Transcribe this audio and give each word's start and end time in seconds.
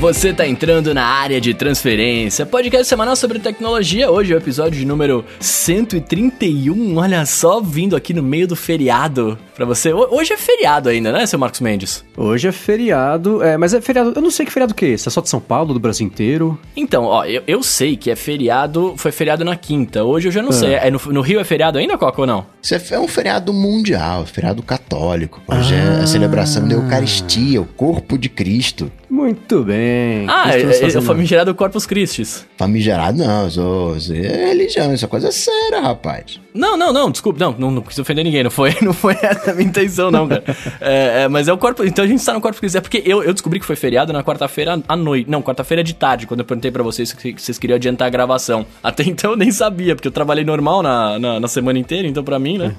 você 0.00 0.32
tá 0.32 0.48
entrando 0.48 0.94
na 0.94 1.04
área 1.04 1.38
de 1.38 1.52
transferência, 1.52 2.46
podcast 2.46 2.86
semanal 2.86 3.14
sobre 3.14 3.38
tecnologia. 3.38 4.10
Hoje 4.10 4.32
é 4.32 4.34
o 4.34 4.38
episódio 4.38 4.78
de 4.78 4.86
número 4.86 5.22
131. 5.38 6.96
Olha 6.96 7.26
só, 7.26 7.60
vindo 7.60 7.94
aqui 7.94 8.14
no 8.14 8.22
meio 8.22 8.48
do 8.48 8.56
feriado 8.56 9.38
pra 9.54 9.66
você. 9.66 9.92
Hoje 9.92 10.32
é 10.32 10.38
feriado 10.38 10.88
ainda, 10.88 11.12
né, 11.12 11.26
seu 11.26 11.38
Marcos 11.38 11.60
Mendes? 11.60 12.02
Hoje 12.16 12.48
é 12.48 12.52
feriado, 12.52 13.42
é, 13.42 13.58
mas 13.58 13.74
é 13.74 13.80
feriado. 13.82 14.14
Eu 14.16 14.22
não 14.22 14.30
sei 14.30 14.46
que 14.46 14.52
feriado 14.52 14.72
que 14.72 14.86
é 14.86 14.88
esse. 14.88 15.06
É 15.06 15.10
só 15.10 15.20
de 15.20 15.28
São 15.28 15.38
Paulo, 15.38 15.74
do 15.74 15.78
Brasil 15.78 16.06
inteiro? 16.06 16.58
Então, 16.74 17.04
ó, 17.04 17.26
eu, 17.26 17.42
eu 17.46 17.62
sei 17.62 17.94
que 17.94 18.10
é 18.10 18.16
feriado, 18.16 18.94
foi 18.96 19.12
feriado 19.12 19.44
na 19.44 19.54
quinta. 19.54 20.02
Hoje 20.02 20.28
eu 20.28 20.32
já 20.32 20.40
não 20.40 20.48
ah. 20.48 20.52
sei. 20.52 20.74
É 20.76 20.90
no, 20.90 20.98
no, 21.12 21.20
Rio 21.20 21.38
é 21.40 21.44
feriado 21.44 21.76
ainda, 21.76 21.98
Coca, 21.98 22.22
ou 22.22 22.26
não? 22.26 22.46
Isso 22.62 22.74
é, 22.74 22.82
é 22.92 22.98
um 22.98 23.06
feriado 23.06 23.52
mundial, 23.52 24.24
feriado 24.24 24.62
católico. 24.62 25.42
Hoje 25.46 25.74
ah. 25.74 25.98
é 25.98 26.02
a 26.04 26.06
celebração 26.06 26.66
da 26.66 26.74
Eucaristia, 26.74 27.60
o 27.60 27.66
corpo 27.66 28.16
de 28.16 28.30
Cristo. 28.30 28.90
Muito 29.10 29.64
bem. 29.64 30.24
Ah, 30.28 30.56
é, 30.56 30.62
é, 30.62 30.98
o 30.98 31.02
famigerado 31.02 31.52
Corpus 31.52 31.84
Christi. 31.84 32.22
Famigerado 32.56 33.18
não, 33.18 33.50
sou, 33.50 33.96
é 33.96 34.46
religião, 34.46 34.94
isso 34.94 35.04
é 35.04 35.08
coisa 35.08 35.32
séria, 35.32 35.80
rapaz. 35.80 36.40
Não, 36.52 36.76
não, 36.76 36.92
não, 36.92 37.10
desculpa, 37.10 37.38
não, 37.38 37.54
não, 37.56 37.70
não 37.70 37.82
quis 37.82 37.98
ofender 37.98 38.24
ninguém, 38.24 38.42
não 38.42 38.50
foi, 38.50 38.74
não 38.82 38.92
foi 38.92 39.16
essa 39.22 39.52
a 39.52 39.54
minha 39.54 39.68
intenção, 39.68 40.10
não, 40.10 40.26
cara. 40.26 40.42
é, 40.80 41.22
é, 41.22 41.28
mas 41.28 41.48
é 41.48 41.52
o 41.52 41.58
corpo, 41.58 41.84
então 41.84 42.04
a 42.04 42.08
gente 42.08 42.18
está 42.18 42.32
no 42.32 42.40
Corpus 42.40 42.60
Christi, 42.60 42.78
é 42.78 42.80
porque 42.80 43.02
eu, 43.04 43.22
eu 43.22 43.32
descobri 43.32 43.60
que 43.60 43.66
foi 43.66 43.76
feriado 43.76 44.12
na 44.12 44.24
quarta-feira 44.24 44.82
à 44.88 44.96
noite, 44.96 45.30
não, 45.30 45.42
quarta-feira 45.42 45.82
de 45.84 45.94
tarde, 45.94 46.26
quando 46.26 46.40
eu 46.40 46.46
perguntei 46.46 46.70
para 46.70 46.82
vocês 46.82 47.12
que 47.12 47.32
vocês 47.40 47.58
queriam 47.58 47.76
adiantar 47.76 48.08
a 48.08 48.10
gravação. 48.10 48.66
Até 48.82 49.04
então 49.04 49.32
eu 49.32 49.36
nem 49.36 49.50
sabia, 49.50 49.94
porque 49.94 50.08
eu 50.08 50.12
trabalhei 50.12 50.44
normal 50.44 50.82
na, 50.82 51.18
na, 51.18 51.40
na 51.40 51.48
semana 51.48 51.78
inteira, 51.78 52.06
então 52.08 52.24
para 52.24 52.38
mim, 52.38 52.58
né... 52.58 52.74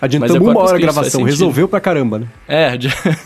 Adiantamos 0.00 0.48
uma 0.48 0.60
hora 0.60 0.76
a 0.76 0.80
gravação, 0.80 1.22
resolveu 1.22 1.66
pra 1.66 1.80
caramba, 1.80 2.18
né? 2.18 2.26
É, 2.46 2.72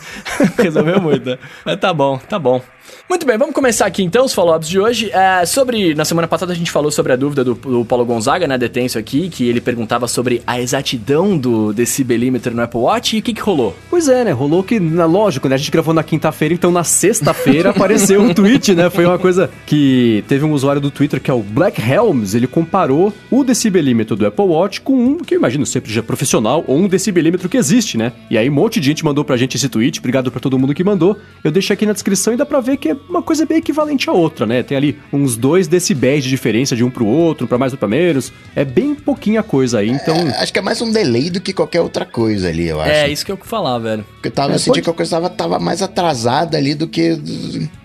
resolveu 0.57 1.01
muito, 1.01 1.29
né? 1.29 1.37
Mas 1.65 1.77
tá 1.77 1.93
bom, 1.93 2.17
tá 2.17 2.39
bom. 2.39 2.61
Muito 3.09 3.25
bem, 3.25 3.37
vamos 3.37 3.53
começar 3.53 3.85
aqui 3.85 4.03
então 4.03 4.25
os 4.25 4.33
follow-ups 4.33 4.67
de 4.69 4.79
hoje. 4.79 5.11
É, 5.11 5.45
sobre, 5.45 5.93
na 5.93 6.05
semana 6.05 6.27
passada 6.27 6.53
a 6.53 6.55
gente 6.55 6.71
falou 6.71 6.91
sobre 6.91 7.13
a 7.13 7.15
dúvida 7.15 7.43
do, 7.43 7.53
do 7.53 7.85
Paulo 7.85 8.05
Gonzaga, 8.05 8.47
né, 8.47 8.57
detenso 8.57 8.97
aqui, 8.97 9.29
que 9.29 9.47
ele 9.47 9.61
perguntava 9.61 10.07
sobre 10.07 10.41
a 10.45 10.61
exatidão 10.61 11.37
do 11.37 11.73
decibelímetro 11.73 12.55
no 12.55 12.61
Apple 12.61 12.79
Watch 12.79 13.15
e 13.15 13.19
o 13.19 13.21
que 13.21 13.33
que 13.33 13.41
rolou? 13.41 13.75
Pois 13.89 14.07
é, 14.07 14.23
né, 14.23 14.31
rolou 14.31 14.63
que, 14.63 14.79
na, 14.79 15.05
lógico, 15.05 15.47
né, 15.47 15.55
a 15.55 15.57
gente 15.57 15.71
gravou 15.71 15.93
na 15.93 16.03
quinta-feira, 16.03 16.53
então 16.53 16.71
na 16.71 16.83
sexta-feira 16.83 17.69
apareceu 17.71 18.21
um 18.21 18.33
tweet, 18.33 18.73
né, 18.73 18.89
foi 18.89 19.05
uma 19.05 19.19
coisa 19.19 19.49
que 19.65 20.23
teve 20.27 20.45
um 20.45 20.51
usuário 20.51 20.81
do 20.81 20.91
Twitter 20.91 21.21
que 21.21 21.29
é 21.29 21.33
o 21.33 21.43
Black 21.43 21.81
Helms, 21.81 22.35
ele 22.35 22.47
comparou 22.47 23.13
o 23.29 23.43
decibelímetro 23.43 24.15
do 24.15 24.25
Apple 24.25 24.45
Watch 24.45 24.81
com 24.81 24.93
um, 24.93 25.17
que 25.17 25.35
eu 25.35 25.39
imagino 25.39 25.65
sempre 25.65 25.91
já 25.91 26.01
profissional, 26.01 26.63
ou 26.67 26.77
um 26.77 26.87
decibelímetro 26.87 27.47
que 27.47 27.57
existe, 27.57 27.97
né, 27.97 28.13
e 28.29 28.37
aí 28.37 28.49
um 28.49 28.53
monte 28.53 28.79
de 28.79 28.87
gente 28.87 29.05
mandou 29.05 29.23
pra 29.23 29.37
gente 29.37 29.55
esse 29.55 29.69
tweet, 29.69 29.99
obrigado 29.99 30.31
pra 30.31 30.39
todo 30.39 30.57
mundo 30.57 30.73
que 30.73 30.83
mandou, 30.83 31.19
eu 31.43 31.51
deixei 31.51 31.73
aqui 31.73 31.85
na 31.85 31.93
descrição 31.93 32.33
e 32.33 32.37
dá 32.37 32.45
pra 32.45 32.59
ver 32.59 32.77
que 32.81 32.89
é 32.89 32.97
uma 33.07 33.21
coisa 33.21 33.45
bem 33.45 33.59
equivalente 33.59 34.09
à 34.09 34.13
outra, 34.13 34.45
né? 34.45 34.63
Tem 34.63 34.75
ali 34.75 34.97
uns 35.13 35.37
2 35.37 35.67
decibéis 35.67 36.23
de 36.23 36.29
diferença 36.29 36.75
de 36.75 36.83
um 36.83 36.89
pro 36.89 37.05
outro, 37.05 37.47
pra 37.47 37.57
mais 37.57 37.71
ou 37.71 37.77
pra 37.77 37.87
menos. 37.87 38.33
É 38.55 38.65
bem 38.65 38.95
pouquinha 38.95 39.43
coisa 39.43 39.79
aí, 39.79 39.89
então. 39.89 40.15
É, 40.15 40.41
acho 40.41 40.51
que 40.51 40.57
é 40.57 40.61
mais 40.61 40.81
um 40.81 40.91
delay 40.91 41.29
do 41.29 41.39
que 41.39 41.53
qualquer 41.53 41.81
outra 41.81 42.05
coisa 42.05 42.49
ali, 42.49 42.67
eu 42.67 42.81
acho. 42.81 42.91
É, 42.91 43.09
isso 43.09 43.23
que 43.23 43.31
eu 43.31 43.37
falar, 43.37 43.77
velho. 43.77 44.03
Porque 44.13 44.29
eu 44.29 44.31
tava, 44.31 44.53
é, 44.53 44.57
sentindo 44.57 44.73
pode... 44.73 44.81
que 44.81 44.89
a 44.89 44.93
coisa 44.93 45.11
tava, 45.11 45.29
tava 45.29 45.59
mais 45.59 45.81
atrasada 45.81 46.57
ali 46.57 46.73
do 46.73 46.87
que. 46.87 47.19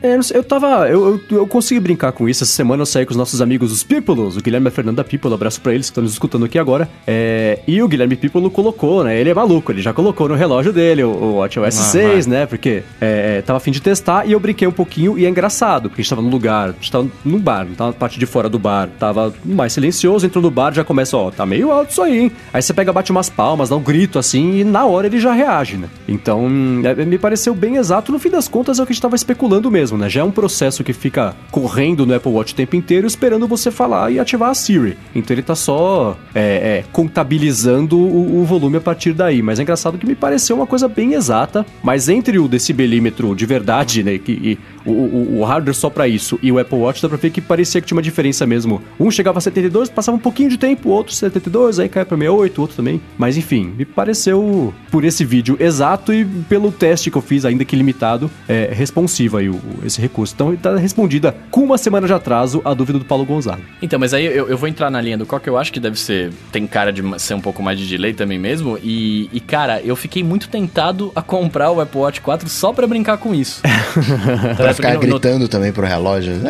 É, 0.02 0.18
eu 0.32 0.42
tava. 0.42 0.88
Eu, 0.88 1.20
eu, 1.30 1.38
eu, 1.38 1.46
consegui 1.46 1.80
brincar 1.80 2.12
com 2.12 2.28
isso. 2.28 2.42
Essa 2.42 2.52
semana 2.52 2.82
eu 2.82 2.86
saí 2.86 3.04
com 3.04 3.10
os 3.10 3.16
nossos 3.16 3.40
amigos, 3.42 3.70
os 3.72 3.82
Pipolos, 3.82 4.36
o 4.36 4.40
Guilherme 4.40 4.66
e 4.66 4.68
a 4.68 4.70
Fernanda 4.70 5.04
Pipolo, 5.04 5.34
abraço 5.34 5.60
pra 5.60 5.74
eles 5.74 5.86
que 5.86 5.90
estão 5.90 6.02
nos 6.02 6.12
escutando 6.12 6.44
aqui 6.46 6.58
agora. 6.58 6.88
É, 7.06 7.58
e 7.66 7.82
o 7.82 7.88
Guilherme 7.88 8.16
Pipolo 8.16 8.50
colocou, 8.50 9.04
né? 9.04 9.18
Ele 9.20 9.30
é 9.30 9.34
maluco, 9.34 9.72
ele 9.72 9.82
já 9.82 9.92
colocou 9.92 10.28
no 10.28 10.34
relógio 10.34 10.72
dele 10.72 11.04
o, 11.04 11.10
o 11.10 11.36
WatchOS 11.36 11.66
ah, 11.66 11.70
6, 11.70 12.26
vai. 12.26 12.38
né? 12.38 12.46
Porque 12.46 12.82
é, 13.00 13.42
tava 13.42 13.58
afim 13.58 13.70
de 13.70 13.80
testar 13.80 14.26
e 14.26 14.32
eu 14.32 14.40
brinquei 14.40 14.66
um 14.66 14.72
pouquinho 14.76 15.18
e 15.18 15.26
é 15.26 15.28
engraçado 15.28 15.88
porque 15.88 16.00
a 16.00 16.02
gente 16.02 16.10
tava 16.10 16.22
no 16.22 16.28
lugar, 16.28 16.70
a 16.70 16.72
gente 16.72 16.92
tava 16.92 17.08
num 17.24 17.38
bar, 17.38 17.66
tava 17.76 17.90
na 17.90 17.96
parte 17.96 18.18
de 18.18 18.26
fora 18.26 18.48
do 18.48 18.58
bar, 18.58 18.88
tava 18.98 19.34
mais 19.44 19.72
silencioso, 19.72 20.26
entrou 20.26 20.42
no 20.42 20.50
bar, 20.50 20.72
já 20.72 20.84
começa, 20.84 21.16
ó, 21.16 21.30
tá 21.30 21.44
meio 21.46 21.70
alto 21.70 21.90
isso 21.90 22.02
aí, 22.02 22.18
hein? 22.18 22.32
Aí 22.52 22.62
você 22.62 22.72
pega, 22.72 22.92
bate 22.92 23.10
umas 23.10 23.28
palmas, 23.28 23.68
dá 23.68 23.76
um 23.76 23.82
grito 23.82 24.18
assim, 24.18 24.60
e 24.60 24.64
na 24.64 24.84
hora 24.84 25.06
ele 25.06 25.18
já 25.18 25.32
reage, 25.32 25.76
né? 25.76 25.88
Então, 26.06 26.46
é, 26.84 27.04
me 27.04 27.18
pareceu 27.18 27.54
bem 27.54 27.76
exato, 27.76 28.12
no 28.12 28.18
fim 28.18 28.30
das 28.30 28.48
contas 28.48 28.78
é 28.78 28.82
o 28.82 28.86
que 28.86 28.92
a 28.92 28.94
gente 28.94 29.02
tava 29.02 29.16
especulando 29.16 29.70
mesmo, 29.70 29.96
né? 29.98 30.08
Já 30.08 30.20
é 30.20 30.24
um 30.24 30.30
processo 30.30 30.84
que 30.84 30.92
fica 30.92 31.34
correndo 31.50 32.04
no 32.06 32.14
Apple 32.14 32.32
Watch 32.32 32.52
o 32.52 32.56
tempo 32.56 32.76
inteiro, 32.76 33.06
esperando 33.06 33.46
você 33.46 33.70
falar 33.70 34.10
e 34.10 34.20
ativar 34.20 34.50
a 34.50 34.54
Siri. 34.54 34.96
Então 35.14 35.34
ele 35.34 35.42
tá 35.42 35.54
só 35.54 36.16
é, 36.34 36.40
é, 36.40 36.84
contabilizando 36.92 37.98
o, 37.98 38.40
o 38.40 38.44
volume 38.44 38.76
a 38.76 38.80
partir 38.80 39.12
daí. 39.12 39.42
Mas 39.42 39.58
é 39.58 39.62
engraçado 39.62 39.98
que 39.98 40.06
me 40.06 40.14
pareceu 40.14 40.56
uma 40.56 40.66
coisa 40.66 40.88
bem 40.88 41.14
exata, 41.14 41.64
mas 41.82 42.08
entre 42.08 42.38
o 42.38 42.48
decibelímetro 42.48 43.34
de 43.34 43.46
verdade, 43.46 44.02
né, 44.02 44.18
que, 44.18 44.32
e 44.32 44.58
o, 44.86 44.90
o, 44.92 45.38
o 45.40 45.44
hardware 45.44 45.74
só 45.74 45.90
para 45.90 46.06
isso 46.08 46.38
e 46.42 46.50
o 46.50 46.58
Apple 46.58 46.78
Watch, 46.78 47.02
dá 47.02 47.08
pra 47.08 47.18
ver 47.18 47.30
que 47.30 47.40
parecia 47.40 47.80
que 47.80 47.86
tinha 47.86 47.96
uma 47.96 48.02
diferença 48.02 48.46
mesmo. 48.46 48.82
Um 48.98 49.10
chegava 49.10 49.38
a 49.38 49.40
72, 49.40 49.88
passava 49.90 50.16
um 50.16 50.20
pouquinho 50.20 50.48
de 50.48 50.56
tempo, 50.56 50.88
o 50.88 50.92
outro 50.92 51.14
72, 51.14 51.78
aí 51.78 51.88
caiu 51.88 52.06
pra 52.06 52.16
68, 52.16 52.58
o 52.58 52.60
outro 52.60 52.76
também. 52.76 53.00
Mas 53.18 53.36
enfim, 53.36 53.74
me 53.76 53.84
pareceu, 53.84 54.72
por 54.90 55.04
esse 55.04 55.24
vídeo 55.24 55.56
exato 55.58 56.12
e 56.12 56.24
pelo 56.24 56.70
teste 56.70 57.10
que 57.10 57.18
eu 57.18 57.22
fiz, 57.22 57.44
ainda 57.44 57.64
que 57.64 57.76
limitado, 57.76 58.30
é, 58.48 58.70
responsivo 58.72 59.36
aí 59.36 59.48
o, 59.48 59.60
esse 59.84 60.00
recurso. 60.00 60.34
Então 60.34 60.54
tá 60.56 60.76
respondida 60.76 61.36
com 61.50 61.62
uma 61.62 61.78
semana 61.78 62.06
de 62.06 62.12
atraso 62.12 62.62
a 62.64 62.72
dúvida 62.74 62.98
do 62.98 63.04
Paulo 63.04 63.24
Gonzaga. 63.24 63.62
Então, 63.82 63.98
mas 63.98 64.14
aí 64.14 64.24
eu, 64.24 64.48
eu 64.48 64.56
vou 64.56 64.68
entrar 64.68 64.90
na 64.90 65.00
linha 65.00 65.18
do 65.18 65.26
qual 65.26 65.40
que 65.40 65.48
eu 65.48 65.58
acho 65.58 65.72
que 65.72 65.80
deve 65.80 65.98
ser, 65.98 66.32
tem 66.52 66.66
cara 66.66 66.92
de 66.92 67.02
ser 67.20 67.34
um 67.34 67.40
pouco 67.40 67.62
mais 67.62 67.78
de 67.78 67.86
delay 67.86 68.14
também 68.14 68.38
mesmo. 68.38 68.78
E, 68.82 69.28
e 69.32 69.40
cara, 69.40 69.80
eu 69.82 69.96
fiquei 69.96 70.22
muito 70.22 70.48
tentado 70.48 71.12
a 71.14 71.22
comprar 71.22 71.70
o 71.70 71.80
Apple 71.80 72.00
Watch 72.00 72.20
4 72.20 72.48
só 72.48 72.72
pra 72.72 72.86
brincar 72.86 73.18
com 73.18 73.34
isso. 73.34 73.62
pra 74.56 74.75
ficar 74.76 74.96
gritando 74.96 75.40
no... 75.40 75.48
também 75.48 75.72
pro 75.72 75.86
relógio. 75.86 76.34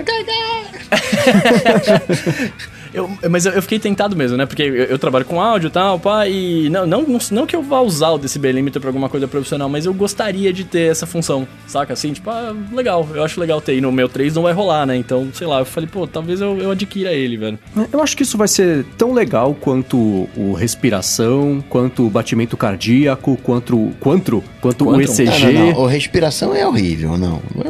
Eu, 2.96 3.10
mas 3.30 3.44
eu, 3.44 3.52
eu, 3.52 3.60
fiquei 3.60 3.78
tentado 3.78 4.16
mesmo, 4.16 4.38
né? 4.38 4.46
Porque 4.46 4.62
eu, 4.62 4.74
eu 4.74 4.98
trabalho 4.98 5.26
com 5.26 5.38
áudio 5.38 5.68
e 5.68 5.70
tal, 5.70 6.00
pá, 6.00 6.26
e 6.26 6.70
não, 6.70 6.86
não, 6.86 7.04
não 7.30 7.46
que 7.46 7.54
eu 7.54 7.62
vá 7.62 7.80
usar 7.82 8.08
o 8.08 8.18
decibel 8.18 8.52
limiter 8.52 8.80
pra 8.80 8.88
alguma 8.88 9.10
coisa 9.10 9.28
profissional, 9.28 9.68
mas 9.68 9.84
eu 9.84 9.92
gostaria 9.92 10.50
de 10.50 10.64
ter 10.64 10.90
essa 10.90 11.04
função, 11.04 11.46
saca? 11.66 11.92
Assim, 11.92 12.14
tipo, 12.14 12.30
ah, 12.30 12.56
legal, 12.72 13.06
eu 13.14 13.22
acho 13.22 13.38
legal 13.38 13.60
ter. 13.60 13.76
E 13.76 13.82
no 13.82 13.92
meu 13.92 14.08
3 14.08 14.34
não 14.34 14.44
vai 14.44 14.54
rolar, 14.54 14.86
né? 14.86 14.96
Então, 14.96 15.28
sei 15.34 15.46
lá, 15.46 15.58
eu 15.58 15.66
falei, 15.66 15.86
pô, 15.92 16.06
talvez 16.06 16.40
eu, 16.40 16.56
eu 16.56 16.70
adquira 16.70 17.12
ele, 17.12 17.36
velho. 17.36 17.58
Eu 17.92 18.02
acho 18.02 18.16
que 18.16 18.22
isso 18.22 18.38
vai 18.38 18.48
ser 18.48 18.86
tão 18.96 19.12
legal 19.12 19.54
quanto 19.54 20.26
o 20.34 20.54
respiração, 20.54 21.62
quanto 21.68 22.06
o 22.06 22.08
batimento 22.08 22.56
cardíaco, 22.56 23.36
quanto, 23.42 23.92
quanto, 24.00 24.42
quanto 24.62 24.88
o 24.88 25.00
ECG. 25.02 25.24
Não, 25.24 25.52
não, 25.52 25.72
não. 25.72 25.80
O 25.80 25.86
respiração 25.86 26.54
é 26.54 26.66
horrível, 26.66 27.18
não. 27.18 27.42
não 27.54 27.62
é 27.62 27.66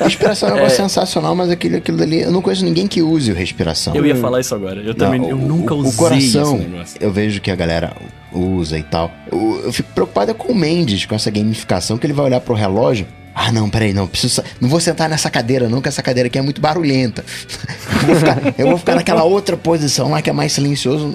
respiração 0.00 0.48
é 0.48 0.52
algo 0.52 0.64
é. 0.64 0.68
sensacional, 0.68 1.34
mas 1.34 1.50
aquilo, 1.50 1.76
aquilo 1.76 2.02
ali, 2.02 2.22
eu 2.22 2.30
não 2.30 2.42
conheço 2.42 2.64
ninguém 2.64 2.86
que 2.86 3.02
use 3.02 3.30
o 3.30 3.34
respiração. 3.34 3.94
Eu 3.94 4.04
ia 4.06 4.16
falar 4.16 4.40
isso 4.40 4.54
agora. 4.54 4.80
Eu 4.80 4.94
também 4.94 5.20
não, 5.20 5.30
eu 5.30 5.36
nunca 5.36 5.74
o, 5.74 5.78
usei 5.78 5.92
o 5.92 5.96
coração, 5.96 6.66
eu 7.00 7.12
vejo 7.12 7.40
que 7.40 7.50
a 7.50 7.56
galera 7.56 7.92
usa 8.32 8.78
e 8.78 8.82
tal. 8.82 9.10
Eu, 9.30 9.62
eu 9.64 9.72
fico 9.72 9.90
preocupado 9.92 10.34
com 10.34 10.52
o 10.52 10.54
Mendes, 10.54 11.06
com 11.06 11.14
essa 11.14 11.30
gamificação, 11.30 11.98
que 11.98 12.06
ele 12.06 12.12
vai 12.12 12.26
olhar 12.26 12.40
pro 12.40 12.54
relógio. 12.54 13.06
Ah, 13.38 13.52
não, 13.52 13.68
peraí, 13.68 13.92
não, 13.92 14.06
preciso. 14.06 14.42
Não 14.58 14.66
vou 14.66 14.80
sentar 14.80 15.10
nessa 15.10 15.28
cadeira, 15.28 15.68
não, 15.68 15.82
que 15.82 15.88
essa 15.88 16.02
cadeira 16.02 16.26
aqui 16.26 16.38
é 16.38 16.42
muito 16.42 16.58
barulhenta. 16.58 17.22
eu, 18.00 18.06
vou 18.06 18.16
ficar, 18.16 18.54
eu 18.56 18.66
vou 18.68 18.78
ficar 18.78 18.94
naquela 18.94 19.24
outra 19.24 19.58
posição 19.58 20.10
lá 20.10 20.22
que 20.22 20.30
é 20.30 20.32
mais 20.32 20.52
silencioso. 20.52 21.14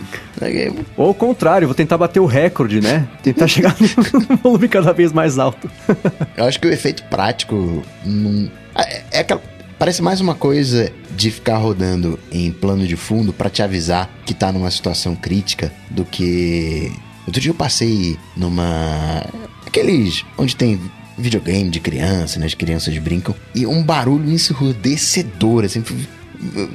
Ou 0.96 1.08
ao 1.08 1.14
contrário, 1.16 1.68
vou 1.68 1.74
tentar 1.74 1.98
bater 1.98 2.20
o 2.20 2.28
recorde, 2.28 2.80
né? 2.80 3.08
Tentar 3.24 3.48
chegar 3.50 3.76
no 3.80 4.38
volume 4.38 4.68
cada 4.68 4.94
vez 4.94 5.12
mais 5.12 5.40
alto. 5.40 5.68
eu 6.38 6.46
acho 6.46 6.60
que 6.60 6.68
o 6.68 6.72
efeito 6.72 7.02
prático. 7.06 7.82
Não... 8.06 8.52
É, 8.76 9.02
é 9.12 9.20
aquela 9.22 9.42
Parece 9.82 10.04
mais 10.04 10.22
uma 10.22 10.36
coisa 10.36 10.94
de 11.10 11.32
ficar 11.32 11.58
rodando 11.58 12.20
em 12.32 12.52
plano 12.52 12.86
de 12.86 12.96
fundo 12.96 13.34
para 13.34 13.50
te 13.50 13.64
avisar 13.64 14.08
que 14.28 14.34
tá 14.36 14.52
numa 14.52 14.70
situação 14.70 15.16
crítica 15.16 15.74
do 15.90 16.06
que. 16.06 16.92
Outro 17.26 17.42
dia 17.42 17.50
eu 17.50 17.56
passei 17.56 18.16
numa. 18.38 19.26
Aqueles. 19.66 20.24
onde 20.38 20.56
tem 20.56 20.80
videogame 21.18 21.70
de 21.70 21.80
criança, 21.80 22.40
né? 22.40 22.46
As 22.46 22.54
crianças 22.54 22.98
brincam. 22.98 23.36
E 23.54 23.66
um 23.66 23.84
barulho 23.84 24.30
ensurdecedor, 24.30 25.66
assim. 25.66 25.84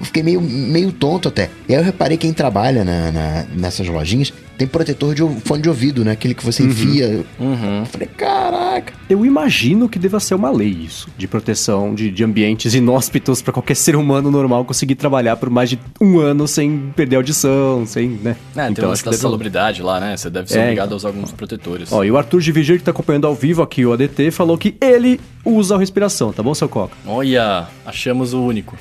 Fiquei 0.03 0.23
meio, 0.23 0.41
meio 0.41 0.93
tonto 0.93 1.29
até. 1.29 1.50
E 1.69 1.75
aí 1.75 1.81
eu 1.81 1.85
reparei 1.85 2.17
quem 2.17 2.33
trabalha 2.33 2.85
na, 2.85 3.11
na, 3.11 3.47
nessas 3.55 3.88
lojinhas 3.88 4.33
tem 4.56 4.67
protetor 4.67 5.14
de 5.14 5.23
fone 5.44 5.62
de 5.62 5.69
ouvido, 5.69 6.05
né? 6.05 6.12
Aquele 6.12 6.35
que 6.35 6.44
você 6.44 6.62
uhum. 6.62 6.69
enfia. 6.69 7.25
Uhum. 7.38 7.81
Eu 7.81 7.87
falei, 7.87 8.08
caraca. 8.08 8.93
Eu 9.08 9.25
imagino 9.25 9.88
que 9.88 9.99
deva 9.99 10.19
ser 10.19 10.35
uma 10.35 10.50
lei 10.50 10.69
isso, 10.69 11.08
de 11.17 11.29
proteção 11.29 11.94
de, 11.94 12.11
de 12.11 12.25
ambientes 12.25 12.75
inóspitos 12.75 13.43
para 13.43 13.53
qualquer 13.53 13.76
ser 13.76 13.97
humano 13.97 14.31
normal 14.31 14.64
conseguir 14.64 14.94
trabalhar 14.94 15.37
por 15.37 15.50
mais 15.50 15.70
de 15.70 15.79
um 16.00 16.19
ano 16.19 16.49
sem 16.49 16.93
perder 16.94 17.17
audição, 17.17 17.85
sem, 17.87 18.08
né? 18.08 18.37
É, 18.56 18.69
então, 18.69 18.93
tem 18.93 19.05
deve... 19.05 19.17
salubridade 19.17 19.82
lá, 19.82 20.00
né? 20.00 20.17
Você 20.17 20.31
deve 20.31 20.50
ser 20.50 20.58
é, 20.58 20.62
obrigado 20.62 20.93
a 20.93 20.97
usar 20.97 21.08
alguns 21.08 21.32
protetores. 21.32 21.93
Ó, 21.93 22.03
e 22.03 22.11
o 22.11 22.17
Arthur 22.17 22.41
de 22.41 22.53
Vigir, 22.53 22.79
que 22.79 22.85
tá 22.85 22.91
acompanhando 22.91 23.26
ao 23.26 23.35
vivo 23.35 23.62
aqui 23.62 23.85
o 23.85 23.93
ADT, 23.93 24.31
falou 24.31 24.56
que 24.56 24.76
ele 24.81 25.20
usa 25.47 25.76
a 25.76 25.79
respiração, 25.79 26.32
tá 26.32 26.43
bom, 26.43 26.53
seu 26.53 26.69
Coca? 26.69 26.97
Olha, 27.06 27.69
achamos 27.85 28.35
o 28.35 28.43
único. 28.43 28.76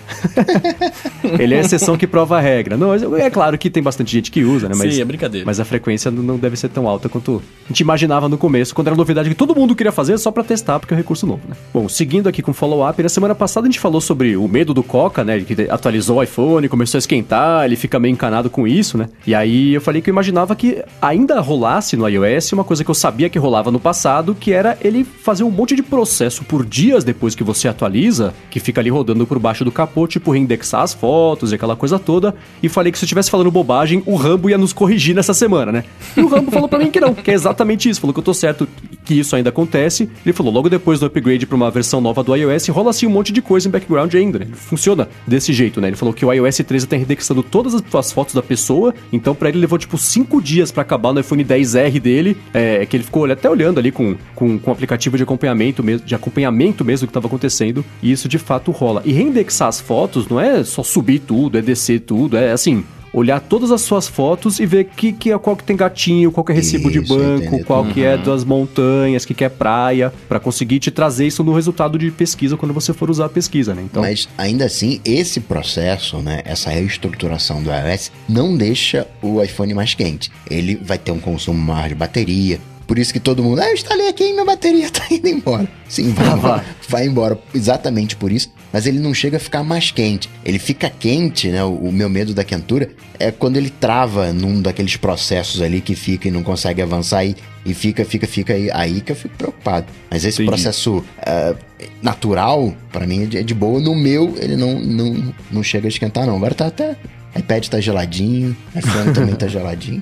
ele 1.40 1.54
é 1.54 1.58
a 1.60 1.62
exceção 1.62 1.96
que 1.96 2.08
prova 2.08 2.38
a 2.38 2.42
regra. 2.42 2.76
Não, 2.76 2.94
é 3.16 3.30
claro 3.30 3.58
que 3.58 3.70
tem 3.70 3.84
bastante 3.84 4.12
gente 4.12 4.32
que 4.32 4.44
usa, 4.44 4.68
né? 4.68 4.76
Mas, 4.76 4.96
Sim, 4.96 5.02
é 5.02 5.06
brincadeira. 5.06 5.46
Mas 5.46 5.60
a 5.60 5.65
a 5.66 5.68
frequência 5.68 6.12
não 6.12 6.38
deve 6.38 6.56
ser 6.56 6.70
tão 6.70 6.88
alta 6.88 7.10
quanto 7.10 7.42
a 7.66 7.68
gente 7.68 7.80
imaginava 7.80 8.30
no 8.30 8.38
começo, 8.38 8.76
quando 8.76 8.88
era 8.88 8.96
novidade 8.96 9.28
que 9.28 9.36
todo 9.36 9.56
mundo 9.56 9.76
queria 9.76 9.92
fazer 9.92 10.18
só 10.20 10.32
para 10.32 10.44
testar, 10.44 10.80
porque 10.80 10.94
é 10.94 10.96
um 10.96 10.98
recurso 10.98 11.26
novo, 11.26 11.42
né? 11.50 11.56
Bom, 11.74 11.90
seguindo 11.90 12.30
aqui 12.30 12.42
com 12.42 12.54
follow-up, 12.54 13.02
na 13.02 13.10
semana 13.10 13.34
passada 13.34 13.68
a 13.68 13.70
gente 13.70 13.80
falou 13.80 14.00
sobre 14.00 14.38
o 14.38 14.48
medo 14.48 14.74
do 14.74 14.84
Coca, 14.84 15.24
né? 15.24 15.40
Que 15.40 15.68
atualizou 15.70 16.18
o 16.18 16.24
iPhone, 16.24 16.70
começou 16.70 16.98
a 16.98 17.00
esquentar, 17.00 17.66
ele 17.66 17.76
fica 17.76 18.00
meio 18.00 18.12
encanado 18.12 18.50
com 18.50 18.68
isso, 18.68 18.98
né? 18.98 19.10
E 19.26 19.34
aí 19.34 19.74
eu 19.74 19.82
falei 19.82 20.02
que 20.02 20.10
eu 20.10 20.14
imaginava 20.14 20.56
que 20.56 20.84
ainda 21.02 21.40
rolasse 21.40 21.98
no 21.98 22.08
iOS 22.08 22.54
uma 22.54 22.64
coisa 22.64 22.84
que 22.84 22.92
eu 22.92 22.96
sabia 22.96 23.30
que 23.30 23.40
rolava 23.40 23.72
no 23.72 23.80
passado, 23.80 24.36
que 24.36 24.54
era 24.54 24.78
ele 24.82 25.04
fazer 25.04 25.44
um 25.44 25.50
monte 25.50 25.76
de 25.76 25.82
processo 25.82 26.44
por 26.44 26.64
dias 26.64 27.04
depois 27.04 27.34
que 27.34 27.44
você 27.44 27.68
atualiza, 27.68 28.34
que 28.52 28.60
fica 28.60 28.80
ali 28.80 28.90
rodando 28.90 29.26
por 29.26 29.40
baixo 29.40 29.66
do 29.66 29.72
capô, 29.72 30.08
tipo 30.08 30.32
reindexar 30.32 30.82
as 30.82 30.94
fotos 30.94 31.52
e 31.52 31.56
aquela 31.56 31.76
coisa 31.76 31.98
toda. 31.98 32.36
E 32.62 32.70
falei 32.70 32.92
que 32.92 33.00
se 33.00 33.06
eu 33.06 33.08
estivesse 33.08 33.32
falando 33.32 33.50
bobagem, 33.50 34.04
o 34.06 34.16
Rambo 34.16 34.50
ia 34.50 34.58
nos 34.58 34.72
corrigir 34.72 35.16
nessa 35.16 35.34
semana, 35.34 35.55
né? 35.64 35.84
E 36.18 36.22
o 36.22 36.28
Rambo 36.28 36.52
falou 36.52 36.68
para 36.68 36.80
mim 36.80 36.90
que 36.90 37.00
não, 37.00 37.14
que 37.14 37.30
é 37.30 37.34
exatamente 37.34 37.90
isso. 37.90 38.02
Falou 38.02 38.14
que 38.14 38.20
eu 38.20 38.24
tô 38.24 38.34
certo 38.34 38.68
que 39.06 39.14
isso 39.14 39.36
ainda 39.36 39.50
acontece. 39.50 40.10
Ele 40.26 40.34
falou, 40.34 40.52
logo 40.52 40.68
depois 40.68 41.00
do 41.00 41.06
upgrade 41.06 41.46
para 41.46 41.56
uma 41.56 41.70
versão 41.70 42.02
nova 42.02 42.24
do 42.24 42.36
iOS, 42.36 42.68
rola 42.70 42.90
assim 42.90 43.06
um 43.06 43.12
monte 43.12 43.32
de 43.32 43.42
coisa 43.42 43.68
em 43.68 43.72
background 43.72 44.14
ainda, 44.16 44.40
né? 44.40 44.48
Funciona 44.54 45.08
desse 45.28 45.54
jeito, 45.54 45.80
né? 45.80 45.88
Ele 45.88 45.96
falou 45.96 46.14
que 46.14 46.26
o 46.26 46.34
iOS 46.34 46.58
13 46.58 46.88
tá 46.88 46.98
indexando 46.98 47.44
todas 47.44 47.76
as 47.76 48.12
fotos 48.12 48.34
da 48.34 48.42
pessoa, 48.42 48.94
então 49.14 49.36
para 49.36 49.50
ele 49.50 49.60
levou 49.60 49.78
tipo 49.78 49.98
5 49.98 50.42
dias 50.42 50.72
para 50.72 50.82
acabar 50.82 51.14
no 51.14 51.20
iPhone 51.20 51.46
10R 51.46 52.00
dele, 52.00 52.36
é, 52.54 52.86
que 52.86 52.98
ele 52.98 53.04
ficou 53.04 53.26
até 53.26 53.50
olhando 53.50 53.80
ali 53.80 53.92
com, 53.92 54.16
com, 54.34 54.58
com 54.58 54.72
o 54.72 54.74
aplicativo 54.74 55.18
de 55.18 55.24
acompanhamento 55.24 55.84
mesmo, 55.84 56.06
de 56.06 56.16
acompanhamento 56.16 56.84
mesmo 56.84 57.08
que 57.08 57.12
estava 57.12 57.28
acontecendo, 57.28 57.86
e 58.02 58.12
isso 58.12 58.28
de 58.28 58.40
fato 58.40 58.72
rola. 58.72 59.02
E 59.06 59.12
reindexar 59.12 59.68
as 59.68 59.80
fotos 59.80 60.28
não 60.28 60.40
é 60.40 60.64
só 60.64 60.82
subir 60.82 61.20
tudo, 61.20 61.58
é 61.58 61.62
descer 61.62 62.02
tudo, 62.02 62.38
é 62.38 62.52
assim, 62.52 62.84
olhar 63.16 63.40
todas 63.40 63.72
as 63.72 63.82
suas 63.82 64.08
fotos 64.08 64.60
e 64.60 64.66
ver 64.66 64.86
que, 64.86 65.14
que 65.14 65.32
é 65.32 65.38
qual 65.38 65.56
que 65.56 65.64
tem 65.64 65.76
gatinho, 65.76 66.32
qual 66.32 66.44
que 66.44 66.52
é 66.52 66.56
recibo 66.56 66.90
isso, 66.90 67.02
de 67.02 67.08
banco, 67.08 67.64
qual 67.64 67.84
uhum. 67.84 67.94
que 67.94 68.04
é 68.04 68.18
das 68.18 68.44
montanhas, 68.44 69.24
que, 69.24 69.34
que 69.34 69.44
é 69.46 69.50
praia, 69.50 70.14
para 70.28 70.40
conseguir 70.40 70.80
te 70.80 70.92
trazer 70.92 71.26
isso 71.26 71.44
no 71.44 71.54
resultado 71.54 71.98
de 71.98 72.12
pesquisa 72.12 72.58
quando 72.58 72.74
você 72.74 72.94
for 72.94 73.10
usar 73.10 73.26
a 73.26 73.30
pesquisa, 73.30 73.74
né? 73.74 73.84
Então... 73.86 74.02
Mas 74.02 74.28
ainda 74.38 74.66
assim, 74.66 75.00
esse 75.06 75.40
processo, 75.40 76.18
né, 76.18 76.42
essa 76.44 76.70
reestruturação 76.70 77.64
do 77.64 77.70
iOS 77.72 78.12
não 78.28 78.58
deixa 78.58 79.08
o 79.22 79.42
iPhone 79.42 79.74
mais 79.74 79.94
quente. 79.94 80.30
Ele 80.50 80.76
vai 80.76 80.98
ter 80.98 81.12
um 81.12 81.20
consumo 81.20 81.58
maior 81.58 81.88
de 81.88 81.96
bateria, 81.96 82.60
por 82.88 83.00
isso 83.00 83.12
que 83.12 83.20
todo 83.20 83.44
mundo, 83.44 83.62
ah, 83.62 83.68
eu 83.68 83.74
instalei 83.74 84.08
aqui 84.08 84.26
e 84.26 84.34
minha 84.34 84.46
bateria 84.46 84.90
tá 84.92 85.06
indo 85.10 85.28
embora. 85.28 85.68
Sim, 85.88 86.12
vai, 86.12 86.36
vai, 86.36 86.66
vai 86.88 87.06
embora. 87.08 87.40
Exatamente 87.54 88.16
por 88.16 88.32
isso. 88.32 88.54
Mas 88.72 88.86
ele 88.86 89.00
não 89.00 89.14
chega 89.14 89.38
a 89.38 89.40
ficar 89.40 89.64
mais 89.64 89.90
quente. 89.90 90.30
Ele 90.44 90.60
fica 90.60 90.90
quente, 90.90 91.48
né? 91.48 91.64
O, 91.64 91.76
o, 91.76 91.92
meu 91.92 92.10
medo 92.10 92.34
da 92.34 92.44
quentura 92.44 92.90
é 93.18 93.32
quando 93.32 93.56
ele 93.58 93.70
trava 93.70 94.34
num 94.34 94.62
daqueles 94.62 94.98
processos 94.98 95.62
ali 95.62 95.80
que 95.80 95.96
fica 95.96 96.28
e 96.28 96.32
não 96.32 96.44
consegue 96.44 96.82
avançar 96.82 97.24
e, 97.26 97.36
e 97.66 97.74
fica, 97.74 98.04
fica, 98.04 98.28
fica 98.28 98.54
aí. 98.54 98.70
Aí 98.72 99.02
que 99.02 99.14
eu 99.14 99.16
fico 99.16 99.36
preocupado. 99.38 99.88
Mas 100.12 100.26
esse 100.26 100.44
Entendi. 100.44 100.62
processo 100.62 100.98
uh, 100.98 101.58
natural, 102.02 102.76
para 102.92 103.08
mim, 103.08 103.24
é 103.24 103.26
de, 103.26 103.38
é 103.38 103.44
de 103.44 103.54
boa. 103.54 103.80
No 103.80 103.96
meu, 103.96 104.36
ele 104.40 104.58
não, 104.58 104.80
não, 104.80 105.34
não 105.52 105.64
chega 105.64 105.88
a 105.88 105.90
esquentar, 105.90 106.28
não. 106.28 106.36
Agora 106.36 106.54
tá 106.54 106.68
até 106.68 106.98
iPad 107.38 107.68
tá 107.68 107.80
geladinho, 107.80 108.56
iPhone 108.76 109.14
também 109.14 109.36
tá 109.36 109.48
geladinho. 109.48 110.02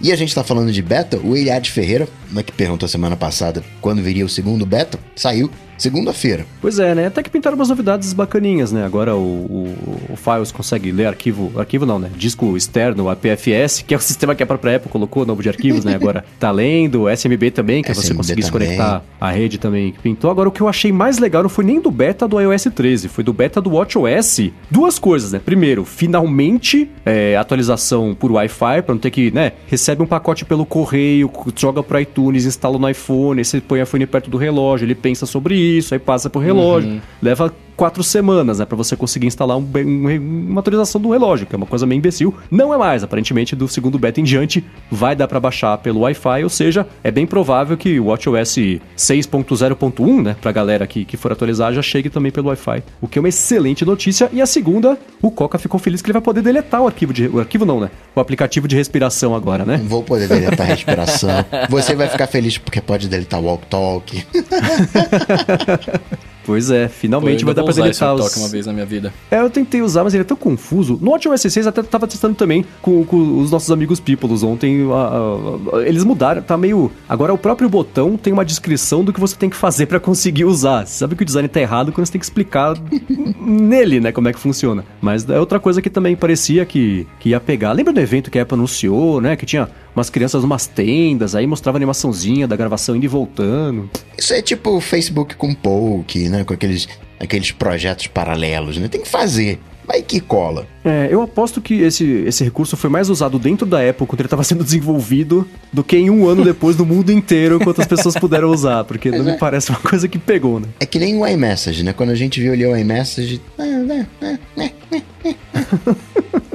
e 0.00 0.12
a 0.12 0.16
gente 0.16 0.34
tá 0.34 0.42
falando 0.42 0.72
de 0.72 0.82
beta, 0.82 1.18
o 1.18 1.36
Eliade 1.36 1.70
Ferreira, 1.70 2.08
né, 2.30 2.42
que 2.42 2.52
perguntou 2.52 2.88
semana 2.88 3.16
passada 3.16 3.62
quando 3.80 4.02
viria 4.02 4.24
o 4.24 4.28
segundo 4.28 4.66
beta, 4.66 4.98
saiu 5.14 5.50
segunda-feira. 5.80 6.46
Pois 6.60 6.78
é, 6.78 6.94
né? 6.94 7.06
Até 7.06 7.22
que 7.22 7.30
pintaram 7.30 7.56
umas 7.56 7.68
novidades 7.68 8.12
bacaninhas, 8.12 8.70
né? 8.70 8.84
Agora 8.84 9.16
o, 9.16 9.18
o, 9.18 9.76
o, 10.10 10.16
Files 10.16 10.52
consegue 10.52 10.92
ler 10.92 11.06
arquivo, 11.06 11.50
arquivo 11.56 11.86
não, 11.86 11.98
né? 11.98 12.10
Disco 12.14 12.56
externo, 12.56 13.08
APFS, 13.08 13.82
que 13.86 13.94
é 13.94 13.96
o 13.96 14.00
sistema 14.00 14.34
que 14.34 14.42
a 14.42 14.46
própria 14.46 14.76
Apple 14.76 14.90
colocou, 14.90 15.24
novo 15.24 15.42
de 15.42 15.48
arquivos, 15.48 15.84
né? 15.84 15.94
Agora 15.94 16.24
tá 16.38 16.50
lendo, 16.50 17.08
SMB 17.08 17.50
também, 17.50 17.82
que 17.82 17.90
é 17.90 17.94
você 17.94 18.12
conseguir 18.12 18.42
se 18.42 18.52
conectar 18.52 19.02
à 19.20 19.30
rede 19.30 19.58
também, 19.58 19.92
que 19.92 19.98
pintou. 20.00 20.30
Agora 20.30 20.48
o 20.48 20.52
que 20.52 20.60
eu 20.60 20.68
achei 20.68 20.92
mais 20.92 21.18
legal 21.18 21.42
não 21.42 21.50
foi 21.50 21.64
nem 21.64 21.80
do 21.80 21.90
beta 21.90 22.28
do 22.28 22.38
iOS 22.38 22.68
13, 22.74 23.08
foi 23.08 23.24
do 23.24 23.32
beta 23.32 23.60
do 23.60 23.70
WatchOS. 23.70 24.50
Duas 24.70 24.98
coisas, 24.98 25.32
né? 25.32 25.40
Primeiro, 25.42 25.84
finalmente 25.84 26.90
é, 27.06 27.36
atualização 27.36 28.14
por 28.14 28.30
Wi-Fi, 28.32 28.82
pra 28.82 28.94
não 28.94 28.98
ter 28.98 29.10
que, 29.10 29.30
né? 29.30 29.52
Recebe 29.66 30.02
um 30.02 30.06
pacote 30.06 30.44
pelo 30.44 30.66
correio, 30.66 31.30
joga 31.56 31.82
pro 31.82 31.98
iTunes, 31.98 32.44
instala 32.44 32.78
no 32.78 32.88
iPhone, 32.88 33.42
você 33.42 33.60
põe 33.60 33.80
o 33.80 33.82
iPhone 33.82 34.06
perto 34.06 34.28
do 34.28 34.36
relógio, 34.36 34.84
ele 34.84 34.94
pensa 34.94 35.24
sobre 35.24 35.54
isso 35.54 35.69
isso, 35.78 35.94
aí 35.94 36.00
passa 36.00 36.28
pro 36.28 36.40
relógio. 36.40 36.90
Uhum. 36.90 37.00
Leva 37.22 37.54
quatro 37.80 38.04
semanas, 38.04 38.58
né? 38.58 38.66
Pra 38.66 38.76
você 38.76 38.94
conseguir 38.94 39.26
instalar 39.26 39.56
um, 39.56 39.66
um, 39.74 40.50
uma 40.50 40.60
atualização 40.60 41.00
do 41.00 41.12
relógio, 41.12 41.46
que 41.46 41.54
é 41.54 41.56
uma 41.56 41.64
coisa 41.64 41.86
meio 41.86 41.96
imbecil. 41.96 42.34
Não 42.50 42.74
é 42.74 42.76
mais, 42.76 43.02
aparentemente, 43.02 43.56
do 43.56 43.66
segundo 43.66 43.98
beta 43.98 44.20
em 44.20 44.22
diante, 44.22 44.62
vai 44.90 45.16
dar 45.16 45.26
para 45.26 45.40
baixar 45.40 45.78
pelo 45.78 46.00
Wi-Fi, 46.00 46.44
ou 46.44 46.50
seja, 46.50 46.86
é 47.02 47.10
bem 47.10 47.26
provável 47.26 47.78
que 47.78 47.98
o 47.98 48.08
WatchOS 48.08 48.80
6.0.1, 48.98 50.22
né? 50.22 50.36
Pra 50.42 50.52
galera 50.52 50.86
que, 50.86 51.06
que 51.06 51.16
for 51.16 51.32
atualizar, 51.32 51.72
já 51.72 51.80
chegue 51.80 52.10
também 52.10 52.30
pelo 52.30 52.48
Wi-Fi. 52.48 52.82
O 53.00 53.08
que 53.08 53.18
é 53.18 53.22
uma 53.22 53.30
excelente 53.30 53.82
notícia. 53.82 54.28
E 54.30 54.42
a 54.42 54.46
segunda, 54.46 54.98
o 55.22 55.30
Coca 55.30 55.58
ficou 55.58 55.80
feliz 55.80 56.02
que 56.02 56.08
ele 56.08 56.12
vai 56.12 56.22
poder 56.22 56.42
deletar 56.42 56.82
o 56.82 56.86
arquivo 56.86 57.14
de. 57.14 57.28
O 57.28 57.38
arquivo 57.38 57.64
não, 57.64 57.80
né? 57.80 57.90
O 58.14 58.20
aplicativo 58.20 58.68
de 58.68 58.76
respiração 58.76 59.34
agora, 59.34 59.64
né? 59.64 59.80
Vou 59.82 60.02
poder 60.02 60.28
deletar 60.28 60.66
a 60.66 60.74
respiração. 60.74 61.30
Você 61.70 61.94
vai 61.94 62.08
ficar 62.08 62.26
feliz 62.26 62.58
porque 62.58 62.82
pode 62.82 63.08
deletar 63.08 63.40
o 63.40 63.44
Walk 63.44 63.66
Talk. 63.68 64.26
Pois 66.50 66.68
é, 66.68 66.88
finalmente 66.88 67.44
vai 67.44 67.54
dar 67.54 67.62
pra 67.62 67.72
deletar 67.72 68.12
os... 68.12 68.36
uma 68.36 68.48
vez 68.48 68.66
na 68.66 68.72
minha 68.72 68.84
vida. 68.84 69.14
É, 69.30 69.40
eu 69.40 69.48
tentei 69.48 69.82
usar, 69.82 70.02
mas 70.02 70.14
ele 70.14 70.22
é 70.22 70.24
tão 70.24 70.36
confuso. 70.36 70.98
No 71.00 71.12
WatchOS 71.12 71.42
6 71.42 71.68
até 71.68 71.80
tava 71.80 72.08
testando 72.08 72.34
também 72.34 72.64
com, 72.82 73.04
com 73.04 73.40
os 73.40 73.52
nossos 73.52 73.70
amigos 73.70 74.00
Peoples 74.00 74.42
ontem. 74.42 74.80
A, 74.92 75.76
a, 75.76 75.82
eles 75.86 76.02
mudaram, 76.02 76.42
tá 76.42 76.56
meio... 76.56 76.90
Agora 77.08 77.32
o 77.32 77.38
próprio 77.38 77.68
botão 77.68 78.16
tem 78.16 78.32
uma 78.32 78.44
descrição 78.44 79.04
do 79.04 79.12
que 79.12 79.20
você 79.20 79.36
tem 79.36 79.48
que 79.48 79.54
fazer 79.54 79.86
para 79.86 80.00
conseguir 80.00 80.44
usar. 80.44 80.88
Você 80.88 80.98
sabe 80.98 81.14
que 81.14 81.22
o 81.22 81.24
design 81.24 81.48
tá 81.48 81.60
errado 81.60 81.92
quando 81.92 82.04
você 82.04 82.12
tem 82.12 82.18
que 82.18 82.24
explicar 82.24 82.76
nele, 83.40 84.00
né, 84.00 84.10
como 84.10 84.26
é 84.26 84.32
que 84.32 84.40
funciona. 84.40 84.84
Mas 85.00 85.30
é 85.30 85.38
outra 85.38 85.60
coisa 85.60 85.80
que 85.80 85.88
também 85.88 86.16
parecia 86.16 86.66
que, 86.66 87.06
que 87.20 87.28
ia 87.28 87.38
pegar. 87.38 87.70
Lembra 87.70 87.92
do 87.92 88.00
evento 88.00 88.28
que 88.28 88.40
a 88.40 88.42
Apple 88.42 88.56
anunciou, 88.56 89.20
né, 89.20 89.36
que 89.36 89.46
tinha 89.46 89.68
umas 89.94 90.10
crianças 90.10 90.44
umas 90.44 90.66
tendas, 90.66 91.34
aí 91.34 91.46
mostrava 91.46 91.78
animaçãozinha 91.78 92.46
da 92.46 92.56
gravação 92.56 92.96
indo 92.96 93.04
e 93.04 93.08
voltando. 93.08 93.90
Isso 94.16 94.32
é 94.32 94.42
tipo 94.42 94.70
o 94.70 94.80
Facebook 94.80 95.36
com 95.36 95.54
Poke, 95.54 96.28
né? 96.28 96.44
Com 96.44 96.54
aqueles, 96.54 96.88
aqueles 97.18 97.52
projetos 97.52 98.06
paralelos, 98.06 98.76
né? 98.76 98.88
Tem 98.88 99.02
que 99.02 99.08
fazer. 99.08 99.58
Vai 99.90 100.02
que 100.02 100.20
cola. 100.20 100.68
É, 100.84 101.08
eu 101.10 101.20
aposto 101.20 101.60
que 101.60 101.82
esse, 101.82 102.04
esse 102.04 102.44
recurso 102.44 102.76
foi 102.76 102.88
mais 102.88 103.10
usado 103.10 103.40
dentro 103.40 103.66
da 103.66 103.78
Apple 103.78 104.06
quando 104.06 104.20
ele 104.20 104.28
estava 104.28 104.44
sendo 104.44 104.62
desenvolvido 104.62 105.44
do 105.72 105.82
que 105.82 105.96
em 105.96 106.08
um 106.08 106.28
ano 106.28 106.44
depois 106.44 106.76
no 106.76 106.86
mundo 106.86 107.10
inteiro 107.10 107.58
quantas 107.58 107.86
pessoas 107.86 108.14
puderam 108.14 108.50
usar, 108.50 108.84
porque 108.84 109.10
não 109.10 109.24
me 109.24 109.36
parece 109.36 109.70
uma 109.70 109.80
coisa 109.80 110.06
que 110.06 110.16
pegou, 110.16 110.60
né? 110.60 110.68
É 110.78 110.86
que 110.86 111.00
nem 111.00 111.16
o 111.16 111.26
iMessage, 111.26 111.82
né? 111.82 111.92
Quando 111.92 112.10
a 112.10 112.14
gente 112.14 112.40
viu 112.40 112.52
ali 112.52 112.64
o 112.64 112.76
iMessage. 112.76 113.40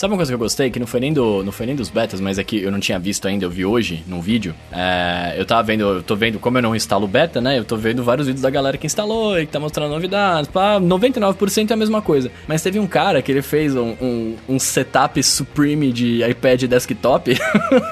Sabe 0.00 0.14
uma 0.14 0.16
coisa 0.16 0.30
que 0.30 0.34
eu 0.34 0.38
gostei? 0.38 0.70
Que 0.70 0.80
não 0.80 0.86
foi 0.86 0.98
nem, 0.98 1.12
do, 1.12 1.44
não 1.44 1.52
foi 1.52 1.66
nem 1.66 1.76
dos 1.76 1.90
betas, 1.90 2.22
mas 2.22 2.38
é 2.38 2.42
que 2.42 2.62
eu 2.62 2.72
não 2.72 2.80
tinha 2.80 2.98
visto 2.98 3.28
ainda, 3.28 3.44
eu 3.44 3.50
vi 3.50 3.66
hoje 3.66 4.02
num 4.06 4.18
vídeo. 4.18 4.54
É, 4.72 5.34
eu 5.36 5.44
tava 5.44 5.62
vendo, 5.62 5.82
eu 5.82 6.02
tô 6.02 6.16
vendo, 6.16 6.38
como 6.38 6.56
eu 6.56 6.62
não 6.62 6.74
instalo 6.74 7.06
beta, 7.06 7.38
né? 7.38 7.58
Eu 7.58 7.66
tô 7.66 7.76
vendo 7.76 8.02
vários 8.02 8.26
vídeos 8.26 8.40
da 8.40 8.48
galera 8.48 8.78
que 8.78 8.86
instalou 8.86 9.38
e 9.38 9.44
que 9.44 9.52
tá 9.52 9.60
mostrando 9.60 9.92
novidades. 9.92 10.50
Pá, 10.50 10.80
99% 10.80 11.70
é 11.70 11.74
a 11.74 11.76
mesma 11.76 12.00
coisa. 12.00 12.30
Mas 12.48 12.62
teve 12.62 12.78
um 12.78 12.86
cara 12.86 13.20
que 13.20 13.30
ele 13.30 13.42
fez 13.42 13.76
um, 13.76 13.94
um, 14.00 14.36
um 14.48 14.58
setup 14.58 15.22
supreme 15.22 15.92
de 15.92 16.24
iPad 16.24 16.62
desktop, 16.62 17.36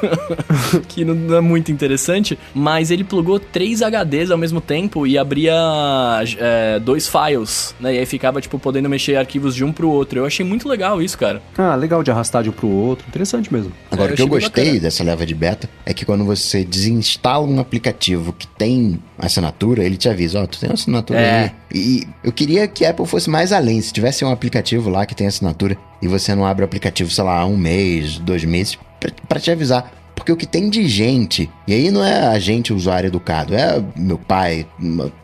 que 0.88 1.04
não 1.04 1.36
é 1.36 1.42
muito 1.42 1.70
interessante, 1.70 2.38
mas 2.54 2.90
ele 2.90 3.04
plugou 3.04 3.38
três 3.38 3.82
HDs 3.82 4.30
ao 4.30 4.38
mesmo 4.38 4.62
tempo 4.62 5.06
e 5.06 5.18
abria 5.18 5.52
é, 6.38 6.78
dois 6.78 7.06
files, 7.06 7.74
né? 7.78 7.96
E 7.96 7.98
aí 7.98 8.06
ficava, 8.06 8.40
tipo, 8.40 8.58
podendo 8.58 8.88
mexer 8.88 9.16
arquivos 9.16 9.54
de 9.54 9.62
um 9.62 9.70
pro 9.70 9.90
outro. 9.90 10.20
Eu 10.20 10.24
achei 10.24 10.46
muito 10.46 10.66
legal 10.66 11.02
isso, 11.02 11.18
cara. 11.18 11.42
Ah, 11.58 11.74
legal 11.74 11.97
legal 11.98 12.02
de 12.02 12.10
arrastar 12.10 12.42
de 12.42 12.50
um 12.50 12.52
pro 12.52 12.68
outro. 12.68 13.06
Interessante 13.08 13.52
mesmo. 13.52 13.72
Agora, 13.90 14.10
é, 14.10 14.14
o 14.14 14.16
que 14.16 14.22
eu 14.22 14.28
gostei 14.28 14.64
bacana. 14.64 14.80
dessa 14.80 15.04
leva 15.04 15.26
de 15.26 15.34
beta 15.34 15.68
é 15.84 15.92
que 15.92 16.04
quando 16.04 16.24
você 16.24 16.64
desinstala 16.64 17.46
um 17.46 17.60
aplicativo 17.60 18.32
que 18.32 18.46
tem 18.46 19.00
assinatura, 19.18 19.84
ele 19.84 19.96
te 19.96 20.08
avisa, 20.08 20.40
ó, 20.40 20.44
oh, 20.44 20.46
tu 20.46 20.58
tem 20.58 20.70
assinatura 20.70 21.20
é. 21.20 21.42
aí. 21.42 21.52
E 21.72 22.08
eu 22.22 22.32
queria 22.32 22.66
que 22.66 22.84
a 22.84 22.90
Apple 22.90 23.06
fosse 23.06 23.28
mais 23.28 23.52
além. 23.52 23.80
Se 23.80 23.92
tivesse 23.92 24.24
um 24.24 24.30
aplicativo 24.30 24.88
lá 24.90 25.04
que 25.04 25.14
tem 25.14 25.26
assinatura 25.26 25.76
e 26.00 26.08
você 26.08 26.34
não 26.34 26.46
abre 26.46 26.62
o 26.62 26.66
aplicativo, 26.66 27.10
sei 27.10 27.24
lá, 27.24 27.44
um 27.44 27.56
mês, 27.56 28.18
dois 28.18 28.44
meses, 28.44 28.78
para 29.28 29.40
te 29.40 29.50
avisar. 29.50 29.92
Porque 30.14 30.32
o 30.32 30.36
que 30.36 30.46
tem 30.46 30.68
de 30.68 30.88
gente, 30.88 31.48
e 31.66 31.72
aí 31.72 31.92
não 31.92 32.04
é 32.04 32.26
a 32.26 32.38
gente 32.40 32.72
usuário 32.72 33.06
educado, 33.06 33.54
é 33.54 33.80
meu 33.94 34.18
pai, 34.18 34.66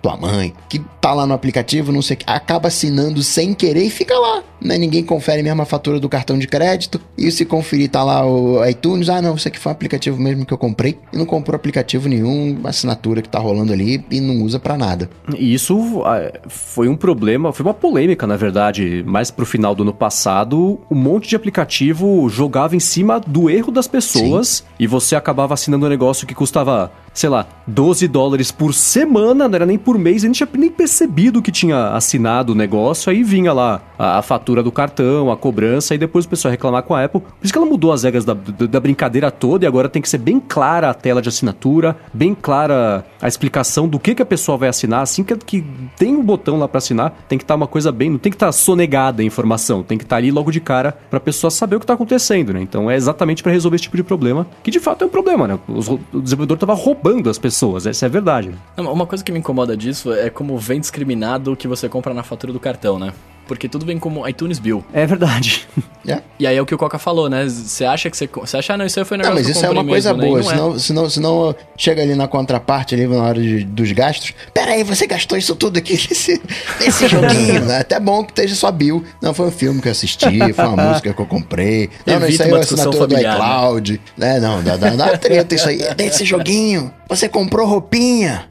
tua 0.00 0.16
mãe, 0.16 0.54
que 0.68 0.78
tá 1.00 1.12
lá 1.12 1.26
no 1.26 1.34
aplicativo, 1.34 1.90
não 1.90 2.00
sei 2.00 2.14
o 2.14 2.18
que, 2.18 2.24
acaba 2.28 2.68
assinando 2.68 3.20
sem 3.20 3.52
querer 3.52 3.82
e 3.82 3.90
fica 3.90 4.16
lá 4.16 4.44
né, 4.64 4.78
ninguém 4.78 5.04
confere 5.04 5.42
mesmo 5.42 5.60
a 5.60 5.66
fatura 5.66 6.00
do 6.00 6.08
cartão 6.08 6.38
de 6.38 6.48
crédito. 6.48 7.00
E 7.16 7.30
se 7.30 7.44
conferir, 7.44 7.90
tá 7.90 8.02
lá 8.02 8.26
o 8.26 8.64
iTunes. 8.64 9.08
Ah, 9.10 9.20
não, 9.20 9.34
isso 9.34 9.46
aqui 9.46 9.58
foi 9.58 9.70
um 9.70 9.74
aplicativo 9.74 10.18
mesmo 10.20 10.46
que 10.46 10.52
eu 10.52 10.58
comprei. 10.58 10.98
E 11.12 11.18
não 11.18 11.26
comprou 11.26 11.54
aplicativo 11.54 12.08
nenhum, 12.08 12.58
assinatura 12.64 13.20
que 13.20 13.28
tá 13.28 13.38
rolando 13.38 13.72
ali 13.72 14.04
e 14.10 14.20
não 14.20 14.42
usa 14.42 14.58
para 14.58 14.78
nada. 14.78 15.10
E 15.36 15.52
isso 15.52 16.02
ah, 16.04 16.32
foi 16.48 16.88
um 16.88 16.96
problema, 16.96 17.52
foi 17.52 17.66
uma 17.66 17.74
polêmica, 17.74 18.26
na 18.26 18.36
verdade, 18.36 19.04
mais 19.06 19.30
pro 19.30 19.44
final 19.44 19.74
do 19.74 19.82
ano 19.82 19.92
passado. 19.92 20.80
Um 20.90 20.96
monte 20.96 21.28
de 21.28 21.36
aplicativo 21.36 22.28
jogava 22.30 22.74
em 22.74 22.80
cima 22.80 23.20
do 23.20 23.50
erro 23.50 23.70
das 23.70 23.86
pessoas 23.86 24.48
Sim. 24.48 24.64
e 24.78 24.86
você 24.86 25.14
acabava 25.14 25.52
assinando 25.52 25.84
um 25.84 25.88
negócio 25.88 26.26
que 26.26 26.34
custava 26.34 26.90
sei 27.14 27.30
lá, 27.30 27.46
12 27.66 28.08
dólares 28.08 28.50
por 28.50 28.74
semana, 28.74 29.48
não 29.48 29.54
era 29.54 29.64
nem 29.64 29.78
por 29.78 29.96
mês, 29.96 30.24
a 30.24 30.26
gente 30.26 30.36
tinha 30.36 30.48
nem 30.54 30.68
percebido 30.68 31.40
que 31.40 31.52
tinha 31.52 31.90
assinado 31.90 32.52
o 32.52 32.54
negócio, 32.56 33.10
aí 33.10 33.22
vinha 33.22 33.52
lá 33.52 33.80
a, 33.96 34.18
a, 34.18 34.22
fatura 34.22 34.62
do 34.62 34.72
cartão, 34.72 35.30
a 35.30 35.36
cobrança, 35.36 35.94
e 35.94 35.98
depois 35.98 36.24
o 36.24 36.28
pessoal 36.28 36.50
reclamar 36.50 36.82
com 36.82 36.94
a 36.94 37.04
Apple. 37.04 37.20
Por 37.20 37.32
isso 37.42 37.52
que 37.52 37.58
ela 37.58 37.66
mudou 37.66 37.92
as 37.92 38.02
regras 38.02 38.24
da, 38.24 38.34
da, 38.34 38.66
da, 38.66 38.80
brincadeira 38.80 39.30
toda, 39.30 39.64
e 39.64 39.68
agora 39.68 39.88
tem 39.88 40.02
que 40.02 40.08
ser 40.08 40.18
bem 40.18 40.40
clara 40.40 40.90
a 40.90 40.94
tela 40.94 41.22
de 41.22 41.28
assinatura, 41.28 41.96
bem 42.12 42.34
clara 42.34 43.06
a 43.22 43.28
explicação 43.28 43.88
do 43.88 43.98
que, 43.98 44.14
que 44.14 44.22
a 44.22 44.26
pessoa 44.26 44.58
vai 44.58 44.68
assinar, 44.68 45.02
assim 45.02 45.22
que, 45.22 45.36
que 45.36 45.64
tem 45.96 46.16
um 46.16 46.22
botão 46.22 46.58
lá 46.58 46.66
para 46.66 46.78
assinar, 46.78 47.24
tem 47.28 47.38
que 47.38 47.44
estar 47.44 47.54
tá 47.54 47.56
uma 47.56 47.68
coisa 47.68 47.92
bem, 47.92 48.10
não 48.10 48.18
tem 48.18 48.30
que 48.30 48.36
estar 48.36 48.46
tá 48.46 48.52
sonegada 48.52 49.22
a 49.22 49.24
informação, 49.24 49.84
tem 49.84 49.96
que 49.96 50.04
estar 50.04 50.16
tá 50.16 50.18
ali 50.18 50.32
logo 50.32 50.50
de 50.50 50.60
cara 50.60 50.98
pra 51.08 51.20
pessoa 51.20 51.50
saber 51.50 51.76
o 51.76 51.80
que 51.80 51.86
tá 51.86 51.94
acontecendo, 51.94 52.52
né? 52.52 52.60
Então 52.60 52.90
é 52.90 52.96
exatamente 52.96 53.42
para 53.42 53.52
resolver 53.52 53.76
esse 53.76 53.84
tipo 53.84 53.96
de 53.96 54.02
problema, 54.02 54.46
que 54.62 54.70
de 54.70 54.80
fato 54.80 55.04
é 55.04 55.06
um 55.06 55.10
problema, 55.10 55.46
né? 55.46 55.58
o 55.68 56.20
desenvolvedor 56.20 56.58
tava 56.58 56.74
roubando 56.74 57.03
roubando 57.04 57.28
as 57.28 57.36
pessoas, 57.36 57.86
essa 57.86 58.06
é 58.06 58.08
a 58.08 58.10
verdade. 58.10 58.54
Uma 58.78 59.04
coisa 59.04 59.22
que 59.22 59.30
me 59.30 59.38
incomoda 59.38 59.76
disso 59.76 60.10
é 60.10 60.30
como 60.30 60.56
vem 60.56 60.80
discriminado 60.80 61.52
o 61.52 61.56
que 61.56 61.68
você 61.68 61.86
compra 61.86 62.14
na 62.14 62.22
fatura 62.22 62.50
do 62.50 62.58
cartão, 62.58 62.98
né? 62.98 63.12
Porque 63.46 63.68
tudo 63.68 63.84
vem 63.84 63.98
como 63.98 64.26
iTunes 64.28 64.58
Bill. 64.58 64.84
É 64.92 65.06
verdade. 65.06 65.66
Yeah. 66.04 66.22
E 66.38 66.46
aí 66.46 66.56
é 66.56 66.60
o 66.60 66.66
que 66.66 66.74
o 66.74 66.78
Coca 66.78 66.98
falou, 66.98 67.30
né? 67.30 67.48
Você 67.48 67.84
acha 67.84 68.10
que 68.10 68.16
você. 68.16 68.26
Você 68.26 68.56
acha, 68.56 68.74
ah, 68.74 68.76
não, 68.76 68.84
isso 68.84 68.98
aí 68.98 69.04
foi 69.06 69.16
um 69.16 69.20
negócio 69.20 69.36
Não, 69.36 69.42
mas 69.42 69.56
isso 69.56 69.64
é 69.64 69.70
uma 69.70 69.84
coisa 69.84 70.12
mesmo, 70.12 70.28
boa. 70.28 70.42
Né? 70.42 70.48
Senão, 70.50 70.74
é. 70.74 70.78
senão, 70.78 71.10
senão 71.10 71.56
chega 71.76 72.02
ali 72.02 72.14
na 72.14 72.26
contraparte, 72.26 72.94
ali 72.94 73.06
na 73.06 73.22
hora 73.22 73.40
de, 73.40 73.64
dos 73.64 73.90
gastos. 73.92 74.34
Pera 74.52 74.72
aí, 74.72 74.82
você 74.82 75.06
gastou 75.06 75.38
isso 75.38 75.54
tudo 75.54 75.78
aqui 75.78 75.92
nesse, 75.92 76.42
nesse 76.80 77.08
joguinho. 77.08 77.64
né? 77.64 77.78
Até 77.78 77.98
bom 78.00 78.24
que 78.24 78.32
esteja 78.32 78.54
só 78.54 78.70
Bill. 78.70 79.04
Não, 79.22 79.32
foi 79.32 79.46
um 79.46 79.50
filme 79.52 79.80
que 79.80 79.88
eu 79.88 79.92
assisti, 79.92 80.52
foi 80.52 80.64
uma 80.66 80.82
música 80.90 81.14
que 81.14 81.20
eu 81.20 81.26
comprei. 81.26 81.88
Não, 82.04 82.20
não 82.20 82.28
isso 82.28 82.42
aí 82.42 82.50
é 82.50 82.58
assinatura 82.58 83.06
do 83.06 83.18
iCloud. 83.18 84.00
Né? 84.16 84.40
Não, 84.40 84.62
dá, 84.62 84.76
dá, 84.76 84.90
dá 84.90 85.16
treta 85.16 85.54
isso 85.54 85.68
aí. 85.68 85.78
Desse 85.94 86.24
joguinho. 86.24 86.92
Você 87.08 87.28
comprou 87.28 87.66
roupinha. 87.66 88.48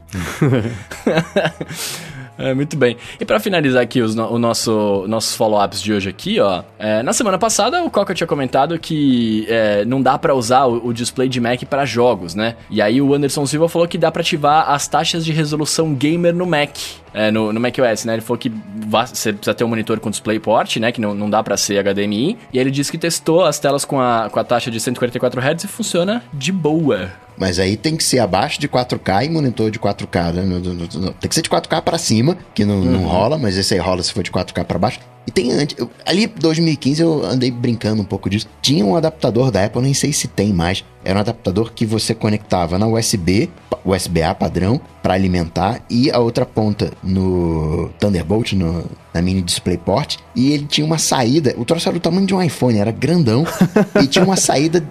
É, 2.38 2.54
muito 2.54 2.76
bem. 2.76 2.98
E 3.20 3.26
para 3.26 3.40
finalizar 3.40 3.82
aqui 3.84 4.02
os, 4.02 4.16
o 4.16 4.40
nosso 4.40 5.06
nossos 5.08 5.36
follow-ups 5.36 5.82
de 5.82 5.94
hoje 5.94 6.10
aqui, 6.10 6.40
ó. 6.40 6.64
É, 6.80 7.04
na 7.04 7.14
semana 7.14 7.38
passada 7.38 7.84
o 7.84 7.90
Coca 7.90 8.14
tinha 8.14 8.28
comentado 8.28 8.78
que 8.80 9.46
é, 9.48 9.86
não 9.86 10.02
dá 10.02 10.18
para 10.18 10.34
usar 10.34 10.66
o, 10.66 10.88
o, 10.88 10.94
display 10.94 11.30
de 11.30 11.40
Mac 11.40 11.64
para 11.66 11.86
jogos, 11.86 12.34
né? 12.36 12.56
E 12.70 12.82
aí 12.82 13.02
o 13.02 13.14
Anderson 13.14 13.46
Silva 13.46 13.70
falou 13.70 13.88
que 13.88 13.98
dá 13.98 14.12
para 14.12 14.22
ativar 14.22 14.70
as 14.72 14.88
taxas 14.88 15.24
de 15.24 15.32
resolução 15.32 15.94
gamer 15.94 16.34
no 16.34 16.46
Mac. 16.46 16.78
É, 17.14 17.30
no, 17.30 17.54
no 17.54 17.60
macOS, 17.60 18.06
né? 18.06 18.14
Ele 18.14 18.24
falou 18.24 18.40
que 18.40 18.52
você 18.88 19.32
precisa 19.32 19.54
ter 19.54 19.64
um 19.64 19.68
monitor 19.68 20.00
com 20.00 20.10
DisplayPort, 20.10 20.78
né? 20.78 20.92
Que 20.92 21.00
não, 21.00 21.14
não 21.14 21.30
dá 21.30 21.44
para 21.44 21.56
ser 21.56 21.84
HDMI. 21.84 22.40
E 22.52 22.58
ele 22.58 22.72
disse 22.72 22.92
que 22.92 22.98
testou 22.98 23.46
as 23.46 23.60
telas 23.60 23.86
com 23.86 24.02
a, 24.02 24.30
com 24.32 24.40
a 24.40 24.44
taxa 24.44 24.72
de 24.72 24.80
144 24.80 25.40
Hz 25.40 25.64
e 25.64 25.68
funciona 25.68 26.24
de 26.34 26.52
boa. 26.52 27.12
Mas 27.38 27.60
aí 27.60 27.76
tem 27.76 27.96
que 27.96 28.04
ser 28.04 28.20
abaixo 28.20 28.60
de 28.60 28.68
4K 28.68 29.26
e 29.26 29.30
monitor 29.30 29.72
de 29.72 29.80
4K. 29.80 30.34
Né? 30.34 31.14
Tem 31.20 31.30
que 31.30 31.36
ser 31.36 31.42
de 31.42 31.50
4K 31.50 31.82
para 31.82 31.98
cima, 31.98 32.38
que 32.54 32.64
não, 32.66 32.76
uhum. 32.76 32.92
não 32.92 33.04
rola, 33.06 33.38
mas 33.38 33.58
esse 33.58 33.74
aí 33.74 33.80
rola 33.80 34.04
se 34.04 34.14
for 34.14 34.24
de 34.24 34.32
4K 34.32 34.64
para 34.64 34.80
baixo. 34.80 35.00
E 35.26 35.32
tem 35.32 35.52
antes. 35.52 35.76
Eu, 35.78 35.90
ali 36.06 36.28
2015 36.28 37.02
eu 37.02 37.26
andei 37.26 37.50
brincando 37.50 38.02
um 38.02 38.06
pouco 38.06 38.30
disso. 38.30 38.48
Tinha 38.62 38.86
um 38.86 38.96
adaptador 38.96 39.52
da 39.52 39.64
Apple, 39.64 39.82
nem 39.82 39.94
sei 39.94 40.12
se 40.12 40.28
tem 40.28 40.52
mais. 40.52 40.84
Era 41.04 41.20
um 41.20 41.22
adaptador 41.22 41.72
que 41.74 41.86
você 41.86 42.14
conectava 42.14 42.78
na 42.78 42.88
USB, 42.88 43.50
USB-A 43.86 44.36
padrão, 44.36 44.80
para 45.02 45.14
alimentar, 45.14 45.82
e 45.90 46.12
a 46.12 46.20
outra 46.20 46.46
ponta 46.46 46.92
no 47.02 47.90
Thunderbolt, 48.00 48.54
no, 48.54 48.86
na 49.14 49.22
mini 49.22 49.42
DisplayPort. 49.42 50.18
E 50.36 50.52
ele 50.52 50.66
tinha 50.66 50.86
uma 50.86 50.98
saída. 50.98 51.54
O 51.58 51.66
troço 51.66 51.88
era 51.88 51.98
do 51.98 52.02
tamanho 52.02 52.28
de 52.28 52.36
um 52.36 52.42
iPhone, 52.42 52.78
era 52.78 52.92
grandão. 52.92 53.46
e 54.02 54.08
tinha 54.08 54.26
uma 54.26 54.38
saída 54.38 54.84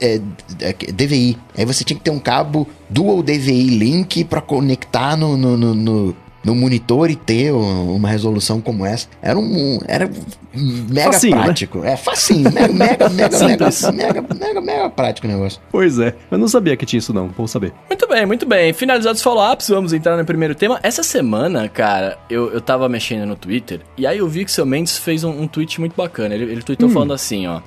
é, 0.00 0.20
DVI. 0.92 1.38
Aí 1.56 1.64
você 1.64 1.84
tinha 1.84 1.96
que 1.96 2.04
ter 2.04 2.10
um 2.10 2.18
cabo 2.18 2.68
Dual 2.88 3.22
DVI 3.22 3.68
Link 3.68 4.24
para 4.24 4.40
conectar 4.40 5.16
no, 5.16 5.36
no, 5.36 5.56
no, 5.56 5.74
no, 5.74 6.16
no 6.42 6.54
monitor 6.54 7.10
e 7.10 7.16
ter 7.16 7.52
uma 7.52 8.08
resolução 8.08 8.60
como 8.60 8.84
essa. 8.84 9.08
Era 9.22 9.38
um. 9.38 9.78
Era 9.86 10.10
mega 10.54 11.12
facinho, 11.12 11.36
né? 11.36 11.44
prático. 11.44 11.78
Né? 11.78 11.92
É 11.92 11.96
facinho. 11.96 12.52
Mega, 12.52 12.72
mega, 12.72 13.08
mega, 13.10 13.38
mega, 13.38 13.92
mega, 13.92 14.34
mega, 14.34 14.60
mega 14.60 14.90
prático 14.90 15.26
o 15.26 15.30
negócio. 15.30 15.60
Pois 15.70 15.98
é. 15.98 16.14
Eu 16.30 16.38
não 16.38 16.48
sabia 16.48 16.76
que 16.76 16.86
tinha 16.86 16.98
isso, 16.98 17.12
não. 17.12 17.28
Vou 17.28 17.46
saber. 17.46 17.72
Muito 17.88 18.08
bem, 18.08 18.26
muito 18.26 18.46
bem. 18.46 18.72
Finalizados 18.72 19.20
os 19.20 19.22
follow-ups, 19.22 19.68
vamos 19.68 19.92
entrar 19.92 20.16
no 20.16 20.24
primeiro 20.24 20.54
tema. 20.54 20.80
Essa 20.82 21.02
semana, 21.02 21.68
cara, 21.68 22.18
eu, 22.28 22.50
eu 22.52 22.60
tava 22.60 22.88
mexendo 22.88 23.26
no 23.26 23.36
Twitter 23.36 23.80
e 23.96 24.06
aí 24.06 24.18
eu 24.18 24.28
vi 24.28 24.44
que 24.44 24.50
o 24.50 24.54
seu 24.54 24.66
Mendes 24.66 24.98
fez 24.98 25.24
um, 25.24 25.42
um 25.42 25.46
tweet 25.46 25.78
muito 25.78 25.94
bacana. 25.94 26.34
Ele, 26.34 26.44
ele 26.44 26.62
tweetou 26.62 26.88
hum. 26.88 26.92
falando 26.92 27.12
assim, 27.12 27.46
ó. 27.46 27.60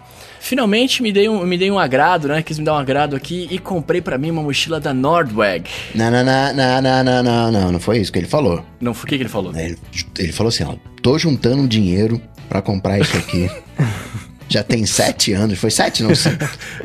Finalmente 0.43 1.01
me 1.01 1.13
dei, 1.13 1.29
um, 1.29 1.45
me 1.45 1.57
dei 1.57 1.71
um 1.71 1.79
agrado, 1.79 2.27
né? 2.27 2.43
Quis 2.43 2.59
me 2.59 2.65
dar 2.65 2.73
um 2.73 2.77
agrado 2.77 3.15
aqui 3.15 3.47
e 3.49 3.57
comprei 3.57 4.01
para 4.01 4.17
mim 4.17 4.29
uma 4.29 4.43
mochila 4.43 4.77
da 4.77 4.93
Nordweg. 4.93 5.69
Não, 5.95 6.11
não, 6.11 6.21
não, 6.21 6.53
não, 6.53 6.81
não, 6.81 7.03
não, 7.03 7.23
não, 7.23 7.51
não, 7.51 7.71
não 7.71 7.79
foi 7.79 7.99
isso 7.99 8.11
que 8.11 8.19
ele 8.19 8.27
falou. 8.27 8.61
Não 8.81 8.93
foi 8.93 9.05
o 9.05 9.07
que, 9.07 9.15
que 9.15 9.23
ele 9.23 9.29
falou? 9.29 9.55
Ele, 9.55 9.77
ele 10.19 10.33
falou 10.33 10.49
assim, 10.49 10.65
ó, 10.65 10.75
tô 11.01 11.17
juntando 11.17 11.65
dinheiro 11.65 12.21
para 12.49 12.61
comprar 12.61 12.99
isso 12.99 13.15
aqui. 13.15 13.49
Já 14.49 14.61
tem 14.61 14.85
sete 14.85 15.31
anos, 15.31 15.57
foi 15.57 15.71
sete, 15.71 16.03
não 16.03 16.13
sei. 16.13 16.33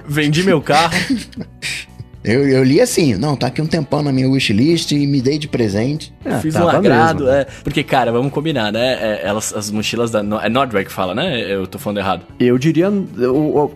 Vendi 0.06 0.44
meu 0.44 0.62
carro. 0.62 0.94
Eu, 2.24 2.48
eu 2.48 2.64
li 2.64 2.80
assim, 2.80 3.14
não, 3.14 3.36
tá 3.36 3.46
aqui 3.46 3.62
um 3.62 3.66
tempão 3.66 4.02
na 4.02 4.12
minha 4.12 4.28
wishlist 4.28 4.92
e 4.92 5.06
me 5.06 5.20
dei 5.20 5.38
de 5.38 5.48
presente. 5.48 6.12
É, 6.24 6.38
Fiz 6.38 6.54
um 6.56 6.68
agrado, 6.68 7.24
mesmo. 7.24 7.36
é. 7.36 7.46
Porque, 7.62 7.82
cara, 7.82 8.10
vamos 8.12 8.32
combinar, 8.32 8.72
né? 8.72 8.94
É, 9.00 9.20
elas, 9.24 9.54
as 9.54 9.70
mochilas 9.70 10.10
da. 10.10 10.20
É 10.42 10.48
Nordweg 10.48 10.86
que 10.86 10.92
fala, 10.92 11.14
né? 11.14 11.40
Eu 11.40 11.66
tô 11.66 11.78
falando 11.78 11.98
errado. 11.98 12.22
Eu 12.38 12.58
diria. 12.58 12.90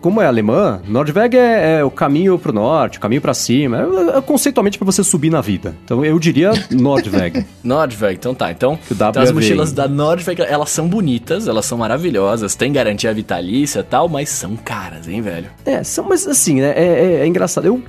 Como 0.01 0.21
é 0.21 0.25
alemã, 0.25 0.81
Nordweg 0.87 1.37
é, 1.37 1.79
é 1.79 1.83
o 1.83 1.89
caminho 1.91 2.37
pro 2.37 2.53
norte, 2.53 2.97
o 2.97 3.01
caminho 3.01 3.21
pra 3.21 3.33
cima. 3.33 3.87
É, 4.13 4.17
é 4.17 4.21
conceitualmente 4.21 4.77
pra 4.77 4.85
você 4.85 5.03
subir 5.03 5.29
na 5.29 5.41
vida. 5.41 5.75
Então 5.83 6.03
eu 6.03 6.19
diria 6.19 6.51
Nordweg. 6.71 7.45
Nordweg, 7.63 8.15
então 8.15 8.35
tá. 8.35 8.51
Então, 8.51 8.77
então 8.91 9.11
as 9.15 9.31
mochilas 9.31 9.71
da 9.71 9.87
Nordweg, 9.87 10.41
elas 10.41 10.69
são 10.69 10.87
bonitas, 10.87 11.47
elas 11.47 11.65
são 11.65 11.77
maravilhosas, 11.77 12.55
tem 12.55 12.71
garantia 12.71 13.13
vitalícia 13.13 13.79
e 13.79 13.83
tal, 13.83 14.07
mas 14.09 14.29
são 14.29 14.55
caras, 14.55 15.07
hein, 15.07 15.21
velho? 15.21 15.47
É, 15.65 15.83
são, 15.83 16.07
mas 16.07 16.27
assim, 16.27 16.61
né? 16.61 16.73
É, 16.75 16.85
é, 16.85 17.19
é 17.21 17.27
engraçado. 17.27 17.65
Eu 17.65 17.81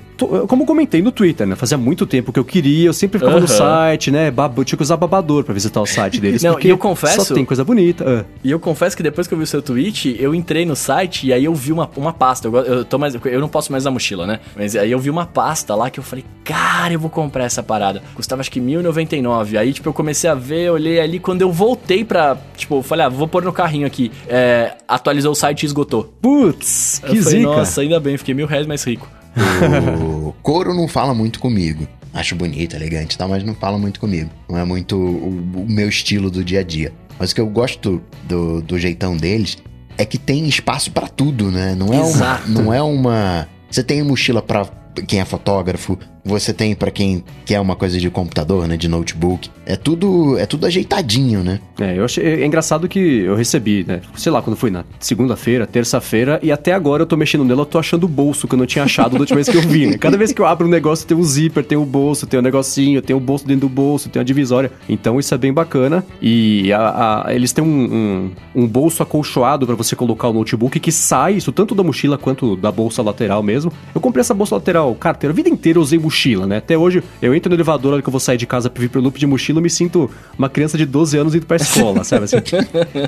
como 0.49 0.64
comentei 0.64 1.02
no 1.02 1.11
Twitter, 1.11 1.47
né? 1.47 1.56
Fazia 1.56 1.76
muito 1.76 2.06
tempo 2.06 2.33
que 2.33 2.38
eu 2.38 2.44
queria, 2.44 2.87
eu 2.87 2.92
sempre 2.92 3.18
ficava 3.18 3.37
uhum. 3.37 3.42
no 3.42 3.49
site, 3.49 4.11
né? 4.11 4.33
Eu 4.56 4.64
tinha 4.64 4.76
que 4.76 4.83
usar 4.83 4.97
babador 4.97 5.44
pra 5.44 5.52
visitar 5.52 5.80
o 5.80 5.87
site 5.87 6.21
deles. 6.21 6.42
Não, 6.42 6.52
porque 6.52 6.68
eu 6.68 6.78
confesso. 6.78 7.25
Só 7.25 7.35
tem 7.35 7.44
coisa 7.44 7.64
bonita. 7.64 8.04
Uh. 8.04 8.25
E 8.42 8.50
eu 8.50 8.61
confesso 8.61 8.97
que 8.97 9.02
depois 9.02 9.26
que 9.26 9.35
eu 9.35 9.38
vi 9.38 9.44
o 9.44 9.47
seu 9.47 9.61
tweet, 9.61 10.16
eu 10.18 10.35
entrei 10.35 10.64
no 10.64 10.76
site 10.76 11.26
e 11.26 11.33
aí 11.33 11.44
eu 11.44 11.54
vi 11.54 11.73
uma, 11.73 11.90
uma 11.97 12.12
pasta. 12.12 12.49
Eu, 12.49 12.56
eu, 12.56 12.85
tô 12.85 12.99
mais, 12.99 13.14
eu 13.14 13.40
não 13.40 13.49
posso 13.49 13.73
mais 13.73 13.85
na 13.85 13.90
mochila, 13.90 14.26
né? 14.26 14.40
Mas 14.56 14.76
aí 14.76 14.90
eu 14.90 14.99
vi 14.99 15.11
uma 15.11 15.26
pasta 15.26 15.75
lá 15.75 15.90
que 15.90 15.99
eu 15.99 16.04
falei, 16.04 16.25
cara, 16.44 16.92
eu 16.92 17.00
vou 17.00 17.11
comprar 17.11 17.44
essa 17.44 17.62
parada. 17.62 18.02
Custava 18.14 18.40
acho 18.40 18.50
que 18.50 18.61
R$1.099. 18.61 19.59
Aí, 19.59 19.73
tipo, 19.73 19.88
eu 19.88 19.92
comecei 19.92 20.28
a 20.28 20.35
ver, 20.35 20.71
olhei 20.71 21.00
ali. 21.00 21.18
Quando 21.18 21.42
eu 21.42 21.50
voltei 21.50 22.04
pra. 22.04 22.37
Tipo, 22.56 22.76
eu 22.76 22.83
falei, 22.83 23.06
ah, 23.06 23.09
vou 23.09 23.26
pôr 23.26 23.42
no 23.42 23.52
carrinho 23.52 23.87
aqui. 23.87 24.12
É, 24.28 24.75
atualizou 24.87 25.33
o 25.33 25.35
site 25.35 25.62
e 25.62 25.66
esgotou. 25.66 26.14
Putz, 26.21 27.00
que 27.00 27.06
falei, 27.09 27.23
zica. 27.23 27.42
Nossa, 27.42 27.80
ainda 27.80 27.99
bem, 27.99 28.16
fiquei 28.16 28.35
mil 28.35 28.47
reais 28.47 28.66
mais 28.66 28.85
rico. 28.85 29.09
O 29.37 30.33
couro 30.43 30.75
não 30.75 30.87
fala 30.87 31.14
muito 31.14 31.38
comigo. 31.41 31.87
Acho 32.12 32.37
bonito, 32.37 32.76
elegante 32.76 33.14
e 33.14 33.19
tal, 33.19 33.29
mas 33.29 33.43
não 33.43 33.55
fala 33.55 33.76
muito 33.76 33.99
comigo. 33.99 34.31
Não 34.49 34.57
é 34.57 34.64
muito 34.64 34.97
o, 34.97 35.29
o 35.57 35.67
meu 35.69 35.88
estilo 35.88 36.31
do 36.31 36.45
dia 36.45 36.61
a 36.61 36.62
dia. 36.62 36.93
Mas 37.19 37.33
o 37.33 37.35
que 37.35 37.41
eu 37.41 37.47
gosto 37.47 38.00
do, 38.25 38.62
do 38.62 38.79
jeitão 38.79 39.17
deles 39.17 39.59
é 39.99 40.05
que 40.05 40.19
tem 40.19 40.47
espaço 40.49 40.91
para 40.91 41.09
tudo, 41.09 41.50
né? 41.50 41.75
Não 41.75 41.93
é 41.93 42.00
Exato. 42.00 42.49
uma. 42.49 42.62
Não 42.62 42.75
é 42.75 42.83
uma. 42.83 43.49
Você 43.71 43.83
tem 43.83 44.03
mochila 44.03 44.43
para 44.43 44.67
quem 45.07 45.21
é 45.21 45.25
fotógrafo, 45.25 45.99
você 46.25 46.52
tem 46.52 46.75
para 46.75 46.90
quem 46.90 47.23
quer 47.45 47.61
uma 47.61 47.76
coisa 47.76 47.99
de 47.99 48.09
computador, 48.09 48.66
né, 48.66 48.76
de 48.76 48.88
notebook. 48.88 49.50
É 49.66 49.76
tudo, 49.76 50.38
é 50.38 50.47
tudo 50.47 50.66
ajeitadinho, 50.66 51.43
né? 51.43 51.61
É, 51.78 51.99
eu 51.99 52.04
achei 52.04 52.25
é 52.25 52.47
engraçado 52.47 52.88
que 52.88 52.99
eu 52.99 53.35
recebi, 53.35 53.85
né, 53.87 54.00
sei 54.16 54.33
lá, 54.33 54.40
quando 54.40 54.57
foi 54.57 54.71
na 54.71 54.85
segunda-feira, 54.99 55.66
terça-feira 55.66 56.40
e 56.43 56.50
até 56.50 56.73
agora 56.73 57.02
eu 57.02 57.07
tô 57.07 57.16
mexendo 57.16 57.45
nela, 57.45 57.62
eu 57.62 57.66
tô 57.66 57.78
achando 57.78 58.04
o 58.04 58.09
bolso 58.09 58.49
que 58.49 58.54
eu 58.54 58.59
não 58.59 58.66
tinha 58.66 58.85
achado 58.85 59.12
da 59.12 59.21
última 59.21 59.37
vez 59.37 59.49
que 59.49 59.57
eu 59.57 59.62
vi, 59.62 59.87
né? 59.87 59.99
Cada 59.99 60.16
vez 60.16 60.33
que 60.33 60.40
eu 60.40 60.47
abro 60.47 60.66
um 60.66 60.71
negócio 60.71 61.07
tem 61.07 61.16
um 61.16 61.23
zíper, 61.23 61.64
tem 61.64 61.76
um 61.76 61.85
bolso, 61.85 62.26
tem 62.26 62.40
um 62.40 62.43
negocinho, 62.43 63.02
tem 63.02 63.14
um 63.14 63.21
bolso 63.21 63.47
dentro 63.47 63.62
do 63.62 63.69
bolso, 63.69 64.09
tem 64.09 64.21
uma 64.21 64.25
divisória. 64.25 64.73
Então 64.88 65.21
isso 65.21 65.35
é 65.35 65.38
bem 65.38 65.52
bacana 65.52 66.04
e 66.23 66.73
a, 66.73 67.26
a, 67.26 67.35
eles 67.35 67.52
têm 67.52 67.62
um, 67.62 68.31
um, 68.54 68.62
um 68.62 68.66
bolso 68.66 69.02
acolchoado 69.02 69.66
para 69.66 69.75
você 69.75 69.95
colocar 69.95 70.28
o 70.28 70.33
notebook 70.33 70.81
que 70.81 70.93
sai, 70.93 71.35
isso 71.35 71.52
tanto 71.52 71.75
da 71.75 71.83
mochila 71.83 72.16
quanto 72.16 72.57
da 72.57 72.73
bolsa 72.73 73.02
lateral 73.02 73.43
mesmo. 73.43 73.73
Eu 73.95 74.00
comprei 74.00 74.21
essa 74.21 74.35
bolsa 74.35 74.54
lateral, 74.54 74.95
carteira, 74.95 75.33
a 75.33 75.37
vida 75.37 75.49
inteira 75.49 75.78
eu 75.78 75.83
usei 75.83 75.99
mochila 75.99 76.13
mochila, 76.14 76.47
né? 76.47 76.59
Até 76.59 76.78
hoje, 76.78 77.02
eu 77.21 77.35
entro 77.35 77.50
no 77.50 77.56
elevador, 77.56 77.90
na 77.90 77.94
hora 77.97 78.02
que 78.02 78.09
eu 78.09 78.12
vou 78.12 78.21
sair 78.21 78.37
de 78.37 78.47
casa 78.47 78.71
pra 78.71 78.80
vir 78.80 78.88
pro 78.88 79.00
loop 79.00 79.18
de 79.18 79.26
mochila, 79.26 79.59
eu 79.59 79.62
me 79.62 79.68
sinto 79.71 80.09
uma 80.38 80.49
criança 80.49 80.78
de 80.78 80.87
12 80.87 81.18
anos 81.18 81.35
indo 81.35 81.44
pra 81.44 81.56
escola, 81.56 82.04
sabe? 82.04 82.25
Assim? 82.25 82.37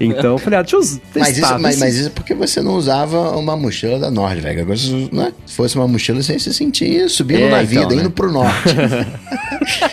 Então, 0.00 0.32
eu 0.32 0.38
falei, 0.38 0.58
ah, 0.58 0.62
deixa 0.62 0.76
eu 0.76 0.80
testar. 0.80 1.00
Mas 1.20 1.38
isso, 1.38 1.58
mas, 1.60 1.74
ver 1.76 1.80
mas 1.84 1.94
isso 1.96 2.06
é 2.08 2.10
porque 2.10 2.34
você 2.34 2.60
não 2.60 2.74
usava 2.74 3.30
uma 3.38 3.56
mochila 3.56 3.98
da 4.00 4.10
Nord, 4.10 4.40
velho. 4.40 4.60
Agora, 4.62 4.76
se, 4.76 5.08
né? 5.12 5.32
se 5.46 5.54
fosse 5.54 5.76
uma 5.76 5.86
mochila, 5.86 6.20
você 6.20 6.32
ia 6.32 6.38
se 6.40 6.52
sentir 6.52 7.08
subindo 7.08 7.42
É, 7.42 7.50
na 7.50 7.62
então, 7.62 7.82
vida, 7.82 7.94
né? 7.94 8.02
indo 8.02 8.10
pro 8.10 8.30
norte. 8.32 8.68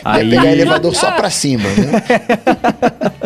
Aí- 0.03 0.24
Ia 0.34 0.39
pegar 0.39 0.51
elevador 0.51 0.96
só 0.96 1.12
pra 1.12 1.29
cima, 1.29 1.63
né? 1.70 2.03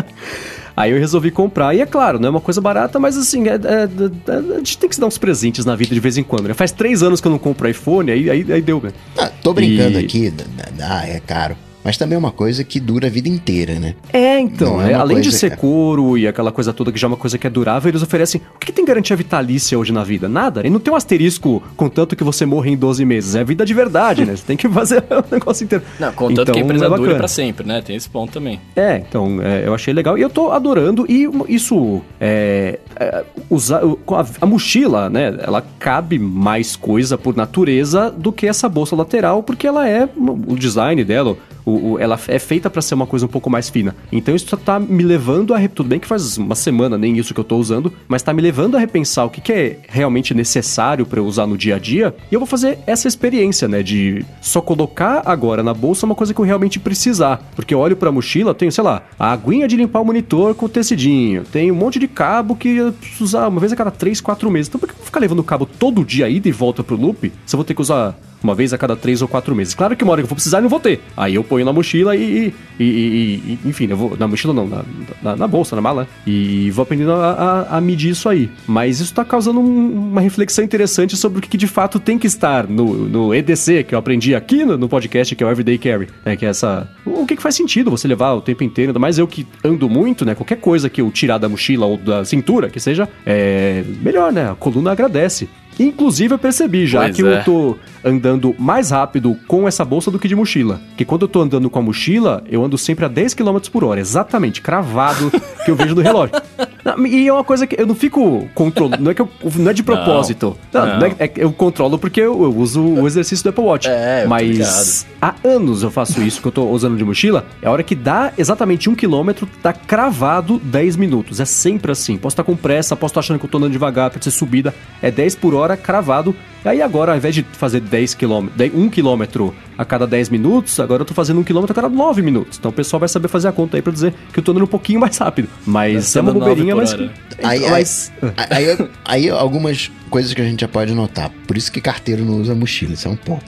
Aí 0.78 0.92
eu 0.92 1.00
resolvi 1.00 1.32
comprar. 1.32 1.74
E 1.74 1.82
é 1.82 1.88
claro, 1.88 2.20
não 2.20 2.28
é 2.28 2.30
uma 2.30 2.40
coisa 2.40 2.62
barata, 2.62 3.00
mas 3.00 3.18
assim, 3.18 3.48
é- 3.48 3.56
é- 3.56 4.32
é- 4.32 4.54
a 4.54 4.58
gente 4.60 4.78
tem 4.78 4.88
que 4.88 4.94
se 4.94 5.02
dar 5.02 5.08
uns 5.08 5.18
presentes 5.18 5.66
na 5.66 5.76
vida 5.76 5.92
de 5.92 6.00
vez 6.00 6.20
em 6.20 6.24
quando, 6.24 6.48
né? 6.48 6.54
Faz 6.54 6.72
três 6.72 7.02
anos 7.02 7.20
que 7.20 7.28
eu 7.28 7.32
não 7.32 7.40
compro 7.40 7.68
iPhone, 7.68 8.12
aí, 8.12 8.30
aí, 8.30 8.46
aí 8.54 8.62
deu, 8.62 8.80
né? 8.80 8.94
Ah, 9.18 9.32
tô 9.42 9.56
brincando 9.56 10.00
E- 10.00 10.06
aqui, 10.06 10.32
ah, 10.80 11.08
é 11.08 11.20
caro. 11.20 11.58
Mas 11.88 11.96
também 11.96 12.18
é 12.18 12.20
uma 12.20 12.34
coisa 12.34 12.66
que 12.66 12.82
dura 12.82 13.08
a 13.08 13.10
vida 13.10 13.30
inteira, 13.30 13.80
né? 13.80 13.96
É, 14.12 14.38
então, 14.42 14.82
é 14.82 14.92
é, 14.92 14.94
além 14.94 15.22
de 15.22 15.30
coisa- 15.30 15.38
ser 15.38 15.56
couro 15.56 16.18
e 16.18 16.28
aquela 16.28 16.52
coisa 16.52 16.74
toda 16.74 16.92
que 16.92 17.00
já 17.00 17.08
é 17.08 17.10
uma 17.10 17.16
coisa 17.16 17.38
que 17.38 17.48
é 17.48 17.50
durável, 17.50 17.88
eles 17.90 18.04
oferecem. 18.04 18.42
O 18.56 18.60
que, 18.60 18.74
tem 18.74 18.84
garantia 18.84 19.16
vitalícia 19.16 19.80
hoje 19.80 19.94
na 19.94 20.04
vida? 20.04 20.28
Nada. 20.28 20.68
E 20.68 20.70
não 20.70 20.82
tem 20.82 20.94
um 20.94 20.98
asterisco 20.98 21.64
contanto 21.78 22.14
que 22.14 22.26
você 22.26 22.46
morre 22.46 22.72
em 22.72 22.76
12 22.76 23.06
meses. 23.06 23.36
É 23.36 23.44
vida 23.46 23.66
de 23.66 23.74
verdade, 23.74 24.26
né? 24.26 24.36
Você 24.36 24.44
tem 24.46 24.58
que 24.58 24.68
fazer 24.70 25.02
o 25.10 25.24
negócio 25.34 25.64
inteiro. 25.64 25.82
Não, 25.98 26.12
contanto 26.12 26.42
Então, 26.42 26.54
que 26.56 26.60
a 26.60 26.64
empresa 26.64 26.88
é 26.88 26.90
bacana. 26.90 27.16
pra 27.16 27.28
sempre, 27.30 27.66
né? 27.66 27.82
Tem 27.82 27.96
esse 27.96 28.10
ponto 28.10 28.34
também. 28.34 28.60
É, 28.76 28.98
então, 28.98 29.42
é, 29.42 29.66
eu 29.66 29.74
achei 29.74 29.94
legal. 29.94 30.18
E 30.18 30.22
eu 30.22 30.30
tô 30.30 30.52
adorando. 30.52 31.06
E 31.08 31.26
isso, 31.48 32.02
é, 32.20 32.80
é, 32.98 33.24
usar, 33.50 33.80
a, 33.82 34.26
a 34.42 34.46
mochila, 34.46 35.10
né? 35.10 35.34
Ela 35.42 35.66
cabe 35.80 36.20
mais 36.20 36.76
coisa 36.76 37.18
por 37.18 37.34
natureza 37.34 38.12
do 38.12 38.34
que 38.34 38.46
essa 38.46 38.68
bolsa 38.68 38.94
lateral, 38.94 39.42
porque 39.42 39.66
ela 39.66 39.88
é, 39.88 40.10
o 40.18 40.58
design 40.58 41.02
dela, 41.06 41.38
o, 41.70 41.94
o- 41.94 42.00
ela 42.00 42.18
é 42.28 42.40
feita 42.40 42.70
pra 42.70 42.82
ser 42.82 42.96
uma 42.96 43.06
coisa 43.06 43.26
um 43.26 43.30
pouco 43.30 43.50
mais 43.50 43.70
fina. 43.70 43.96
Então 44.12 44.34
isso 44.36 44.56
tá 44.58 44.80
me 44.80 45.04
levando 45.04 45.54
a... 45.54 45.68
Tudo 45.68 45.90
bem 45.90 46.00
que 46.00 46.08
faz 46.08 46.38
uma 46.38 46.56
semana, 46.56 46.98
nem 46.98 47.18
isso 47.18 47.34
que 47.34 47.40
eu 47.40 47.44
tô 47.44 47.58
usando, 47.58 47.92
mas 48.08 48.24
tá 48.24 48.34
me 48.34 48.42
levando 48.42 48.76
a 48.76 48.80
repensar 48.80 49.26
o 49.26 49.30
que, 49.30 49.42
que 49.42 49.52
é 49.52 49.80
realmente 49.90 50.34
necessário 50.34 51.06
pra 51.06 51.20
eu 51.20 51.26
usar 51.26 51.46
no 51.46 51.58
dia 51.58 51.76
a 51.76 51.80
dia. 51.80 52.16
E 52.32 52.34
eu 52.34 52.40
vou 52.40 52.48
fazer 52.48 52.80
essa 52.88 53.08
experiência, 53.08 53.68
né? 53.68 53.84
De 53.84 54.26
só 54.42 54.62
colocar 54.62 55.22
agora 55.26 55.62
na 55.62 55.74
bolsa 55.74 56.06
uma 56.06 56.16
coisa 56.16 56.34
que 56.34 56.40
eu 56.40 56.46
realmente 56.46 56.80
precisar. 56.80 57.52
Porque 57.56 57.74
eu 57.74 57.80
olho 57.80 57.96
pra 57.98 58.12
mochila, 58.12 58.54
tenho, 58.56 58.72
sei 58.72 58.84
lá, 58.84 59.04
a 59.20 59.32
aguinha 59.34 59.68
de 59.68 59.76
limpar 59.76 60.02
o 60.02 60.06
monitor 60.06 60.56
com 60.56 60.68
tecidinho. 60.70 61.44
Tem 61.44 61.72
um 61.72 61.76
monte 61.76 62.00
de 62.00 62.08
cabo 62.08 62.56
que 62.56 62.70
eu 62.70 62.94
preciso 62.94 63.24
usar 63.26 63.48
uma 63.48 63.60
vez 63.60 63.74
a 63.74 63.76
cada 63.76 63.92
3, 63.92 64.22
4 64.22 64.50
meses. 64.50 64.68
Então 64.70 64.80
por 64.80 64.88
que 64.88 64.94
eu 64.94 64.98
vou 64.98 65.06
ficar 65.06 65.20
levando 65.20 65.40
o 65.40 65.44
cabo 65.44 65.66
todo 65.66 66.06
dia 66.06 66.30
ida 66.30 66.48
e 66.48 66.52
volta 66.52 66.84
pro 66.84 66.96
loop? 66.96 67.32
Se 67.46 67.56
eu 67.56 67.58
vou 67.58 67.66
ter 67.66 67.74
que 67.74 67.82
usar 67.82 68.18
uma 68.44 68.54
vez 68.56 68.74
a 68.74 68.78
cada 68.78 68.96
três 68.96 69.22
ou 69.22 69.28
quatro 69.28 69.56
meses. 69.56 69.74
Claro 69.74 69.96
que 69.96 70.04
uma 70.04 70.12
hora 70.14 70.22
que 70.22 70.26
eu 70.26 70.30
vou 70.30 70.36
precisar, 70.36 70.60
eu 70.60 70.62
não 70.64 70.70
vou 70.70 70.80
ter. 70.80 71.02
Aí 71.16 71.36
eu 71.36 71.44
ponho 71.44 71.66
na 71.66 71.74
mochila 71.74 72.16
e, 72.16 72.54
e- 72.80 72.84
e- 72.84 72.84
e- 72.86 73.60
enfim, 73.70 73.88
eu 73.90 73.98
vou 73.98 74.16
na 74.18 74.28
mochila 74.28 74.54
não, 74.54 74.68
na, 74.68 74.84
na- 75.24 75.36
na 75.36 75.48
bolsa, 75.48 75.76
na 75.76 75.82
mala, 75.82 76.08
e 76.26 76.70
vou 76.72 76.84
aprendendo 76.84 77.12
a, 77.14 77.32
a- 77.32 77.78
a 77.78 77.82
medir 77.82 78.12
isso 78.12 78.30
aí. 78.30 78.50
Mas 78.68 79.00
isso 79.00 79.14
tá 79.14 79.26
causando 79.26 79.60
um- 79.60 80.10
uma 80.12 80.22
reflexão 80.22 80.64
interessante 80.64 81.16
sobre 81.18 81.40
o 81.40 81.42
que, 81.42 81.50
que 81.50 81.58
de 81.58 81.68
fato 81.68 82.00
tem 82.00 82.18
que 82.20 82.28
estar 82.28 82.68
no, 82.68 82.94
no 83.08 83.34
EDC, 83.34 83.84
que 83.84 83.96
eu 83.96 84.00
aprendi 84.00 84.36
aqui 84.36 84.64
no, 84.64 84.78
no 84.78 84.88
podcast, 84.88 85.36
que 85.36 85.44
é 85.44 85.48
o 85.48 85.50
Everyday 85.50 85.78
Carry, 85.78 86.08
né, 86.26 86.36
que 86.36 86.46
é 86.46 86.50
essa... 86.50 86.90
O 87.06 87.26
que, 87.26 87.36
que 87.36 87.42
faz 87.42 87.56
sentido 87.56 87.90
você 87.92 88.08
levar 88.08 88.34
o 88.34 88.42
tempo 88.42 88.64
inteiro, 88.64 88.92
ainda 88.92 89.00
mais 89.00 89.18
eu 89.18 89.28
que 89.28 89.46
ando 89.64 89.90
muito, 89.90 90.24
né, 90.26 90.36
qualquer 90.36 90.58
coisa 90.58 90.90
que 90.90 91.02
eu 91.02 91.10
tirar 91.12 91.38
da 91.38 91.50
mochila 91.50 91.86
ou 91.86 91.98
da 91.98 92.24
cintura, 92.24 92.70
que 92.70 92.80
seja, 92.80 93.08
é 93.26 93.84
melhor, 94.02 94.32
né, 94.32 94.52
a 94.52 94.56
coluna 94.56 94.92
agradece. 94.92 95.48
Inclusive 95.80 96.34
eu 96.34 96.40
percebi 96.40 96.88
já 96.88 97.02
Pois 97.02 97.16
que 97.16 97.26
é. 97.26 97.40
eu 97.40 97.44
tô 97.44 97.78
andando 98.04 98.56
mais 98.58 98.92
rápido 98.92 99.38
com 99.48 99.68
essa 99.68 99.84
bolsa 99.84 100.10
do 100.10 100.18
que 100.20 100.28
de 100.28 100.36
mochila. 100.36 100.80
Que 100.96 101.06
quando 101.06 101.24
eu 101.24 101.28
tô 101.28 101.42
andando 101.42 101.70
com 101.70 101.80
a 101.80 101.82
mochila, 101.82 102.44
eu 102.50 102.64
ando 102.64 102.78
sempre 102.78 103.06
a 103.06 103.08
10 103.08 103.34
km 103.34 103.58
por 103.72 103.84
hora, 103.84 104.00
exatamente, 104.00 104.62
cravado 104.62 105.32
que 105.64 105.72
eu 105.72 105.76
vejo 105.76 105.96
no 105.96 106.02
relógio. 106.02 106.36
E 107.08 107.28
é 107.28 107.34
uma 107.34 107.44
coisa 107.44 107.66
que 107.68 107.80
eu 107.80 107.86
não 107.88 107.96
fico 107.96 108.48
controlando, 108.54 109.04
não 109.04 109.12
é 109.12 109.14
que 109.14 109.22
eu, 109.22 109.30
não 109.56 109.72
é 109.72 109.74
de 109.74 109.84
propósito. 109.84 110.58
Não, 110.72 110.86
não. 110.86 111.00
não 111.00 111.08
é- 111.08 111.16
é 111.20 111.32
eu 111.38 111.52
controlo 111.52 111.98
porque 111.98 112.22
eu, 112.22 112.44
eu 112.44 112.56
uso 112.56 112.82
o 112.82 113.08
exercício 113.08 113.44
do 113.44 113.50
Apple 113.50 113.64
Watch. 113.64 113.88
É, 113.90 114.26
Mas 114.28 115.06
há 115.22 115.36
anos 115.44 115.84
eu 115.84 115.92
faço 115.92 116.22
isso 116.22 116.42
que 116.42 116.48
eu 116.48 116.52
tô 116.52 116.66
usando 116.70 116.96
de 116.98 117.04
mochila. 117.04 117.46
É 117.62 117.68
a 117.68 117.72
hora 117.72 117.84
que 117.84 117.96
dá 117.96 118.32
exatamente 118.38 118.90
um 118.90 118.96
quilômetro, 118.96 119.48
tá 119.62 119.74
cravado 119.74 120.60
10 120.64 120.96
minutos. 120.96 121.40
É 121.40 121.46
sempre 121.46 121.92
assim. 121.92 122.18
Posso 122.18 122.34
estar 122.34 122.44
com 122.44 122.56
pressa, 122.56 122.96
posso 122.96 123.12
estar 123.12 123.20
achando 123.20 123.40
que 123.40 123.46
eu 123.46 123.50
tô 123.50 123.58
andando 123.58 123.72
devagar, 123.72 124.10
pode 124.10 124.24
ser 124.24 124.32
subida. 124.32 124.74
É 125.02 125.10
10 125.12 125.36
por 125.36 125.54
hora 125.54 125.76
cravado. 125.76 126.36
E 126.68 126.70
aí 126.70 126.82
agora, 126.82 127.14
ao 127.14 127.18
invés 127.18 127.34
de 127.34 127.44
fazer 127.54 127.80
10 127.80 128.14
km, 128.16 128.50
1 128.74 128.90
km 128.90 129.54
a 129.78 129.86
cada 129.86 130.06
10 130.06 130.28
minutos, 130.28 130.78
agora 130.82 131.02
eu 131.02 131.06
tô 131.06 131.14
fazendo 131.14 131.40
1 131.40 131.46
km 131.46 131.64
a 131.64 131.74
cada 131.74 131.88
9 131.88 132.22
minutos. 132.22 132.58
Então 132.58 132.72
o 132.72 132.74
pessoal 132.74 133.00
vai 133.00 133.08
saber 133.08 133.30
fazer 133.30 133.48
a 133.48 133.54
conta 133.54 133.78
aí 133.78 133.82
pra 133.82 133.94
dizer 133.94 134.14
que 134.34 134.40
eu 134.40 134.44
tô 134.44 134.52
andando 134.52 134.66
um 134.66 134.68
pouquinho 134.68 135.00
mais 135.00 135.18
rápido. 135.18 135.48
Mas 135.66 136.14
é 136.14 136.20
uma 136.20 136.32
andando 136.32 136.40
9 136.42 136.50
bobeirinha, 136.50 136.76
mas. 136.76 136.94
Aí, 137.42 137.64
aí, 137.64 137.70
mas- 137.72 138.12
aí, 138.50 138.90
aí 139.06 139.30
algumas 139.30 139.90
coisas 140.10 140.34
que 140.34 140.42
a 140.42 140.44
gente 140.44 140.60
já 140.60 140.68
pode 140.68 140.94
notar. 140.94 141.32
Por 141.48 141.56
isso 141.56 141.72
que 141.72 141.80
carteiro 141.80 142.26
não 142.26 142.42
usa 142.42 142.54
mochila, 142.54 142.92
isso 142.96 143.08
é 143.08 143.12
um 143.12 143.16
ponto. 143.16 143.46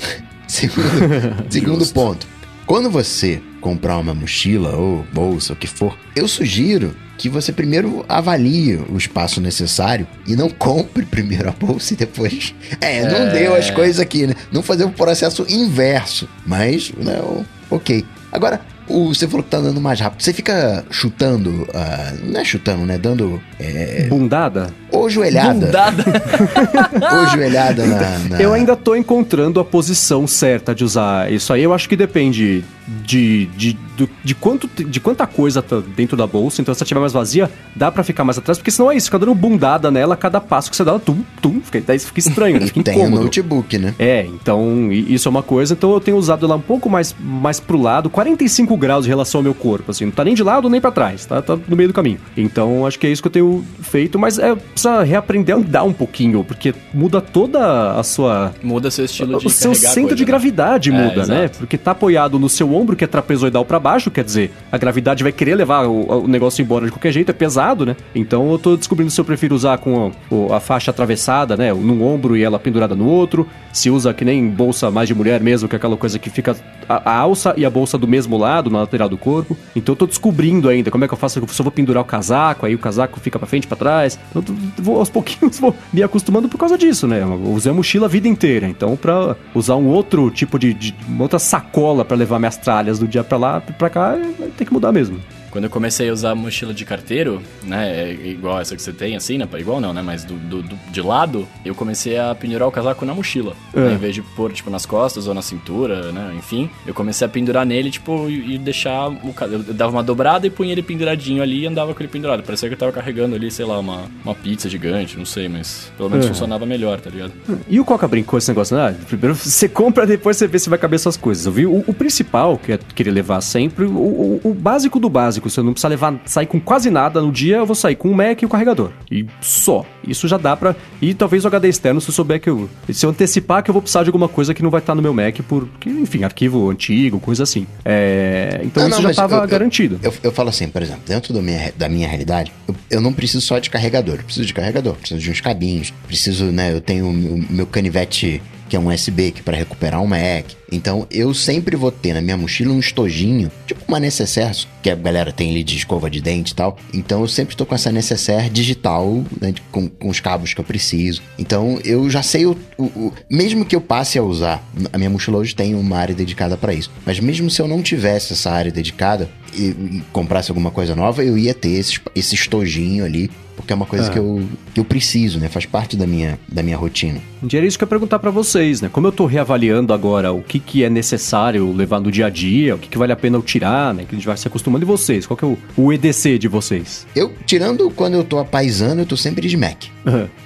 Segundo, 0.46 1.46
segundo 1.48 1.86
ponto. 1.86 2.26
Quando 2.66 2.90
você 2.90 3.40
comprar 3.62 3.96
uma 3.96 4.14
mochila 4.14 4.76
ou 4.76 5.06
bolsa, 5.10 5.54
o 5.54 5.56
que 5.56 5.66
for, 5.66 5.96
eu 6.14 6.28
sugiro 6.28 6.94
que 7.18 7.28
você 7.28 7.52
primeiro 7.52 8.04
avalie 8.08 8.76
o 8.76 8.96
espaço 8.96 9.40
necessário 9.40 10.06
e 10.26 10.34
não 10.36 10.48
compre 10.48 11.04
primeiro 11.10 11.48
a 11.48 11.52
bolsa 11.52 11.92
e 11.92 11.96
depois. 11.96 12.54
É, 12.80 13.02
não 13.02 13.26
É. 13.26 13.30
deu 13.30 13.54
as 13.54 13.70
coisas 13.70 13.98
aqui, 14.00 14.26
né? 14.26 14.34
Não 14.50 14.62
fazer 14.62 14.84
o 14.84 14.90
processo 14.90 15.44
inverso. 15.48 16.26
Mas, 16.46 16.92
né, 16.96 17.18
o- 17.20 17.44
ok. 17.70 18.04
Agora, 18.30 18.60
o, 18.86 19.08
você 19.14 19.26
falou 19.26 19.42
que 19.42 19.50
tá 19.50 19.56
andando 19.58 19.80
mais 19.80 19.98
rápido. 20.00 20.22
Você 20.22 20.32
fica 20.32 20.84
chutando, 20.90 21.66
ah, 21.74 22.12
não 22.22 22.40
é 22.40 22.44
chutando, 22.44 22.84
né? 22.86 22.96
Dando. 22.98 23.40
É, 23.58 24.06
Bundada? 24.08 24.72
Ou 24.90 25.08
joelhada. 25.10 25.66
Bundada. 25.66 26.04
Ou 27.20 27.26
joelhada 27.28 27.86
na, 27.86 28.18
na- 28.30 28.40
Eu 28.40 28.52
ainda 28.52 28.74
tô 28.76 28.94
encontrando 28.94 29.60
a 29.60 29.64
posição 29.64 30.26
certa 30.26 30.74
de 30.74 30.84
usar 30.84 31.30
isso 31.32 31.52
aí. 31.52 31.62
Eu 31.62 31.72
acho 31.72 31.88
que 31.88 31.96
depende 31.96 32.64
de, 33.04 33.46
de, 33.56 33.78
do- 33.96 34.08
de, 34.24 34.34
quanto, 34.34 34.68
de 34.84 35.00
quanta 35.00 35.26
coisa 35.26 35.60
tá 35.62 35.80
dentro 35.96 36.16
da 36.16 36.26
bolsa. 36.26 36.60
Então, 36.60 36.74
se 36.74 36.78
ela 36.80 36.84
estiver 36.84 37.00
mais 37.00 37.12
vazia, 37.12 37.50
dá 37.76 37.90
pra 37.90 38.02
ficar 38.02 38.24
mais 38.24 38.38
atrás. 38.38 38.58
Porque 38.58 38.70
senão 38.70 38.90
é 38.90 38.96
isso, 38.96 39.06
fica 39.06 39.18
dando 39.18 39.34
bundada 39.34 39.90
nela 39.90 40.14
a 40.14 40.16
cada 40.16 40.40
passo 40.40 40.70
que 40.70 40.76
você 40.76 40.84
dá. 40.84 40.92
ela 40.92 41.00
Tum, 41.00 41.18
tum, 41.40 41.60
fica, 41.62 41.80
daí 41.86 41.98
fica 41.98 42.18
estranho, 42.20 42.60
Fica 42.66 42.82
tem 42.84 42.94
o 42.94 42.98
incômodo. 43.00 43.24
notebook, 43.24 43.78
né? 43.78 43.94
É, 43.98 44.22
então 44.26 44.90
isso 44.92 45.28
é 45.28 45.30
uma 45.30 45.42
coisa. 45.42 45.74
Então 45.74 45.92
eu 45.92 46.00
tenho 46.00 46.16
usado 46.16 46.46
ela 46.46 46.56
um 46.56 46.60
pouco 46.60 46.88
mais, 46.88 47.14
mais 47.20 47.60
pro 47.60 47.80
lado, 47.80 48.08
45 48.10 48.76
graus 48.76 49.04
em 49.06 49.08
relação 49.08 49.40
ao 49.40 49.42
meu 49.42 49.54
corpo, 49.54 49.90
assim. 49.90 50.06
Não 50.06 50.12
tá 50.12 50.24
nem 50.24 50.34
de 50.34 50.42
lado 50.42 50.68
nem 50.68 50.80
pra 50.80 50.90
trás, 50.90 51.24
tá, 51.26 51.40
tá 51.42 51.56
no 51.68 51.76
meio 51.76 51.88
do 51.88 51.94
caminho. 51.94 52.18
Então 52.36 52.86
acho 52.86 52.98
que 52.98 53.06
é 53.06 53.10
isso 53.10 53.22
que 53.22 53.28
eu 53.28 53.32
tenho 53.32 53.64
feito, 53.82 54.18
mas 54.18 54.38
é, 54.38 54.56
precisa 54.80 55.02
reaprender 55.02 55.54
a 55.54 55.58
andar 55.58 55.82
um 55.84 55.92
pouquinho, 55.92 56.44
porque 56.44 56.74
muda 56.94 57.20
toda 57.20 57.92
a 57.98 58.02
sua. 58.02 58.52
Muda 58.62 58.90
seu 58.90 59.04
estilo 59.04 59.38
de 59.38 59.46
O 59.46 59.50
seu 59.50 59.74
centro 59.74 60.02
coisa, 60.02 60.16
de 60.16 60.22
né? 60.22 60.26
gravidade 60.26 60.90
É, 60.90 60.92
muda, 60.92 61.26
né? 61.26 61.44
exato. 61.44 61.58
Porque 61.58 61.76
tá 61.76 61.90
apoiado 61.90 62.38
no 62.38 62.48
seu 62.48 62.72
ombro, 62.74 62.94
que 62.96 63.04
é 63.04 63.06
trapezoidal 63.06 63.64
pra 63.64 63.78
baixo, 63.78 64.10
quer 64.10 64.24
dizer, 64.24 64.52
a 64.70 64.78
gravidade 64.78 65.22
vai 65.22 65.32
querer 65.32 65.54
levar 65.56 65.86
o, 65.86 66.24
o 66.24 66.28
negócio 66.28 66.62
embora 66.62 66.86
de 66.86 66.92
qualquer 66.92 67.12
jeito, 67.12 67.30
é 67.30 67.32
pesado, 67.34 67.84
né? 67.84 67.96
Então 68.14 68.50
eu 68.52 68.58
tô 68.58 68.76
descobrindo 68.76 69.10
se 69.10 69.20
eu 69.20 69.24
prefiro 69.24 69.54
usar 69.54 69.78
com 69.78 70.12
a, 70.50 70.56
a 70.56 70.60
faixa 70.60 70.90
atravessada, 70.90 71.56
né? 71.56 71.72
Num 71.72 72.02
ombro 72.04 72.36
e 72.36 72.42
ela 72.42 72.58
pendurada 72.58 72.94
no 72.94 73.06
outro. 73.06 73.46
Se 73.72 73.90
usa 73.90 74.12
que 74.14 74.24
nem 74.24 74.48
bolsa 74.48 74.90
mais 74.90 75.08
de 75.08 75.14
mulher 75.14 75.40
mesmo, 75.40 75.68
que 75.68 75.74
é 75.74 75.78
aquela 75.78 75.96
coisa 75.96 76.18
que 76.18 76.30
fica 76.30 76.56
a, 76.88 77.10
a 77.12 77.16
alça 77.18 77.54
e 77.56 77.64
a 77.64 77.70
bolsa 77.70 77.96
do 77.98 78.08
mesmo 78.08 78.36
lado, 78.36 78.70
na 78.70 78.80
lateral 78.80 79.08
do 79.08 79.16
corpo. 79.18 79.56
Então 79.76 79.92
eu 79.92 79.96
tô 79.96 80.06
descobrindo 80.06 80.68
ainda 80.68 80.90
como 80.90 81.04
é 81.04 81.08
que 81.08 81.14
eu 81.14 81.18
faço, 81.18 81.40
se 81.48 81.60
eu 81.60 81.64
vou 81.64 81.70
pendurar 81.72 82.02
o 82.02 82.06
casaco, 82.06 82.66
aí 82.66 82.74
o 82.74 82.78
casaco 82.78 83.20
fica 83.20 83.38
pra 83.38 83.46
frente, 83.46 83.66
pra 83.66 83.76
trás. 83.76 84.18
Então, 84.30 84.42
eu 84.42 84.46
tô- 84.46 84.67
vou 84.76 84.98
aos 84.98 85.10
pouquinhos 85.10 85.58
vou 85.58 85.74
me 85.92 86.02
acostumando 86.02 86.48
por 86.48 86.58
causa 86.58 86.76
disso, 86.76 87.06
né? 87.06 87.22
Eu 87.22 87.52
usei 87.52 87.70
a 87.70 87.74
mochila 87.74 88.06
a 88.06 88.08
vida 88.08 88.28
inteira, 88.28 88.66
então 88.66 88.96
pra 88.96 89.36
usar 89.54 89.76
um 89.76 89.86
outro 89.86 90.30
tipo 90.30 90.58
de, 90.58 90.74
de 90.74 90.94
uma 91.08 91.22
outra 91.22 91.38
sacola 91.38 92.04
pra 92.04 92.16
levar 92.16 92.38
minhas 92.38 92.56
tralhas 92.56 92.98
do 92.98 93.06
dia 93.06 93.24
pra 93.24 93.38
lá, 93.38 93.60
pra 93.60 93.90
cá, 93.90 94.16
ter 94.56 94.64
que 94.64 94.72
mudar 94.72 94.92
mesmo. 94.92 95.20
Quando 95.58 95.64
eu 95.64 95.70
comecei 95.70 96.08
a 96.08 96.12
usar 96.12 96.36
mochila 96.36 96.72
de 96.72 96.84
carteiro, 96.84 97.42
né, 97.64 97.90
é 98.12 98.12
igual 98.28 98.60
essa 98.60 98.76
que 98.76 98.80
você 98.82 98.92
tem, 98.92 99.16
assim, 99.16 99.38
né, 99.38 99.48
igual 99.58 99.80
não, 99.80 99.92
né, 99.92 100.00
mas 100.00 100.22
do, 100.24 100.34
do- 100.34 100.62
do- 100.62 100.78
de 100.92 101.02
lado, 101.02 101.48
eu 101.64 101.74
comecei 101.74 102.16
a 102.16 102.32
pendurar 102.32 102.68
o 102.68 102.70
casaco 102.70 103.04
na 103.04 103.12
mochila. 103.12 103.54
É. 103.74 103.80
né, 103.80 103.94
em 103.94 103.96
vez 103.96 104.14
de 104.14 104.22
pôr, 104.22 104.52
tipo, 104.52 104.70
nas 104.70 104.86
costas 104.86 105.26
ou 105.26 105.34
na 105.34 105.42
cintura, 105.42 106.12
né, 106.12 106.32
enfim. 106.38 106.70
Eu 106.86 106.94
comecei 106.94 107.26
a 107.26 107.28
pendurar 107.28 107.66
nele, 107.66 107.90
tipo, 107.90 108.28
e, 108.30 108.54
e 108.54 108.58
deixar 108.58 109.08
o 109.10 109.34
Eu 109.50 109.74
dava 109.74 109.90
uma 109.90 110.02
dobrada 110.02 110.46
e 110.46 110.50
punha 110.50 110.70
ele 110.70 110.80
penduradinho 110.82 111.42
ali 111.42 111.62
e 111.62 111.66
andava 111.66 111.92
com 111.92 112.00
ele 112.00 112.08
pendurado. 112.08 112.44
Parecia 112.44 112.68
que 112.68 112.74
eu 112.74 112.78
tava 112.78 112.92
carregando 112.92 113.34
ali, 113.34 113.50
sei 113.50 113.64
lá, 113.64 113.80
uma, 113.80 114.04
uma 114.24 114.36
pizza 114.36 114.68
gigante, 114.70 115.18
não 115.18 115.24
sei, 115.26 115.48
mas 115.48 115.90
pelo 115.96 116.08
menos 116.08 116.24
É. 116.26 116.28
funcionava 116.28 116.64
melhor, 116.64 117.00
tá 117.00 117.10
ligado? 117.10 117.32
E 117.68 117.80
o 117.80 117.84
Coca 117.84 118.06
brincou 118.06 118.38
esse 118.38 118.48
negócio, 118.48 118.76
né? 118.76 118.94
Ah, 118.96 119.04
Primeiro 119.08 119.34
você 119.34 119.68
compra, 119.68 120.06
depois 120.06 120.36
você 120.36 120.46
vê 120.46 120.56
se 120.60 120.70
vai 120.70 120.78
caber 120.78 121.00
suas 121.00 121.16
coisas. 121.16 121.46
Eu 121.46 121.50
vi 121.52 121.66
o, 121.66 121.82
o 121.84 121.92
principal, 121.92 122.56
que 122.58 122.72
é 122.72 122.78
querer 122.94 123.10
levar 123.10 123.40
sempre, 123.40 123.86
o, 123.86 123.90
o- 123.90 124.40
o 124.44 124.54
básico 124.54 125.00
do 125.00 125.08
básico 125.08 125.47
básico. 125.48 125.54
Se 125.54 125.60
eu 125.60 125.64
não 125.64 125.72
precisar 125.72 125.88
levar, 125.88 126.14
sair 126.26 126.46
com 126.46 126.60
quase 126.60 126.90
nada 126.90 127.20
no 127.20 127.32
dia, 127.32 127.56
eu 127.56 127.66
vou 127.66 127.74
sair 127.74 127.96
com 127.96 128.10
o 128.10 128.14
Mac 128.14 128.40
e 128.42 128.46
o 128.46 128.48
carregador. 128.48 128.90
E 129.10 129.26
só. 129.40 129.84
Isso 130.06 130.28
já 130.28 130.36
dá 130.36 130.56
pra. 130.56 130.74
E 131.02 131.14
talvez 131.14 131.44
o 131.44 131.48
HD 131.48 131.68
externo, 131.68 132.00
se 132.00 132.08
eu 132.10 132.14
souber 132.14 132.40
que 132.40 132.48
eu. 132.50 132.68
Se 132.92 133.04
eu 133.04 133.10
antecipar 133.10 133.62
que 133.62 133.70
eu 133.70 133.72
vou 133.72 133.82
precisar 133.82 134.02
de 134.02 134.08
alguma 134.08 134.28
coisa 134.28 134.54
que 134.54 134.62
não 134.62 134.70
vai 134.70 134.80
estar 134.80 134.94
no 134.94 135.02
meu 135.02 135.12
Mac, 135.12 135.36
porque, 135.48 135.88
enfim, 135.90 136.24
arquivo 136.24 136.70
antigo, 136.70 137.18
coisa 137.20 137.42
assim. 137.42 137.66
É... 137.84 138.60
Então 138.64 138.82
Não, 138.84 138.90
isso 138.90 138.96
não, 138.98 139.02
já 139.04 139.10
estava 139.10 139.36
eu- 139.36 139.42
eu- 139.42 139.48
garantido. 139.48 140.00
Eu, 140.02 140.12
eu 140.22 140.32
falo 140.32 140.48
assim, 140.50 140.68
por 140.68 140.82
exemplo, 140.82 141.02
dentro 141.06 141.32
da 141.32 141.40
minha, 141.42 141.72
da 141.76 141.88
minha 141.88 142.08
realidade, 142.08 142.52
eu, 142.66 142.74
eu 142.90 143.00
não 143.00 143.12
preciso 143.12 143.40
só 143.40 143.58
de 143.58 143.70
carregador. 143.70 144.16
Eu 144.16 144.24
preciso 144.24 144.46
de 144.46 144.54
carregador, 144.54 144.94
preciso 144.94 145.20
de 145.20 145.30
uns 145.30 145.40
cabinhos, 145.40 145.92
preciso, 146.06 146.46
né? 146.46 146.72
Eu 146.72 146.80
tenho 146.80 147.08
o 147.08 147.12
meu, 147.12 147.44
meu 147.50 147.66
canivete 147.66 148.40
que 148.68 148.76
é 148.76 148.78
um 148.78 148.88
USB 148.92 149.30
que 149.30 149.42
para 149.42 149.56
recuperar 149.56 150.02
um 150.02 150.06
Mac. 150.06 150.44
Então 150.70 151.06
eu 151.10 151.32
sempre 151.32 151.74
vou 151.74 151.90
ter 151.90 152.12
na 152.12 152.20
minha 152.20 152.36
mochila 152.36 152.70
um 152.74 152.78
estojinho, 152.78 153.50
tipo 153.66 153.80
uma 153.88 153.98
necessaire 153.98 154.54
que 154.88 154.92
a 154.92 154.96
galera 154.96 155.30
tem 155.32 155.50
ali 155.50 155.62
de 155.62 155.76
escova 155.76 156.08
de 156.08 156.20
dente 156.20 156.52
e 156.52 156.54
tal. 156.54 156.78
Então 156.94 157.20
eu 157.20 157.28
sempre 157.28 157.52
estou 157.54 157.66
com 157.66 157.74
essa 157.74 157.92
necessaire 157.92 158.48
digital, 158.48 159.22
né, 159.40 159.52
com, 159.70 159.88
com 159.88 160.08
os 160.08 160.18
cabos 160.20 160.54
que 160.54 160.60
eu 160.60 160.64
preciso. 160.64 161.20
Então 161.38 161.78
eu 161.84 162.08
já 162.08 162.22
sei 162.22 162.46
o, 162.46 162.56
o- 162.78 162.84
o- 162.84 163.12
mesmo 163.30 163.64
que 163.64 163.76
eu 163.76 163.80
passe 163.80 164.18
a 164.18 164.22
usar, 164.22 164.62
a 164.92 164.96
minha 164.96 165.10
mochila 165.10 165.36
hoje 165.38 165.54
tem 165.54 165.74
uma 165.74 165.98
área 165.98 166.14
dedicada 166.14 166.56
para 166.56 166.72
isso. 166.72 166.90
Mas 167.04 167.20
mesmo 167.20 167.50
se 167.50 167.60
eu 167.60 167.68
não 167.68 167.82
tivesse 167.82 168.32
essa 168.32 168.50
área 168.50 168.72
dedicada 168.72 169.28
e, 169.54 169.64
e 169.66 170.02
comprasse 170.12 170.50
alguma 170.50 170.70
coisa 170.70 170.94
nova, 170.94 171.22
eu 171.22 171.36
ia 171.36 171.52
ter 171.52 171.70
esse, 171.70 172.00
esse 172.14 172.34
estojinho 172.34 173.04
ali. 173.04 173.30
Porque 173.56 173.72
é 173.72 173.76
uma 173.76 173.86
coisa 173.86 174.06
Ah. 174.06 174.10
que, 174.10 174.18
eu, 174.20 174.46
que 174.72 174.78
eu 174.78 174.84
preciso, 174.84 175.40
né? 175.40 175.48
Faz 175.48 175.66
parte 175.66 175.96
da 175.96 176.06
minha, 176.06 176.38
da 176.48 176.62
minha 176.62 176.76
rotina. 176.76 177.20
Dia 177.42 177.58
era 177.58 177.66
isso 177.66 177.76
que 177.76 177.82
eu 177.82 177.86
ia 177.86 177.90
perguntar 177.90 178.20
pra 178.20 178.30
vocês, 178.30 178.80
né? 178.80 178.88
Como 178.90 179.04
eu 179.08 179.10
tô 179.10 179.26
reavaliando 179.26 179.92
agora 179.92 180.32
o 180.32 180.40
que, 180.44 180.60
que 180.60 180.84
é 180.84 180.88
necessário 180.88 181.72
levar 181.72 181.98
no 181.98 182.08
dia 182.12 182.26
a 182.26 182.30
dia, 182.30 182.76
o 182.76 182.78
que, 182.78 182.88
que 182.88 182.96
vale 182.96 183.10
a 183.12 183.16
pena 183.16 183.36
eu 183.36 183.42
tirar, 183.42 183.92
né? 183.92 184.04
Que 184.08 184.14
a 184.14 184.16
gente 184.18 184.28
vai 184.28 184.36
se 184.36 184.46
acostumando. 184.46 184.77
E 184.82 184.86
vocês? 184.86 185.26
Qual 185.26 185.36
que 185.36 185.44
é 185.44 185.48
o, 185.48 185.58
o 185.76 185.92
EDC 185.92 186.38
de 186.38 186.48
vocês? 186.48 187.06
Eu, 187.14 187.32
tirando 187.46 187.90
quando 187.90 188.14
eu 188.14 188.24
tô 188.24 188.38
apaisando, 188.38 189.02
eu 189.02 189.06
tô 189.06 189.16
sempre 189.16 189.48
de 189.48 189.56
Mac. 189.56 189.84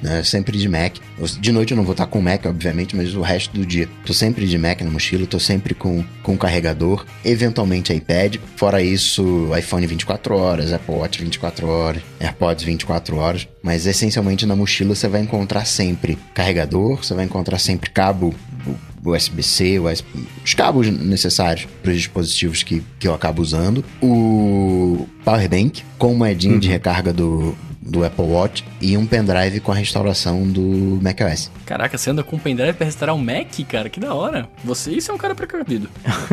né? 0.02 0.22
Sempre 0.24 0.58
de 0.58 0.68
Mac. 0.68 0.96
Eu- 1.18 1.26
De 1.26 1.52
noite 1.52 1.70
eu 1.72 1.76
não 1.76 1.84
vou 1.84 1.92
estar 1.92 2.06
com 2.06 2.20
Mac, 2.20 2.44
obviamente, 2.46 2.96
mas 2.96 3.14
o 3.14 3.20
resto 3.22 3.54
do 3.58 3.64
dia. 3.66 3.88
Tô 4.04 4.12
sempre 4.12 4.46
de 4.46 4.58
Mac 4.58 4.80
na 4.80 4.90
mochila, 4.90 5.26
tô 5.26 5.38
sempre 5.38 5.74
com, 5.74 6.04
com 6.22 6.36
carregador, 6.36 7.04
eventualmente 7.24 7.92
iPad. 7.92 8.36
Fora 8.56 8.82
isso, 8.82 9.48
iPhone 9.56 9.86
24 9.86 10.36
horas, 10.36 10.72
Apple 10.72 10.94
Watch 10.94 11.20
24 11.22 11.66
horas, 11.68 12.02
AirPods 12.20 12.64
24 12.64 13.16
horas. 13.16 13.48
Mas 13.62 13.86
essencialmente 13.86 14.44
na 14.46 14.56
mochila 14.56 14.94
você 14.94 15.06
vai 15.08 15.20
encontrar 15.20 15.64
sempre 15.64 16.18
carregador, 16.34 16.96
você 17.04 17.14
vai 17.14 17.24
encontrar 17.24 17.58
sempre 17.58 17.90
cabo 17.90 18.34
USB-C, 19.04 19.78
US 19.80 20.04
os 20.44 20.54
cabos 20.54 20.88
necessários 20.88 21.66
para 21.82 21.90
os 21.90 21.98
dispositivos 21.98 22.62
que, 22.62 22.82
que 22.98 23.08
eu 23.08 23.14
acabo 23.14 23.42
usando. 23.42 23.84
O 24.00 25.06
Power 25.24 25.48
Bank 25.48 25.82
com 25.98 26.14
moedinha 26.14 26.58
de 26.58 26.68
recarga 26.68 27.12
do, 27.12 27.56
do 27.82 28.04
Apple 28.04 28.24
Watch 28.24 28.64
e 28.80 28.96
um 28.96 29.04
pendrive 29.04 29.60
com 29.60 29.72
a 29.72 29.74
restauração 29.74 30.46
do 30.46 31.00
macOS. 31.02 31.50
Caraca, 31.66 31.98
você 31.98 32.10
anda 32.10 32.22
com 32.22 32.36
um 32.36 32.38
pendrive 32.38 32.74
pra 32.74 32.86
restaurar 32.86 33.14
um 33.14 33.18
Mac, 33.18 33.48
cara? 33.68 33.88
Que 33.88 33.98
da 33.98 34.14
hora. 34.14 34.48
Você, 34.64 34.92
isso 34.92 35.10
é 35.10 35.14
um 35.14 35.18
cara 35.18 35.34
precavido. 35.34 35.88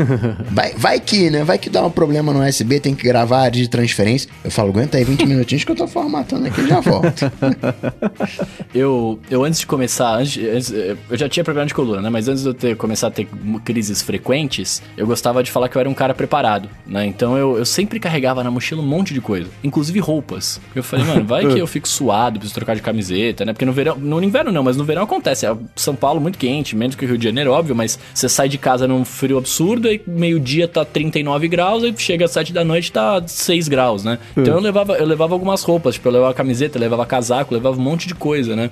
Vai, 0.52 0.74
vai 0.74 1.00
que, 1.00 1.30
né? 1.30 1.44
Vai 1.44 1.58
que 1.58 1.70
dá 1.70 1.86
um 1.86 1.92
problema 1.92 2.34
no 2.34 2.46
USB, 2.46 2.80
tem 2.80 2.94
que 2.94 3.04
gravar 3.04 3.38
a 3.38 3.42
área 3.44 3.62
de 3.62 3.68
transferência. 3.68 4.30
Eu 4.44 4.52
falo, 4.52 4.70
aguenta 4.70 4.98
aí 4.98 5.04
20 5.04 5.26
minutinhos 5.26 5.64
que 5.64 5.72
eu 5.72 5.76
tô 5.76 5.88
formatando 5.88 6.48
aqui 6.48 6.62
e 6.62 6.68
já 6.68 6.80
volto. 6.80 7.32
Eu, 8.74 9.20
eu 9.32 9.44
antes 9.44 9.60
de 9.60 9.66
começar, 9.66 10.16
antes, 10.16 10.72
eu 10.72 11.18
já 11.18 11.28
tinha 11.28 11.44
problema 11.44 11.66
de 11.66 11.74
coluna, 11.74 12.02
né? 12.02 12.10
Mas 12.10 12.28
antes 12.28 12.44
de 12.44 12.50
eu 12.50 12.54
ter, 12.54 12.76
começar 12.76 13.08
a 13.08 13.12
ter 13.12 13.28
crises 13.66 14.02
frequentes, 14.02 14.82
eu 14.96 15.08
gostava 15.08 15.42
de 15.42 15.50
falar 15.50 15.70
que 15.70 15.76
eu 15.76 15.80
era 15.80 15.90
um 15.90 15.94
cara 15.94 16.14
preparado, 16.14 16.70
né? 16.86 17.06
Então 17.06 17.36
eu, 17.36 17.58
eu 17.58 17.66
sempre 17.66 18.00
carregava 18.00 18.44
na 18.44 18.52
mochila 18.52 18.82
um 18.82 18.86
monte 18.86 19.14
de 19.14 19.22
coisa, 19.22 19.50
inclusive 19.64 20.00
roupas. 20.00 20.62
Eu 20.76 20.84
falei, 20.84 21.06
mano, 21.06 21.26
vai 21.26 21.39
que 21.48 21.60
eu 21.60 21.68
fico 21.68 21.88
suado, 21.88 22.40
preciso 22.40 22.56
trocar 22.56 22.76
de 22.76 22.82
camiseta, 22.82 23.46
né? 23.46 23.54
Porque 23.54 23.66
no 23.66 23.74
verão, 23.74 23.96
no 23.96 24.24
inverno 24.24 24.52
não, 24.52 24.64
mas 24.64 24.78
no 24.78 24.84
verão 24.84 25.04
acontece. 25.04 25.46
É 25.46 25.56
São 25.76 25.96
Paulo 25.96 26.20
muito 26.20 26.38
quente, 26.38 26.76
menos 26.76 26.96
que 26.96 27.06
o 27.06 27.08
Rio 27.08 27.18
de 27.18 27.24
Janeiro, 27.24 27.52
óbvio, 27.52 27.76
mas 27.76 28.00
você 28.14 28.28
sai 28.28 28.50
de 28.50 28.58
casa 28.58 28.88
num 28.88 29.06
frio 29.06 29.38
absurdo, 29.38 29.88
aí 29.88 30.02
meio-dia 30.06 30.68
tá 30.68 30.84
39 30.84 31.48
graus, 31.48 31.84
aí 31.84 31.94
chega 31.98 32.26
às 32.26 32.32
7 32.32 32.54
da 32.54 32.64
noite 32.64 32.92
tá 32.92 33.22
6 33.26 33.68
graus, 33.68 34.04
né? 34.04 34.20
Então 34.36 34.56
eu 34.56 34.60
levava, 34.60 34.94
eu 34.94 35.06
levava 35.06 35.34
algumas 35.34 35.64
roupas, 35.64 35.96
tipo, 35.96 36.08
eu 36.08 36.14
levava 36.14 36.34
camiseta, 36.34 36.78
eu 36.78 36.82
levava 36.82 37.06
casaco, 37.06 37.54
eu 37.54 37.58
levava 37.58 37.78
um 37.78 37.84
monte 37.84 38.08
de 38.08 38.16
coisa, 38.16 38.56
né? 38.56 38.70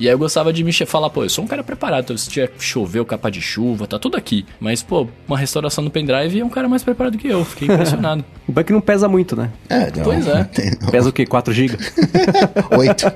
E 0.00 0.08
aí 0.08 0.14
eu 0.14 0.18
gostava 0.18 0.50
de 0.50 0.64
me 0.64 0.72
falar, 0.72 1.10
pô, 1.10 1.24
eu 1.24 1.28
sou 1.28 1.44
um 1.44 1.46
cara 1.46 1.62
preparado, 1.62 2.04
então 2.04 2.16
se 2.16 2.26
tiver 2.30 2.50
choveu, 2.58 3.04
capa 3.04 3.30
de 3.30 3.42
chuva, 3.42 3.86
tá 3.86 3.98
tudo 3.98 4.16
aqui. 4.16 4.46
Mas, 4.58 4.82
pô, 4.82 5.06
uma 5.28 5.36
restauração 5.36 5.84
no 5.84 5.90
pendrive 5.90 6.40
é 6.40 6.44
um 6.44 6.48
cara 6.48 6.66
mais 6.70 6.82
preparado 6.82 7.18
que 7.18 7.28
eu, 7.28 7.44
fiquei 7.44 7.68
impressionado. 7.68 8.24
O 8.48 8.52
Back 8.52 8.72
não 8.72 8.80
pesa 8.80 9.06
muito, 9.06 9.36
né? 9.36 9.48
É, 9.68 9.92
não, 9.96 10.02
Pois 10.02 10.26
é. 10.26 10.42
tem- 10.42 10.74
Pesa 10.90 11.08
o 11.08 11.12
quê? 11.12 11.24
4 11.24 11.52
GB? 11.54 11.76
Oito. 12.76 13.06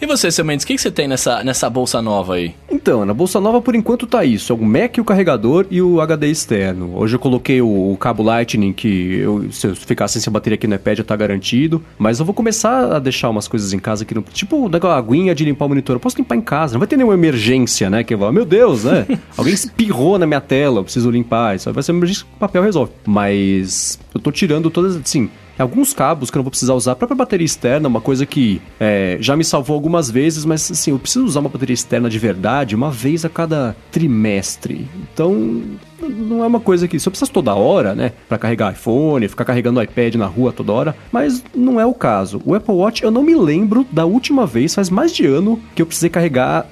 e 0.00 0.06
você, 0.06 0.30
seu 0.30 0.44
Mendes, 0.46 0.64
o 0.64 0.66
que, 0.66 0.74
que 0.76 0.80
você 0.80 0.90
tem 0.90 1.06
nessa, 1.06 1.44
nessa 1.44 1.68
bolsa 1.68 2.00
nova 2.00 2.36
aí? 2.36 2.54
Então, 2.70 3.04
na 3.04 3.12
bolsa 3.12 3.38
nova 3.38 3.60
por 3.60 3.74
enquanto 3.74 4.06
tá 4.06 4.24
isso, 4.24 4.50
é 4.50 4.56
o 4.56 4.64
Mac, 4.64 4.96
o 4.98 5.04
carregador 5.04 5.66
e 5.70 5.82
o 5.82 6.00
HD 6.00 6.28
externo. 6.30 6.96
Hoje 6.96 7.16
eu 7.16 7.20
coloquei 7.20 7.60
o, 7.60 7.92
o 7.92 7.96
cabo 7.98 8.22
Lightning 8.22 8.72
que 8.72 9.16
eu, 9.18 9.52
se 9.52 9.66
eu 9.66 9.76
ficasse 9.76 10.18
sem 10.18 10.32
bateria 10.32 10.54
aqui 10.54 10.66
no 10.66 10.74
iPad 10.76 10.96
já 10.98 11.04
tá 11.04 11.14
garantido, 11.14 11.82
mas 11.98 12.18
eu 12.18 12.24
vou 12.24 12.34
começar 12.34 12.96
a 12.96 12.98
deixar 12.98 13.28
umas 13.28 13.46
coisas 13.46 13.74
em 13.74 13.78
casa 13.78 14.06
que 14.06 14.14
não, 14.14 14.19
tipo, 14.32 14.68
daquela 14.68 14.96
aguinha 14.96 15.34
de 15.34 15.44
limpar 15.44 15.66
o 15.66 15.68
monitor, 15.68 15.96
eu 15.96 16.00
posso 16.00 16.16
limpar 16.16 16.36
em 16.36 16.40
casa, 16.40 16.74
não 16.74 16.80
vai 16.80 16.88
ter 16.88 16.96
nenhuma 16.96 17.14
emergência, 17.14 17.88
né, 17.90 18.04
que 18.04 18.14
eu 18.14 18.18
vou, 18.18 18.32
meu 18.32 18.44
Deus, 18.44 18.84
né? 18.84 19.06
Alguém 19.36 19.54
espirrou 19.54 20.18
na 20.18 20.26
minha 20.26 20.40
tela, 20.40 20.80
eu 20.80 20.84
preciso 20.84 21.10
limpar, 21.10 21.56
isso 21.56 21.72
vai 21.72 21.82
ser 21.82 21.92
uma 21.92 21.98
emergência 21.98 22.24
que 22.24 22.36
o 22.36 22.38
papel 22.38 22.62
resolve. 22.62 22.92
Mas 23.06 23.98
eu 24.14 24.20
tô 24.20 24.30
tirando 24.30 24.70
todas, 24.70 24.96
assim, 24.96 25.28
alguns 25.62 25.92
cabos 25.92 26.30
que 26.30 26.36
eu 26.36 26.40
não 26.40 26.44
vou 26.44 26.50
precisar 26.50 26.74
usar. 26.74 26.92
A 26.92 26.96
própria 26.96 27.16
bateria 27.16 27.44
externa, 27.44 27.88
uma 27.88 28.00
coisa 28.00 28.26
que 28.26 28.60
é, 28.78 29.16
já 29.20 29.36
me 29.36 29.44
salvou 29.44 29.74
algumas 29.74 30.10
vezes, 30.10 30.44
mas 30.44 30.70
assim, 30.70 30.90
eu 30.90 30.98
preciso 30.98 31.24
usar 31.24 31.40
uma 31.40 31.48
bateria 31.48 31.74
externa 31.74 32.08
de 32.08 32.18
verdade 32.18 32.74
uma 32.74 32.90
vez 32.90 33.24
a 33.24 33.28
cada 33.28 33.76
trimestre. 33.90 34.88
Então, 35.12 35.62
não 36.08 36.42
é 36.42 36.46
uma 36.46 36.60
coisa 36.60 36.88
que. 36.88 36.98
Se 36.98 37.08
eu 37.08 37.10
precisasse 37.10 37.32
toda 37.32 37.54
hora, 37.54 37.94
né? 37.94 38.12
Pra 38.28 38.38
carregar 38.38 38.72
iPhone, 38.72 39.28
ficar 39.28 39.44
carregando 39.44 39.82
iPad 39.82 40.14
na 40.14 40.26
rua 40.26 40.52
toda 40.52 40.72
hora, 40.72 40.96
mas 41.12 41.42
não 41.54 41.80
é 41.80 41.86
o 41.86 41.94
caso. 41.94 42.40
O 42.44 42.54
Apple 42.54 42.74
Watch, 42.74 43.02
eu 43.02 43.10
não 43.10 43.22
me 43.22 43.34
lembro 43.34 43.86
da 43.90 44.04
última 44.04 44.46
vez, 44.46 44.74
faz 44.74 44.88
mais 44.88 45.12
de 45.12 45.26
ano, 45.26 45.60
que 45.74 45.82
eu 45.82 45.86
precisei 45.86 46.10
carregar 46.10 46.66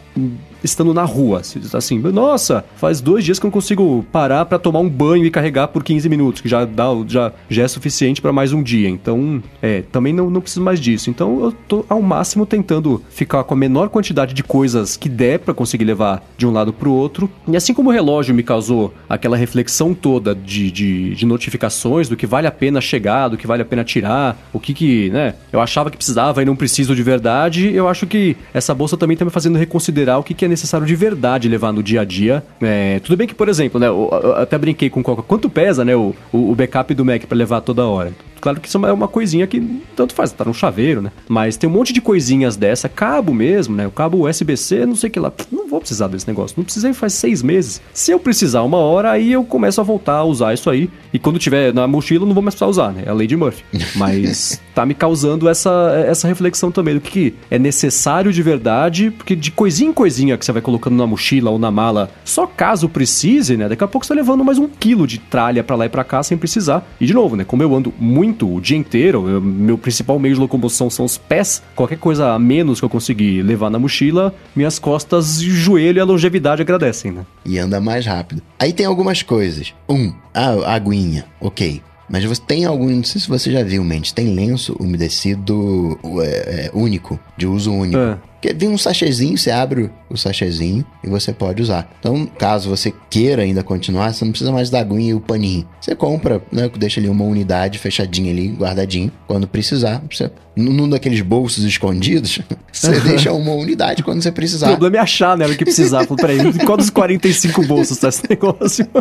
estando 0.62 0.94
na 0.94 1.04
rua. 1.04 1.42
Assim, 1.72 1.98
nossa, 1.98 2.64
faz 2.76 3.00
dois 3.00 3.24
dias 3.24 3.38
que 3.38 3.46
eu 3.46 3.48
não 3.48 3.52
consigo 3.52 4.04
parar 4.12 4.44
pra 4.44 4.58
tomar 4.58 4.80
um 4.80 4.88
banho 4.88 5.24
e 5.24 5.30
carregar 5.30 5.68
por 5.68 5.82
15 5.82 6.08
minutos, 6.08 6.40
que 6.40 6.48
já, 6.48 6.64
dá, 6.64 6.86
já, 7.06 7.32
já 7.48 7.62
é 7.62 7.68
suficiente 7.68 8.20
pra 8.20 8.32
mais 8.32 8.52
um 8.52 8.62
dia. 8.62 8.88
Então, 8.88 9.42
é, 9.62 9.82
também 9.82 10.12
não, 10.12 10.30
não 10.30 10.40
preciso 10.40 10.62
mais 10.62 10.80
disso. 10.80 11.10
Então, 11.10 11.44
eu 11.44 11.52
tô 11.52 11.84
ao 11.88 12.02
máximo 12.02 12.46
tentando 12.46 13.02
ficar 13.10 13.44
com 13.44 13.54
a 13.54 13.56
menor 13.56 13.88
quantidade 13.88 14.34
de 14.34 14.42
coisas 14.42 14.96
que 14.96 15.08
der 15.08 15.38
pra 15.38 15.54
conseguir 15.54 15.84
levar 15.84 16.22
de 16.36 16.46
um 16.46 16.52
lado 16.52 16.72
pro 16.72 16.92
outro. 16.92 17.30
E 17.46 17.56
assim 17.56 17.74
como 17.74 17.90
o 17.90 17.92
relógio 17.92 18.34
me 18.34 18.42
causou 18.42 18.94
aquela 19.08 19.36
reflexão 19.36 19.94
toda 19.94 20.34
de, 20.34 20.70
de, 20.70 21.14
de 21.14 21.26
notificações, 21.26 22.08
do 22.08 22.16
que 22.16 22.26
vale 22.26 22.46
a 22.46 22.50
pena 22.50 22.80
chegar, 22.80 23.28
do 23.28 23.36
que 23.36 23.46
vale 23.46 23.62
a 23.62 23.64
pena 23.64 23.84
tirar, 23.84 24.36
o 24.52 24.60
que 24.60 24.74
que, 24.74 25.10
né, 25.10 25.34
eu 25.52 25.60
achava 25.60 25.90
que 25.90 25.96
precisava 25.96 26.42
e 26.42 26.44
não 26.44 26.56
preciso 26.56 26.94
de 26.94 27.02
verdade, 27.02 27.72
eu 27.72 27.88
acho 27.88 28.06
que 28.06 28.36
essa 28.52 28.74
bolsa 28.74 28.96
também 28.96 29.16
tá 29.16 29.24
me 29.24 29.30
fazendo 29.30 29.56
reconsiderar 29.58 30.18
o 30.18 30.22
que, 30.22 30.34
que 30.34 30.44
é 30.44 30.47
necessário 30.48 30.86
de 30.86 30.96
verdade 30.96 31.48
levar 31.48 31.72
no 31.72 31.82
dia 31.82 32.00
a 32.00 32.04
dia. 32.04 32.42
É, 32.60 32.98
tudo 33.00 33.16
bem 33.16 33.26
que, 33.26 33.34
por 33.34 33.48
exemplo, 33.48 33.78
né, 33.78 33.86
eu, 33.88 34.08
eu 34.22 34.36
até 34.36 34.56
brinquei 34.58 34.88
com 34.90 35.02
qual- 35.02 35.16
quanto 35.22 35.48
pesa, 35.48 35.84
né, 35.84 35.94
o, 35.94 36.14
o, 36.32 36.50
o 36.50 36.54
backup 36.54 36.92
do 36.94 37.04
Mac 37.04 37.24
pra 37.26 37.36
levar 37.36 37.60
toda 37.60 37.86
hora. 37.86 38.12
Claro 38.40 38.60
que 38.60 38.68
isso 38.68 38.84
é 38.86 38.92
uma 38.92 39.08
coisinha 39.08 39.46
que 39.46 39.82
tanto 39.94 40.14
faz, 40.14 40.32
tá 40.32 40.44
no 40.44 40.54
chaveiro, 40.54 41.02
né? 41.02 41.10
Mas 41.28 41.56
tem 41.56 41.68
um 41.68 41.72
monte 41.72 41.92
de 41.92 42.00
coisinhas 42.00 42.56
dessa, 42.56 42.88
cabo 42.88 43.34
mesmo, 43.34 43.74
né? 43.76 43.86
O 43.86 43.90
cabo 43.90 44.28
USB-C, 44.28 44.86
não 44.86 44.94
sei 44.94 45.08
o 45.08 45.12
que 45.12 45.20
lá. 45.20 45.32
Não 45.50 45.68
vou 45.68 45.80
precisar 45.80 46.08
desse 46.08 46.26
negócio. 46.26 46.54
Não 46.56 46.64
precisei 46.64 46.92
faz 46.92 47.12
seis 47.14 47.42
meses. 47.42 47.80
Se 47.92 48.10
eu 48.10 48.18
precisar 48.18 48.62
uma 48.62 48.78
hora, 48.78 49.10
aí 49.10 49.32
eu 49.32 49.44
começo 49.44 49.80
a 49.80 49.84
voltar 49.84 50.14
a 50.14 50.24
usar 50.24 50.54
isso 50.54 50.70
aí. 50.70 50.90
E 51.12 51.18
quando 51.18 51.38
tiver 51.38 51.72
na 51.74 51.86
mochila, 51.86 52.26
não 52.26 52.34
vou 52.34 52.42
mais 52.42 52.54
precisar 52.54 52.70
usar, 52.70 52.92
né? 52.92 53.04
É 53.06 53.10
a 53.10 53.26
de 53.26 53.36
Murphy. 53.36 53.64
Mas 53.96 54.60
tá 54.74 54.86
me 54.86 54.94
causando 54.94 55.48
essa, 55.48 56.04
essa 56.06 56.28
reflexão 56.28 56.70
também 56.70 56.94
do 56.94 57.00
que, 57.00 57.10
que 57.10 57.34
é 57.50 57.58
necessário 57.58 58.32
de 58.32 58.42
verdade, 58.42 59.10
porque 59.10 59.34
de 59.34 59.50
coisinha 59.50 59.90
em 59.90 59.92
coisinha 59.92 60.38
que 60.38 60.44
você 60.44 60.52
vai 60.52 60.62
colocando 60.62 60.96
na 60.96 61.06
mochila 61.06 61.50
ou 61.50 61.58
na 61.58 61.70
mala, 61.70 62.10
só 62.24 62.46
caso 62.46 62.88
precise, 62.88 63.56
né? 63.56 63.68
Daqui 63.68 63.82
a 63.82 63.88
pouco 63.88 64.06
você 64.06 64.14
tá 64.14 64.14
levando 64.14 64.44
mais 64.44 64.58
um 64.58 64.68
quilo 64.68 65.06
de 65.06 65.18
tralha 65.18 65.64
pra 65.64 65.76
lá 65.76 65.86
e 65.86 65.88
pra 65.88 66.04
cá 66.04 66.22
sem 66.22 66.38
precisar. 66.38 66.86
E 67.00 67.06
de 67.06 67.14
novo, 67.14 67.36
né? 67.36 67.44
Como 67.44 67.62
eu 67.62 67.74
ando 67.74 67.92
muito 67.98 68.27
o 68.30 68.60
dia 68.60 68.76
inteiro, 68.76 69.28
eu- 69.28 69.40
meu 69.40 69.76
principal 69.78 70.18
meio 70.18 70.34
de 70.34 70.40
locomoção 70.40 70.88
são 70.90 71.04
os 71.04 71.16
pés. 71.18 71.62
Qualquer 71.74 71.98
coisa 71.98 72.32
a 72.32 72.38
menos 72.38 72.78
que 72.80 72.84
eu 72.84 72.90
conseguir 72.90 73.42
levar 73.42 73.70
na 73.70 73.78
mochila, 73.78 74.34
minhas 74.54 74.78
costas, 74.78 75.40
joelho 75.40 75.98
e 75.98 76.00
a 76.00 76.04
longevidade 76.04 76.62
agradecem, 76.62 77.12
né? 77.12 77.24
e 77.44 77.58
anda 77.58 77.80
mais 77.80 78.04
rápido. 78.06 78.42
Aí 78.58 78.72
tem 78.72 78.86
algumas 78.86 79.22
coisas. 79.22 79.72
Um, 79.88 80.12
a 80.34 80.74
aguinha, 80.74 81.24
ok. 81.40 81.82
Mas 82.10 82.24
você 82.24 82.40
tem 82.40 82.64
algum, 82.64 82.88
não 82.88 83.04
sei 83.04 83.20
se 83.20 83.28
você 83.28 83.52
já 83.52 83.62
viu, 83.62 83.84
Mendes, 83.84 84.12
tem 84.12 84.34
lenço 84.34 84.74
umedecido 84.80 85.98
é, 86.22 86.26
é, 86.26 86.70
único, 86.72 87.18
de 87.36 87.46
uso 87.46 87.72
único. 87.72 87.98
Ah. 87.98 88.18
Porque 88.40 88.54
vem 88.54 88.68
um 88.68 88.78
sachêzinho, 88.78 89.36
você 89.36 89.50
abre 89.50 89.90
o 90.08 90.16
sachêzinho 90.16 90.84
e 91.02 91.08
você 91.08 91.32
pode 91.32 91.60
usar. 91.60 91.90
Então, 91.98 92.24
caso 92.26 92.68
você 92.70 92.94
queira 93.10 93.42
ainda 93.42 93.64
continuar, 93.64 94.12
você 94.12 94.24
não 94.24 94.30
precisa 94.30 94.52
mais 94.52 94.70
da 94.70 94.80
aguinha 94.80 95.10
e 95.10 95.14
o 95.14 95.20
paninho. 95.20 95.68
Você 95.80 95.94
compra, 95.94 96.40
né? 96.52 96.70
Deixa 96.78 97.00
ali 97.00 97.08
uma 97.08 97.24
unidade 97.24 97.78
fechadinha 97.78 98.30
ali, 98.30 98.48
guardadinho. 98.48 99.10
Quando 99.26 99.48
precisar, 99.48 100.02
você 100.08 100.30
num 100.58 100.88
daqueles 100.88 101.20
bolsos 101.20 101.64
escondidos, 101.64 102.40
você 102.72 103.00
deixa 103.00 103.32
uma 103.32 103.52
unidade 103.52 104.02
quando 104.02 104.20
você 104.20 104.32
precisar. 104.32 104.66
O 104.66 104.70
problema 104.70 104.96
é 104.96 105.00
achar, 105.00 105.36
né? 105.36 105.46
O 105.46 105.56
que 105.56 105.64
precisar. 105.64 106.06
Peraí, 106.06 106.52
qual 106.66 106.76
dos 106.76 106.90
45 106.90 107.64
bolsos 107.66 107.98
tá 107.98 108.08
esse 108.08 108.22
negócio? 108.28 108.86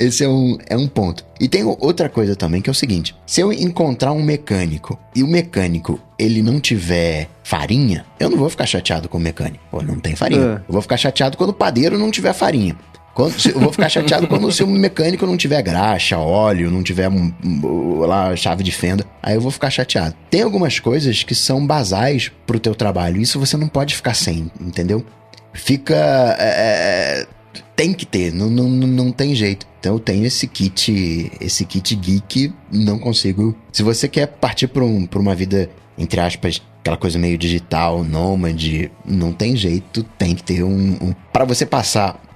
Esse 0.00 0.24
é 0.24 0.28
um, 0.28 0.58
é 0.66 0.76
um 0.76 0.88
ponto. 0.88 1.24
E 1.38 1.46
tem 1.46 1.62
outra 1.62 2.08
coisa 2.08 2.34
também, 2.34 2.60
que 2.60 2.68
é 2.68 2.72
o 2.72 2.74
seguinte: 2.74 3.14
se 3.24 3.40
eu 3.40 3.52
encontrar 3.52 4.10
um 4.12 4.22
mecânico 4.22 4.98
e 5.14 5.22
o 5.22 5.28
mecânico 5.28 6.00
ele 6.18 6.42
não 6.42 6.58
tiver 6.58 7.28
farinha, 7.44 8.04
eu 8.18 8.28
não 8.28 8.36
vou 8.36 8.48
ficar 8.48 8.66
chateado 8.66 9.08
com 9.08 9.18
o 9.18 9.20
mecânico. 9.20 9.62
Pô, 9.70 9.80
não 9.82 10.00
tem 10.00 10.16
farinha. 10.16 10.40
É. 10.40 10.54
Eu 10.54 10.72
vou 10.72 10.82
ficar 10.82 10.96
chateado 10.96 11.36
quando 11.36 11.50
o 11.50 11.54
padeiro 11.54 11.96
não 11.98 12.10
tiver 12.10 12.32
farinha. 12.32 12.76
Quando, 13.14 13.34
eu 13.46 13.60
vou 13.60 13.72
ficar 13.72 13.88
chateado 13.88 14.26
quando 14.26 14.46
o 14.46 14.52
seu 14.52 14.66
mecânico 14.66 15.26
não 15.26 15.36
tiver 15.36 15.60
graxa, 15.62 16.18
óleo, 16.18 16.70
não 16.70 16.82
tiver 16.82 17.08
um, 17.08 17.32
um, 17.44 17.98
lá 18.00 18.34
chave 18.36 18.64
de 18.64 18.72
fenda. 18.72 19.04
Aí 19.22 19.34
eu 19.34 19.40
vou 19.40 19.50
ficar 19.50 19.70
chateado. 19.70 20.14
Tem 20.30 20.42
algumas 20.42 20.78
coisas 20.78 21.22
que 21.22 21.34
são 21.34 21.66
basais 21.66 22.32
pro 22.46 22.58
teu 22.58 22.74
trabalho. 22.74 23.20
Isso 23.20 23.38
você 23.38 23.56
não 23.56 23.68
pode 23.68 23.94
ficar 23.94 24.14
sem, 24.14 24.50
entendeu? 24.60 25.04
Fica. 25.52 25.94
É, 26.38 27.26
é 27.26 27.42
tem 27.76 27.92
que 27.92 28.06
ter, 28.06 28.32
não, 28.32 28.48
não, 28.48 28.68
não 28.68 29.12
tem 29.12 29.34
jeito. 29.34 29.66
Então 29.80 29.94
eu 29.94 29.98
tenho 29.98 30.24
esse 30.24 30.46
kit, 30.46 31.32
esse 31.40 31.64
kit 31.64 31.94
geek, 31.96 32.52
não 32.70 32.98
consigo. 32.98 33.56
Se 33.72 33.82
você 33.82 34.08
quer 34.08 34.26
partir 34.26 34.68
para 34.68 34.84
um, 34.84 35.04
pra 35.04 35.18
uma 35.18 35.34
vida, 35.34 35.68
entre 35.98 36.20
aspas, 36.20 36.62
aquela 36.80 36.96
coisa 36.96 37.18
meio 37.18 37.36
digital, 37.36 38.04
nômade, 38.04 38.90
não 39.04 39.32
tem 39.32 39.56
jeito, 39.56 40.02
tem 40.16 40.34
que 40.34 40.42
ter 40.42 40.62
um. 40.62 40.96
um... 41.00 41.14
para 41.32 41.44
você 41.44 41.66
passar 41.66 42.16
é, 42.16 42.20
é, 42.20 42.31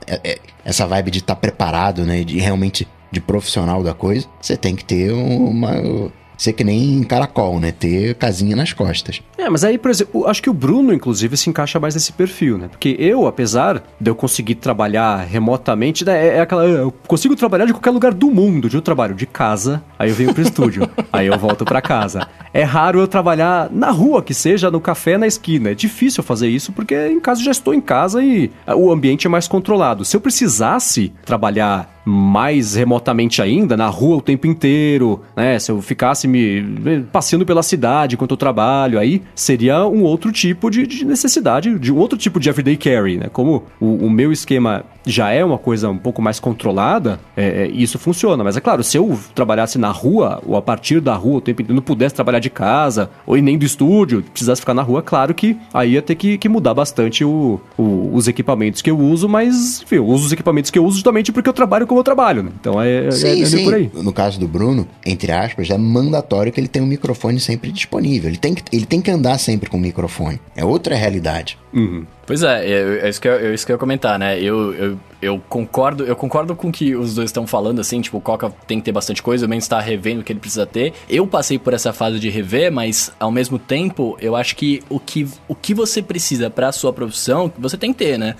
essa 0.64 0.86
vibe 0.86 1.10
de 1.10 1.18
estar 1.18 1.34
tá 1.34 1.40
preparado, 1.40 2.04
né? 2.04 2.24
De 2.24 2.38
realmente 2.38 2.86
de 3.10 3.20
profissional 3.20 3.82
da 3.82 3.94
coisa, 3.94 4.26
você 4.40 4.56
tem 4.56 4.74
que 4.74 4.84
ter 4.84 5.12
uma 5.12 6.10
ser 6.36 6.52
que 6.52 6.64
nem 6.64 7.02
caracol, 7.02 7.58
né? 7.58 7.72
Ter 7.72 8.14
casinha 8.14 8.54
nas 8.54 8.72
costas. 8.72 9.22
É, 9.38 9.48
mas 9.48 9.64
aí, 9.64 9.78
por 9.78 9.90
exemplo, 9.90 10.26
acho 10.26 10.42
que 10.42 10.50
o 10.50 10.54
Bruno, 10.54 10.92
inclusive, 10.92 11.36
se 11.36 11.48
encaixa 11.48 11.80
mais 11.80 11.94
nesse 11.94 12.12
perfil, 12.12 12.58
né? 12.58 12.68
Porque 12.68 12.96
eu, 12.98 13.26
apesar 13.26 13.82
de 14.00 14.10
eu 14.10 14.14
conseguir 14.14 14.56
trabalhar 14.56 15.24
remotamente, 15.24 16.04
né, 16.04 16.28
é, 16.28 16.36
é 16.36 16.40
aquela. 16.40 16.64
Eu 16.64 16.92
consigo 17.06 17.36
trabalhar 17.36 17.66
de 17.66 17.72
qualquer 17.72 17.90
lugar 17.90 18.12
do 18.12 18.30
mundo. 18.30 18.68
Eu 18.72 18.82
trabalho 18.82 19.14
de 19.14 19.26
casa, 19.26 19.82
aí 19.98 20.10
eu 20.10 20.14
venho 20.14 20.34
pro 20.34 20.42
estúdio, 20.42 20.88
aí 21.12 21.26
eu 21.26 21.38
volto 21.38 21.64
para 21.64 21.80
casa. 21.80 22.28
É 22.52 22.62
raro 22.62 23.00
eu 23.00 23.08
trabalhar 23.08 23.70
na 23.70 23.90
rua, 23.90 24.22
que 24.22 24.34
seja 24.34 24.70
no 24.70 24.80
café 24.80 25.18
na 25.18 25.26
esquina. 25.26 25.70
É 25.70 25.74
difícil 25.74 26.22
fazer 26.22 26.48
isso 26.48 26.72
porque 26.72 27.08
em 27.08 27.20
casa 27.20 27.42
já 27.42 27.50
estou 27.50 27.74
em 27.74 27.80
casa 27.80 28.22
e 28.22 28.50
o 28.76 28.90
ambiente 28.90 29.26
é 29.26 29.30
mais 29.30 29.48
controlado. 29.48 30.04
Se 30.04 30.16
eu 30.16 30.20
precisasse 30.20 31.12
trabalhar 31.24 31.95
mais 32.08 32.76
remotamente 32.76 33.42
ainda, 33.42 33.76
na 33.76 33.88
rua 33.88 34.18
o 34.18 34.22
tempo 34.22 34.46
inteiro, 34.46 35.20
né? 35.34 35.58
Se 35.58 35.72
eu 35.72 35.82
ficasse 35.82 36.28
me 36.28 36.62
passeando 37.10 37.44
pela 37.44 37.64
cidade 37.64 38.14
enquanto 38.14 38.30
eu 38.30 38.36
trabalho, 38.36 38.96
aí 38.96 39.22
seria 39.34 39.84
um 39.88 40.04
outro 40.04 40.30
tipo 40.30 40.70
de, 40.70 40.86
de 40.86 41.04
necessidade, 41.04 41.76
de 41.80 41.92
um 41.92 41.96
outro 41.96 42.16
tipo 42.16 42.38
de 42.38 42.48
everyday 42.48 42.76
carry, 42.76 43.16
né? 43.16 43.26
Como 43.32 43.64
o, 43.80 44.06
o 44.06 44.10
meu 44.10 44.30
esquema 44.30 44.84
já 45.06 45.30
é 45.30 45.44
uma 45.44 45.56
coisa 45.56 45.88
um 45.88 45.96
pouco 45.96 46.20
mais 46.20 46.40
controlada, 46.40 47.20
é, 47.36 47.64
é, 47.64 47.66
isso 47.68 47.98
funciona. 47.98 48.42
Mas 48.42 48.56
é 48.56 48.60
claro, 48.60 48.82
se 48.82 48.98
eu 48.98 49.18
trabalhasse 49.34 49.78
na 49.78 49.90
rua, 49.90 50.42
ou 50.44 50.56
a 50.56 50.62
partir 50.62 51.00
da 51.00 51.14
rua 51.14 51.38
o 51.38 51.40
tempo 51.40 51.62
inteiro, 51.62 51.76
não 51.76 51.82
pudesse 51.82 52.14
trabalhar 52.14 52.40
de 52.40 52.50
casa, 52.50 53.08
ou 53.24 53.36
nem 53.36 53.56
do 53.56 53.64
estúdio, 53.64 54.22
precisasse 54.22 54.60
ficar 54.60 54.74
na 54.74 54.82
rua, 54.82 55.02
claro 55.02 55.32
que 55.32 55.56
aí 55.72 55.92
ia 55.92 56.02
ter 56.02 56.16
que, 56.16 56.36
que 56.36 56.48
mudar 56.48 56.74
bastante 56.74 57.24
o, 57.24 57.60
o, 57.78 58.10
os 58.12 58.26
equipamentos 58.26 58.82
que 58.82 58.90
eu 58.90 58.98
uso, 58.98 59.28
mas 59.28 59.82
enfim, 59.82 59.96
eu 59.96 60.06
uso 60.06 60.26
os 60.26 60.32
equipamentos 60.32 60.70
que 60.70 60.78
eu 60.78 60.84
uso 60.84 60.96
justamente 60.96 61.30
porque 61.30 61.48
eu 61.48 61.52
trabalho 61.52 61.86
como 61.86 62.00
eu 62.00 62.04
trabalho, 62.04 62.42
né? 62.42 62.50
Então 62.60 62.82
é, 62.82 63.06
é 63.06 63.10
sim, 63.12 63.28
é, 63.28 63.40
é 63.42 63.46
sim. 63.46 63.64
por 63.64 63.74
aí. 63.74 63.90
No 63.94 64.12
caso 64.12 64.40
do 64.40 64.48
Bruno, 64.48 64.88
entre 65.04 65.30
aspas, 65.30 65.70
é 65.70 65.78
mandatório 65.78 66.52
que 66.52 66.58
ele 66.58 66.68
tenha 66.68 66.84
um 66.84 66.88
microfone 66.88 67.38
sempre 67.38 67.70
disponível. 67.70 68.28
Ele 68.28 68.38
tem 68.38 68.54
que, 68.54 68.62
ele 68.72 68.86
tem 68.86 69.00
que 69.00 69.10
andar 69.10 69.38
sempre 69.38 69.70
com 69.70 69.76
o 69.76 69.80
microfone. 69.80 70.40
É 70.56 70.64
outra 70.64 70.96
realidade. 70.96 71.58
Uhum. 71.72 72.04
Pois 72.26 72.42
é, 72.42 72.68
é, 72.68 73.06
é, 73.06 73.08
isso 73.08 73.20
que 73.20 73.28
eu, 73.28 73.34
é 73.34 73.54
isso 73.54 73.64
que 73.64 73.70
eu 73.70 73.74
ia 73.74 73.78
comentar, 73.78 74.18
né? 74.18 74.40
Eu, 74.40 74.74
eu, 74.74 75.00
eu 75.22 75.42
concordo 75.48 76.04
eu 76.04 76.16
concordo 76.16 76.56
com 76.56 76.68
o 76.68 76.72
que 76.72 76.96
os 76.96 77.14
dois 77.14 77.30
estão 77.30 77.46
falando, 77.46 77.80
assim, 77.80 78.00
tipo, 78.00 78.18
o 78.18 78.20
Coca 78.20 78.50
tem 78.66 78.80
que 78.80 78.84
ter 78.84 78.92
bastante 78.92 79.22
coisa, 79.22 79.46
o 79.46 79.48
Mendes 79.48 79.66
está 79.66 79.80
revendo 79.80 80.22
o 80.22 80.24
que 80.24 80.32
ele 80.32 80.40
precisa 80.40 80.66
ter. 80.66 80.92
Eu 81.08 81.24
passei 81.24 81.56
por 81.56 81.72
essa 81.72 81.92
fase 81.92 82.18
de 82.18 82.28
rever, 82.28 82.72
mas 82.72 83.12
ao 83.20 83.30
mesmo 83.30 83.60
tempo, 83.60 84.18
eu 84.20 84.34
acho 84.34 84.56
que 84.56 84.82
o 84.90 84.98
que, 84.98 85.28
o 85.46 85.54
que 85.54 85.72
você 85.72 86.02
precisa 86.02 86.50
para 86.50 86.68
a 86.68 86.72
sua 86.72 86.92
profissão, 86.92 87.52
você 87.56 87.76
tem 87.76 87.92
que 87.92 87.98
ter, 87.98 88.18
né? 88.18 88.34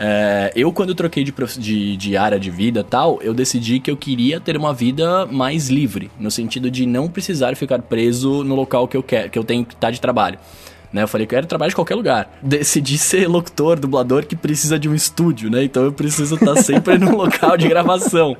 É, 0.00 0.52
eu, 0.54 0.72
quando 0.72 0.94
troquei 0.94 1.24
de, 1.24 1.34
de, 1.58 1.96
de, 1.96 2.16
área 2.16 2.38
de 2.38 2.50
vida 2.50 2.84
tal, 2.84 3.20
eu 3.20 3.34
decidi 3.34 3.80
que 3.80 3.90
eu 3.90 3.96
queria 3.96 4.40
ter 4.40 4.56
uma 4.56 4.72
vida 4.72 5.26
mais 5.26 5.68
livre, 5.68 6.08
no 6.18 6.30
sentido 6.30 6.70
de 6.70 6.86
não 6.86 7.08
precisar 7.08 7.54
ficar 7.56 7.82
preso 7.82 8.44
no 8.44 8.54
local 8.54 8.86
que 8.86 8.96
eu 8.96 9.02
quero, 9.02 9.28
que 9.28 9.38
eu 9.38 9.44
tenho 9.44 9.66
que 9.66 9.74
estar 9.74 9.90
de 9.90 10.00
trabalho. 10.00 10.38
Né? 10.92 11.02
Eu 11.02 11.08
falei 11.08 11.26
que 11.26 11.34
eu 11.34 11.36
quero 11.36 11.46
trabalhar 11.46 11.68
de 11.68 11.74
qualquer 11.74 11.94
lugar. 11.94 12.38
Decidi 12.42 12.96
ser 12.96 13.28
locutor, 13.28 13.78
dublador 13.78 14.24
que 14.24 14.34
precisa 14.34 14.78
de 14.78 14.88
um 14.88 14.94
estúdio, 14.94 15.50
né? 15.50 15.62
Então 15.64 15.84
eu 15.84 15.92
preciso 15.92 16.36
estar 16.36 16.56
sempre 16.62 16.98
num 16.98 17.14
local 17.14 17.56
de 17.56 17.68
gravação. 17.68 18.36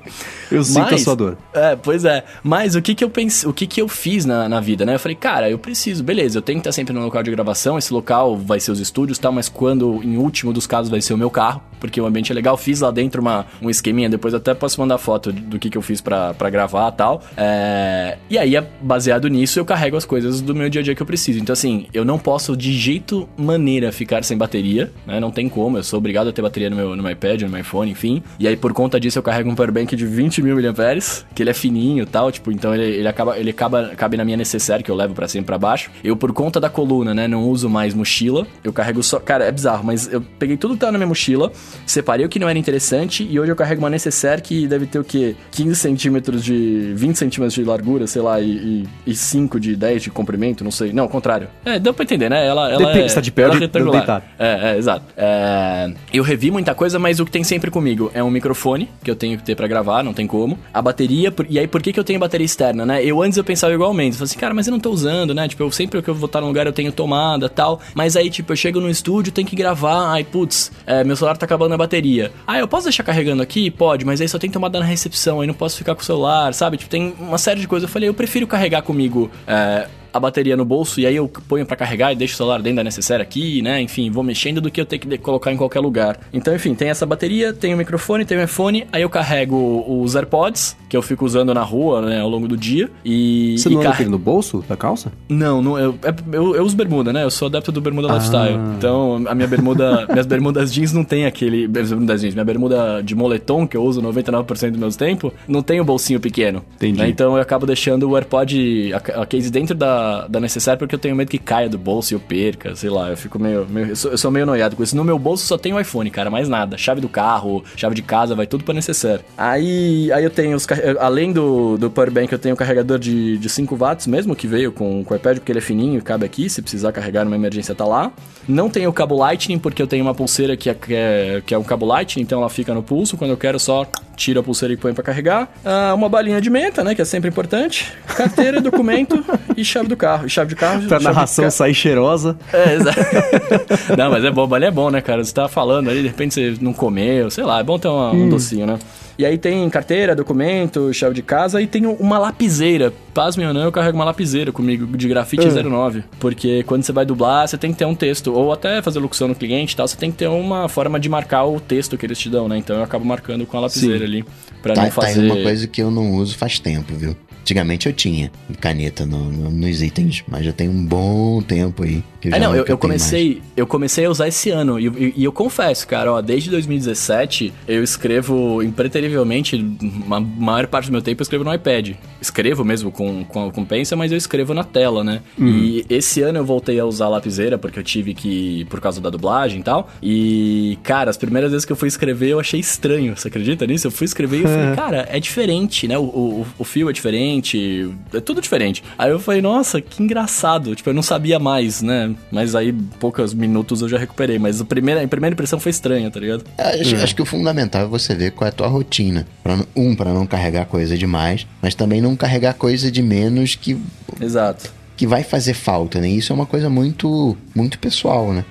Eu 0.51 0.65
sinto 0.65 0.95
a 0.95 0.99
sua 0.99 1.15
dor. 1.15 1.39
É, 1.53 1.77
pois 1.77 2.05
é. 2.05 2.25
Mas 2.43 2.75
o 2.75 2.83
que 2.83 2.95
que 2.95 3.05
eu 3.05 3.11
pensei, 3.11 3.49
o 3.49 3.53
que 3.53 3.67
que 3.67 3.81
eu 3.81 3.89
fiz 3.89 4.25
na, 4.25 4.49
na 4.49 4.61
vida, 4.61 4.87
né? 4.87 4.95
Eu 4.95 4.99
falei, 4.99 5.15
cara, 5.15 5.51
eu 5.51 5.59
preciso, 5.59 6.03
beleza, 6.03 6.39
eu 6.39 6.43
tenho 6.43 6.59
que 6.59 6.61
estar 6.61 6.73
sempre 6.73 6.95
num 6.95 7.05
local 7.05 7.23
de 7.23 7.31
gravação, 7.31 7.77
esse 7.77 7.93
local 7.93 8.37
vai 8.37 8.61
ser 8.61 8.71
os 8.71 8.81
estúdios 8.81 9.19
e 9.19 9.21
tal, 9.21 9.33
mas 9.33 9.49
quando, 9.49 10.01
em 10.03 10.17
último 10.17 10.53
dos 10.53 10.67
casos, 10.67 10.91
vai 10.91 11.01
ser 11.01 11.13
o 11.15 11.19
meu 11.19 11.31
carro, 11.31 11.63
porque 11.79 12.01
o 12.01 12.07
ambiente 12.07 12.33
é 12.33 12.35
legal. 12.35 12.57
Fiz 12.57 12.81
lá 12.81 12.91
dentro 12.91 13.21
uma, 13.21 13.47
um 13.61 13.71
esqueminha, 13.71 14.09
depois 14.09 14.35
até 14.35 14.55
posso 14.55 14.81
mandar 14.81 14.99
foto 14.99 15.33
do 15.33 15.59
que 15.59 15.71
que 15.71 15.79
eu 15.79 15.83
fiz 15.83 16.01
para 16.01 16.51
gravar 16.51 16.93
e 16.93 16.97
tal. 16.97 17.23
É... 17.37 18.19
E 18.31 18.39
aí, 18.39 18.59
baseado 18.81 19.29
nisso, 19.29 19.59
eu 19.59 19.65
carrego 19.65 19.97
as 19.97 20.05
coisas 20.05 20.41
do 20.41 20.55
meu 20.55 20.69
dia 20.69 20.81
a 20.81 20.85
dia 20.85 20.95
que 20.95 21.03
eu 21.03 21.07
preciso. 21.07 21.39
Então, 21.39 21.53
assim, 21.53 21.87
eu 21.93 22.05
não 22.05 22.19
posso 22.19 22.57
de 22.57 22.73
jeito 22.73 23.29
maneira 23.37 23.93
ficar 23.93 24.25
sem 24.25 24.37
bateria, 24.37 24.93
né? 25.07 25.21
Não 25.21 25.31
tem 25.31 25.49
como, 25.49 25.79
eu 25.79 25.83
sou 25.83 25.99
obrigado 25.99 26.29
a 26.29 26.33
ter 26.33 26.43
bateria 26.43 26.71
no 26.71 26.77
meu, 26.77 26.97
no 26.97 27.03
meu 27.03 27.13
iPad, 27.13 27.43
no 27.43 27.49
meu 27.49 27.61
iPhone, 27.61 27.91
enfim. 27.91 28.23
E 28.39 28.47
aí, 28.47 28.57
por 28.57 28.73
conta 28.73 28.99
disso, 28.99 29.19
eu 29.19 29.23
carrego 29.23 29.51
um 29.51 29.55
powerbank 29.55 29.95
de 29.95 30.07
20 30.07 30.43
mil 30.43 30.57
miliamperes, 30.57 31.25
que 31.35 31.43
ele 31.43 31.51
é 31.51 31.55
fininho 31.55 32.03
e 32.03 32.07
tal, 32.07 32.31
tipo, 32.31 32.51
então 32.51 32.75
ele, 32.75 32.85
ele 32.85 33.09
acaba, 33.09 33.39
ele 33.39 33.51
acaba, 33.51 33.89
cabe 33.97 34.17
na 34.17 34.25
minha 34.25 34.37
necessaire, 34.37 34.83
que 34.83 34.91
eu 34.91 34.95
levo 34.95 35.15
para 35.15 35.29
cima 35.29 35.43
e 35.43 35.47
pra 35.47 35.59
baixo. 35.59 35.91
Eu, 36.03 36.17
por 36.17 36.33
conta 36.33 36.61
da 36.61 36.69
coluna, 36.69 37.15
né, 37.15 37.29
não 37.29 37.49
uso 37.49 37.69
mais 37.69 37.95
mochila, 37.95 38.47
eu 38.63 38.73
carrego 38.73 39.03
só... 39.03 39.19
Cara, 39.19 39.45
é 39.45 39.53
bizarro, 39.53 39.85
mas 39.85 40.13
eu 40.13 40.21
peguei 40.21 40.57
tudo 40.57 40.75
que 40.75 40.81
tava 40.81 40.93
na 40.93 40.99
minha 40.99 41.09
mochila, 41.09 41.53
separei 41.87 42.27
o 42.27 42.29
que 42.29 42.39
não 42.39 42.49
era 42.49 42.59
interessante, 42.59 43.27
e 43.29 43.39
hoje 43.39 43.53
eu 43.53 43.57
carrego 43.57 43.83
uma 43.83 43.91
necessaire 43.91 44.43
que 44.43 44.67
deve 44.67 44.87
ter 44.87 44.99
o 44.99 45.05
quê? 45.05 45.37
15 45.53 45.75
centímetros 45.77 46.45
de... 46.45 46.93
20 46.95 47.17
centímetros 47.17 47.55
de 47.55 47.65
largura, 47.65 48.07
sei 48.07 48.23
lá, 48.23 48.41
e, 48.41 48.51
e, 48.51 48.89
e 49.07 49.15
5 49.15 49.61
de 49.61 49.77
10 49.77 50.03
de 50.03 50.11
comprimento, 50.11 50.65
não 50.65 50.71
sei. 50.71 50.93
Não, 50.93 51.05
ao 51.05 51.09
contrário. 51.09 51.49
É, 51.65 51.79
deu 51.79 51.95
pra 51.95 52.05
entender, 52.05 52.29
né? 52.29 52.47
Ela, 52.47 52.71
ela 52.71 52.79
Depende, 52.79 53.01
é, 53.01 53.07
está 53.07 53.21
de 53.21 53.31
pé 53.31 53.47
ou 53.47 53.59
de, 53.59 53.67
deitado. 53.67 54.25
É, 54.39 54.73
é, 54.73 54.79
exato. 54.79 55.05
É, 55.17 55.93
eu 56.13 56.23
revi 56.23 56.51
muita 56.51 56.75
coisa, 56.75 56.99
mas 56.99 57.21
o 57.21 57.25
que 57.25 57.31
tem 57.31 57.45
sempre 57.45 57.71
comigo 57.71 58.11
é 58.15 58.23
um 58.23 58.31
microfone, 58.31 58.89
que 59.03 59.11
eu 59.11 59.17
tenho 59.17 59.37
que 59.37 59.45
ter 59.45 59.55
para 59.55 59.67
gravar, 59.67 60.03
não 60.03 60.13
tem 60.13 60.27
como. 60.27 60.59
A 60.73 60.83
bateria, 60.83 61.33
e 61.49 61.59
aí 61.59 61.67
por 61.67 61.83
que, 61.83 61.93
que 61.93 62.01
eu 62.01 62.05
tenho 62.05 62.19
bateria 62.19 62.45
externa, 62.45 62.85
né? 62.85 63.05
Eu 63.05 63.23
antes 63.23 63.37
eu 63.37 63.45
pensava 63.45 63.73
igualmente, 63.73 64.13
eu 64.13 64.19
falei 64.19 64.31
assim, 64.31 64.39
cara, 64.39 64.55
mas 64.55 64.67
eu 64.67 64.73
não 64.73 64.81
tô 64.81 64.91
usando, 64.91 65.35
né? 65.35 65.47
Tipo, 65.49 65.63
eu 65.63 65.71
sempre 65.71 66.03
que 66.03 66.11
eu 66.11 66.15
vou 66.15 66.27
estar 66.27 66.41
num 66.41 66.49
lugar 66.49 66.67
eu 66.67 66.73
tenho 66.73 66.93
tomada 66.93 67.49
tal. 67.49 67.81
Mas 67.95 68.17
aí, 68.17 68.31
tipo, 68.31 68.53
eu 68.53 68.57
chego 68.57 68.81
no 68.81 68.89
estúdio, 68.89 69.33
tenho 69.33 69.47
que 69.47 69.57
gravar, 69.57 70.13
aí, 70.13 70.25
putz, 70.25 70.71
é, 70.87 71.05
meu 71.05 71.17
celular 71.17 71.37
tá 71.37 71.45
acabando 71.45 71.58
a 71.65 71.77
bateria. 71.77 72.33
Ah, 72.47 72.59
eu 72.59 72.69
posso 72.69 72.85
deixar 72.85 73.03
carregando 73.03 73.43
aqui? 73.43 73.71
Pode, 73.71 74.05
mas 74.05 74.21
aí 74.21 74.29
só 74.29 74.39
tem 74.39 74.51
tomada 74.51 74.79
na 74.79 74.85
recepção, 74.85 75.41
aí 75.41 75.47
não 75.47 75.55
posso 75.55 75.77
ficar 75.77 75.95
com 75.95 76.03
o 76.03 76.05
celular, 76.05 76.53
sabe? 76.55 76.77
Tipo, 76.77 76.91
tem 76.91 77.15
uma 77.19 77.39
série 77.39 77.61
de 77.61 77.69
coisas. 77.69 77.89
Eu 77.89 77.93
falei, 77.93 78.09
eu 78.09 78.15
prefiro 78.15 78.47
carregar 78.47 78.83
comigo 78.83 79.31
é, 79.47 79.89
a 80.13 80.21
bateria 80.21 80.57
no 80.57 80.65
bolso 80.65 81.01
e 81.01 81.07
aí 81.07 81.17
eu 81.17 81.29
ponho 81.29 81.67
para 81.67 81.77
carregar 81.77 82.13
e 82.13 82.17
deixo 82.17 82.35
o 82.35 82.37
celular 82.37 82.61
dentro 82.61 82.77
da 82.77 82.85
necessária 82.85 83.23
aqui, 83.23 83.63
né? 83.63 83.81
Enfim, 83.81 84.11
vou 84.11 84.23
mexendo 84.23 84.61
do 84.61 84.71
que 84.71 84.81
eu 84.81 84.87
ter 84.87 84.99
que 84.99 85.19
colocar 85.19 85.53
em 85.53 85.57
qualquer 85.57 85.81
lugar. 85.81 86.19
Então, 86.33 86.55
enfim, 86.55 86.75
tem 86.75 86.89
essa 86.89 87.07
bateria, 87.07 87.53
tem 87.53 87.75
o 87.75 87.77
microfone, 87.77 88.25
tem 88.25 88.39
o 88.39 88.43
iPhone, 88.43 88.87
aí 88.93 89.03
eu 89.03 89.11
carrego 89.11 89.85
os 89.87 90.15
AirPods, 90.15 90.77
que 90.89 90.97
eu 90.97 91.03
fico 91.03 91.25
usando 91.25 91.53
na 91.53 91.63
rua, 91.63 92.03
né, 92.03 92.21
ao 92.21 92.29
longo 92.29 92.49
do 92.49 92.57
dia. 92.57 92.91
E. 93.05 93.57
Você 93.59 93.69
não 93.69 93.83
car... 93.83 94.09
no 94.09 94.19
bolso 94.19 94.65
da 94.69 94.77
calça? 94.77 95.13
Não, 95.29 95.63
não 95.63 95.79
eu, 95.79 95.95
é, 96.03 96.15
eu, 96.33 96.57
eu, 96.57 96.65
uso 96.65 96.77
bermuda, 96.77 97.13
né? 97.13 97.25
Eu 97.25 97.31
sou 97.31 97.47
adepto 97.47 97.71
do 97.71 97.81
bermuda 97.81 98.09
ah. 98.11 98.15
lifestyle. 98.15 98.59
Então, 98.77 99.23
a 99.27 99.35
minha 99.35 99.49
bermuda. 99.49 100.07
minhas 100.11 100.27
bermudas 100.27 100.73
jeans 100.73 100.93
não 100.93 101.05
tem 101.05 101.27
aquele. 101.27 101.67
Bermudas 101.67 102.21
jeans, 102.21 102.35
minha 102.35 102.45
bermuda 102.45 103.03
de 103.03 103.15
moletom, 103.15 103.67
que 103.67 103.77
eu 103.77 103.83
uso 103.83 104.03
99% 104.03 104.71
do 104.71 104.79
meu 104.79 104.89
tempo, 104.91 105.33
não 105.47 105.63
tem 105.63 105.81
o 105.81 105.85
bolsinho 105.85 106.19
pequeno. 106.19 106.65
Entendi. 106.77 106.99
Né? 106.99 107.09
Então 107.09 107.37
eu 107.37 107.43
acabo 107.43 107.67
deixando 107.67 108.09
o 108.09 108.17
AirPod, 108.17 108.93
a, 108.93 109.23
a 109.23 109.27
case 109.27 109.51
dentro 109.51 109.75
da 109.75 109.98
da, 110.29 110.41
necessária 110.41 110.79
porque 110.79 110.95
eu 110.95 110.99
tenho 110.99 111.15
medo 111.17 111.31
que 111.31 111.39
caia 111.39 111.69
do 111.69 111.79
bolso 111.79 112.13
e 112.13 112.15
eu 112.15 112.21
perca, 112.21 112.75
sei 112.75 112.91
lá, 112.91 113.11
eu 113.11 113.17
fico 113.17 113.39
meio. 113.39 113.67
meio 113.69 113.89
eu, 113.89 113.97
sou, 113.97 114.11
eu, 114.11 114.19
sou, 114.19 114.31
meio 114.31 114.47
noiado 114.47 114.77
com 114.77 114.83
isso. 114.83 114.97
No 114.97 115.05
meu 115.05 115.19
bolso 115.19 115.47
só 115.47 115.59
tem 115.59 115.73
o 115.73 115.81
iPhone, 115.81 116.11
cara, 116.11 116.31
mais 116.31 116.49
nada. 116.49 116.77
Chave 116.77 117.01
do 117.01 117.09
carro, 117.09 117.65
chave 117.77 117.95
de 117.95 118.03
casa, 118.03 118.35
vai 118.35 118.47
tudo 118.47 118.65
pra 118.65 118.75
necessário. 118.75 119.25
Aí, 119.37 120.11
aí 120.13 120.25
eu 120.25 120.31
tenho 120.31 120.57
os. 120.57 120.67
Além 121.01 121.33
do, 121.33 121.77
do 121.77 121.91
Powerbank, 121.91 122.33
eu 122.33 122.39
tenho 122.39 122.55
o 122.55 122.59
carregador 122.59 122.99
de, 122.99 123.39
de 123.39 123.49
5 123.49 123.77
watts 123.77 124.07
mesmo, 124.07 124.35
que 124.35 124.47
veio 124.47 124.73
com, 124.73 125.05
com 125.05 125.15
o 125.15 125.17
iPad, 125.17 125.39
porque 125.39 125.53
ele 125.53 125.59
é 125.59 125.63
fininho 125.63 125.99
e 125.99 126.03
cabe 126.03 126.25
aqui. 126.25 126.49
Se 126.49 126.63
precisar 126.63 126.93
carregar 126.93 127.25
numa 127.25 127.37
emergência, 127.37 127.75
tá 127.75 127.85
lá. 127.85 128.13
Não 128.47 128.71
tenho 128.71 128.91
o 128.91 128.93
cabo 128.93 129.17
Lightning, 129.17 129.59
porque 129.59 129.83
eu 129.83 129.87
tenho 129.87 130.05
uma 130.05 130.15
pulseira 130.15 130.57
que 130.57 130.71
é, 130.71 130.75
que 130.75 130.95
é, 130.95 131.43
que 131.45 131.55
é 131.55 131.59
um 131.59 131.65
cabo 131.65 131.87
Lightning, 131.87 132.23
então 132.23 132.41
ela 132.41 132.51
fica 132.51 132.75
no 132.75 132.83
pulso. 132.83 133.17
Quando 133.17 133.31
eu 133.31 133.37
quero, 133.37 133.59
só 133.59 133.87
tiro 134.19 134.41
a 134.41 134.43
pulseira 134.43 134.75
e 134.75 134.77
põe 134.77 134.93
para 134.93 135.05
carregar. 135.05 135.49
Ah, 135.65 135.95
uma 135.95 136.09
balinha 136.09 136.41
de 136.41 136.51
menta, 136.51 136.83
né? 136.83 136.95
Que 136.95 137.01
é 137.01 137.05
sempre 137.05 137.31
importante. 137.31 137.93
Carteira, 138.17 138.61
documento 138.61 139.25
e 139.57 139.65
chave 139.65 139.89
do 139.89 139.97
carro. 139.97 140.27
E 140.27 140.29
chave 140.29 140.51
de 140.51 140.57
carro. 140.57 140.87
Pra 140.87 140.99
narração 140.99 141.51
sair 141.51 141.73
cheirosa. 141.73 142.37
É, 142.53 142.75
exato. 142.75 142.99
não, 143.97 144.11
mas 144.11 144.25
é 144.25 144.31
bom, 144.31 144.47
balinha 144.47 144.69
é 144.69 144.73
bom, 144.73 144.91
né, 144.91 145.01
cara? 145.01 145.25
Você 145.25 145.33
tá 145.33 145.49
falando 145.49 145.89
ali, 145.89 146.03
de 146.03 146.09
repente 146.09 146.35
você 146.35 146.57
não 146.61 146.73
comeu, 146.73 147.31
sei 147.31 147.45
lá, 147.45 147.61
é 147.61 147.63
bom 147.63 147.79
ter 147.79 147.89
uma, 147.89 148.11
hum. 148.11 148.25
um 148.25 148.29
docinho, 148.29 148.67
né? 148.67 148.79
E 149.19 149.27
aí 149.27 149.37
tem 149.37 149.69
carteira, 149.69 150.15
documento, 150.15 150.95
chave 150.95 151.13
de 151.13 151.23
casa 151.23 151.61
e 151.61 151.67
tem 151.67 151.85
uma 151.87 152.19
lapiseira. 152.19 152.93
Pasmem 153.13 153.49
ou 153.49 153.53
não, 153.53 153.63
eu 153.63 153.73
carrego 153.73 153.99
uma 153.99 154.05
lapiseira 154.05 154.53
comigo 154.53 154.97
de 154.97 155.09
grafite 155.09 155.49
uhum. 155.49 155.71
09. 155.71 156.05
Porque 156.21 156.63
quando 156.63 156.85
você 156.85 156.93
vai 156.93 157.05
dublar, 157.05 157.49
você 157.49 157.59
tem 157.59 157.73
que 157.73 157.79
ter 157.79 157.85
um 157.85 157.97
texto. 157.97 158.33
Ou 158.33 158.53
até 158.53 158.81
fazer 158.81 159.01
locução 159.01 159.27
no 159.27 159.35
cliente 159.35 159.75
e 159.75 159.77
tal, 159.77 159.89
você 159.89 159.97
tem 159.97 160.13
que 160.13 160.19
ter 160.19 160.29
uma 160.29 160.69
forma 160.69 161.01
de 161.01 161.09
marcar 161.09 161.45
o 161.47 161.59
texto 161.59 161.99
que 161.99 162.07
eles 162.07 162.17
te 162.17 162.31
dão, 162.31 162.47
né? 162.47 162.59
Então 162.59 162.77
eu 162.77 162.83
acabo 162.85 163.05
marcando 163.05 163.45
com 163.45 163.57
a 163.57 163.61
lapiseira 163.63 163.99
Sim. 163.99 164.05
ali. 164.05 164.25
Pra 164.63 164.75
tá, 164.75 164.85
não 164.85 164.91
fazer... 164.93 165.15
Tá 165.15 165.21
aí 165.21 165.31
uma 165.31 165.43
coisa 165.43 165.67
que 165.67 165.83
eu 165.83 165.91
não 165.91 166.13
uso 166.13 166.39
faz 166.39 166.61
tempo, 166.61 166.95
viu? 166.95 167.17
Antigamente 167.41 167.89
eu 167.89 167.93
tinha 167.93 168.31
caneta 168.61 169.05
no, 169.05 169.25
no, 169.33 169.51
nos 169.51 169.83
itens, 169.83 170.23
mas 170.29 170.45
já 170.45 170.53
tem 170.53 170.69
um 170.69 170.85
bom 170.85 171.43
tempo 171.43 171.83
aí. 171.83 172.05
Eu 172.23 172.35
é, 172.35 172.41
não, 172.41 172.55
eu, 172.55 172.65
eu 172.67 172.77
comecei, 172.77 173.41
eu 173.57 173.67
comecei 173.67 174.05
a 174.05 174.11
usar 174.11 174.27
esse 174.27 174.51
ano 174.51 174.79
e, 174.79 174.87
e, 174.89 175.15
e, 175.19 175.25
eu 175.25 175.31
confesso, 175.31 175.87
cara, 175.87 176.13
ó, 176.13 176.21
desde 176.21 176.51
2017 176.51 177.53
eu 177.67 177.83
escrevo 177.83 178.61
impreterivelmente, 178.63 179.65
a 180.11 180.21
maior 180.21 180.67
parte 180.67 180.87
do 180.87 180.93
meu 180.93 181.03
tempo 181.03 181.21
eu 181.21 181.23
escrevo 181.23 181.45
no 181.45 181.55
iPad. 181.55 181.93
Escrevo 182.21 182.65
mesmo 182.65 182.91
com, 182.91 183.25
com, 183.25 183.51
com 183.51 183.65
pensa, 183.65 183.95
mas 183.95 184.11
eu 184.11 184.19
escrevo 184.19 184.53
na 184.53 184.65
tela, 184.65 185.05
né? 185.05 185.23
Uhum. 185.39 185.47
E 185.49 185.87
esse 185.89 186.21
ano 186.23 186.39
eu 186.39 186.45
voltei 186.45 186.81
a 186.81 186.85
usar 186.85 187.07
a 187.07 187.11
lapiseira 187.11 187.57
porque 187.57 187.79
eu 187.79 187.85
tive 187.85 188.15
que, 188.15 188.65
por 188.65 188.81
causa 188.81 189.01
da 189.01 189.11
dublagem 189.11 189.61
e 189.61 189.63
tal. 189.63 189.89
E, 190.03 190.79
cara, 190.83 191.11
as 191.11 191.17
primeiras 191.17 191.53
vezes 191.53 191.65
que 191.65 191.71
eu 191.71 191.77
fui 191.77 191.89
escrever 191.89 192.31
eu 192.31 192.41
achei 192.41 192.59
estranho, 192.59 193.17
você 193.17 193.29
acredita 193.29 193.65
nisso? 193.65 193.87
Eu 193.87 193.93
fui 193.93 194.05
escrever 194.05 194.39
e 194.39 194.43
eu 194.43 194.49
falei, 194.49 194.75
cara, 194.77 195.09
é 195.11 195.21
diferente, 195.21 195.87
né? 195.87 195.97
O, 195.97 196.03
o, 196.03 196.47
o 196.59 196.65
fio 196.65 196.91
é 196.91 196.93
diferente, 196.93 197.89
é 198.13 198.21
tudo 198.21 198.41
diferente. 198.41 198.83
Aí 198.99 199.11
eu 199.11 199.21
falei, 199.21 199.41
nossa, 199.41 199.81
que 199.81 200.03
engraçado. 200.03 200.75
Tipo, 200.75 200.91
eu 200.91 200.95
não 200.95 201.03
sabia 201.03 201.39
mais, 201.39 201.81
né? 201.81 202.08
Mas 202.31 202.55
aí, 202.55 202.73
poucos 203.01 203.35
minutos 203.35 203.83
eu 203.83 203.89
já 203.89 203.99
recuperei. 203.99 204.39
Mas 204.39 204.61
a 204.61 204.65
primeira, 204.65 205.03
a 205.03 205.09
primeira 205.09 205.35
impressão 205.35 205.59
foi 205.59 205.71
estranha, 205.71 206.11
tá 206.11 206.21
ligado? 206.21 206.45
É, 206.57 206.81
acho, 206.81 206.97
acho, 206.97 207.15
que 207.15 207.23
o 207.23 207.27
fundamental 207.27 207.83
é 207.83 207.87
você 207.87 208.15
ver 208.15 208.33
qual 208.33 208.47
é 208.47 208.51
a 208.51 208.53
tua 208.53 208.69
rotina. 208.69 209.27
Pra, 209.43 209.59
um, 209.75 209.95
para 209.95 210.13
não 210.13 210.27
carregar 210.27 210.67
coisa 210.67 210.97
demais, 210.97 211.47
mas 211.61 211.75
também 211.75 212.01
não 212.01 212.17
carregar 212.17 212.55
coisa 212.55 212.91
de 212.91 213.03
menos 213.03 213.55
que. 213.55 213.81
Exato. 214.21 214.73
Que 214.97 215.07
vai 215.07 215.23
fazer 215.23 215.55
falta, 215.55 216.01
né? 216.01 216.09
Isso 216.09 216.33
é 216.33 216.35
uma 216.35 216.47
coisa 216.47 216.69
muito, 216.69 217.37
muito 217.55 217.79
pessoal, 217.79 218.33
né? 218.33 218.45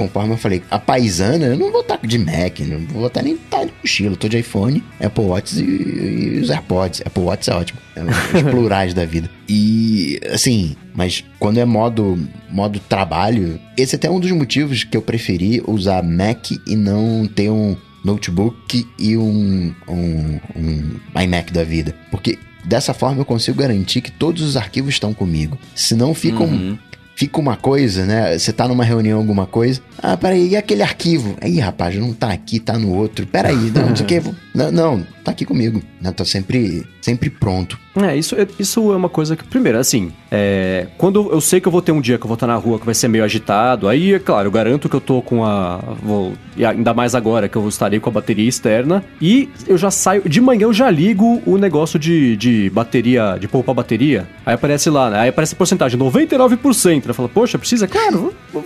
Conforme 0.00 0.32
eu 0.32 0.38
falei, 0.38 0.62
a 0.70 0.78
paisana, 0.78 1.44
eu 1.44 1.58
não 1.58 1.70
vou 1.70 1.82
estar 1.82 1.98
de 2.02 2.18
Mac, 2.18 2.60
não 2.60 2.78
vou 2.86 3.06
estar 3.06 3.20
nem 3.20 3.34
estar 3.34 3.66
de 3.66 3.72
mochila. 3.82 4.16
Tô 4.16 4.28
de 4.28 4.38
iPhone, 4.38 4.82
Apple 4.98 5.24
Watch 5.24 5.60
e, 5.60 6.36
e, 6.36 6.40
os 6.40 6.48
AirPods. 6.48 7.02
Apple 7.04 7.22
Watch 7.22 7.50
é 7.50 7.54
ótimo. 7.54 7.78
É 7.94 8.02
os 8.02 8.42
plurais 8.50 8.94
da 8.94 9.04
vida. 9.04 9.30
E, 9.46 10.18
assim, 10.32 10.74
mas 10.94 11.22
quando 11.38 11.58
é 11.58 11.66
modo, 11.66 12.18
modo 12.48 12.80
trabalho, 12.80 13.60
esse 13.76 13.94
é 13.94 13.96
até 13.96 14.08
um 14.08 14.18
dos 14.18 14.30
motivos 14.30 14.84
que 14.84 14.96
eu 14.96 15.02
preferi 15.02 15.62
usar 15.66 16.02
Mac 16.02 16.50
e 16.66 16.74
não 16.74 17.26
ter 17.26 17.50
um 17.50 17.76
notebook 18.02 18.86
e 18.98 19.18
um, 19.18 19.74
um, 19.86 20.40
um 20.56 21.20
iMac 21.20 21.52
da 21.52 21.62
vida. 21.62 21.94
Porque 22.10 22.38
dessa 22.64 22.94
forma 22.94 23.20
eu 23.20 23.26
consigo 23.26 23.58
garantir 23.58 24.00
que 24.00 24.10
todos 24.10 24.42
os 24.42 24.56
arquivos 24.56 24.94
estão 24.94 25.12
comigo. 25.12 25.58
Senão 25.74 26.14
ficam 26.14 26.46
uhum 26.46 26.78
fica 27.20 27.38
uma 27.38 27.54
coisa, 27.54 28.06
né? 28.06 28.38
Você 28.38 28.50
tá 28.50 28.66
numa 28.66 28.82
reunião, 28.82 29.18
alguma 29.18 29.46
coisa. 29.46 29.78
Ah, 30.02 30.16
peraí, 30.16 30.48
e 30.48 30.56
aquele 30.56 30.82
arquivo? 30.82 31.36
Aí, 31.42 31.60
rapaz, 31.60 31.94
não 31.96 32.14
tá 32.14 32.32
aqui, 32.32 32.58
tá 32.58 32.78
no 32.78 32.94
outro. 32.94 33.26
Peraí, 33.26 33.70
não, 33.74 33.90
não 33.90 33.96
sei 33.96 34.06
o 34.06 34.08
que. 34.08 34.22
Não, 34.54 34.70
não, 34.70 35.06
tá 35.24 35.30
aqui 35.30 35.44
comigo. 35.44 35.82
Né? 36.00 36.12
Tá 36.12 36.24
sempre, 36.24 36.84
sempre 37.00 37.30
pronto. 37.30 37.78
É, 37.96 38.16
isso, 38.16 38.36
isso 38.58 38.92
é 38.92 38.96
uma 38.96 39.08
coisa 39.08 39.36
que, 39.36 39.44
primeiro, 39.44 39.78
assim, 39.78 40.12
é, 40.30 40.86
quando 40.96 41.30
eu 41.30 41.40
sei 41.40 41.60
que 41.60 41.68
eu 41.68 41.72
vou 41.72 41.82
ter 41.82 41.92
um 41.92 42.00
dia 42.00 42.18
que 42.18 42.24
eu 42.24 42.28
vou 42.28 42.34
estar 42.34 42.46
na 42.46 42.54
rua 42.54 42.78
que 42.78 42.86
vai 42.86 42.94
ser 42.94 43.08
meio 43.08 43.24
agitado, 43.24 43.88
aí, 43.88 44.14
é 44.14 44.18
claro, 44.18 44.46
eu 44.46 44.52
garanto 44.52 44.88
que 44.88 44.94
eu 44.94 45.00
tô 45.00 45.20
com 45.20 45.44
a. 45.44 45.78
Vou, 46.02 46.32
ainda 46.56 46.94
mais 46.94 47.14
agora 47.14 47.48
que 47.48 47.56
eu 47.56 47.68
estarei 47.68 47.98
com 48.00 48.08
a 48.08 48.12
bateria 48.12 48.48
externa. 48.48 49.04
E 49.20 49.48
eu 49.66 49.76
já 49.76 49.90
saio. 49.90 50.22
De 50.28 50.40
manhã 50.40 50.64
eu 50.64 50.72
já 50.72 50.90
ligo 50.90 51.42
o 51.44 51.58
negócio 51.58 51.98
de, 51.98 52.36
de 52.36 52.70
bateria, 52.70 53.36
de 53.38 53.48
poupar 53.48 53.74
bateria. 53.74 54.28
Aí 54.46 54.54
aparece 54.54 54.88
lá, 54.88 55.10
né? 55.10 55.18
Aí 55.18 55.28
aparece 55.28 55.54
a 55.54 55.56
porcentagem, 55.56 55.98
99%. 55.98 57.02
Eu 57.06 57.14
falo, 57.14 57.28
poxa, 57.28 57.58
precisa? 57.58 57.86
Cara, 57.88 58.16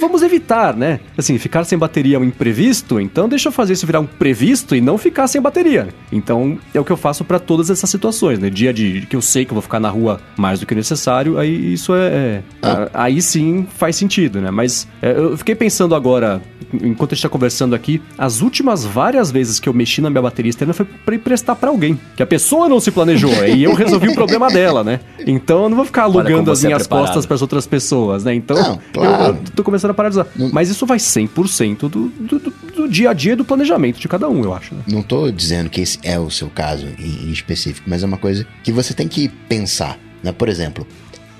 vamos 0.00 0.22
evitar, 0.22 0.76
né? 0.76 1.00
Assim, 1.16 1.38
ficar 1.38 1.64
sem 1.64 1.78
bateria 1.78 2.16
é 2.16 2.18
um 2.18 2.24
imprevisto, 2.24 3.00
então 3.00 3.28
deixa 3.28 3.48
eu 3.48 3.52
fazer 3.52 3.72
isso 3.72 3.86
virar 3.86 4.00
um 4.00 4.06
previsto 4.06 4.76
e 4.76 4.80
não 4.80 4.98
ficar 4.98 5.26
sem 5.26 5.40
bateria. 5.40 5.73
Então, 6.12 6.58
é 6.72 6.80
o 6.80 6.84
que 6.84 6.92
eu 6.92 6.96
faço 6.96 7.24
para 7.24 7.38
todas 7.38 7.70
essas 7.70 7.90
situações, 7.90 8.38
né? 8.38 8.48
Dia 8.48 8.72
de 8.72 9.06
que 9.08 9.16
eu 9.16 9.22
sei 9.22 9.44
que 9.44 9.50
eu 9.50 9.54
vou 9.54 9.62
ficar 9.62 9.80
na 9.80 9.88
rua 9.88 10.20
mais 10.36 10.60
do 10.60 10.66
que 10.66 10.74
necessário, 10.74 11.38
aí 11.38 11.72
isso 11.72 11.94
é. 11.94 12.06
é 12.06 12.42
ah. 12.62 12.88
Aí 12.94 13.20
sim 13.20 13.66
faz 13.76 13.96
sentido, 13.96 14.40
né? 14.40 14.50
Mas 14.50 14.86
é, 15.02 15.12
eu 15.12 15.36
fiquei 15.36 15.54
pensando 15.54 15.94
agora, 15.94 16.40
enquanto 16.72 17.12
a 17.12 17.14
gente 17.14 17.22
tá 17.22 17.28
conversando 17.28 17.74
aqui, 17.74 18.00
as 18.16 18.40
últimas 18.40 18.84
várias 18.84 19.30
vezes 19.30 19.58
que 19.58 19.68
eu 19.68 19.72
mexi 19.72 20.00
na 20.00 20.10
minha 20.10 20.22
bateria 20.22 20.50
externa 20.50 20.72
foi 20.72 20.86
pra 20.86 21.14
emprestar 21.14 21.56
para 21.56 21.70
alguém. 21.70 21.98
Que 22.16 22.22
a 22.22 22.26
pessoa 22.26 22.68
não 22.68 22.78
se 22.78 22.90
planejou, 22.90 23.32
e 23.46 23.64
eu 23.64 23.74
resolvi 23.74 24.08
o 24.08 24.14
problema 24.14 24.48
dela, 24.48 24.84
né? 24.84 25.00
Então 25.26 25.64
eu 25.64 25.68
não 25.68 25.76
vou 25.76 25.84
ficar 25.84 26.04
alugando 26.04 26.50
as 26.50 26.62
minhas 26.62 26.84
é 26.84 26.88
costas 26.88 27.26
para 27.26 27.34
as 27.34 27.42
outras 27.42 27.66
pessoas, 27.66 28.24
né? 28.24 28.34
Então 28.34 28.56
não, 28.56 28.80
claro. 28.92 29.24
eu, 29.24 29.28
eu 29.28 29.38
tô 29.54 29.64
começando 29.64 29.94
a 29.98 30.08
usar. 30.08 30.26
Não. 30.36 30.50
Mas 30.52 30.68
isso 30.68 30.86
vai 30.86 30.98
100% 30.98 31.88
do, 31.88 31.88
do, 31.88 32.38
do, 32.38 32.54
do 32.76 32.88
dia 32.88 33.10
a 33.10 33.12
dia 33.12 33.36
do 33.36 33.44
planejamento 33.44 33.98
de 33.98 34.08
cada 34.08 34.28
um, 34.28 34.42
eu 34.42 34.54
acho. 34.54 34.74
Né? 34.74 34.82
Não 34.88 35.02
tô 35.02 35.30
dizendo 35.30 35.63
que 35.68 35.80
esse 35.80 35.98
é 36.02 36.18
o 36.18 36.30
seu 36.30 36.48
caso 36.48 36.86
em, 36.98 37.28
em 37.28 37.30
específico, 37.30 37.88
mas 37.88 38.02
é 38.02 38.06
uma 38.06 38.18
coisa 38.18 38.46
que 38.62 38.72
você 38.72 38.94
tem 38.94 39.08
que 39.08 39.28
pensar. 39.28 39.98
Né? 40.22 40.32
Por 40.32 40.48
exemplo, 40.48 40.86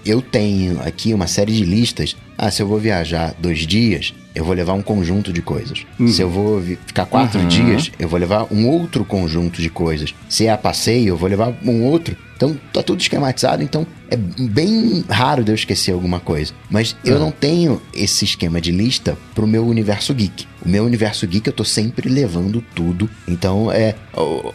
eu 0.05 0.21
tenho 0.21 0.81
aqui 0.83 1.15
uma 1.15 1.27
série 1.27 1.53
de 1.53 1.65
listas. 1.65 2.17
Ah, 2.37 2.51
se 2.51 2.63
eu 2.63 2.67
vou 2.67 2.79
viajar 2.79 3.35
dois 3.39 3.61
dias, 3.61 4.15
eu 4.35 4.45
vou 4.45 4.55
levar 4.55 4.73
um 4.73 4.83
conjunto 4.83 5.33
de 5.33 5.41
coisas. 5.41 5.87
Uhum. 5.99 6.09
Se 6.09 6.21
eu 6.21 6.29
vou 6.29 6.61
ficar 6.61 7.07
quatro 7.07 7.41
uhum. 7.41 7.49
dias, 7.49 7.93
eu 7.99 8.09
vou 8.09 8.19
levar 8.19 8.47
um 8.51 8.69
outro 8.69 9.05
conjunto 9.05 9.63
de 9.63 9.71
coisas. 9.71 10.15
Se 10.29 10.47
é 10.47 10.51
a 10.51 10.59
passeio, 10.59 11.09
eu 11.09 11.17
vou 11.17 11.29
levar 11.29 11.55
um 11.65 11.85
outro. 11.85 12.17
Então 12.37 12.59
tá 12.73 12.83
tudo 12.83 13.01
esquematizado, 13.01 13.63
então 13.63 13.87
é 14.11 14.17
bem 14.17 15.05
raro 15.09 15.45
de 15.45 15.53
eu 15.53 15.55
esquecer 15.55 15.93
alguma 15.93 16.19
coisa. 16.19 16.53
Mas 16.69 16.97
eu 17.05 17.19
não 17.19 17.31
tenho 17.31 17.81
esse 17.95 18.25
esquema 18.25 18.61
de 18.61 18.73
lista 18.73 19.17
pro 19.35 19.47
meu 19.47 19.65
universo 19.67 20.13
geek. 20.13 20.47
O 20.65 20.69
meu 20.69 20.85
universo 20.85 21.27
geek 21.27 21.47
eu 21.47 21.53
tô 21.53 21.65
sempre 21.65 22.09
levando 22.09 22.63
tudo. 22.75 23.09
Então 23.27 23.71
é 23.71 23.95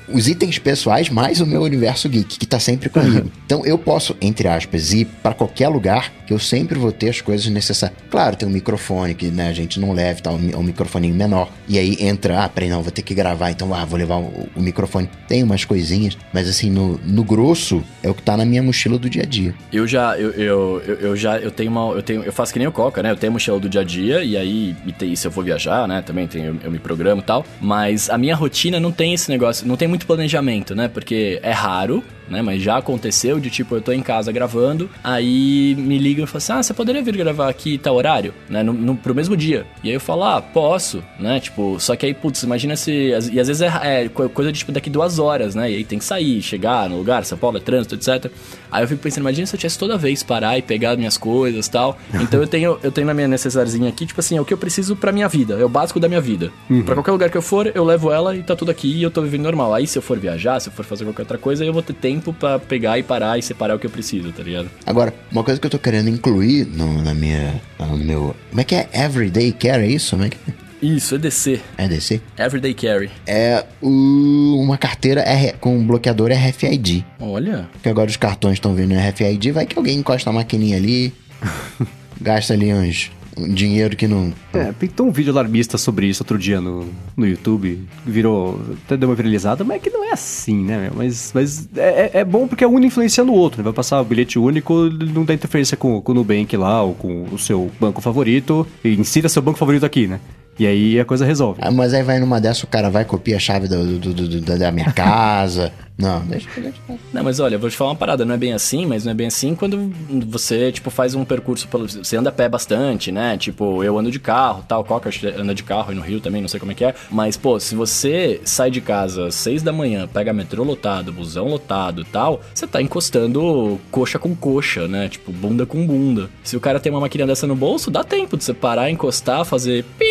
os 0.07 0.27
itens 0.27 0.59
pessoais 0.59 1.09
mais 1.09 1.39
o 1.39 1.45
meu 1.45 1.61
universo 1.61 2.09
geek 2.09 2.37
que 2.37 2.45
tá 2.45 2.59
sempre 2.59 2.89
comigo. 2.89 3.31
então 3.45 3.65
eu 3.65 3.77
posso, 3.77 4.15
entre 4.19 4.47
aspas, 4.47 4.93
ir 4.93 5.05
para 5.23 5.33
qualquer 5.33 5.69
lugar 5.69 6.11
que 6.27 6.33
eu 6.33 6.39
sempre 6.39 6.77
vou 6.77 6.91
ter 6.91 7.09
as 7.09 7.21
coisas 7.21 7.47
necessárias. 7.47 7.78
Claro, 8.09 8.35
tem 8.35 8.47
um 8.47 8.51
microfone 8.51 9.13
que 9.13 9.27
né, 9.27 9.49
a 9.49 9.53
gente 9.53 9.79
não 9.79 9.93
leva, 9.93 10.21
tá, 10.21 10.31
um, 10.31 10.57
um 10.57 10.63
microfoninho 10.63 11.15
menor. 11.15 11.49
E 11.67 11.77
aí 11.77 11.97
entra, 11.99 12.43
ah, 12.43 12.49
peraí, 12.49 12.69
não, 12.69 12.81
vou 12.81 12.91
ter 12.91 13.01
que 13.01 13.13
gravar, 13.13 13.51
então 13.51 13.73
ah, 13.73 13.85
vou 13.85 13.97
levar 13.97 14.17
o, 14.17 14.49
o 14.55 14.61
microfone. 14.61 15.09
Tem 15.27 15.43
umas 15.43 15.63
coisinhas, 15.65 16.17
mas 16.33 16.49
assim, 16.49 16.69
no, 16.69 16.99
no 17.05 17.23
grosso 17.23 17.83
é 18.03 18.09
o 18.09 18.13
que 18.13 18.23
tá 18.23 18.35
na 18.35 18.45
minha 18.45 18.63
mochila 18.63 18.97
do 18.97 19.09
dia 19.09 19.23
a 19.23 19.25
dia. 19.25 19.53
Eu 19.71 19.87
já, 19.87 20.17
eu, 20.17 20.31
eu, 20.31 20.81
eu, 20.85 20.95
eu 20.95 21.15
já, 21.15 21.37
eu 21.37 21.51
tenho 21.51 21.71
uma, 21.71 21.93
eu 21.93 22.01
tenho, 22.01 22.23
eu 22.23 22.33
faço 22.33 22.51
que 22.51 22.59
nem 22.59 22.67
o 22.67 22.71
Coca, 22.71 23.03
né? 23.03 23.11
Eu 23.11 23.15
tenho 23.15 23.31
a 23.31 23.33
mochila 23.33 23.59
do 23.59 23.69
dia 23.69 23.81
a 23.81 23.83
dia 23.83 24.23
e 24.23 24.35
aí, 24.35 24.75
e 25.01 25.15
se 25.15 25.27
eu 25.27 25.31
vou 25.31 25.43
viajar, 25.43 25.87
né? 25.87 26.01
Também 26.01 26.27
tem, 26.27 26.45
eu, 26.45 26.55
eu 26.63 26.71
me 26.71 26.79
programo 26.79 27.21
e 27.21 27.25
tal. 27.25 27.45
Mas 27.61 28.09
a 28.09 28.17
minha 28.17 28.35
rotina 28.35 28.79
não 28.79 28.91
tem 28.91 29.13
esse 29.13 29.29
negócio, 29.29 29.67
não 29.67 29.77
tem 29.77 29.87
muito 29.87 30.05
planejamento, 30.05 30.75
né? 30.75 30.87
Porque 30.87 31.39
é 31.43 31.51
raro, 31.51 32.03
né? 32.29 32.41
Mas 32.41 32.61
já 32.61 32.77
aconteceu 32.77 33.39
de 33.39 33.49
tipo, 33.49 33.75
eu 33.75 33.81
tô 33.81 33.91
em 33.91 34.01
casa 34.01 34.31
gravando, 34.31 34.89
aí 35.03 35.75
me 35.77 35.97
ligam 35.97 36.23
e 36.23 36.27
falam 36.27 36.37
assim: 36.37 36.53
ah, 36.53 36.63
você 36.63 36.73
poderia 36.73 37.01
vir 37.01 37.15
gravar 37.17 37.49
aqui 37.49 37.77
tal 37.77 37.95
horário, 37.95 38.33
né? 38.49 38.63
No, 38.63 38.73
no, 38.73 38.95
pro 38.95 39.15
mesmo 39.15 39.35
dia. 39.35 39.65
E 39.83 39.89
aí 39.89 39.95
eu 39.95 39.99
falo, 39.99 40.23
ah, 40.23 40.41
posso, 40.41 41.03
né? 41.19 41.39
Tipo, 41.39 41.79
só 41.79 41.95
que 41.95 42.05
aí, 42.05 42.13
putz, 42.13 42.43
imagina 42.43 42.75
se. 42.75 42.91
E 43.31 43.39
às 43.39 43.47
vezes 43.47 43.61
é, 43.61 44.05
é 44.05 44.09
coisa 44.09 44.51
de 44.51 44.59
tipo 44.59 44.71
daqui 44.71 44.89
duas 44.89 45.19
horas, 45.19 45.55
né? 45.55 45.71
E 45.71 45.75
aí 45.77 45.83
tem 45.83 45.99
que 45.99 46.05
sair, 46.05 46.41
chegar 46.41 46.89
no 46.89 46.97
lugar, 46.97 47.25
São 47.25 47.37
Paulo 47.37 47.57
é 47.57 47.59
trânsito, 47.61 47.95
etc. 47.95 48.31
Aí 48.71 48.83
eu 48.83 48.87
fico 48.87 49.01
pensando, 49.01 49.21
imagina 49.21 49.47
se 49.47 49.55
eu 49.55 49.59
tivesse 49.59 49.79
toda 49.79 49.97
vez 49.97 50.21
parar 50.21 50.57
e 50.57 50.61
pegar 50.61 50.95
minhas 50.95 51.17
coisas 51.17 51.67
tal. 51.67 51.97
Então 52.29 52.41
eu 52.41 52.47
tenho, 52.47 52.77
eu 52.83 52.91
tenho 52.91 53.07
na 53.07 53.13
minha 53.13 53.27
necessarizinha 53.27 53.89
aqui, 53.89 54.05
tipo 54.05 54.19
assim, 54.19 54.37
é 54.37 54.41
o 54.41 54.45
que 54.45 54.53
eu 54.53 54.57
preciso 54.57 54.95
pra 54.95 55.11
minha 55.11 55.27
vida, 55.27 55.55
é 55.59 55.63
o 55.63 55.69
básico 55.69 55.99
da 55.99 56.07
minha 56.07 56.19
vida. 56.19 56.51
Uhum. 56.69 56.83
Pra 56.83 56.93
qualquer 56.93 57.11
lugar 57.11 57.29
que 57.29 57.37
eu 57.37 57.41
for, 57.41 57.71
eu 57.73 57.83
levo 57.83 58.11
ela 58.11 58.35
e 58.35 58.43
tá 58.43 58.55
tudo 58.55 58.69
aqui 58.69 58.87
e 58.87 59.01
eu 59.01 59.09
tô 59.09 59.21
vivendo 59.21 59.43
normal. 59.43 59.73
Aí 59.73 59.87
se 59.87 59.97
eu 59.97 60.01
for 60.01 60.19
viajar, 60.19 60.59
se 60.59 60.67
eu 60.67 60.73
for 60.73 60.85
fazer 60.85 61.05
qualquer 61.05 61.23
outra 61.23 61.37
coisa, 61.37 61.63
eu 61.63 61.73
vou 61.73 61.81
ter 61.81 61.93
tempo 61.93 62.18
tempo 62.19 62.33
pra 62.33 62.59
pegar 62.59 62.97
e 62.99 63.03
parar 63.03 63.37
e 63.37 63.41
separar 63.41 63.75
o 63.75 63.79
que 63.79 63.85
eu 63.87 63.89
preciso, 63.91 64.31
tá 64.31 64.43
ligado? 64.43 64.69
Agora, 64.85 65.13
uma 65.31 65.43
coisa 65.43 65.59
que 65.59 65.65
eu 65.65 65.71
tô 65.71 65.79
querendo 65.79 66.09
incluir 66.09 66.65
no, 66.65 67.01
na 67.01 67.13
minha. 67.13 67.61
No 67.79 67.97
meu. 67.97 68.35
Como 68.49 68.61
é 68.61 68.63
que 68.63 68.75
é? 68.75 68.89
Everyday 68.93 69.51
Care, 69.51 69.83
é 69.83 69.87
isso? 69.87 70.11
Como 70.11 70.23
é 70.25 70.29
que 70.29 70.37
Isso, 70.81 71.15
EDC. 71.15 71.61
é? 71.77 71.87
DC? 71.87 72.21
Everyday 72.37 72.73
Carry. 72.73 73.09
É 73.27 73.65
o- 73.81 74.59
uma 74.61 74.77
carteira 74.77 75.21
R- 75.21 75.53
com 75.59 75.85
bloqueador 75.85 76.31
RFID. 76.31 77.05
Olha. 77.19 77.67
Porque 77.73 77.89
agora 77.89 78.09
os 78.09 78.17
cartões 78.17 78.53
estão 78.55 78.73
vindo 78.75 78.93
RFID, 78.93 79.51
vai 79.51 79.65
que 79.65 79.77
alguém 79.77 79.97
encosta 79.99 80.29
a 80.29 80.33
maquininha 80.33 80.77
ali, 80.77 81.13
gasta 82.21 82.53
ali 82.53 82.73
uns 82.73 83.11
um 83.13 83.18
dinheiro 83.47 83.95
que 83.95 84.07
não. 84.07 84.33
É, 84.53 84.71
pintou 84.71 85.07
um 85.07 85.11
vídeo 85.11 85.31
alarmista 85.31 85.77
sobre 85.77 86.07
isso 86.07 86.23
outro 86.23 86.37
dia 86.37 86.59
no, 86.59 86.87
no 87.15 87.27
YouTube. 87.27 87.79
Virou. 88.05 88.59
Até 88.85 88.97
deu 88.97 89.07
uma 89.09 89.15
viralizada, 89.15 89.63
mas 89.63 89.77
é 89.77 89.79
que 89.79 89.89
não 89.89 90.03
é 90.03 90.11
assim, 90.11 90.63
né? 90.63 90.91
Mas, 90.95 91.31
mas 91.33 91.69
é, 91.75 92.09
é- 92.13 92.19
é 92.19 92.25
bom 92.25 92.47
porque 92.47 92.63
é 92.63 92.67
um 92.67 92.79
influenciando 92.79 93.31
o 93.31 93.35
outro, 93.35 93.59
né? 93.59 93.63
Vai 93.63 93.73
passar 93.73 94.01
o 94.01 94.05
bilhete 94.05 94.39
único, 94.39 94.73
não 95.13 95.23
dá 95.23 95.33
interferência 95.33 95.75
com, 95.77 96.01
com 96.01 96.11
o 96.11 96.15
Nubank 96.15 96.55
lá, 96.57 96.81
ou 96.83 96.93
com 96.93 97.25
o 97.31 97.37
seu 97.37 97.69
banco 97.79 98.01
favorito. 98.01 98.65
E 98.83 98.89
insira 98.93 99.29
seu 99.29 99.41
banco 99.41 99.57
favorito 99.59 99.85
aqui, 99.85 100.07
né? 100.07 100.19
E 100.59 100.67
aí 100.67 100.99
a 100.99 101.05
coisa 101.05 101.25
resolve. 101.25 101.59
Ah, 101.63 101.71
mas 101.71 101.93
aí 101.93 102.03
vai 102.03 102.19
numa 102.19 102.39
dessa, 102.41 102.65
o 102.65 102.67
cara 102.67 102.89
vai 102.89 103.05
copiar 103.05 103.37
a 103.37 103.39
chave 103.39 103.67
do, 103.67 103.97
do- 103.97 104.13
do- 104.13 104.27
do- 104.27 104.41
da- 104.41 104.57
da 104.57 104.71
minha 104.71 104.91
casa. 104.91 105.71
Não, 105.99 106.21
deixa, 106.21 106.47
deixa. 106.55 106.77
Não, 107.11 107.21
mas 107.25 107.41
olha, 107.41 107.55
eu 107.55 107.59
vou 107.59 107.69
te 107.69 107.75
falar 107.75 107.89
uma 107.89 107.95
parada, 107.97 108.23
não 108.23 108.33
é 108.33 108.37
bem 108.37 108.53
assim, 108.53 108.85
mas 108.85 109.03
não 109.03 109.11
é 109.11 109.13
bem 109.13 109.27
assim 109.27 109.53
quando 109.53 109.91
você, 110.29 110.71
tipo, 110.71 110.89
faz 110.89 111.13
um 111.13 111.25
percurso, 111.25 111.67
pelo, 111.67 111.89
você 111.89 112.15
anda 112.15 112.29
a 112.29 112.31
pé 112.31 112.47
bastante, 112.47 113.11
né? 113.11 113.35
Tipo, 113.37 113.83
eu 113.83 113.99
ando 113.99 114.09
de 114.09 114.17
carro, 114.17 114.63
tal, 114.65 114.81
Coca 114.85 115.09
acho 115.09 115.19
que 115.19 115.27
anda 115.27 115.53
de 115.53 115.61
carro 115.61 115.91
e 115.91 115.95
no 115.95 116.01
Rio 116.01 116.21
também, 116.21 116.39
não 116.41 116.47
sei 116.47 116.57
como 116.57 116.71
é 116.71 116.75
que 116.75 116.85
é. 116.85 116.95
Mas, 117.11 117.35
pô, 117.35 117.59
se 117.59 117.75
você 117.75 118.39
sai 118.45 118.71
de 118.71 118.79
casa 118.79 119.27
às 119.27 119.35
seis 119.35 119.61
da 119.61 119.73
manhã, 119.73 120.07
pega 120.07 120.31
metrô 120.31 120.63
lotado, 120.63 121.11
busão 121.11 121.49
lotado 121.49 121.99
e 122.03 122.05
tal, 122.05 122.39
você 122.55 122.65
tá 122.65 122.81
encostando 122.81 123.77
coxa 123.91 124.17
com 124.17 124.33
coxa, 124.33 124.87
né? 124.87 125.09
Tipo, 125.09 125.33
bunda 125.33 125.65
com 125.65 125.85
bunda. 125.85 126.29
Se 126.45 126.55
o 126.55 126.61
cara 126.61 126.79
tem 126.79 126.89
uma 126.93 127.01
maquininha 127.01 127.27
dessa 127.27 127.45
no 127.45 127.57
bolso, 127.57 127.91
dá 127.91 128.05
tempo 128.05 128.37
de 128.37 128.45
você 128.45 128.53
parar, 128.53 128.89
encostar, 128.89 129.43
fazer 129.43 129.83
pi, 129.97 130.05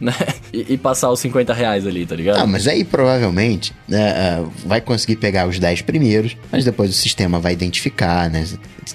né? 0.00 0.14
E, 0.52 0.74
e 0.74 0.78
passar 0.78 1.10
os 1.10 1.20
50 1.20 1.52
reais 1.52 1.86
ali, 1.86 2.06
tá 2.06 2.14
ligado? 2.14 2.38
Ah, 2.38 2.46
mas 2.46 2.66
aí 2.66 2.84
provavelmente 2.84 3.72
né, 3.88 4.10
ah, 4.10 4.44
vai 4.64 4.80
conseguir 4.80 5.16
pegar 5.16 5.46
os 5.46 5.58
10 5.58 5.82
primeiros, 5.82 6.36
mas 6.50 6.64
depois 6.64 6.90
o 6.90 6.94
sistema 6.94 7.38
vai 7.38 7.52
identificar, 7.52 8.30
né? 8.30 8.44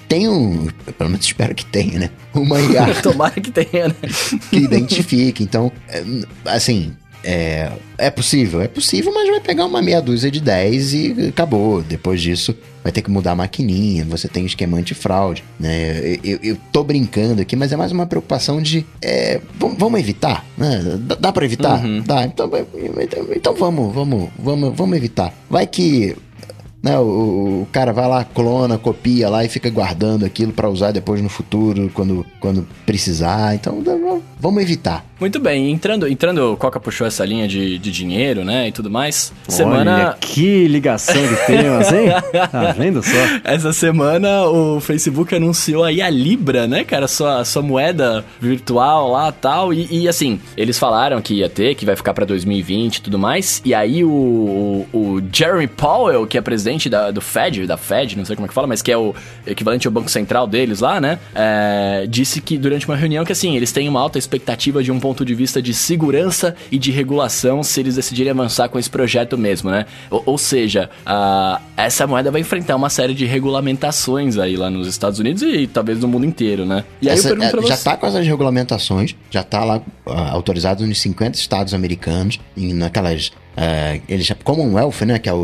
Tem 0.08 0.28
um. 0.28 0.68
Pelo 0.96 1.10
menos 1.10 1.26
espero 1.26 1.54
que 1.54 1.64
tenha, 1.64 1.98
né? 1.98 2.10
Uma 2.34 2.60
IA 2.60 2.94
Tomara 3.02 3.40
que 3.40 3.50
tenha, 3.50 3.88
né? 3.88 3.94
que 4.50 4.56
identifique. 4.56 5.42
Então, 5.42 5.72
é, 5.88 6.04
assim. 6.46 6.92
É, 7.22 7.70
é 7.98 8.10
possível? 8.10 8.62
É 8.62 8.68
possível, 8.68 9.12
mas 9.12 9.28
vai 9.28 9.40
pegar 9.40 9.66
uma 9.66 9.82
meia 9.82 10.00
dúzia 10.00 10.30
de 10.30 10.40
10 10.40 10.94
e 10.94 11.28
acabou. 11.28 11.82
Depois 11.82 12.18
disso, 12.22 12.56
vai 12.82 12.92
ter 12.92 13.02
que 13.02 13.10
mudar 13.10 13.32
a 13.32 13.36
maquininha, 13.36 14.04
você 14.04 14.28
tem 14.28 14.44
esquema 14.46 14.78
antifraude, 14.78 15.44
né? 15.58 16.00
Eu, 16.00 16.18
eu, 16.24 16.38
eu 16.42 16.56
tô 16.72 16.82
brincando 16.82 17.42
aqui, 17.42 17.56
mas 17.56 17.72
é 17.72 17.76
mais 17.76 17.92
uma 17.92 18.06
preocupação 18.06 18.60
de. 18.60 18.86
É, 19.02 19.40
vamos, 19.78 20.00
evitar, 20.00 20.44
né? 20.56 20.98
Dá, 21.00 21.14
dá 21.16 21.32
pra 21.32 21.44
evitar? 21.44 21.82
Dá, 22.04 22.24
então, 22.24 22.50
então, 23.00 23.26
então 23.34 23.54
vamos, 23.54 23.94
vamos, 23.94 24.30
vamos, 24.38 24.76
vamos 24.76 24.96
evitar. 24.96 25.34
Vai 25.48 25.66
que 25.66 26.16
né, 26.82 26.98
o, 26.98 27.62
o 27.62 27.68
cara 27.70 27.92
vai 27.92 28.08
lá, 28.08 28.24
clona, 28.24 28.78
copia 28.78 29.28
lá 29.28 29.44
e 29.44 29.48
fica 29.48 29.68
guardando 29.68 30.24
aquilo 30.24 30.52
pra 30.52 30.68
usar 30.68 30.92
depois 30.92 31.22
no 31.22 31.28
futuro, 31.28 31.90
quando, 31.92 32.24
quando 32.40 32.66
precisar. 32.86 33.54
Então, 33.54 33.82
vamos 34.38 34.62
evitar. 34.62 35.04
Muito 35.20 35.38
bem, 35.38 35.70
entrando, 35.70 36.08
entrando, 36.08 36.54
o 36.54 36.56
Coca 36.56 36.80
puxou 36.80 37.06
essa 37.06 37.22
linha 37.26 37.46
de, 37.46 37.78
de 37.78 37.92
dinheiro, 37.92 38.42
né, 38.42 38.68
e 38.68 38.72
tudo 38.72 38.90
mais. 38.90 39.34
Semana, 39.46 39.94
Olha 39.94 40.16
que 40.18 40.66
ligação 40.66 41.20
de 41.20 41.36
temas, 41.46 41.92
hein? 41.92 42.08
Tá 42.50 42.72
vendo 42.72 43.02
só? 43.02 43.10
essa 43.44 43.72
semana 43.72 44.46
o 44.46 44.80
Facebook 44.80 45.34
anunciou 45.34 45.84
aí 45.84 46.00
a 46.00 46.08
Libra, 46.08 46.66
né, 46.66 46.84
cara, 46.84 47.06
sua, 47.06 47.44
sua 47.44 47.60
moeda 47.60 48.24
virtual 48.40 49.12
lá 49.12 49.30
tal, 49.30 49.74
e, 49.74 49.86
e 49.90 50.08
assim, 50.08 50.40
eles 50.56 50.78
falaram 50.78 51.20
que 51.20 51.34
ia 51.34 51.50
ter, 51.50 51.74
que 51.74 51.84
vai 51.84 51.96
ficar 51.96 52.14
pra 52.14 52.24
2020 52.24 52.96
e 52.96 53.02
tudo 53.02 53.18
mais, 53.18 53.60
e 53.62 53.74
aí 53.74 54.02
o, 54.02 54.08
o, 54.10 54.86
o 54.98 55.22
Jeremy 55.30 55.66
Powell, 55.66 56.26
que 56.26 56.38
é 56.38 56.40
presidente 56.40 56.69
da, 56.78 57.10
do 57.10 57.20
Fed, 57.20 57.66
da 57.66 57.76
Fed, 57.76 58.16
não 58.16 58.24
sei 58.24 58.36
como 58.36 58.46
é 58.46 58.48
que 58.48 58.54
fala, 58.54 58.66
mas 58.66 58.80
que 58.82 58.90
é 58.92 58.96
o 58.96 59.14
equivalente 59.46 59.86
ao 59.86 59.92
Banco 59.92 60.08
Central 60.10 60.46
deles 60.46 60.80
lá, 60.80 61.00
né, 61.00 61.18
é, 61.34 62.06
disse 62.08 62.40
que 62.40 62.56
durante 62.58 62.86
uma 62.86 62.96
reunião 62.96 63.24
que 63.24 63.32
assim, 63.32 63.56
eles 63.56 63.72
têm 63.72 63.88
uma 63.88 64.00
alta 64.00 64.18
expectativa 64.18 64.82
de 64.82 64.90
um 64.92 65.00
ponto 65.00 65.24
de 65.24 65.34
vista 65.34 65.60
de 65.60 65.72
segurança 65.74 66.54
e 66.70 66.78
de 66.78 66.90
regulação 66.90 67.62
se 67.62 67.80
eles 67.80 67.96
decidirem 67.96 68.30
avançar 68.30 68.68
com 68.68 68.78
esse 68.78 68.88
projeto 68.90 69.36
mesmo, 69.36 69.70
né? 69.70 69.86
Ou, 70.10 70.22
ou 70.26 70.38
seja, 70.38 70.88
a- 71.04 71.60
essa 71.76 72.06
moeda 72.06 72.30
vai 72.30 72.40
enfrentar 72.40 72.76
uma 72.76 72.90
série 72.90 73.14
de 73.14 73.24
regulamentações 73.26 74.36
aí 74.38 74.56
lá 74.56 74.68
nos 74.70 74.86
Estados 74.86 75.18
Unidos 75.18 75.42
e, 75.42 75.66
talvez 75.66 75.98
no 76.00 76.08
mundo 76.08 76.26
inteiro, 76.26 76.64
né? 76.66 76.84
E 77.00 77.08
aí 77.08 77.14
Essa- 77.14 77.28
eu 77.28 77.36
pergunto 77.36 77.56
pra 77.58 77.66
é, 77.66 77.68
já 77.68 77.76
você... 77.76 77.84
tá 77.84 77.96
com 77.96 78.06
essas 78.06 78.26
regulamentações, 78.26 79.14
já 79.30 79.42
tá 79.42 79.64
lá 79.64 79.80
ah, 80.06 80.30
autorizado 80.30 80.86
nos 80.86 81.00
50 81.00 81.38
estados 81.38 81.74
americanos, 81.74 82.38
e 82.56 82.72
naquelas. 82.72 83.32
Ah, 83.62 83.98
eles 84.08 84.24
já, 84.24 84.34
Commonwealth, 84.34 85.02
né? 85.06 85.18
Que 85.18 85.28
é 85.28 85.32
o, 85.34 85.36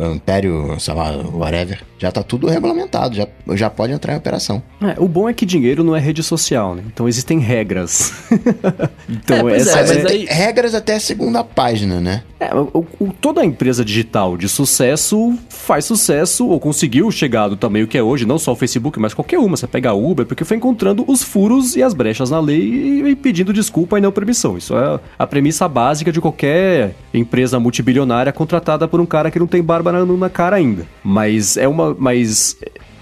o 0.00 0.14
Império, 0.14 0.74
sei 0.80 0.94
lá, 0.94 1.12
whatever. 1.32 1.80
Já 1.98 2.10
tá 2.10 2.20
tudo 2.20 2.48
regulamentado, 2.48 3.14
já, 3.14 3.28
já 3.54 3.70
pode 3.70 3.92
entrar 3.92 4.12
em 4.14 4.16
operação. 4.16 4.60
É, 4.80 4.96
o 4.98 5.06
bom 5.06 5.28
é 5.28 5.32
que 5.32 5.46
dinheiro 5.46 5.84
não 5.84 5.94
é 5.94 6.00
rede 6.00 6.20
social, 6.24 6.74
né? 6.74 6.82
Então 6.92 7.06
existem 7.06 7.38
regras. 7.38 8.12
então 9.08 9.48
É, 9.48 9.52
é, 9.52 9.56
essa 9.58 9.76
mas 9.76 9.88
Mas 9.90 10.06
aí- 10.06 10.26
tem 10.26 10.26
regras 10.26 10.74
até 10.74 10.96
a 10.96 11.00
segunda 11.00 11.44
página, 11.44 12.00
né? 12.00 12.22
É, 12.40 12.52
o- 12.54 12.84
o- 12.98 13.12
toda 13.20 13.44
empresa 13.44 13.84
digital 13.84 14.36
de 14.36 14.48
sucesso 14.48 15.38
faz 15.48 15.84
sucesso 15.84 16.48
ou 16.48 16.58
conseguiu 16.58 17.08
chegar 17.12 17.46
do 17.46 17.56
tamanho 17.56 17.86
que 17.86 17.96
é 17.96 18.02
hoje, 18.02 18.26
não 18.26 18.36
só 18.38 18.50
o 18.52 18.56
Facebook, 18.56 18.98
mas 18.98 19.14
qualquer 19.14 19.38
uma. 19.38 19.56
Você 19.56 19.68
pega 19.68 19.90
a 19.90 19.94
Uber, 19.94 20.26
porque 20.26 20.44
foi 20.44 20.56
encontrando 20.56 21.04
os 21.06 21.22
furos 21.22 21.76
e 21.76 21.82
as 21.84 21.94
brechas 21.94 22.30
na 22.30 22.40
lei 22.40 22.60
e, 22.62 23.10
e 23.10 23.14
pedindo 23.16 23.52
desculpa 23.52 23.96
e 23.98 24.00
não 24.00 24.10
permissão. 24.10 24.58
Isso 24.58 24.76
é 24.76 24.98
a 25.16 25.26
premissa 25.26 25.68
básica 25.68 26.10
de 26.10 26.20
qualquer 26.20 26.96
empresa 27.14 27.51
multibilionária 27.60 28.32
contratada 28.32 28.86
por 28.88 29.00
um 29.00 29.06
cara 29.06 29.30
que 29.30 29.38
não 29.38 29.46
tem 29.46 29.62
barba 29.62 29.92
na, 29.92 30.04
na 30.04 30.30
cara 30.30 30.56
ainda. 30.56 30.86
Mas 31.02 31.56
é 31.56 31.66
uma. 31.68 31.94
Mas. 31.98 32.56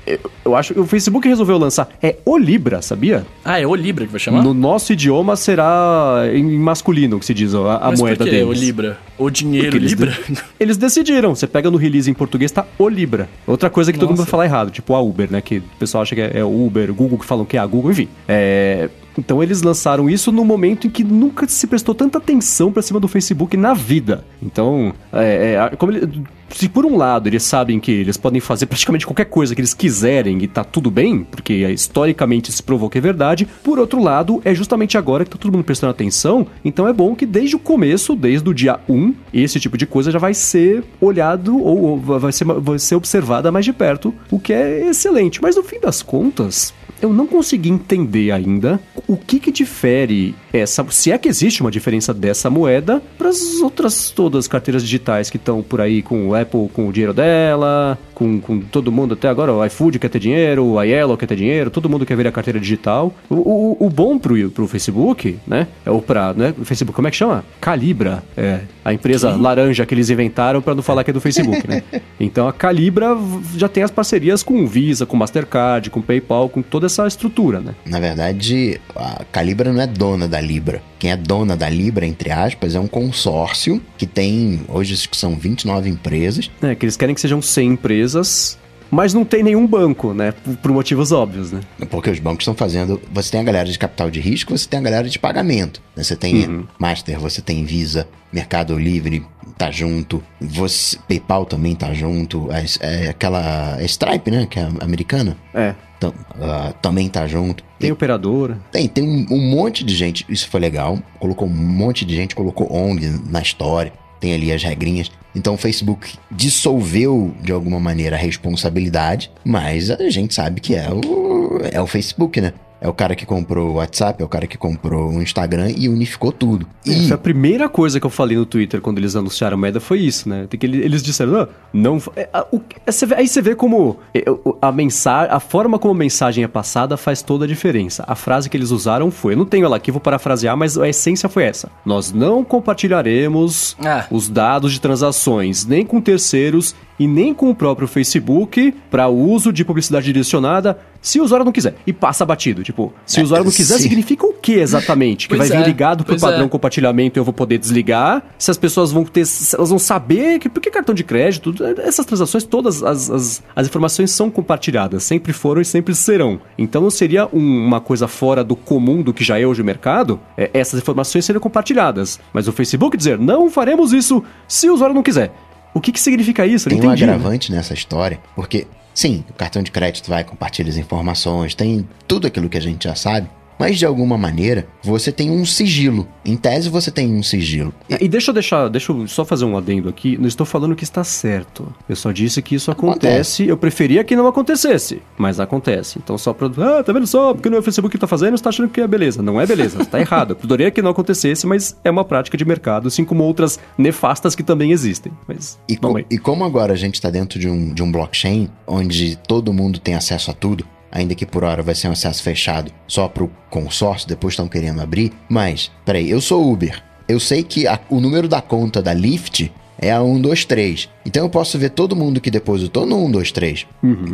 é, 0.07 0.19
Eu 0.45 0.57
acho 0.57 0.75
que 0.75 0.81
o 0.81 0.87
Facebook 0.87 1.29
resolveu 1.29 1.57
lançar. 1.59 1.89
É 2.03 2.17
o 2.25 2.37
Libra, 2.37 2.83
sabia? 2.83 3.25
Ah, 3.45 3.61
é 3.61 3.67
o 3.67 3.75
Libra 3.75 4.05
que 4.07 4.11
vai 4.11 4.19
chamar? 4.21 4.43
No 4.43 4.53
nosso 4.55 4.93
idioma 4.93 5.37
será 5.37 6.23
em 6.33 6.43
masculino 6.59 7.19
que 7.21 7.25
se 7.27 7.35
diz 7.35 7.55
a, 7.55 7.77
a 7.77 7.91
Mas 7.91 8.01
moeda 8.01 8.17
por 8.17 8.25
que 8.25 8.31
deles. 8.31 8.49
o 8.49 8.53
Libra? 8.53 8.99
O 9.19 9.31
dinheiro 9.31 9.77
eles 9.77 9.91
Libra? 9.93 10.11
de- 10.29 10.43
Eles 10.59 10.77
decidiram. 10.77 11.35
Você 11.35 11.47
pega 11.47 11.71
no 11.71 11.77
release 11.77 12.11
em 12.11 12.15
português, 12.15 12.51
tá 12.51 12.67
o 12.79 12.89
Libra. 12.89 13.29
Outra 13.47 13.69
coisa 13.71 13.93
que 13.93 13.99
todo 13.99 14.09
mundo 14.09 14.19
Nossa. 14.19 14.27
vai 14.27 14.31
falar 14.31 14.45
errado, 14.47 14.71
tipo 14.71 14.95
a 14.95 15.01
Uber, 15.01 15.31
né? 15.31 15.41
Que 15.41 15.59
o 15.59 15.63
pessoal 15.79 16.03
acha 16.03 16.15
que 16.15 16.21
é, 16.23 16.39
é 16.39 16.45
o 16.45 16.67
Uber, 16.67 16.93
Google 16.93 17.19
que 17.19 17.25
falam 17.27 17.45
que 17.45 17.57
é 17.57 17.61
a 17.61 17.67
Google, 17.67 17.91
enfim. 17.93 18.09
É, 18.27 18.89
Então 19.19 19.43
eles 19.43 19.63
lançaram 19.63 20.09
isso 20.09 20.31
no 20.33 20.45
momento 20.45 20.87
em 20.87 20.91
que 20.91 21.03
nunca 21.05 21.47
se 21.49 21.67
prestou 21.67 21.95
tanta 21.95 22.19
atenção 22.19 22.73
pra 22.73 22.83
cima 22.83 23.01
do 23.01 23.09
Facebook 23.09 23.57
na 23.57 23.75
vida. 23.75 24.25
Então, 24.43 24.93
é, 25.13 25.55
é, 25.73 25.77
como 25.77 25.93
ele- 25.93 26.23
se 26.51 26.69
por 26.69 26.85
um 26.85 26.97
lado 26.97 27.29
eles 27.29 27.45
sabem 27.45 27.79
que 27.79 27.93
eles 27.93 28.17
podem 28.17 28.41
fazer 28.41 28.67
praticamente 28.67 29.07
qualquer 29.07 29.27
coisa 29.27 29.55
que 29.55 29.61
eles 29.61 29.73
quiserem 29.73 30.39
e 30.43 30.49
tá 30.49 30.65
tudo 30.65 30.91
bem, 30.91 31.23
porque 31.23 31.55
historicamente 31.69 32.51
se 32.51 32.61
provou 32.63 32.91
que 32.91 32.99
é 32.99 33.01
verdade, 33.01 33.47
por 33.63 33.79
outro 33.79 34.03
lado, 34.03 34.41
é 34.45 34.53
justamente 34.55 34.99
agora 34.99 35.25
que 35.25 35.31
tá 35.31 35.39
todo 35.39 35.53
mundo 35.53 35.63
prestando 35.65 35.93
atenção, 35.93 36.47
então 36.65 36.89
é 36.89 36.93
bom 36.93 37.15
que 37.15 37.25
desde 37.25 37.55
o 37.55 37.59
começo, 37.59 38.17
desde 38.17 38.49
o 38.49 38.55
dia 38.55 38.81
1, 38.89 39.15
esse 39.33 39.61
tipo 39.61 39.79
de 39.79 39.87
coisa 39.87 40.11
já 40.11 40.19
vai 40.19 40.35
ser 40.35 40.83
olhado 41.01 41.57
ou 41.59 41.81
ou 41.81 41.99
vai 41.99 42.33
ser, 42.33 42.45
vai 42.45 42.79
ser 42.79 42.95
observada 42.97 43.51
mais 43.53 43.65
de 43.65 43.73
perto, 43.73 44.13
o 44.31 44.39
que 44.39 44.53
é 44.53 44.89
excelente. 44.89 45.41
Mas 45.41 45.57
no 45.57 45.63
fim 45.63 45.79
das 45.81 46.03
contas, 46.03 46.75
eu 47.01 47.13
não 47.13 47.27
consegui 47.27 47.71
entender 47.71 48.31
ainda 48.33 48.79
o 49.11 49.17
que 49.17 49.41
que 49.41 49.51
difere 49.51 50.37
essa, 50.53 50.87
se 50.89 51.11
é 51.11 51.19
que 51.19 51.29
existe 51.29 51.63
uma 51.63 51.71
diferença 51.71 52.15
dessa 52.15 52.49
moeda 52.49 53.03
para 53.19 53.29
as 53.29 53.61
outras 53.61 54.11
todas 54.11 54.45
as 54.45 54.49
carteiras 54.49 54.85
digitais 54.85 55.29
que 55.29 55.37
estão 55.37 55.63
por 55.63 55.81
aí 55.81 56.01
com 56.01 56.29
o 56.29 56.35
Apple 56.37 56.69
com 56.69 56.87
o 56.87 56.93
dinheiro 56.93 57.13
dela, 57.13 57.99
com, 58.21 58.39
com 58.39 58.61
todo 58.61 58.93
mundo 58.93 59.15
até 59.15 59.29
agora, 59.29 59.53
o 59.53 59.65
iFood 59.65 59.99
quer 59.99 60.11
ter 60.11 60.19
dinheiro, 60.19 60.65
o 60.65 60.83
iYellow 60.83 61.17
quer 61.17 61.27
ter 61.27 61.37
dinheiro, 61.37 61.71
todo 61.71 61.89
mundo 61.89 62.05
quer 62.05 62.15
ver 62.17 62.27
a 62.27 62.33
carteira 62.33 62.61
digital. 62.61 63.15
O, 63.31 63.35
o, 63.35 63.87
o 63.87 63.89
bom 63.89 64.19
pro, 64.19 64.51
pro 64.51 64.69
Facebook, 64.69 65.39
né? 65.47 65.67
É 65.87 65.91
o 65.91 66.03
pra, 66.03 66.35
né? 66.35 66.55
O 66.59 66.65
Facebook, 66.67 66.95
como 66.95 67.09
é 67.09 67.11
que 67.11 67.17
chama? 67.17 67.43
Calibra, 67.61 68.23
é 68.37 68.61
a 68.85 68.93
empresa 68.93 69.35
laranja 69.35 69.87
que 69.87 69.95
eles 69.95 70.11
inventaram 70.11 70.61
para 70.61 70.75
não 70.75 70.83
falar 70.83 71.03
que 71.03 71.11
é 71.11 71.15
do 71.15 71.21
Facebook, 71.21 71.67
né? 71.67 71.83
Então 72.21 72.47
a 72.47 72.53
Calibra 72.53 73.17
já 73.57 73.67
tem 73.67 73.83
as 73.83 73.91
parcerias 73.91 74.43
com 74.43 74.67
Visa, 74.67 75.07
com 75.07 75.17
Mastercard, 75.17 75.89
com 75.89 76.03
PayPal, 76.03 76.51
com 76.51 76.61
toda 76.61 76.85
essa 76.85 77.07
estrutura, 77.07 77.61
né? 77.61 77.75
Na 77.87 77.99
verdade, 77.99 78.79
a 78.97 79.25
Calibra 79.31 79.73
não 79.73 79.81
é 79.81 79.87
dona 79.87 80.27
da 80.29 80.41
Libra. 80.41 80.83
Quem 80.99 81.11
é 81.11 81.17
dona 81.17 81.57
da 81.57 81.69
Libra, 81.69 82.07
entre 82.07 82.31
aspas, 82.31 82.75
é 82.75 82.81
um 82.81 82.87
consórcio 82.87 83.81
que 83.97 84.07
tem, 84.07 84.61
hoje 84.69 84.97
são 85.13 85.35
29 85.35 85.89
empresas. 85.89 86.51
É, 86.63 86.75
que 86.75 86.85
eles 86.85 86.97
querem 86.97 87.15
que 87.15 87.21
sejam 87.21 87.41
100 87.41 87.69
empresas 87.69 88.59
mas 88.91 89.15
não 89.15 89.25
tem 89.25 89.43
nenhum 89.43 89.67
banco, 89.67 90.13
né? 90.13 90.33
Por, 90.61 90.73
motivos 90.73 91.13
óbvios, 91.13 91.53
né? 91.53 91.61
Porque 91.91 92.11
os 92.11 92.19
bancos 92.19 92.43
estão 92.43 92.55
fazendo. 92.55 93.01
Você 93.13 93.31
tem 93.31 93.41
a 93.41 93.45
galera 93.45 93.69
de 93.69 93.79
capital 93.79 94.11
de 94.11 94.19
risco, 94.19 94.57
você 94.57 94.69
tem 94.69 94.81
a 94.81 94.83
galera 94.83 95.09
de 95.09 95.19
pagamento. 95.19 95.81
né? 95.95 96.03
Você 96.03 96.17
tem 96.17 96.49
Uhum. 96.49 96.67
Master, 96.79 97.19
você 97.21 97.41
tem 97.41 97.65
Visa, 97.65 98.09
Mercado 98.33 98.77
Livre 98.77 99.25
tá 99.57 99.71
junto, 99.71 100.23
você, 100.41 100.99
PayPal 101.07 101.45
também 101.45 101.75
tá 101.77 101.93
junto, 101.93 102.49
a, 102.51 102.61
é, 102.85 103.11
aquela 103.11 103.77
a 103.77 103.83
Stripe, 103.85 104.31
né? 104.31 104.47
Que 104.51 104.59
é 104.59 104.69
americana, 104.81 105.37
É. 105.55 105.75
tam- 106.01 106.15
ah, 106.41 106.73
também 106.83 107.09
tá 107.09 107.27
junto. 107.27 107.63
Tem 107.79 107.93
operadora. 107.93 108.59
Tem, 108.73 108.89
tem 108.89 109.05
um, 109.05 109.27
um 109.31 109.51
monte 109.51 109.85
de 109.85 109.95
gente, 109.95 110.27
isso 110.29 110.49
foi 110.49 110.59
legal. 110.61 110.99
Colocou 111.21 111.47
um 111.47 111.51
monte 111.55 112.05
de 112.05 112.17
gente, 112.17 112.35
colocou 112.35 112.73
ONG 112.73 113.21
na 113.29 113.41
história, 113.41 113.93
tem 114.19 114.35
ali 114.35 114.51
as 114.53 114.63
regrinhas. 114.63 115.11
Então 115.35 115.55
o 115.55 115.57
Facebook 115.57 116.15
dissolveu 116.31 117.33
de 117.41 117.53
alguma 117.53 117.79
maneira 117.79 118.17
a 118.17 118.19
responsabilidade, 118.19 119.31
mas 119.45 119.91
a 119.91 120.11
gente 120.11 120.35
sabe 120.35 120.61
que 120.61 120.75
é 120.75 120.91
o, 120.91 121.61
é 121.71 121.81
o 121.81 121.87
Facebook, 121.87 122.41
né? 122.41 122.53
É 122.81 122.89
o 122.89 122.95
cara 122.95 123.15
que 123.15 123.27
comprou 123.27 123.71
o 123.71 123.75
WhatsApp, 123.75 124.23
é 124.23 124.25
o 124.25 124.29
cara 124.29 124.47
que 124.47 124.57
comprou 124.57 125.11
o 125.11 125.23
Instagram 125.23 125.71
e 125.77 125.89
unificou 125.89 126.33
tudo. 126.33 126.67
E 126.87 127.09
Foi 127.09 127.15
a 127.15 127.19
primeira 127.19 127.69
coisa 127.69 128.01
que 128.01 128.07
eu 128.07 128.11
falei 128.11 128.37
no 128.39 128.47
Twitter 128.47 128.81
quando 128.81 128.97
eles 128.99 129.15
anunciaram 129.15 129.55
a 129.57 129.61
moeda 129.61 129.81
foi 129.81 130.01
isso, 130.01 130.29
né? 130.29 130.47
Tem 130.49 130.59
que 130.59 130.65
ele- 130.65 130.79
eles 130.83 131.03
disseram, 131.03 131.33
não, 131.73 131.97
não 131.99 132.03
é, 132.17 132.29
a- 132.33 132.47
o- 132.51 132.61
é, 132.87 132.91
você 132.91 133.05
vê- 133.05 133.17
aí 133.17 133.29
você 133.29 133.43
vê 133.43 133.55
como 133.55 133.99
é, 134.15 134.25
a 134.63 134.73
mensagem, 134.73 135.35
a 135.35 135.39
forma 135.41 135.79
como 135.79 135.93
a 135.93 135.97
mensagem 135.97 136.43
é 136.43 136.49
passada 136.49 136.97
faz 136.97 137.21
toda 137.21 137.45
a 137.45 137.49
diferença. 137.49 138.03
A 138.07 138.15
frase 138.15 138.49
que 138.49 138.57
eles 138.57 138.71
usaram 138.71 139.11
foi, 139.11 139.35
eu 139.35 139.39
não 139.39 139.45
tenho 139.45 139.67
ela 139.67 139.77
aqui, 139.77 139.91
vou 139.91 140.01
parafrasear, 140.01 140.57
mas 140.57 140.79
a 140.79 140.89
essência 140.89 141.29
foi 141.29 141.45
essa. 141.45 141.71
Nós 141.85 142.13
não 142.13 142.43
compartilharemos 142.43 143.77
Ah. 143.85 144.07
os 144.11 144.29
dados 144.29 144.73
de 144.73 144.81
transações 144.81 145.65
nem 145.67 145.85
com 145.85 146.01
terceiros 146.01 146.75
e 146.99 147.07
nem 147.07 147.33
com 147.33 147.49
o 147.51 147.55
próprio 147.55 147.89
Facebook 147.89 148.75
para 148.91 149.09
uso 149.09 149.53
de 149.53 149.65
publicidade 149.65 150.05
direcionada, 150.07 150.79
se 151.01 151.19
o 151.21 151.25
usuário 151.25 151.45
não 151.45 151.53
quiser. 151.53 151.75
E 151.87 151.93
passa 151.93 152.25
batido, 152.27 152.63
tipo, 152.63 152.93
se 153.07 153.19
o 153.19 153.21
É, 153.21 153.25
usuário 153.25 153.45
não 153.45 153.53
quiser, 153.53 153.77
sim. 153.77 153.83
significa 153.85 154.27
o 154.27 154.33
que 154.35 154.53
exatamente? 154.55 155.29
Que 155.29 155.37
Pois 155.37 155.49
vai 155.49 155.59
vir 155.59 155.65
é, 155.65 155.67
ligado 155.67 156.05
pro 156.05 156.13
pois 156.15 156.21
padrão 156.21 156.47
é. 156.47 156.49
compartilhamento 156.49 157.19
eu 157.19 157.25
vou 157.25 157.33
poder 157.33 157.59
desligar, 157.59 158.23
se 158.39 158.51
as 158.51 158.57
pessoas 158.59 158.93
vão 158.93 159.05
ter, 159.05 159.25
elas 159.55 159.71
vão 159.71 159.79
saber 159.79 160.39
que 160.39 160.49
por 160.49 160.61
que 160.61 160.71
cartão 160.71 160.95
de 160.95 161.03
crédito, 161.05 161.55
essas 161.85 162.05
transações, 162.05 162.45
todas 162.45 162.83
as, 162.83 163.11
as, 163.11 163.43
as 163.57 163.67
informações 163.67 164.11
são 164.11 164.31
compartilhadas, 164.31 165.03
sempre 165.03 165.33
foram 165.33 165.61
e 165.61 165.65
sempre 165.65 165.95
serão. 165.95 166.41
Então 166.59 166.83
não 166.83 166.91
seria 166.91 167.27
um- 167.33 167.67
uma 167.67 167.81
coisa 167.81 168.07
fora 168.07 168.45
do 168.45 168.55
comum 168.57 169.03
do 169.03 169.13
que 169.15 169.25
já 169.25 169.39
é 169.41 169.47
hoje 169.47 169.63
o 169.63 169.65
mercado, 169.65 170.21
é, 170.37 170.51
essas 170.53 170.81
informações 170.81 171.25
serem 171.25 171.41
compartilhadas. 171.41 172.19
Mas 172.33 172.47
o 172.49 172.53
Facebook 172.53 172.97
dizer, 172.97 173.19
não 173.19 173.51
faremos 173.51 173.93
isso 173.93 174.23
se 174.47 174.69
o 174.69 174.75
usuário 174.75 174.95
não 174.95 175.03
quiser. 175.03 175.33
O 175.73 175.81
que, 175.81 175.93
que 175.93 176.01
significa 176.01 176.45
isso? 176.47 176.69
Eu 176.69 176.79
tem 176.81 176.89
um 176.89 176.93
agravante 176.93 177.53
nessa 177.53 177.73
história, 177.75 178.19
porque, 178.35 178.67
sim, 179.01 179.25
o 179.31 179.33
cartão 179.33 179.63
de 179.63 179.71
crédito 179.71 180.11
vai 180.11 180.23
compartilhar 180.23 180.69
as 180.69 180.77
informações, 180.77 181.55
tem 181.55 181.89
tudo 182.07 182.27
aquilo 182.27 182.51
que 182.51 182.59
a 182.59 182.61
gente 182.61 182.85
já 182.85 182.95
sabe, 182.95 183.31
mas 183.61 183.79
de 183.79 183.85
alguma 183.85 184.17
maneira 184.17 184.67
você 184.83 185.13
tem 185.13 185.31
um 185.31 185.45
sigilo. 185.45 186.09
Em 186.25 186.35
tese, 186.37 186.69
você 186.71 186.91
tem 186.91 187.13
um 187.15 187.23
sigilo. 187.23 187.73
E 188.01 188.09
deixa 188.09 188.31
eu 188.31 188.35
deixar, 188.35 188.69
deixa 188.69 188.91
eu 188.93 189.07
só 189.07 189.25
fazer 189.25 189.45
um 189.45 189.57
adendo 189.57 189.89
aqui. 189.89 190.17
Não 190.17 190.27
estou 190.27 190.47
falando 190.47 190.75
que 190.75 190.83
está 190.85 191.05
certo. 191.05 191.73
Eu 191.89 191.95
só 191.95 192.11
disse 192.11 192.41
que 192.41 192.55
isso 192.55 192.71
acontece. 192.71 193.47
Eu 193.47 193.57
preferia 193.57 194.03
que 194.03 194.17
não 194.17 194.27
acontecesse, 194.27 195.03
mas 195.19 195.39
acontece. 195.39 195.99
Então 196.03 196.17
só 196.17 196.33
pra. 196.33 196.47
Ah, 196.79 196.83
tá 196.83 196.93
vendo 196.93 197.07
só? 197.07 197.35
Porque 197.35 197.51
não 197.51 197.59
é 197.59 197.61
o 197.61 197.63
Facebook 197.63 197.93
que 197.93 197.99
tá 198.01 198.07
fazendo, 198.07 198.37
você 198.39 198.43
tá 198.45 198.49
achando 198.49 198.69
que 198.71 198.81
é 198.81 198.87
beleza. 198.89 199.21
Não 199.23 199.39
é 199.41 199.47
beleza, 199.47 199.85
tá 199.85 199.99
errado. 200.01 200.33
Eu 200.33 200.39
adoraria 200.43 200.71
que 200.71 200.81
não 200.81 200.91
acontecesse, 200.91 201.47
mas 201.47 201.77
é 201.85 201.91
uma 201.91 202.05
prática 202.05 202.37
de 202.39 202.45
mercado, 202.45 202.89
assim 202.89 203.05
como 203.05 203.23
outras 203.25 203.59
nefastas 203.77 204.35
que 204.35 204.43
também 204.43 204.73
existem. 204.73 205.13
Mas. 205.29 205.59
E, 205.69 205.77
co- 205.77 205.99
e 206.11 206.19
como 206.19 206.45
agora 206.45 206.73
a 206.73 206.77
gente 206.77 206.95
está 206.95 207.11
dentro 207.11 207.39
de 207.39 207.49
um, 207.49 207.75
de 207.75 207.83
um 207.83 207.93
blockchain, 207.93 208.49
onde 208.67 209.17
todo 209.17 209.53
mundo 209.53 209.79
tem 209.79 209.95
acesso 209.95 210.31
a 210.31 210.35
tudo, 210.35 210.65
ainda 210.93 211.15
que 211.15 211.27
por 211.27 211.45
hora 211.45 211.63
vai 211.63 211.75
ser 211.75 211.89
um 211.89 211.93
acesso 211.93 212.23
fechado 212.23 212.73
só 212.87 213.09
para 213.09 213.25
o 213.25 213.31
consórcio, 213.51 214.09
depois 214.09 214.33
estão 214.33 214.49
querendo 214.49 214.81
abrir. 214.81 215.13
Mas, 215.29 215.71
peraí, 215.85 216.11
eu 216.11 216.21
sou 216.21 216.51
Uber. 216.53 216.83
Eu 217.09 217.19
sei 217.21 217.43
que 217.43 217.67
a- 217.67 217.79
o 217.89 218.01
número 218.01 218.29
da 218.29 218.41
conta 218.41 218.81
da 218.81 218.93
Lyft 218.93 219.51
é 219.83 219.91
a 219.91 220.01
123. 220.01 220.89
Então 221.07 221.25
eu 221.25 221.31
posso 221.31 221.59
ver 221.59 221.71
todo 221.71 221.97
mundo 221.97 222.21
que 222.21 222.31
depositou 222.31 222.85
no 222.87 222.97
123. 223.07 223.67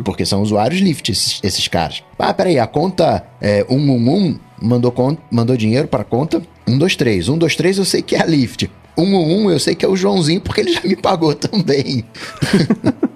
Porque 0.05 0.24
são 0.24 0.41
usuários 0.43 0.81
Lyft, 0.81 1.11
esses, 1.11 1.41
esses 1.43 1.68
caras. 1.68 2.03
Ah, 2.18 2.33
peraí, 2.33 2.59
a 2.59 2.66
conta 2.66 3.24
é, 3.41 3.64
111 3.68 4.39
mandou, 4.62 4.93
con- 4.93 5.18
mandou 5.31 5.57
dinheiro 5.57 5.89
para 5.89 6.03
a 6.03 6.05
conta 6.05 6.41
123. 6.66 7.27
123 7.27 7.79
eu 7.79 7.85
sei 7.85 8.01
que 8.03 8.14
é 8.16 8.22
a 8.22 8.27
Lyft. 8.27 8.70
111 8.99 9.53
eu 9.53 9.59
sei 9.59 9.74
que 9.74 9.85
é 9.85 9.89
o 9.89 9.97
Joãozinho 9.97 10.41
porque 10.41 10.61
ele 10.62 10.72
já 10.72 10.81
me 10.83 10.97
pagou 10.97 11.35
também. 11.35 12.05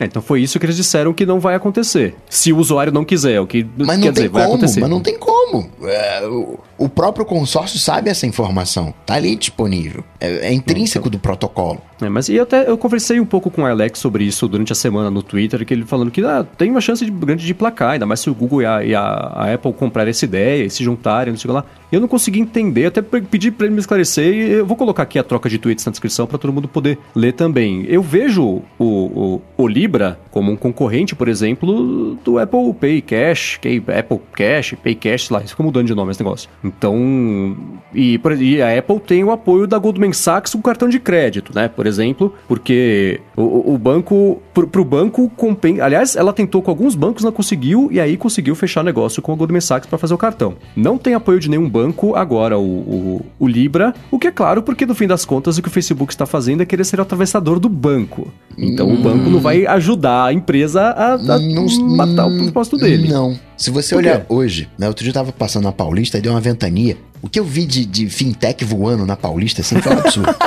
É, 0.00 0.04
então 0.04 0.22
foi 0.22 0.40
isso 0.40 0.58
que 0.58 0.66
eles 0.66 0.76
disseram 0.76 1.12
que 1.12 1.26
não 1.26 1.40
vai 1.40 1.54
acontecer. 1.54 2.14
Se 2.30 2.52
o 2.52 2.58
usuário 2.58 2.92
não 2.92 3.04
quiser, 3.04 3.40
o 3.40 3.46
que 3.46 3.66
Mas 3.76 3.98
quer 3.98 4.04
não 4.06 4.12
dizer, 4.12 4.12
tem 4.14 4.28
vai 4.28 4.42
como, 4.44 4.54
acontecer. 4.54 4.80
mas 4.80 4.90
não 4.90 5.00
tem 5.00 5.18
como. 5.18 5.70
É, 5.82 6.26
o, 6.26 6.58
o 6.78 6.88
próprio 6.88 7.24
consórcio 7.26 7.78
sabe 7.78 8.08
essa 8.08 8.26
informação. 8.26 8.94
Tá 9.04 9.14
ali 9.14 9.34
disponível. 9.34 10.04
É, 10.20 10.48
é 10.48 10.52
intrínseco 10.52 11.10
do 11.10 11.18
protocolo. 11.18 11.82
É, 12.00 12.08
mas 12.08 12.28
e 12.28 12.38
até 12.38 12.68
eu 12.70 12.78
conversei 12.78 13.18
um 13.18 13.26
pouco 13.26 13.50
com 13.50 13.62
o 13.62 13.66
Alex 13.66 13.98
sobre 13.98 14.22
isso 14.24 14.46
durante 14.46 14.70
a 14.72 14.74
semana 14.76 15.10
no 15.10 15.20
Twitter, 15.22 15.64
que 15.66 15.74
ele 15.74 15.84
falando 15.84 16.10
que 16.12 16.22
ah, 16.22 16.46
tem 16.56 16.70
uma 16.70 16.80
chance 16.80 17.04
de- 17.04 17.10
grande 17.10 17.44
de 17.44 17.52
placar, 17.52 17.90
ainda 17.92 18.06
mais 18.06 18.20
se 18.20 18.30
o 18.30 18.34
Google 18.34 18.62
e 18.62 18.66
a, 18.66 18.84
e 18.84 18.94
a- 18.94 19.00
a 19.34 19.52
Apple 19.54 19.72
comprarem 19.72 20.10
essa 20.10 20.24
ideia 20.24 20.64
e 20.64 20.70
se 20.70 20.84
juntarem, 20.84 21.32
não 21.32 21.38
sei 21.38 21.50
lá. 21.50 21.64
Eu 21.90 22.00
não 22.00 22.06
consegui 22.06 22.38
entender, 22.38 22.86
até 22.86 23.00
pe- 23.02 23.22
pedi 23.22 23.50
pra 23.50 23.66
ele 23.66 23.74
me 23.74 23.80
esclarecer 23.80 24.32
e 24.32 24.50
eu 24.52 24.66
vou 24.66 24.76
colocar 24.76 25.02
aqui 25.02 25.18
a 25.18 25.24
troca 25.24 25.48
de 25.48 25.58
tweets 25.58 25.84
na 25.86 25.90
descrição 25.90 26.26
para 26.26 26.38
todo 26.38 26.52
mundo 26.52 26.68
poder 26.68 26.98
ler 27.16 27.32
também. 27.32 27.84
Eu 27.88 28.02
vejo 28.02 28.44
o, 28.44 28.62
o, 28.78 29.42
o 29.56 29.66
Libra 29.66 30.20
como 30.30 30.52
um 30.52 30.56
concorrente, 30.56 31.16
por 31.16 31.26
exemplo, 31.28 32.16
do 32.24 32.38
Apple 32.38 32.74
Pay 32.74 33.00
Cash, 33.02 33.58
que 33.60 33.82
é 33.88 33.98
Apple 33.98 34.20
Cash, 34.36 34.74
Pay 34.84 34.94
Cash, 34.94 35.30
lá, 35.30 35.40
isso 35.40 35.50
fica 35.50 35.62
mudando 35.62 35.86
de 35.86 35.94
nome 35.94 36.10
esse 36.12 36.22
negócio. 36.22 36.48
Então, 36.62 37.56
e, 37.94 38.20
e 38.40 38.62
a 38.62 38.78
Apple 38.78 39.00
tem 39.00 39.24
o 39.24 39.30
apoio 39.30 39.66
da 39.66 39.78
Goldman 39.78 40.12
Sachs 40.12 40.52
com 40.54 40.60
cartão 40.62 40.88
de 40.88 40.98
crédito, 41.00 41.52
né? 41.54 41.68
Por 41.68 41.86
exemplo, 41.88 42.32
porque 42.46 43.20
o, 43.36 43.42
o- 43.42 43.74
o 43.74 43.78
banco, 43.78 44.40
pro, 44.54 44.68
pro 44.68 44.84
banco, 44.84 45.30
compen... 45.36 45.80
aliás, 45.80 46.14
ela 46.14 46.32
tentou 46.32 46.62
com 46.62 46.70
alguns 46.70 46.94
bancos, 46.94 47.24
não 47.24 47.32
conseguiu, 47.32 47.88
e 47.90 47.98
aí 47.98 48.16
conseguiu 48.16 48.54
fechar 48.54 48.84
negócio 48.84 49.20
com 49.20 49.32
a 49.32 49.34
Goldman 49.34 49.60
Sachs 49.60 49.88
para 49.88 49.98
fazer 49.98 50.14
o 50.14 50.18
cartão. 50.18 50.54
Não 50.76 50.96
tem 50.98 51.14
apoio 51.14 51.40
de 51.40 51.48
nenhum 51.50 51.68
banco 51.68 52.14
agora, 52.14 52.58
o, 52.58 52.62
o, 52.62 53.26
o 53.40 53.48
Libra, 53.48 53.94
o 54.10 54.18
que 54.18 54.26
é 54.28 54.30
claro, 54.30 54.62
porque 54.62 54.86
no 54.86 54.94
fim 54.94 55.06
das 55.06 55.24
contas 55.24 55.58
o 55.58 55.62
que 55.62 55.68
o 55.68 55.70
Facebook 55.70 56.12
está 56.12 56.26
fazendo 56.26 56.62
é 56.62 56.66
querer 56.66 56.84
ser 56.84 56.98
o 56.98 57.02
atravessador 57.02 57.58
do 57.58 57.68
banco. 57.68 58.30
Então 58.56 58.92
o 58.92 58.96
banco 58.98 59.30
não 59.30 59.40
vai 59.40 59.66
ajudar 59.66 60.26
a 60.26 60.32
empresa 60.32 60.82
a, 60.82 61.14
a 61.14 61.38
matar 61.96 62.26
o 62.26 62.36
propósito 62.44 62.76
dele. 62.76 63.08
Não. 63.08 63.38
Se 63.56 63.70
você 63.70 63.94
olhar 63.94 64.24
hoje, 64.28 64.68
né? 64.78 64.86
Outro 64.86 65.02
dia 65.02 65.10
eu 65.10 65.14
tava 65.14 65.32
passando 65.32 65.64
na 65.64 65.72
Paulista 65.72 66.16
e 66.18 66.20
deu 66.20 66.32
uma 66.32 66.40
ventania. 66.40 66.96
O 67.20 67.28
que 67.28 67.38
eu 67.40 67.44
vi 67.44 67.66
de, 67.66 67.84
de 67.84 68.08
fintech 68.08 68.64
voando 68.64 69.04
na 69.04 69.16
Paulista, 69.16 69.60
assim, 69.60 69.80
foi 69.80 69.94
um 69.94 69.98
absurdo. 69.98 70.34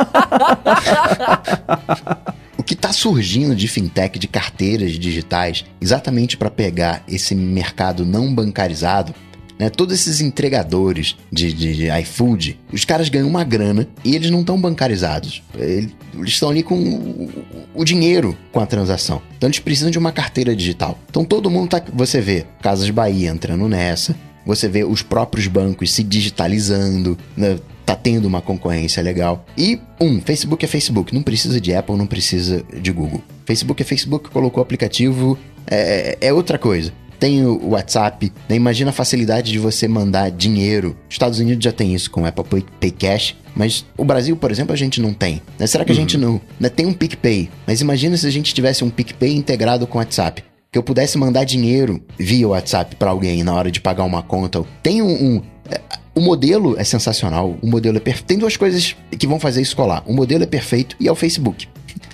o 2.58 2.64
que 2.64 2.76
tá 2.76 2.92
surgindo 2.94 3.56
de 3.56 3.68
fintech, 3.68 4.18
de 4.20 4.28
carteiras 4.28 4.94
digitais, 4.94 5.66
exatamente 5.82 6.38
para 6.38 6.50
pegar 6.50 7.04
esse 7.08 7.36
mercado 7.36 8.06
não 8.06 8.34
bancarizado, 8.34 9.14
né? 9.60 9.70
Todos 9.70 9.94
esses 9.94 10.22
entregadores 10.22 11.16
de, 11.32 11.54
de, 11.54 11.76
de 11.76 11.90
iFood, 12.02 12.60
os 12.74 12.84
caras 12.86 13.10
ganham 13.10 13.28
uma 13.28 13.44
grana 13.44 13.88
e 14.04 14.16
eles 14.16 14.32
não 14.32 14.40
estão 14.42 14.60
bancarizados. 14.60 15.44
Ele- 15.54 15.94
Eles 16.16 16.30
estão 16.34 16.50
ali 16.50 16.64
com 16.64 16.76
o, 16.80 17.30
o 17.76 17.84
dinheiro 17.86 18.36
com 18.52 18.60
a 18.60 18.66
transação. 18.66 19.22
Então 19.38 19.48
eles 19.48 19.60
precisam 19.60 19.92
de 19.92 20.00
uma 20.00 20.12
carteira 20.12 20.56
digital. 20.56 20.98
Então 21.10 21.24
todo 21.24 21.50
mundo 21.50 21.70
tá. 21.70 21.82
Você 21.94 22.20
vê 22.22 22.46
Casas 22.62 22.90
Bahia 22.90 23.30
entrando 23.30 23.68
nessa. 23.68 24.16
Você 24.46 24.68
vê 24.68 24.84
os 24.84 25.02
próprios 25.02 25.48
bancos 25.48 25.92
se 25.92 26.04
digitalizando, 26.04 27.18
né? 27.36 27.58
tá 27.86 27.96
tendo 27.96 28.26
uma 28.26 28.42
concorrência 28.42 29.04
legal. 29.04 29.46
E, 29.58 29.80
um, 30.00 30.22
Facebook 30.22 30.64
é 30.64 30.68
Facebook, 30.68 31.14
não 31.14 31.22
precisa 31.22 31.60
de 31.60 31.74
Apple, 31.74 31.98
não 31.98 32.08
precisa 32.08 32.64
de 32.82 32.92
Google. 32.92 33.22
Facebook 33.46 33.82
é 33.82 33.86
Facebook, 33.86 34.30
colocou 34.30 34.62
o 34.62 34.64
aplicativo, 34.64 35.38
é, 35.68 36.18
é 36.22 36.34
outra 36.34 36.58
coisa. 36.58 36.94
Tem 37.20 37.46
o 37.46 37.70
WhatsApp, 37.70 38.32
né? 38.50 38.56
imagina 38.56 38.90
a 38.90 38.94
facilidade 38.94 39.52
de 39.52 39.60
você 39.60 39.88
mandar 39.88 40.32
dinheiro. 40.32 40.98
Estados 41.08 41.38
Unidos 41.40 41.64
já 41.64 41.72
tem 41.72 41.94
isso 41.94 42.10
com 42.10 42.26
Apple 42.26 42.64
Pay, 42.80 42.92
Cash, 42.92 43.36
mas 43.56 43.86
o 43.96 44.04
Brasil, 44.04 44.36
por 44.36 44.50
exemplo, 44.50 44.74
a 44.74 44.78
gente 44.78 45.00
não 45.00 45.14
tem. 45.14 45.42
né? 45.60 45.68
Será 45.68 45.86
que 45.86 45.92
a 45.92 45.96
gente 45.96 46.18
não... 46.18 46.42
né? 46.60 46.68
Tem 46.68 46.86
um 46.86 46.94
PicPay, 46.94 47.50
mas 47.68 47.82
imagina 47.82 48.18
se 48.18 48.26
a 48.26 48.32
gente 48.32 48.54
tivesse 48.54 48.84
um 48.84 48.90
PicPay 48.90 49.36
integrado 49.36 49.86
com 49.86 49.98
o 49.98 50.02
WhatsApp 50.02 50.44
que 50.72 50.78
eu 50.78 50.84
pudesse 50.84 51.18
mandar 51.18 51.44
dinheiro 51.44 52.02
via 52.18 52.48
WhatsApp 52.48 52.96
pra 52.96 53.10
alguém 53.10 53.44
na 53.44 53.54
hora 53.54 53.70
de 53.70 53.82
pagar 53.82 54.06
uma 54.06 54.24
conta. 54.24 54.64
Tem 54.82 55.02
um. 55.02 55.12
um- 55.36 55.42
é, 55.70 55.82
o 56.16 56.22
modelo 56.22 56.80
é 56.80 56.84
sensacional, 56.86 57.58
o 57.62 57.68
modelo 57.68 57.98
é 57.98 58.00
perfeito. 58.00 58.28
Tem 58.28 58.38
duas 58.38 58.56
coisas 58.56 58.96
que 59.20 59.28
vão 59.28 59.38
fazer 59.40 59.62
isso 59.62 59.76
colar. 59.76 60.02
O 60.06 60.14
modelo 60.14 60.44
é 60.44 60.48
perfeito 60.48 60.96
e 60.98 61.10
é 61.10 61.12
o 61.12 61.16
Facebook. 61.16 61.68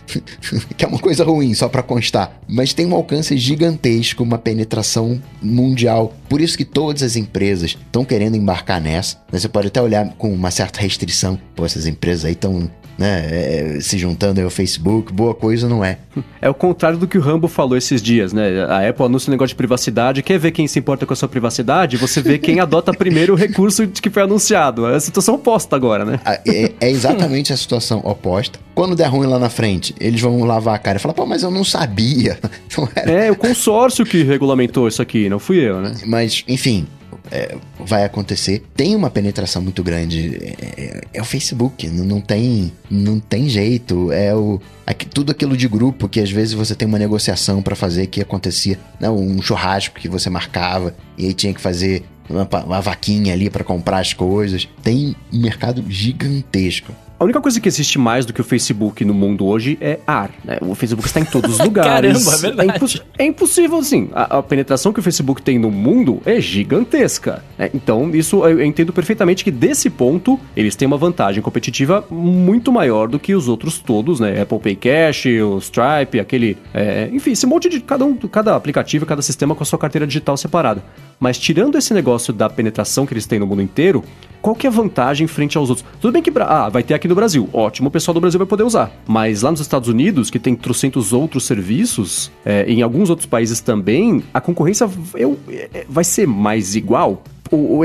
que 0.76 0.84
é 0.84 0.88
uma 0.88 0.98
coisa 0.98 1.24
ruim, 1.24 1.54
só 1.54 1.70
pra 1.70 1.84
constar. 1.84 2.40
Mas 2.48 2.74
tem 2.74 2.88
um 2.88 2.96
alcance 2.96 3.38
gigantesco, 3.38 4.24
uma 4.24 4.40
penetração 4.40 5.22
mundial. 5.42 6.12
Por 6.28 6.42
isso 6.42 6.58
que 6.58 6.66
todas 6.66 7.04
as 7.04 7.16
empresas 7.16 7.72
estão 7.72 8.04
querendo 8.04 8.38
embarcar 8.38 8.82
nessa. 8.82 9.22
Você 9.32 9.48
pode 9.48 9.68
até 9.68 9.80
olhar 9.82 10.14
com 10.18 10.34
uma 10.34 10.50
certa 10.50 10.82
restrição. 10.82 11.40
Pô, 11.56 11.64
essas 11.64 11.86
empresas 11.86 12.26
aí 12.26 12.32
estão 12.32 12.70
né? 12.98 13.28
é, 13.30 13.78
se 13.80 13.98
juntando 13.98 14.40
aí 14.40 14.44
ao 14.44 14.50
Facebook, 14.50 15.14
boa 15.14 15.34
coisa 15.34 15.68
não 15.68 15.84
é. 15.84 15.98
É 16.40 16.50
o 16.50 16.54
contrário 16.54 16.98
do 17.00 17.08
que 17.08 17.18
o 17.18 17.22
Rambo 17.22 17.48
falou 17.48 17.76
esses 17.76 18.02
dias, 18.02 18.32
né? 18.32 18.64
A 18.66 18.88
Apple 18.88 19.06
anuncia 19.06 19.30
um 19.30 19.34
negócio 19.34 19.50
de 19.50 19.56
privacidade, 19.56 20.22
quer 20.22 20.38
ver 20.38 20.52
quem 20.52 20.68
se 20.68 20.78
importa 20.78 21.06
com 21.06 21.12
a 21.12 21.16
sua 21.16 21.28
privacidade? 21.28 21.98
Você 21.98 22.22
vê 22.22 22.38
quem 22.38 22.60
adota 22.60 22.94
primeiro 22.98 23.34
o 23.34 23.36
recurso 23.36 23.88
que 23.88 24.10
foi 24.10 24.22
anunciado. 24.24 24.86
É 24.88 24.96
a 24.96 25.00
situação 25.00 25.36
oposta 25.36 25.76
agora, 25.76 26.06
né? 26.06 26.20
Ah, 26.24 26.40
É, 26.46 26.72
é 26.80 26.90
exatamente 26.90 27.52
a 27.52 27.58
situação 27.58 28.02
oposta. 28.04 28.60
Quando 28.76 28.96
der 28.96 29.08
ruim 29.08 29.28
lá 29.28 29.40
na 29.40 29.50
frente, 29.50 29.96
eles 30.00 30.22
vão 30.22 30.44
lavar 30.44 30.76
a 30.76 30.80
cara 30.80 30.98
e 30.98 31.02
falar, 31.02 31.16
pô, 31.16 31.26
mas 31.26 31.42
eu 31.42 31.50
não 31.50 31.64
sabia. 31.64 32.38
Não 32.78 32.88
era. 32.96 33.12
É, 33.12 33.32
o 33.32 33.36
consórcio 33.36 34.06
que 34.06 34.22
regulamentou 34.24 34.88
isso 34.88 35.02
aqui, 35.02 35.28
não 35.28 35.40
fui 35.40 35.58
eu, 35.58 35.82
né? 35.82 35.94
Mas, 36.06 36.44
enfim, 36.48 36.86
é, 37.32 37.56
vai 37.80 38.04
acontecer. 38.04 38.64
Tem 38.76 38.96
uma 38.96 39.10
penetração 39.10 39.62
muito 39.62 39.84
grande. 39.84 40.38
É, 40.42 40.82
é- 40.82 41.02
é 41.14 41.22
o 41.22 41.26
Facebook, 41.26 41.88
não, 41.90 42.06
não 42.06 42.22
tem, 42.22 42.72
não 42.90 43.20
tem 43.20 43.48
jeito. 43.50 44.12
É 44.12 44.34
o 44.36 44.60
aqui- 44.86 45.06
tudo 45.06 45.32
aquilo 45.32 45.56
de 45.58 45.68
grupo 45.68 46.08
que 46.10 46.20
às 46.20 46.32
vezes 46.32 46.54
você 46.54 46.76
tem 46.76 46.88
uma 46.88 47.00
negociação 47.00 47.62
pra 47.62 47.76
fazer 47.76 48.08
que 48.08 48.22
acontecia, 48.22 48.80
né, 49.00 49.10
um 49.10 49.42
churrasco 49.42 50.00
que 50.00 50.08
você 50.10 50.30
marcava 50.30 50.96
e 51.18 51.26
aí 51.28 51.34
tinha 51.34 51.54
que 51.54 51.62
fazer 51.62 52.04
uma, 52.30 52.48
uma 52.66 52.82
vaquinha 52.82 53.34
ali 53.34 53.50
pra 53.50 53.64
comprar 53.64 54.00
as 54.00 54.14
coisas. 54.14 54.68
Tem 54.84 55.16
um 55.32 55.40
mercado 55.40 55.84
gigantesco. 55.90 56.94
A 57.20 57.24
única 57.24 57.42
coisa 57.42 57.60
que 57.60 57.68
existe 57.68 57.98
mais 57.98 58.26
do 58.28 58.32
que 58.34 58.42
o 58.42 58.44
Facebook 58.44 59.04
no 59.04 59.14
mundo 59.14 59.44
hoje 59.46 59.76
é 59.82 59.98
ar. 60.06 60.30
Né? 60.46 60.58
O 60.62 60.76
Facebook 60.76 61.08
está 61.08 61.20
em 61.20 61.26
todos 61.26 61.54
os 61.54 61.58
lugares. 61.66 62.12
Caramba, 62.24 62.36
é 62.36 62.38
verdade. 62.42 62.78
imposs- 62.78 63.02
é 63.18 63.26
impossível, 63.26 63.78
assim. 63.80 64.10
A, 64.14 64.38
a 64.38 64.44
penetração 64.44 64.94
que 64.94 65.00
o 65.00 65.04
Facebook 65.04 65.42
tem 65.42 65.58
no 65.58 65.72
mundo 65.72 66.22
é 66.26 66.40
gigantesca. 66.40 67.44
né? 67.58 67.70
Então, 67.74 68.12
isso 68.14 68.46
eu 68.46 68.64
entendo 68.64 68.94
perfeitamente 68.94 69.44
que 69.44 69.50
desse 69.50 69.90
ponto 69.90 70.40
eles 70.56 70.76
têm 70.76 70.86
uma 70.86 70.98
vantagem 70.98 71.42
competitiva 71.42 72.06
muito 72.12 72.72
maior 72.72 73.08
do 73.08 73.18
que 73.20 73.34
os 73.34 73.48
outros 73.48 73.80
todos, 73.80 74.20
né? 74.20 74.40
Apple 74.42 74.60
Pay 74.60 74.76
Cash, 74.76 75.26
o 75.44 75.58
Stripe, 75.58 76.20
aquele. 76.20 76.56
é, 76.74 77.10
enfim, 77.12 77.32
esse 77.32 77.48
monte 77.48 77.68
de. 77.68 77.80
Cada 77.80 78.06
um, 78.06 78.16
cada 78.16 78.56
aplicativo, 78.56 79.06
cada 79.08 79.22
sistema 79.24 79.56
com 79.56 79.64
a 79.64 79.66
sua 79.66 79.80
carteira 79.80 80.06
digital 80.06 80.38
separada. 80.38 80.84
Mas 81.20 81.40
tirando 81.40 81.78
esse 81.80 81.94
negócio 81.96 82.32
da 82.32 82.48
penetração 82.48 83.06
que 83.08 83.14
eles 83.14 83.26
têm 83.26 83.40
no 83.40 83.48
mundo 83.48 83.62
inteiro, 83.64 84.04
qual 84.40 84.56
que 84.56 84.68
é 84.68 84.70
a 84.70 84.74
vantagem 84.74 85.26
frente 85.26 85.58
aos 85.58 85.70
outros? 85.70 85.88
Tudo 86.00 86.14
bem 86.14 86.22
que 86.22 86.32
ah, 86.40 86.70
vai 86.70 86.84
ter 86.84 86.94
aqui 86.94 87.07
no 87.08 87.16
Brasil, 87.16 87.50
ótimo, 87.54 87.88
o 87.90 87.92
pessoal 87.92 88.14
do 88.14 88.22
Brasil 88.22 88.38
vai 88.38 88.48
poder 88.48 88.64
usar. 88.64 88.92
Mas 89.08 89.42
lá 89.42 89.52
nos 89.52 89.60
Estados 89.60 89.90
Unidos, 89.90 90.30
que 90.30 90.40
tem 90.40 90.56
trocentos 90.56 91.14
outros 91.14 91.46
serviços, 91.46 92.32
é, 92.46 92.66
em 92.72 92.82
alguns 92.82 93.10
outros 93.10 93.26
países 93.26 93.60
também, 93.62 94.24
a 94.34 94.40
concorrência 94.42 94.90
eu- 95.16 95.38
é, 95.50 95.86
vai 95.90 96.04
ser 96.04 96.28
mais 96.28 96.76
igual. 96.76 97.24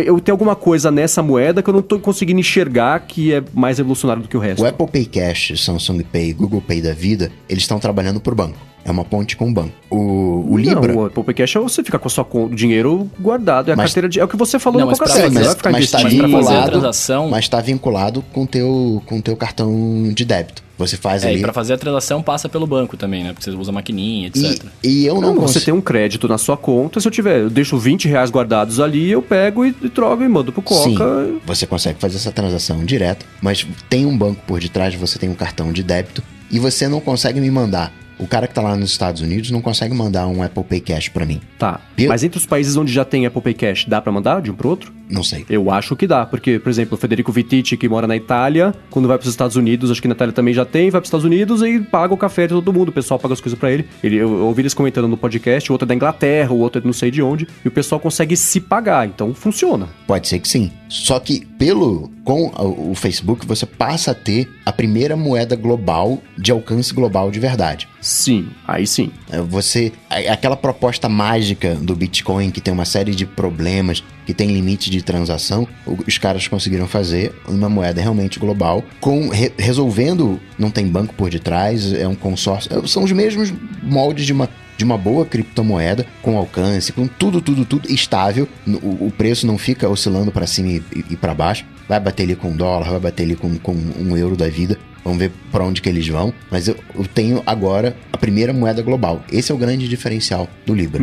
Eu 0.05 0.21
tenho 0.21 0.35
alguma 0.35 0.55
coisa 0.57 0.91
nessa 0.91 1.23
moeda 1.23 1.63
que 1.63 1.71
eu 1.71 1.75
não 1.75 1.83
tô 1.83 1.99
conseguindo 1.99 2.41
enxergar 2.41 3.01
que 3.01 3.33
é 3.35 3.43
mais 3.53 3.79
revolucionário 3.79 4.23
do 4.23 4.29
que 4.29 4.37
o 4.37 4.41
resto. 4.41 4.63
O 4.63 4.67
Apple 4.67 4.87
Pay 4.87 5.05
Cash, 5.07 5.53
Samsung 5.57 6.03
Pay, 6.05 6.33
Google 6.33 6.61
Pay 6.61 6.83
da 6.83 6.93
vida, 6.93 7.31
eles 7.49 7.63
estão 7.63 7.79
trabalhando 7.79 8.21
pro 8.21 8.35
banco. 8.35 8.59
É 8.85 8.91
uma 8.91 9.05
ponte 9.05 9.37
com 9.37 9.49
o 9.49 9.53
banco. 9.53 9.73
O, 9.89 10.45
o 10.51 10.57
Libra. 10.57 10.93
Não, 10.93 11.03
o 11.03 11.07
Apple 11.07 11.23
Pay 11.23 11.35
Cash 11.35 11.55
é 11.57 11.61
você 11.61 11.85
ficar 11.85 12.01
com 12.01 12.09
a 12.09 12.11
sua 12.11 12.25
conta, 12.25 12.53
o 12.53 12.57
dinheiro 12.57 13.09
guardado, 13.21 13.71
é 13.71 13.75
a 13.75 13.77
Mas- 13.77 13.91
carteira 13.91 14.09
de. 14.09 14.19
É 14.19 14.25
o 14.25 14.29
que 14.29 14.37
você 14.37 14.59
falou 14.59 14.81
Não, 14.81 14.91
no 14.91 14.97
Coca-Cola, 14.97 15.31
mas 15.31 15.55
tá 15.57 15.71
investindo. 15.71 16.29
Mas 16.29 16.49
a 16.49 16.67
vinculado-. 16.67 17.31
Mas 17.31 17.45
está 17.45 17.61
vinculado 17.61 18.25
com 18.33 18.45
teu, 18.45 19.01
com 19.07 19.21
teu 19.21 19.37
cartão 19.37 20.11
de 20.13 20.25
débito. 20.25 20.63
Você 20.87 20.97
faz 20.97 21.25
É, 21.25 21.29
ali. 21.29 21.39
e 21.39 21.43
pra 21.43 21.53
fazer 21.53 21.73
a 21.75 21.79
transação 21.79 22.23
passa 22.23 22.49
pelo 22.49 22.67
banco 22.67 22.97
também, 22.97 23.23
né? 23.25 23.33
Porque 23.33 23.45
você 23.51 23.57
usa 23.57 23.71
maquininha, 23.73 24.31
E, 24.35 24.47
etc. 24.47 24.65
e 24.83 25.07
eu 25.07 25.15
não, 25.15 25.21
Não, 25.21 25.35
você 25.35 25.41
consigo. 25.55 25.65
tem 25.65 25.75
um 25.75 25.81
crédito 25.81 26.27
na 26.29 26.39
sua 26.39 26.57
conta, 26.57 27.01
se 27.01 27.07
eu 27.07 27.13
tiver, 27.13 27.41
eu 27.43 27.51
deixo 27.51 27.79
20 27.79 28.09
reais 28.09 28.31
guardados 28.31 28.81
ali, 28.81 29.11
eu 29.11 29.23
pego 29.23 29.65
e, 29.65 29.75
e 29.83 29.89
troco 29.89 30.23
e 30.23 30.29
mando 30.29 30.53
pro 30.53 30.63
Sim, 30.75 30.95
Coca. 30.95 31.31
você 31.47 31.67
consegue 31.67 31.99
fazer 32.01 32.17
essa 32.17 32.33
transação 32.33 32.85
direta, 32.85 33.25
mas 33.41 33.67
tem 33.89 34.07
um 34.07 34.17
banco 34.17 34.41
por 34.47 34.61
detrás, 34.61 34.95
você 34.95 35.19
tem 35.19 35.29
um 35.29 35.35
cartão 35.35 35.73
de 35.73 35.83
débito 35.83 36.23
e 36.51 36.59
você 36.59 36.89
não 36.89 37.01
consegue 37.01 37.41
me 37.41 37.51
mandar. 37.51 37.93
O 38.19 38.27
cara 38.27 38.47
que 38.47 38.55
tá 38.55 38.63
lá 38.63 38.77
nos 38.77 38.91
Estados 38.91 39.21
Unidos 39.23 39.51
não 39.51 39.61
consegue 39.61 39.95
mandar 39.95 40.27
um 40.27 40.43
Apple 40.43 40.63
Pay 40.65 40.81
Cash 40.81 41.09
pra 41.09 41.25
mim. 41.27 41.41
Tá. 41.59 41.81
Eu- 41.99 42.09
Mas 42.09 42.23
entre 42.23 42.39
os 42.39 42.47
países 42.47 42.77
onde 42.77 42.93
já 42.93 43.05
tem 43.05 43.27
Apple 43.27 43.41
Pay 43.43 43.55
Cash, 43.55 43.85
dá 43.87 44.01
pra 44.01 44.13
mandar 44.13 44.41
de 44.43 44.51
um 44.51 44.55
pro 44.55 44.69
outro? 44.69 44.93
Não 45.11 45.23
sei. 45.23 45.45
Eu 45.51 45.71
acho 45.71 45.95
que 45.95 46.07
dá, 46.07 46.25
porque, 46.25 46.59
por 46.59 46.71
exemplo, 46.71 46.95
o 46.95 46.99
Federico 46.99 47.31
Vitici, 47.31 47.77
que 47.77 47.87
mora 47.89 48.07
na 48.07 48.17
Itália, 48.17 48.75
quando 48.91 49.07
vai 49.07 49.19
pros 49.19 49.29
Estados 49.29 49.57
Unidos, 49.57 49.91
acho 49.91 50.01
que 50.01 50.09
na 50.09 50.15
Itália 50.15 50.33
também 50.33 50.55
já 50.55 50.65
tem, 50.65 50.89
vai 50.91 51.01
pros 51.03 51.09
Estados 51.09 51.27
Unidos 51.27 51.61
e 51.63 51.81
paga 51.81 52.15
o 52.15 52.17
café 52.17 52.43
de 52.47 52.55
todo 52.55 52.73
mundo, 52.73 52.89
o 52.89 52.93
pessoal 52.93 53.21
paga 53.21 53.35
as 53.35 53.41
coisas 53.41 53.59
pra 53.59 53.71
ele. 53.71 53.85
ele 54.03 54.17
eu, 54.17 54.31
ouvi 54.45 54.63
eles 54.63 54.73
comentando 54.73 55.07
no 55.09 55.17
podcast, 55.17 55.71
o 55.71 55.75
outro 55.75 55.85
é 55.85 55.89
da 55.89 55.95
Inglaterra, 55.95 56.53
o 56.53 56.59
outro 56.59 56.79
é 56.79 56.81
de 56.81 56.87
não 56.87 56.95
sei 56.95 57.11
de 57.11 57.21
onde, 57.21 57.47
e 57.63 57.69
o 57.69 57.71
pessoal 57.71 58.01
consegue 58.01 58.35
se 58.37 58.59
pagar, 58.61 59.07
então 59.07 59.35
funciona. 59.35 59.87
Pode 60.07 60.29
ser 60.29 60.39
que 60.39 60.49
sim. 60.49 60.71
Só 60.89 61.19
que 61.21 61.45
pelo 61.59 62.11
com 62.25 62.51
o 62.91 62.95
Facebook 62.95 63.45
você 63.47 63.67
passa 63.67 64.13
a 64.13 64.15
ter 64.15 64.49
a 64.65 64.73
primeira 64.73 65.17
moeda 65.17 65.57
global 65.57 66.23
de 66.39 66.53
alcance 66.53 66.93
global 66.93 67.31
de 67.31 67.41
verdade. 67.41 67.89
Sim, 68.01 68.49
aí 68.67 68.87
sim. 68.87 69.11
É, 69.31 69.41
Você 69.41 69.93
aquela 70.29 70.57
proposta 70.57 71.09
mágica 71.09 71.75
do 71.75 71.95
Bitcoin 71.95 72.51
que 72.51 72.61
tem 72.61 72.73
uma 72.73 72.85
série 72.85 73.15
de 73.15 73.27
problemas, 73.27 74.03
que 74.27 74.33
tem 74.35 74.49
limite 74.53 74.91
de 74.91 75.03
transação, 75.03 75.67
os 76.07 76.19
caras 76.19 76.47
conseguiram 76.49 76.87
fazer 76.87 77.33
uma 77.49 77.69
moeda 77.69 78.01
realmente 78.01 78.39
global 78.39 78.85
com 79.01 79.29
re- 79.29 79.53
resolvendo, 79.59 80.41
não 80.59 80.71
tem 80.71 80.87
banco 80.87 81.15
por 81.15 81.31
detrás, 81.31 81.93
é 81.93 82.07
um 82.07 82.15
consórcio, 82.15 82.71
é, 82.73 82.87
são 82.87 83.03
os 83.03 83.13
mesmos 83.13 83.53
moldes 83.83 84.27
de 84.27 84.33
uma 84.33 84.49
de 84.75 84.85
uma 84.85 84.99
boa 84.99 85.25
criptomoeda 85.25 86.05
com 86.23 86.37
alcance, 86.37 86.93
com 86.93 87.07
tudo, 87.07 87.41
tudo, 87.41 87.65
tudo 87.65 87.93
estável. 87.93 88.49
O, 88.67 89.07
o 89.07 89.13
preço 89.17 89.47
não 89.47 89.57
fica 89.57 89.89
oscilando 89.89 90.33
para 90.33 90.47
cima 90.47 90.71
e, 90.71 90.83
e 91.11 91.15
para 91.15 91.35
baixo. 91.35 91.65
Vai 91.89 92.01
bater 92.01 92.25
ali 92.25 92.35
com 92.35 92.57
dólar, 92.57 92.91
vai 92.91 92.99
bater 92.99 93.23
ali 93.23 93.37
com, 93.37 93.57
com 93.59 93.73
um 93.73 94.17
euro 94.17 94.35
da 94.35 94.49
vida. 94.49 94.77
Vamos 95.05 95.19
ver 95.19 95.33
para 95.51 95.65
onde 95.65 95.83
que 95.83 95.89
eles 95.89 96.07
vão. 96.07 96.33
Mas 96.51 96.69
eu, 96.69 96.77
eu 96.95 97.05
tenho 97.07 97.43
agora 97.47 97.97
a 98.13 98.17
primeira 98.17 98.53
moeda 98.53 98.83
global. 98.83 99.25
Esse 99.31 99.51
é 99.51 99.55
o 99.55 99.59
grande 99.59 99.89
diferencial 99.89 100.49
do 100.65 100.75
Libra. 100.75 101.03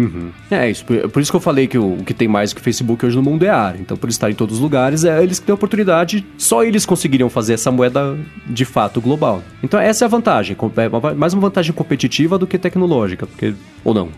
É 0.49 0.69
isso, 0.69 0.85
por, 0.85 1.09
por 1.09 1.21
isso 1.21 1.31
que 1.31 1.35
eu 1.35 1.41
falei 1.41 1.67
que 1.67 1.77
o, 1.77 1.93
o 1.99 2.03
que 2.03 2.13
tem 2.13 2.27
mais 2.27 2.53
que 2.53 2.61
o 2.61 2.63
Facebook 2.63 3.05
hoje 3.05 3.15
no 3.15 3.23
mundo 3.23 3.43
é 3.43 3.49
ar. 3.49 3.75
Então, 3.79 3.97
por 3.97 4.09
estar 4.09 4.29
em 4.29 4.35
todos 4.35 4.55
os 4.55 4.61
lugares, 4.61 5.03
é 5.03 5.21
eles 5.21 5.39
que 5.39 5.45
têm 5.45 5.53
a 5.53 5.55
oportunidade, 5.55 6.25
só 6.37 6.63
eles 6.63 6.85
conseguiriam 6.85 7.29
fazer 7.29 7.53
essa 7.53 7.71
moeda 7.71 8.17
de 8.47 8.65
fato 8.65 9.01
global. 9.01 9.43
Então, 9.61 9.79
essa 9.79 10.05
é 10.05 10.07
a 10.07 10.09
vantagem, 10.09 10.55
é 10.77 11.13
mais 11.15 11.33
uma 11.33 11.41
vantagem 11.41 11.73
competitiva 11.73 12.37
do 12.37 12.47
que 12.47 12.57
tecnológica, 12.57 13.25
porque 13.27 13.53
ou 13.83 13.93
não. 13.93 14.09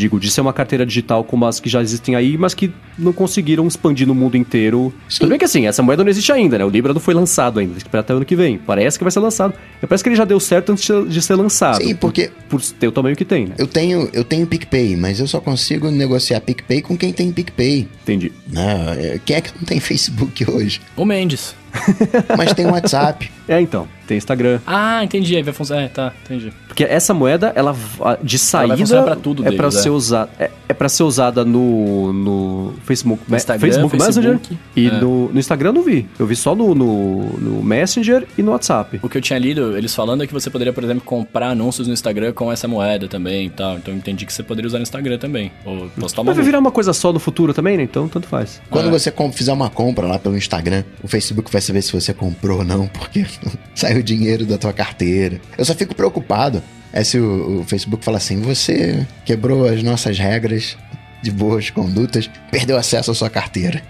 Digo, 0.00 0.18
de 0.18 0.30
ser 0.30 0.40
uma 0.40 0.52
carteira 0.54 0.86
digital 0.86 1.22
como 1.22 1.44
as 1.44 1.60
que 1.60 1.68
já 1.68 1.82
existem 1.82 2.14
aí, 2.16 2.38
mas 2.38 2.54
que 2.54 2.72
não 2.98 3.12
conseguiram 3.12 3.66
expandir 3.66 4.06
no 4.06 4.14
mundo 4.14 4.34
inteiro. 4.34 4.92
Tudo 5.18 5.28
bem 5.28 5.38
que 5.38 5.44
assim, 5.44 5.66
essa 5.66 5.82
moeda 5.82 6.02
não 6.02 6.10
existe 6.10 6.32
ainda, 6.32 6.56
né? 6.56 6.64
O 6.64 6.70
Libra 6.70 6.94
não 6.94 7.00
foi 7.00 7.12
lançado 7.12 7.60
ainda, 7.60 7.72
tem 7.72 7.80
que 7.80 7.86
esperar 7.86 8.00
até 8.00 8.14
o 8.14 8.16
ano 8.16 8.24
que 8.24 8.34
vem. 8.34 8.56
Parece 8.56 8.96
que 8.98 9.04
vai 9.04 9.10
ser 9.10 9.20
lançado. 9.20 9.52
Parece 9.82 10.02
que 10.02 10.08
ele 10.08 10.16
já 10.16 10.24
deu 10.24 10.40
certo 10.40 10.72
antes 10.72 10.88
de- 11.08 11.20
ser 11.20 11.34
lançado. 11.34 11.82
Sim, 11.84 11.94
porque 11.94 12.30
Por 12.48 12.62
ter 12.62 12.88
o 12.88 12.92
tamanho 12.92 13.14
que 13.14 13.24
tem, 13.26 13.46
né? 13.46 13.54
eu 13.58 13.66
tenho, 13.66 14.08
eu 14.12 14.24
tenho 14.24 14.46
PicPay, 14.46 14.96
mas 14.96 15.20
eu 15.20 15.26
só 15.26 15.38
consigo 15.40 15.90
negociar 15.90 16.40
PicPay 16.40 16.80
com 16.80 16.96
quem 16.96 17.12
tem 17.12 17.30
PicPay. 17.30 17.86
Entendi. 18.02 18.32
Né? 18.50 18.96
É, 18.98 19.20
Quem 19.24 19.36
é 19.36 19.40
que 19.42 19.50
não 19.56 19.64
tem 19.64 19.78
Facebook 19.80 20.50
hoje? 20.50 20.80
O 20.96 21.04
Mendes. 21.04 21.54
Mas 22.36 22.52
tem 22.54 22.66
WhatsApp. 22.66 23.30
É, 23.48 23.60
então, 23.60 23.88
tem 24.06 24.16
Instagram. 24.16 24.60
Ah, 24.66 25.02
entendi. 25.04 25.36
Aí 25.36 25.42
vai 25.42 25.52
funcionar. 25.52 25.82
É, 25.82 25.88
tá, 25.88 26.12
entendi. 26.24 26.52
Porque 26.66 26.84
essa 26.84 27.12
moeda, 27.12 27.52
ela 27.54 27.74
de 28.22 28.38
saída 28.38 28.76
funcionar 28.76 29.02
pra 29.02 29.16
tudo 29.16 29.46
é 29.46 29.52
para 29.52 29.70
ser 29.70 29.88
é. 29.88 29.90
usada 29.90 30.30
é, 30.38 30.50
é 30.68 30.72
para 30.72 30.88
ser 30.88 31.02
usada 31.02 31.44
no, 31.44 32.12
no 32.12 32.74
Facebook, 32.84 33.24
No 33.28 33.36
Instagram, 33.36 33.60
Facebook 33.60 33.96
Messenger 33.96 34.38
Facebook, 34.38 34.58
e 34.76 34.86
é. 34.86 34.90
no, 34.92 35.32
no 35.32 35.38
Instagram 35.38 35.70
eu 35.70 35.72
não 35.72 35.82
vi. 35.82 36.08
Eu 36.18 36.26
vi 36.26 36.36
só 36.36 36.54
no, 36.54 36.74
no, 36.74 37.22
no 37.38 37.62
Messenger 37.62 38.26
e 38.38 38.42
no 38.42 38.52
WhatsApp. 38.52 39.00
O 39.02 39.08
que 39.08 39.18
eu 39.18 39.22
tinha 39.22 39.38
lido, 39.38 39.76
eles 39.76 39.94
falando 39.94 40.22
é 40.22 40.26
que 40.26 40.32
você 40.32 40.48
poderia, 40.48 40.72
por 40.72 40.84
exemplo, 40.84 41.02
comprar 41.04 41.50
anúncios 41.50 41.88
no 41.88 41.92
Instagram 41.92 42.32
com 42.32 42.52
essa 42.52 42.68
moeda 42.68 43.08
também 43.08 43.46
e 43.46 43.50
tal. 43.50 43.76
Então 43.76 43.92
eu 43.92 43.98
entendi 43.98 44.24
que 44.24 44.32
você 44.32 44.44
poderia 44.44 44.68
usar 44.68 44.78
no 44.78 44.82
Instagram 44.82 45.18
também. 45.18 45.50
Ou 45.64 45.88
postar 45.98 46.22
uma 46.22 46.32
vai 46.32 46.44
virar 46.44 46.60
uma 46.60 46.70
coisa 46.70 46.92
só 46.92 47.12
no 47.12 47.18
futuro 47.18 47.52
também, 47.52 47.76
né? 47.76 47.82
Então 47.82 48.08
tanto 48.08 48.28
faz. 48.28 48.60
Quando 48.70 48.88
É. 48.88 48.90
você 48.90 49.12
fizer 49.32 49.52
uma 49.52 49.70
compra 49.70 50.06
lá 50.06 50.18
pelo 50.18 50.36
Instagram, 50.36 50.84
o 51.02 51.08
Facebook 51.08 51.50
vai 51.50 51.59
saber 51.60 51.82
se 51.82 51.92
você 51.92 52.12
comprou 52.12 52.58
ou 52.58 52.64
não, 52.64 52.86
porque 52.86 53.26
saiu 53.74 54.02
dinheiro 54.02 54.46
da 54.46 54.58
tua 54.58 54.72
carteira. 54.72 55.40
Eu 55.56 55.64
só 55.64 55.74
fico 55.74 55.94
preocupado 55.94 56.62
é 56.92 57.04
se 57.04 57.18
o, 57.18 57.60
o 57.60 57.64
Facebook 57.64 58.04
fala 58.04 58.16
assim: 58.16 58.40
você 58.40 59.06
quebrou 59.24 59.66
as 59.66 59.82
nossas 59.82 60.18
regras 60.18 60.76
de 61.22 61.30
boas 61.30 61.70
condutas, 61.70 62.30
perdeu 62.50 62.76
acesso 62.76 63.10
à 63.10 63.14
sua 63.14 63.28
carteira. 63.30 63.82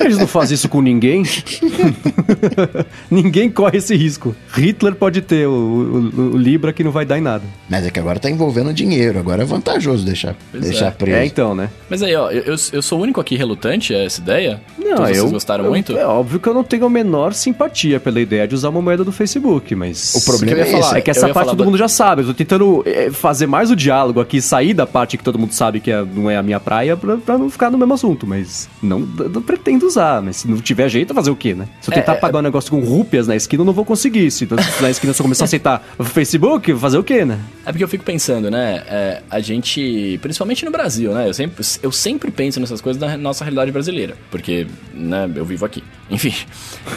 Eles 0.00 0.16
não 0.18 0.26
fazem 0.26 0.54
isso 0.54 0.68
com 0.68 0.80
ninguém. 0.80 1.22
ninguém 3.10 3.50
corre 3.50 3.78
esse 3.78 3.94
risco. 3.96 4.34
Hitler 4.54 4.94
pode 4.94 5.20
ter 5.22 5.46
o, 5.46 5.52
o- 5.52 6.20
o 6.32 6.36
Libra 6.36 6.72
que 6.72 6.82
não 6.84 6.90
vai 6.90 7.04
dar 7.04 7.18
em 7.18 7.20
nada. 7.20 7.44
Mas 7.68 7.86
é 7.86 7.90
que 7.90 7.98
agora 7.98 8.18
tá 8.18 8.30
envolvendo 8.30 8.72
dinheiro, 8.72 9.18
agora 9.18 9.42
é 9.42 9.44
vantajoso 9.44 10.04
deixar, 10.04 10.34
Pois 10.50 10.62
deixar 10.64 10.86
é. 10.86 10.90
preso. 10.90 11.16
É, 11.18 11.26
então, 11.26 11.54
né? 11.54 11.68
Mas 11.88 12.02
aí, 12.02 12.14
ó, 12.14 12.30
eu, 12.30 12.42
eu, 12.42 12.56
eu 12.72 12.82
sou 12.82 12.98
o 12.98 13.02
único 13.02 13.20
aqui 13.20 13.36
relutante 13.36 13.94
a 13.94 13.98
essa 14.04 14.20
ideia? 14.20 14.60
Não, 14.78 14.96
Todos 14.96 15.10
eu. 15.10 15.16
vocês 15.16 15.32
gostaram 15.32 15.64
eu- 15.64 15.70
muito? 15.70 15.96
É 15.96 16.06
óbvio 16.06 16.40
que 16.40 16.48
eu 16.48 16.54
não 16.54 16.64
tenho 16.64 16.86
a 16.86 16.90
menor 16.90 17.32
simpatia 17.34 18.00
pela 18.00 18.20
ideia 18.20 18.46
de 18.48 18.54
usar 18.54 18.68
uma 18.70 18.80
moeda 18.82 19.04
do 19.04 19.12
Facebook, 19.12 19.74
mas. 19.74 20.14
O 20.14 20.24
problema 20.24 20.60
é 20.60 20.64
falar, 20.66 20.78
esse. 20.86 20.96
É 20.96 21.00
que 21.00 21.10
essa 21.10 21.20
parte 21.28 21.34
falar 21.34 21.46
todo 21.50 21.64
mundo 21.64 21.76
já 21.78 21.88
sabe. 21.88 22.22
Eu 22.22 22.26
tô 22.28 22.34
tentando 22.34 22.82
é, 22.86 23.10
fazer 23.10 23.46
mais 23.46 23.70
o 23.70 23.76
diálogo 23.76 24.20
aqui, 24.20 24.40
sair 24.40 24.74
da 24.74 24.86
parte 24.86 25.16
que 25.16 25.24
todo 25.24 25.38
mundo 25.38 25.52
sabe 25.52 25.80
que 25.80 25.90
é- 25.90 26.02
não 26.04 26.30
é 26.30 26.36
a 26.36 26.42
minha 26.42 26.60
praia 26.60 26.77
praia 26.78 26.96
pra, 26.96 27.16
pra 27.16 27.38
não 27.38 27.50
ficar 27.50 27.70
no 27.70 27.78
mesmo 27.78 27.94
assunto, 27.94 28.26
mas 28.26 28.68
não, 28.82 29.00
não 29.00 29.42
pretendo 29.42 29.86
usar. 29.86 30.22
Mas 30.22 30.36
se 30.36 30.48
não 30.48 30.58
tiver 30.58 30.88
jeito, 30.88 31.12
fazer 31.12 31.30
o 31.30 31.36
quê, 31.36 31.54
né? 31.54 31.68
Se 31.80 31.90
eu 31.90 31.94
tentar 31.94 32.12
É, 32.12 32.16
pagar 32.16 32.38
um 32.38 32.42
negócio 32.42 32.70
com 32.70 32.80
rúpias 32.80 33.26
na 33.26 33.34
esquina, 33.34 33.62
eu 33.62 33.64
não 33.64 33.72
vou 33.72 33.84
conseguir. 33.84 34.30
Se 34.30 34.46
na 34.80 34.90
esquina 34.90 35.12
se 35.12 35.20
eu 35.20 35.24
começar 35.24 35.44
a 35.44 35.46
aceitar 35.46 35.86
o 35.98 36.04
Facebook, 36.04 36.72
fazer 36.76 36.98
o 36.98 37.04
quê, 37.04 37.24
né? 37.24 37.38
É 37.66 37.72
porque 37.72 37.82
eu 37.82 37.88
fico 37.88 38.04
pensando, 38.04 38.50
né? 38.50 38.84
é, 38.88 39.22
a 39.30 39.40
gente, 39.40 40.18
principalmente 40.22 40.64
no 40.64 40.70
Brasil, 40.70 41.12
né? 41.12 41.28
Eu 41.28 41.34
sempre, 41.34 41.64
eu 41.82 41.90
sempre 41.92 42.30
penso 42.30 42.60
nessas 42.60 42.80
coisas 42.80 43.00
na 43.00 43.16
nossa 43.16 43.44
realidade 43.44 43.72
brasileira. 43.72 44.16
Porque, 44.30 44.66
né, 44.94 45.30
eu 45.34 45.44
vivo 45.44 45.64
aqui. 45.64 45.82
Enfim. 46.10 46.32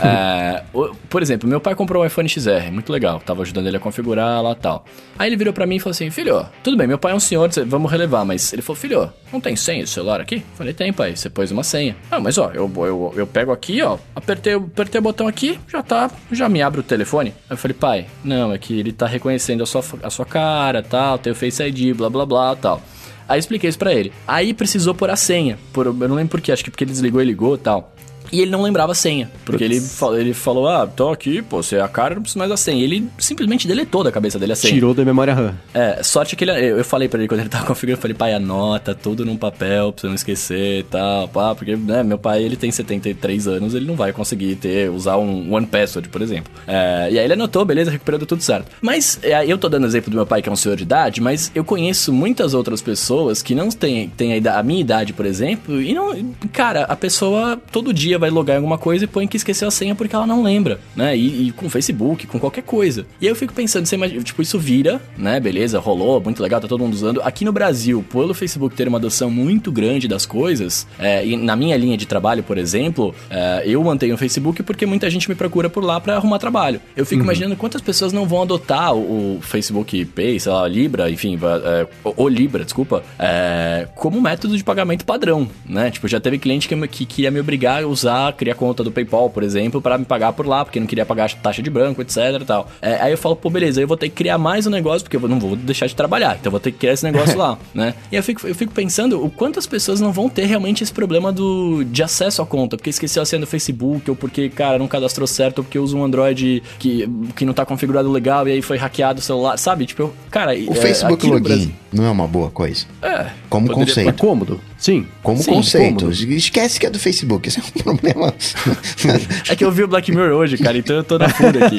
é, 0.03 0.63
por 1.09 1.21
exemplo, 1.21 1.49
meu 1.49 1.59
pai 1.59 1.75
comprou 1.75 2.03
um 2.03 2.05
iPhone 2.05 2.29
XR, 2.29 2.71
muito 2.71 2.91
legal. 2.91 3.19
Tava 3.19 3.41
ajudando 3.41 3.67
ele 3.67 3.77
a 3.77 3.79
configurar 3.79 4.41
lá 4.41 4.51
e 4.51 4.55
tal. 4.55 4.85
Aí 5.17 5.27
ele 5.29 5.35
virou 5.35 5.53
pra 5.53 5.65
mim 5.65 5.75
e 5.77 5.79
falou 5.79 5.91
assim: 5.91 6.09
Filho, 6.09 6.45
tudo 6.63 6.77
bem, 6.77 6.87
meu 6.87 6.97
pai 6.97 7.11
é 7.11 7.15
um 7.15 7.19
senhor, 7.19 7.49
vamos 7.65 7.91
relevar. 7.91 8.23
Mas 8.23 8.53
ele 8.53 8.61
falou: 8.61 8.79
Filho, 8.79 9.11
não 9.31 9.39
tem 9.39 9.55
senha 9.55 9.83
de 9.83 9.89
celular 9.89 10.21
aqui? 10.21 10.43
Falei: 10.55 10.73
Tem, 10.73 10.91
pai. 10.91 11.15
Você 11.15 11.29
pôs 11.29 11.51
uma 11.51 11.63
senha. 11.63 11.95
Ah, 12.09 12.19
mas 12.19 12.37
ó, 12.37 12.51
eu, 12.53 12.71
eu, 12.77 13.13
eu 13.15 13.27
pego 13.27 13.51
aqui, 13.51 13.81
ó, 13.81 13.97
apertei, 14.15 14.53
apertei 14.53 14.99
o 14.99 15.01
botão 15.01 15.27
aqui, 15.27 15.59
já 15.67 15.81
tá, 15.81 16.09
já 16.31 16.49
me 16.49 16.61
abre 16.61 16.79
o 16.79 16.83
telefone. 16.83 17.33
Aí 17.49 17.53
eu 17.53 17.57
falei: 17.57 17.75
Pai, 17.75 18.05
não, 18.23 18.51
é 18.51 18.57
que 18.57 18.79
ele 18.79 18.91
tá 18.91 19.07
reconhecendo 19.07 19.63
a 19.63 19.65
sua, 19.65 19.83
a 20.03 20.09
sua 20.09 20.25
cara, 20.25 20.81
tal, 20.83 21.17
tem 21.17 21.31
o 21.31 21.35
Face 21.35 21.63
ID, 21.63 21.95
blá 21.95 22.09
blá 22.09 22.25
blá, 22.25 22.55
tal. 22.55 22.81
Aí 23.27 23.39
expliquei 23.39 23.69
isso 23.69 23.79
pra 23.79 23.93
ele. 23.93 24.11
Aí 24.27 24.53
precisou 24.53 24.93
pôr 24.93 25.09
a 25.09 25.15
senha. 25.15 25.57
Por, 25.71 25.85
eu 25.85 25.93
não 25.93 26.15
lembro 26.15 26.31
por 26.31 26.41
quê, 26.41 26.51
acho 26.51 26.63
que 26.63 26.69
porque 26.69 26.83
ele 26.83 26.91
desligou 26.91 27.21
e 27.21 27.25
ligou 27.25 27.55
e 27.55 27.59
tal. 27.59 27.93
E 28.31 28.41
ele 28.41 28.51
não 28.51 28.61
lembrava 28.61 28.91
a 28.91 28.95
senha. 28.95 29.29
Porque 29.45 29.63
ele, 29.63 29.79
fa- 29.81 30.15
ele 30.17 30.33
falou: 30.33 30.67
Ah, 30.67 30.87
tô 30.87 31.09
aqui, 31.09 31.41
pô, 31.41 31.61
você 31.61 31.75
é 31.77 31.81
a 31.81 31.87
cara, 31.87 32.15
não 32.15 32.21
preciso 32.21 32.39
mais 32.39 32.49
da 32.49 32.57
senha. 32.57 32.79
E 32.79 32.83
ele 32.83 33.07
simplesmente 33.17 33.67
deletou 33.67 34.03
da 34.03 34.11
cabeça 34.11 34.37
dele 34.39 34.53
a 34.53 34.55
senha. 34.55 34.73
Tirou 34.73 34.93
da 34.93 35.03
memória 35.05 35.33
RAM. 35.33 35.53
É, 35.73 36.01
sorte 36.03 36.35
que 36.35 36.43
ele. 36.43 36.51
Eu 36.51 36.77
eu 36.81 36.85
falei 36.85 37.07
pra 37.07 37.19
ele 37.19 37.27
quando 37.27 37.41
ele 37.41 37.49
tava 37.49 37.65
configurando, 37.67 37.97
eu 37.97 38.01
falei, 38.01 38.15
pai, 38.15 38.33
anota 38.33 38.95
tudo 38.95 39.23
num 39.25 39.37
papel 39.37 39.91
pra 39.91 40.01
você 40.01 40.07
não 40.07 40.15
esquecer 40.15 40.79
e 40.79 40.83
tal, 40.83 41.27
pá, 41.27 41.53
porque, 41.53 41.75
né, 41.75 42.01
meu 42.03 42.17
pai, 42.17 42.41
ele 42.43 42.55
tem 42.55 42.71
73 42.71 43.47
anos, 43.47 43.73
ele 43.75 43.85
não 43.85 43.95
vai 43.95 44.11
conseguir 44.11 44.55
ter, 44.55 44.89
usar 44.89 45.17
um 45.17 45.53
One 45.53 45.65
Password, 45.67 46.09
por 46.09 46.21
exemplo. 46.21 46.51
É, 46.67 47.09
e 47.11 47.19
aí 47.19 47.23
ele 47.25 47.33
anotou, 47.33 47.63
beleza, 47.65 47.91
recuperando 47.91 48.25
tudo 48.25 48.41
certo. 48.41 48.65
Mas, 48.81 49.19
é, 49.21 49.45
eu 49.45 49.57
tô 49.57 49.69
dando 49.69 49.85
exemplo 49.85 50.09
do 50.09 50.15
meu 50.15 50.25
pai, 50.25 50.41
que 50.41 50.49
é 50.49 50.51
um 50.51 50.55
senhor 50.55 50.75
de 50.75 50.83
idade, 50.83 51.21
mas 51.21 51.51
eu 51.53 51.63
conheço 51.63 52.11
muitas 52.11 52.53
outras 52.53 52.81
pessoas 52.81 53.41
que 53.41 53.53
não 53.53 53.69
têm, 53.69 54.09
têm 54.09 54.33
a, 54.47 54.59
a 54.59 54.63
minha 54.63 54.81
idade, 54.81 55.13
por 55.13 55.25
exemplo, 55.25 55.81
e 55.81 55.93
não. 55.93 56.11
Cara, 56.51 56.83
a 56.85 56.95
pessoa 56.95 57.59
todo 57.71 57.93
dia 57.93 58.17
vai 58.21 58.29
logar 58.29 58.55
em 58.55 58.57
alguma 58.57 58.77
coisa 58.77 59.03
e 59.03 59.07
põe 59.07 59.27
que 59.27 59.35
esqueceu 59.35 59.67
a 59.67 59.71
senha 59.71 59.93
porque 59.95 60.15
ela 60.15 60.25
não 60.25 60.43
lembra, 60.43 60.79
né? 60.95 61.17
E, 61.17 61.47
e 61.47 61.51
com 61.51 61.69
Facebook, 61.69 62.27
com 62.27 62.39
qualquer 62.39 62.63
coisa. 62.63 63.05
E 63.19 63.25
aí 63.25 63.31
eu 63.31 63.35
fico 63.35 63.53
pensando, 63.53 63.85
você 63.85 63.95
imagina, 63.95 64.23
tipo, 64.23 64.41
isso 64.41 64.57
vira, 64.57 65.01
né? 65.17 65.39
Beleza, 65.39 65.79
rolou, 65.79 66.21
muito 66.21 66.41
legal, 66.41 66.61
tá 66.61 66.67
todo 66.67 66.81
mundo 66.81 66.93
usando. 66.93 67.21
Aqui 67.21 67.43
no 67.43 67.51
Brasil, 67.51 68.05
pelo 68.09 68.33
Facebook 68.33 68.75
ter 68.75 68.87
uma 68.87 68.97
adoção 68.97 69.29
muito 69.29 69.71
grande 69.71 70.07
das 70.07 70.25
coisas, 70.25 70.87
é, 70.97 71.25
e 71.25 71.35
na 71.35 71.55
minha 71.55 71.75
linha 71.75 71.97
de 71.97 72.05
trabalho, 72.05 72.43
por 72.43 72.57
exemplo, 72.57 73.13
é, 73.29 73.63
eu 73.65 73.83
mantenho 73.83 74.15
o 74.15 74.17
Facebook 74.17 74.63
porque 74.63 74.85
muita 74.85 75.09
gente 75.09 75.27
me 75.27 75.35
procura 75.35 75.69
por 75.69 75.83
lá 75.83 75.99
pra 75.99 76.15
arrumar 76.15 76.39
trabalho. 76.39 76.79
Eu 76.95 77.05
fico 77.05 77.23
imaginando 77.23 77.55
quantas 77.55 77.81
pessoas 77.81 78.13
não 78.13 78.25
vão 78.25 78.43
adotar 78.43 78.93
o, 78.93 79.37
o 79.37 79.41
Facebook 79.41 80.05
Pay, 80.05 80.39
sei 80.39 80.51
lá, 80.51 80.67
Libra, 80.67 81.09
enfim, 81.09 81.37
é, 81.65 81.87
o, 82.03 82.27
Libra, 82.27 82.63
desculpa, 82.63 83.03
é, 83.17 83.87
como 83.95 84.21
método 84.21 84.55
de 84.55 84.63
pagamento 84.63 85.05
padrão, 85.05 85.49
né? 85.65 85.89
Tipo, 85.89 86.07
já 86.07 86.19
teve 86.19 86.37
cliente 86.37 86.67
que, 86.67 86.87
que 86.87 87.05
queria 87.05 87.31
me 87.31 87.39
obrigar 87.39 87.83
a 87.83 87.87
usar, 87.87 88.10
criar 88.37 88.55
conta 88.55 88.83
do 88.83 88.91
PayPal, 88.91 89.29
por 89.29 89.43
exemplo, 89.43 89.81
pra 89.81 89.97
me 89.97 90.05
pagar 90.05 90.33
por 90.33 90.45
lá, 90.45 90.63
porque 90.65 90.79
não 90.79 90.87
queria 90.87 91.05
pagar 91.05 91.31
taxa 91.35 91.61
de 91.61 91.69
branco, 91.69 92.01
etc 92.01 92.17
e 92.41 92.45
tal. 92.45 92.69
É, 92.81 92.95
aí 93.01 93.11
eu 93.11 93.17
falo, 93.17 93.35
pô, 93.35 93.49
beleza, 93.49 93.81
eu 93.81 93.87
vou 93.87 93.97
ter 93.97 94.09
que 94.09 94.15
criar 94.15 94.37
mais 94.37 94.65
um 94.67 94.69
negócio, 94.69 95.03
porque 95.03 95.17
eu 95.17 95.27
não 95.29 95.39
vou 95.39 95.55
deixar 95.55 95.87
de 95.87 95.95
trabalhar, 95.95 96.35
então 96.39 96.47
eu 96.49 96.51
vou 96.51 96.59
ter 96.59 96.71
que 96.71 96.77
criar 96.79 96.93
esse 96.93 97.03
negócio 97.03 97.37
lá, 97.37 97.57
né? 97.73 97.93
E 98.11 98.15
eu 98.15 98.23
fico, 98.23 98.45
eu 98.47 98.55
fico 98.55 98.73
pensando 98.73 99.23
o 99.23 99.29
quantas 99.29 99.65
pessoas 99.65 99.99
não 100.01 100.11
vão 100.11 100.27
ter 100.29 100.45
realmente 100.45 100.83
esse 100.83 100.91
problema 100.93 101.31
do, 101.31 101.83
de 101.83 102.03
acesso 102.03 102.41
à 102.41 102.45
conta, 102.45 102.75
porque 102.77 102.89
esqueceu 102.89 103.21
a 103.21 103.25
senha 103.25 103.39
do 103.39 103.47
Facebook, 103.47 104.09
ou 104.09 104.15
porque, 104.15 104.49
cara, 104.49 104.77
não 104.79 104.87
cadastrou 104.87 105.27
certo, 105.27 105.59
ou 105.59 105.63
porque 105.63 105.79
usa 105.79 105.95
um 105.95 106.03
Android 106.03 106.61
que, 106.79 107.07
que 107.35 107.45
não 107.45 107.53
tá 107.53 107.65
configurado 107.65 108.11
legal 108.11 108.47
e 108.47 108.51
aí 108.53 108.61
foi 108.61 108.77
hackeado 108.77 109.19
o 109.19 109.23
celular, 109.23 109.57
sabe? 109.57 109.85
Tipo, 109.85 110.03
eu- 110.03 110.13
cara... 110.29 110.51
O 110.53 110.71
é, 110.71 110.75
Facebook 110.75 111.25
Login 111.27 111.43
Brasil- 111.43 111.71
não 111.93 112.05
é 112.05 112.09
uma 112.09 112.27
boa 112.27 112.49
coisa? 112.49 112.85
É. 113.01 113.27
Como 113.49 113.67
poderia- 113.67 113.83
É 113.91 113.95
conceito. 113.95 114.17
cômodo? 114.17 114.61
Sim. 114.77 115.05
Como 115.21 115.43
Sim, 115.43 115.51
conceito. 115.53 116.05
cômodo. 116.05 116.11
Esquece 116.33 116.79
que 116.79 116.85
é 116.85 116.89
do 116.89 116.97
Facebook. 116.97 117.47
Isso 117.49 117.59
é 117.59 117.89
um 117.89 117.90
problema. 117.97 118.33
É 119.49 119.55
que 119.55 119.65
eu 119.65 119.71
vi 119.71 119.83
o 119.83 119.87
Black 119.87 120.11
Mirror 120.11 120.31
hoje, 120.33 120.57
cara, 120.57 120.77
então 120.77 120.95
eu 120.95 121.03
tô 121.03 121.17
na 121.17 121.27
fúria 121.29 121.65
aqui. 121.65 121.77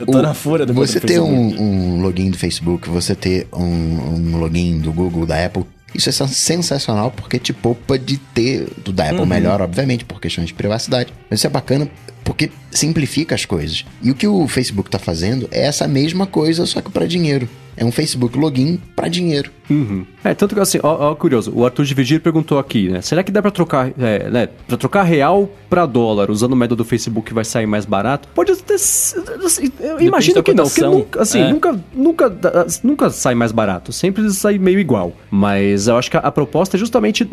Eu 0.00 0.06
tô 0.06 0.18
O- 0.18 0.22
na 0.22 0.34
fúria 0.34 0.66
do 0.66 0.74
Você 0.74 1.00
ter 1.00 1.20
um, 1.20 1.60
um 1.60 2.02
login 2.02 2.30
do 2.30 2.38
Facebook, 2.38 2.88
você 2.88 3.14
ter 3.14 3.46
um, 3.52 3.62
um 3.64 4.36
login 4.38 4.78
do 4.78 4.92
Google, 4.92 5.26
da 5.26 5.44
Apple, 5.44 5.64
isso 5.94 6.08
é 6.08 6.12
sen- 6.12 6.26
sensacional 6.28 7.10
porque 7.10 7.38
te 7.38 7.52
poupa 7.52 7.98
de 7.98 8.16
ter 8.18 8.66
do 8.84 8.92
da 8.92 9.10
Apple 9.10 9.26
melhor, 9.26 9.60
obviamente, 9.60 10.04
por 10.04 10.20
questões 10.20 10.48
de 10.48 10.54
privacidade. 10.54 11.12
Mas 11.30 11.40
isso 11.40 11.46
é 11.46 11.50
bacana 11.50 11.88
porque 12.24 12.50
simplifica 12.70 13.34
as 13.34 13.44
coisas. 13.44 13.84
E 14.02 14.10
o 14.10 14.14
que 14.14 14.26
o 14.26 14.46
Facebook 14.48 14.90
tá 14.90 14.98
fazendo 14.98 15.48
é 15.50 15.66
essa 15.66 15.86
mesma 15.88 16.26
coisa, 16.26 16.66
só 16.66 16.80
que 16.80 16.90
para 16.90 17.06
dinheiro. 17.06 17.48
É 17.76 17.84
um 17.84 17.90
Facebook 17.92 18.38
login 18.38 18.80
para 18.94 19.08
dinheiro. 19.08 19.50
Uhum. 19.68 20.04
É, 20.22 20.34
tanto 20.34 20.54
que 20.54 20.60
assim, 20.60 20.78
ó, 20.82 21.10
ó, 21.10 21.14
curioso, 21.14 21.50
o 21.54 21.64
Arthur 21.64 21.84
de 21.86 21.94
Vigir 21.94 22.20
perguntou 22.20 22.58
aqui, 22.58 22.88
né? 22.88 23.00
Será 23.00 23.22
que 23.22 23.32
dá 23.32 23.40
pra 23.42 23.50
trocar, 23.50 23.90
é, 23.98 24.28
né? 24.30 24.48
Pra 24.68 24.76
trocar 24.76 25.02
real 25.02 25.48
pra 25.70 25.86
dólar 25.86 26.30
usando 26.30 26.52
o 26.52 26.56
método 26.56 26.84
do 26.84 26.88
Facebook 26.88 27.32
vai 27.34 27.44
sair 27.44 27.66
mais 27.66 27.84
barato? 27.84 28.28
Pode 28.34 28.52
s- 28.52 29.16
assim, 29.44 29.72
Eu 29.80 30.00
imagino 30.00 30.42
que 30.42 30.52
não, 30.54 30.64
porque 30.64 30.82
nunca, 30.82 31.22
assim, 31.22 31.40
É. 31.40 31.50
nunca, 31.50 31.80
nunca, 31.94 32.38
nunca 32.82 33.10
sai 33.10 33.34
mais 33.34 33.52
barato. 33.52 33.92
Sempre 33.92 34.28
sai 34.30 34.58
meio 34.58 34.78
igual. 34.78 35.12
Mas 35.30 35.88
eu 35.88 35.96
acho 35.96 36.10
que 36.10 36.16
a, 36.16 36.20
a 36.20 36.30
proposta 36.30 36.76
é 36.76 36.78
justamente 36.78 37.26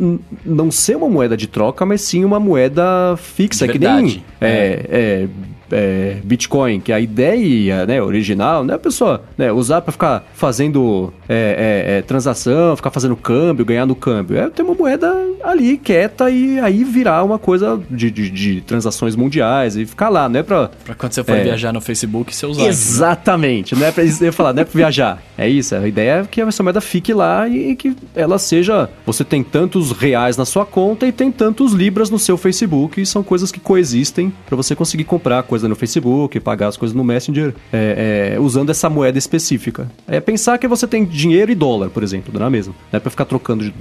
não 0.45 0.71
ser 0.71 0.95
uma 0.95 1.09
moeda 1.09 1.35
de 1.37 1.47
troca, 1.47 1.85
mas 1.85 2.01
sim 2.01 2.23
uma 2.25 2.39
moeda 2.39 3.15
fixa, 3.17 3.67
De 3.67 3.73
que 3.73 3.79
nem. 3.79 3.89
verdade. 3.91 4.25
É, 4.39 4.85
é, 4.89 5.27
é, 5.71 6.17
Bitcoin, 6.23 6.79
que 6.79 6.91
a 6.91 6.99
ideia 6.99 7.85
né, 7.85 8.01
original, 8.01 8.63
né, 8.63 8.73
a 8.73 8.79
pessoa 8.79 9.23
né, 9.37 9.51
usar 9.51 9.81
para 9.81 9.91
ficar 9.91 10.23
fazendo 10.33 11.13
é, 11.27 11.85
é, 11.87 11.97
é, 11.97 12.01
transação, 12.01 12.75
ficar 12.75 12.91
fazendo 12.91 13.15
câmbio, 13.15 13.65
ganhar 13.65 13.85
no 13.85 13.95
câmbio. 13.95 14.37
É 14.37 14.49
ter 14.49 14.63
uma 14.63 14.73
moeda 14.73 15.13
ali 15.43 15.77
quieta 15.77 16.29
e 16.29 16.59
aí 16.59 16.83
virar 16.83 17.23
uma 17.23 17.37
coisa 17.39 17.79
de, 17.89 18.09
de, 18.11 18.29
de 18.29 18.61
transações 18.61 19.15
mundiais 19.15 19.75
e 19.75 19.85
ficar 19.85 20.09
lá, 20.09 20.27
não 20.29 20.39
é 20.39 20.43
pra. 20.43 20.69
Pra 20.85 20.95
quando 20.95 21.13
você 21.13 21.23
for 21.23 21.35
É. 21.35 21.43
viajar 21.43 21.71
no 21.73 21.81
Facebook, 21.81 22.35
você 22.35 22.45
usar. 22.45 22.63
Exatamente, 22.65 23.75
não 23.75 23.85
é 23.85 23.91
pra 23.91 24.03
eu 24.03 24.33
falar, 24.33 24.53
não 24.53 24.61
é 24.61 24.65
pra 24.65 24.73
viajar. 24.77 25.21
É 25.37 25.47
isso, 25.49 25.75
a 25.75 25.87
ideia 25.87 26.21
é 26.21 26.23
que 26.25 26.41
essa 26.41 26.61
moeda 26.63 26.79
fique 26.81 27.13
lá 27.13 27.47
e 27.47 27.75
que 27.75 27.95
ela 28.15 28.37
seja. 28.37 28.89
Você 29.05 29.23
tem 29.23 29.43
tantos 29.43 29.91
reais 29.91 30.37
na 30.37 30.45
sua 30.45 30.65
conta 30.65 31.05
e 31.07 31.11
tem 31.11 31.31
tantos 31.31 31.73
libras 31.73 32.09
no 32.09 32.19
seu 32.19 32.37
Facebook, 32.37 33.01
e 33.01 33.05
são 33.05 33.23
coisas 33.23 33.51
que 33.51 33.59
coexistem 33.59 34.31
pra 34.47 34.55
você 34.55 34.75
conseguir 34.75 35.03
comprar 35.03 35.43
coisa 35.43 35.67
no 35.67 35.75
Facebook, 35.75 36.39
pagar 36.39 36.67
as 36.67 36.77
coisas 36.77 36.95
no 36.95 37.03
Messenger, 37.03 37.53
é, 37.73 38.33
é, 38.35 38.39
usando 38.39 38.69
essa 38.69 38.89
moeda 38.89 39.17
específica. 39.17 39.89
É 40.07 40.19
pensar 40.19 40.57
que 40.57 40.67
você 40.67 40.87
tem 40.87 41.03
dinheiro 41.05 41.51
e 41.51 41.55
dólar, 41.55 41.89
por 41.89 42.03
exemplo, 42.03 42.37
não 42.37 42.45
é 42.45 42.49
mesmo? 42.49 42.75
Não 42.91 42.97
é 42.97 42.99
pra 42.99 43.09
ficar 43.09 43.25
trocando. 43.25 43.63
De, 43.63 43.73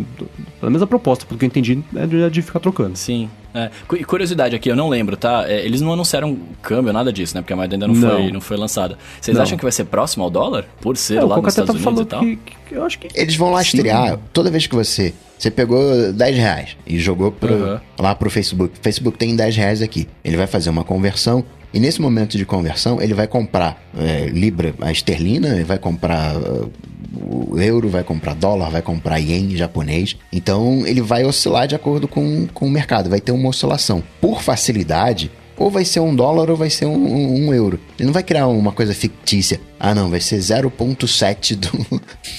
a 0.62 0.70
mesma 0.70 0.86
proposta, 0.86 1.24
porque 1.28 1.44
entendi 1.50 1.82
é 1.96 2.06
de, 2.06 2.22
é 2.22 2.30
de 2.30 2.42
ficar 2.42 2.60
trocando. 2.60 2.96
Sim. 2.96 3.28
É. 3.52 3.68
Cu- 3.88 3.96
E 3.96 4.04
curiosidade 4.04 4.54
aqui, 4.54 4.68
eu 4.70 4.76
não 4.76 4.88
lembro, 4.88 5.16
tá? 5.16 5.44
É, 5.48 5.64
eles 5.66 5.80
não 5.80 5.92
anunciaram 5.92 6.38
câmbio, 6.62 6.92
nada 6.92 7.12
disso, 7.12 7.34
né? 7.34 7.40
Porque 7.42 7.52
a 7.52 7.56
moeda 7.56 7.74
ainda 7.74 7.88
não, 7.88 7.94
Não. 7.94 8.10
Foi, 8.10 8.32
não 8.32 8.40
foi 8.40 8.56
lançada. 8.56 8.96
Vocês 9.20 9.36
acham 9.38 9.58
que 9.58 9.64
vai 9.64 9.72
ser 9.72 9.84
próximo 9.86 10.22
ao 10.24 10.30
dólar? 10.30 10.64
Por 10.80 10.96
ser 10.96 11.16
É, 11.16 11.24
o 11.24 11.26
lá 11.26 11.36
nos 11.36 11.44
até 11.46 11.62
Estados 11.62 11.82
tá 11.82 11.90
Unidos 11.90 12.06
e 12.06 12.08
falando 12.08 12.08
tal? 12.08 12.20
que, 12.20 12.54
que 12.68 12.74
eu 12.76 12.84
acho 12.84 12.98
que. 12.98 13.08
Eles 13.14 13.34
vão 13.36 13.50
lastrear 13.50 14.18
toda 14.32 14.50
vez 14.50 14.66
que 14.66 14.74
você. 14.74 15.12
Você 15.36 15.50
pegou 15.50 16.12
10 16.12 16.36
reais 16.36 16.76
e 16.86 16.98
jogou 16.98 17.32
pro, 17.32 17.52
Uhum. 17.52 17.78
lá 17.98 18.14
pro 18.14 18.28
Facebook. 18.30 18.74
Facebook 18.82 19.16
tem 19.18 19.34
10 19.34 19.56
reais 19.56 19.82
aqui. 19.82 20.06
Ele 20.22 20.36
vai 20.36 20.46
fazer 20.46 20.70
uma 20.70 20.84
conversão. 20.84 21.44
E 21.72 21.78
nesse 21.80 22.00
momento 22.00 22.36
de 22.36 22.44
conversão, 22.44 23.00
ele 23.00 23.14
vai 23.14 23.26
comprar 23.26 23.80
é, 23.96 24.26
Libra, 24.26 24.74
a 24.80 24.90
esterlina, 24.90 25.48
ele 25.54 25.64
vai 25.64 25.78
comprar 25.78 26.36
uh, 26.36 26.70
o 27.14 27.58
euro, 27.60 27.88
vai 27.88 28.02
comprar 28.04 28.34
dólar, 28.34 28.70
vai 28.70 28.82
comprar 28.82 29.18
ien 29.20 29.56
japonês. 29.56 30.16
Então 30.32 30.84
ele 30.86 31.00
vai 31.00 31.24
oscilar 31.24 31.66
de 31.68 31.74
acordo 31.74 32.08
com, 32.08 32.46
com 32.52 32.66
o 32.66 32.70
mercado, 32.70 33.08
vai 33.10 33.20
ter 33.20 33.32
uma 33.32 33.48
oscilação. 33.48 34.02
Por 34.20 34.42
facilidade, 34.42 35.30
ou 35.56 35.70
vai 35.70 35.84
ser 35.84 36.00
um 36.00 36.14
dólar 36.16 36.48
ou 36.50 36.56
vai 36.56 36.70
ser 36.70 36.86
um, 36.86 36.94
um- 36.96 37.46
um 37.48 37.54
euro. 37.54 37.78
Ele 37.98 38.06
não 38.06 38.12
vai 38.14 38.22
criar 38.22 38.46
uma 38.48 38.72
coisa 38.72 38.94
fictícia. 38.94 39.60
Ah, 39.78 39.94
não, 39.94 40.08
vai 40.08 40.18
ser 40.20 40.38
0,7 40.38 41.54
do, 41.54 41.70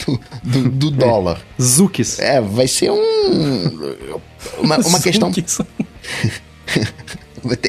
do, 0.08 0.20
do, 0.44 0.70
do 0.70 0.92
dólar. 0.98 1.40
Zukis. 1.62 2.18
É, 2.20 2.42
vai 2.42 2.68
ser 2.68 2.92
um. 2.92 3.70
Uma, 4.60 4.78
uma 4.80 5.00
questão. 5.00 5.32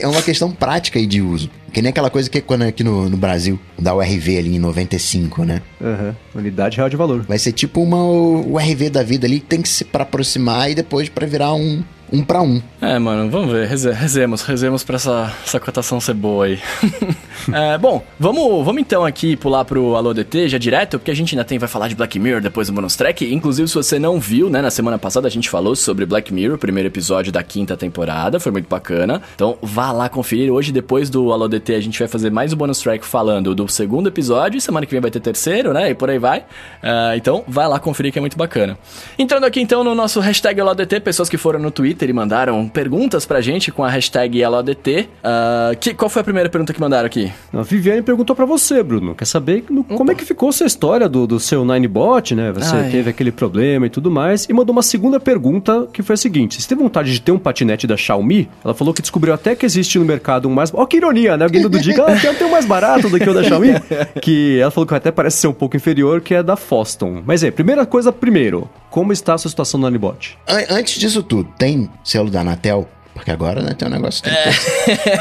É 0.01 0.07
uma 0.07 0.23
questão 0.23 0.51
prática 0.53 0.99
aí 0.99 1.07
de 1.07 1.21
uso. 1.23 1.51
Que 1.73 1.81
nem 1.81 1.89
aquela 1.91 2.11
coisa 2.11 2.29
que 2.29 2.41
quando 2.41 2.63
aqui 2.63 2.85
no, 2.85 3.09
no 3.09 3.17
Brasil 3.17 3.59
dá 3.79 3.95
o 3.95 4.01
RV 4.01 4.37
ali 4.39 4.57
em 4.57 4.59
95, 4.59 5.45
né? 5.45 5.63
Aham. 5.81 6.15
Unidade 6.35 6.77
real 6.77 6.89
de 6.91 6.97
valor. 6.97 7.23
Vai 7.27 7.39
ser 7.39 7.53
tipo 7.53 7.81
uma, 7.83 8.03
o 8.05 8.59
RV 8.59 8.91
da 8.91 9.03
vida 9.03 9.27
ali 9.27 9.41
que 9.41 9.47
tem 9.47 9.63
que 9.63 9.69
se 9.69 9.85
para 9.85 10.03
aproximar 10.03 10.71
e 10.71 10.75
depois 10.75 11.09
para 11.09 11.27
virar 11.27 11.55
um, 11.55 11.83
um 12.13 12.23
para 12.23 12.43
um. 12.43 12.61
É, 12.81 12.99
mano, 12.99 13.31
vamos 13.31 13.51
ver. 13.53 13.67
Reze- 13.67 13.91
Rezemos, 13.93 14.43
rezemos 14.43 14.85
pra 14.85 14.97
essa, 14.97 15.35
essa 15.47 15.59
cotação 15.59 15.99
ser 15.99 16.13
boa 16.15 16.45
aí. 16.45 16.59
É, 17.53 17.77
bom, 17.77 18.03
vamos, 18.19 18.65
vamos 18.65 18.81
então 18.81 19.05
aqui 19.05 19.37
pular 19.37 19.65
pro 19.65 19.95
Alô 19.95 20.15
DT 20.15 20.49
já 20.49 20.59
direto, 20.59 20.99
porque 20.99 21.11
a 21.11 21.15
gente 21.15 21.35
ainda 21.35 21.45
tem, 21.45 21.59
vai 21.59 21.69
falar 21.69 21.89
de 21.89 21.95
Black 21.95 22.19
Mirror 22.19 22.41
depois 22.41 22.69
do 22.69 22.73
bonus 22.73 22.97
track. 22.97 23.33
Inclusive, 23.33 23.69
se 23.69 23.75
você 23.75 23.99
não 23.99 24.19
viu, 24.19 24.49
né, 24.49 24.63
na 24.63 24.71
semana 24.71 24.99
passada 24.99 25.29
a 25.29 25.31
gente 25.31 25.51
falou 25.51 25.77
sobre 25.77 26.07
Black 26.07 26.33
Mirror, 26.33 26.57
o 26.57 26.59
primeiro 26.59 26.89
episódio 26.89 27.31
da 27.31 27.43
quinta 27.43 27.77
temporada, 27.77 28.41
foi 28.41 28.51
muito 28.51 28.69
bacana. 28.69 29.21
Então 29.35 29.57
vá 29.61 29.93
lá 29.93 30.09
conferir. 30.09 30.53
Hoje, 30.53 30.73
depois 30.73 31.11
do 31.11 31.33
Alô 31.33 31.49
DT, 31.49 31.75
a 31.75 31.81
gente 31.81 31.99
vai 31.99 32.09
fazer 32.09 32.31
mais 32.31 32.53
um 32.53 32.57
bonus 32.57 32.81
track 32.81 33.05
falando 33.05 33.55
do 33.55 33.69
segundo 33.69 34.09
episódio, 34.09 34.59
e 34.59 34.61
semana 34.61 34.87
que 34.87 34.93
vem 34.93 35.01
vai 35.01 35.11
ter 35.11 35.21
terceiro, 35.21 35.73
né, 35.73 35.91
e 35.91 35.95
por 35.95 36.09
aí 36.11 36.19
vai. 36.19 36.41
Uh, 36.41 37.17
então 37.17 37.45
vai 37.47 37.69
lá 37.69 37.79
conferir 37.79 38.13
que 38.13 38.19
é 38.19 38.21
muito 38.21 38.37
bacana. 38.37 38.79
Entrando 39.19 39.45
aqui 39.45 39.61
então 39.61 39.85
no 39.85 39.95
nosso 39.95 40.21
hashtag 40.21 40.61
AlôDT, 40.61 41.01
pessoas 41.01 41.29
que 41.29 41.37
foram 41.37 41.59
no 41.59 41.71
Twitter 41.71 42.09
e 42.09 42.13
mandaram 42.13 42.69
perguntas 42.69 43.27
pra 43.27 43.41
gente 43.41 43.71
com 43.71 43.85
a 43.85 43.91
hashtag 43.91 44.43
AlôDT. 44.43 45.09
Uh, 45.23 45.77
que, 45.79 45.95
qual 45.95 46.09
foi 46.09 46.21
a 46.21 46.25
primeira 46.25 46.49
pergunta 46.49 46.73
que 46.73 46.81
mandaram 46.81 47.07
aqui? 47.07 47.32
A 47.53 47.63
Viviane 47.63 48.03
perguntou 48.03 48.35
para 48.35 48.45
você, 48.45 48.83
Bruno. 48.83 49.15
Quer 49.15 49.25
saber 49.25 49.65
no, 49.71 49.85
como 49.85 50.11
é 50.11 50.15
que 50.15 50.25
ficou 50.25 50.49
essa 50.49 50.65
história 50.65 51.09
do, 51.09 51.27
do 51.27 51.41
seu 51.41 51.65
Ninebot, 51.65 52.35
né? 52.35 52.53
Você 52.53 52.75
Ai. 52.75 52.91
teve 52.91 53.11
aquele 53.11 53.31
problema 53.31 53.87
e 53.87 53.91
tudo 53.91 54.11
mais. 54.11 54.47
E 54.49 54.53
mandou 54.53 54.73
uma 54.73 54.83
segunda 54.83 55.21
pergunta 55.21 55.87
que 55.93 56.03
foi 56.03 56.15
a 56.15 56.17
seguinte: 56.17 56.61
Você 56.61 56.69
teve 56.69 56.83
vontade 56.83 57.13
de 57.13 57.21
ter 57.21 57.33
um 57.33 57.39
patinete 57.39 57.87
da 57.87 57.97
Xiaomi? 57.97 58.49
Ela 58.65 58.75
falou 58.75 58.95
que 58.95 59.03
descobriu 59.03 59.35
até 59.35 59.55
que 59.55 59.67
existe 59.67 59.99
no 59.99 60.05
mercado 60.05 60.49
um 60.49 60.53
mais. 60.53 60.73
Ó, 60.73 60.83
oh, 60.83 60.87
que 60.87 60.97
ironia, 60.97 61.37
né? 61.37 61.45
Alguém 61.45 61.63
do 61.63 61.71
diga, 61.71 62.03
ela 62.03 62.35
tem 62.35 62.47
um 62.47 62.51
mais 62.51 62.65
barato 62.65 63.09
do 63.09 63.19
que 63.19 63.29
o 63.29 63.35
da 63.35 63.43
Xiaomi. 63.43 63.75
que 64.21 64.59
ela 64.61 64.71
falou 64.71 64.87
que 64.87 64.95
até 64.95 65.11
parece 65.11 65.39
ser 65.39 65.49
um 65.49 65.53
pouco 65.53 65.77
inferior, 65.77 66.21
que 66.21 66.35
é 66.35 66.43
da 66.43 66.57
Foston. 66.57 67.23
Mas 67.27 67.43
é, 67.43 67.51
primeira 67.51 67.85
coisa 67.85 68.13
primeiro, 68.13 68.69
como 68.91 69.13
está 69.13 69.35
a 69.35 69.39
sua 69.39 69.51
situação 69.51 69.81
no 69.81 69.87
Ninebot? 69.87 70.39
Antes 70.71 70.99
disso 70.99 71.23
tudo, 71.23 71.49
tem 71.59 71.91
selo 72.05 72.31
da 72.31 72.41
Anatel? 72.41 72.89
Porque 73.15 73.31
agora, 73.31 73.63
né, 73.63 73.75
tem 73.77 73.87
um 73.87 73.91
negócio... 73.91 74.23
Tem 74.23 74.33
é. 74.33 74.51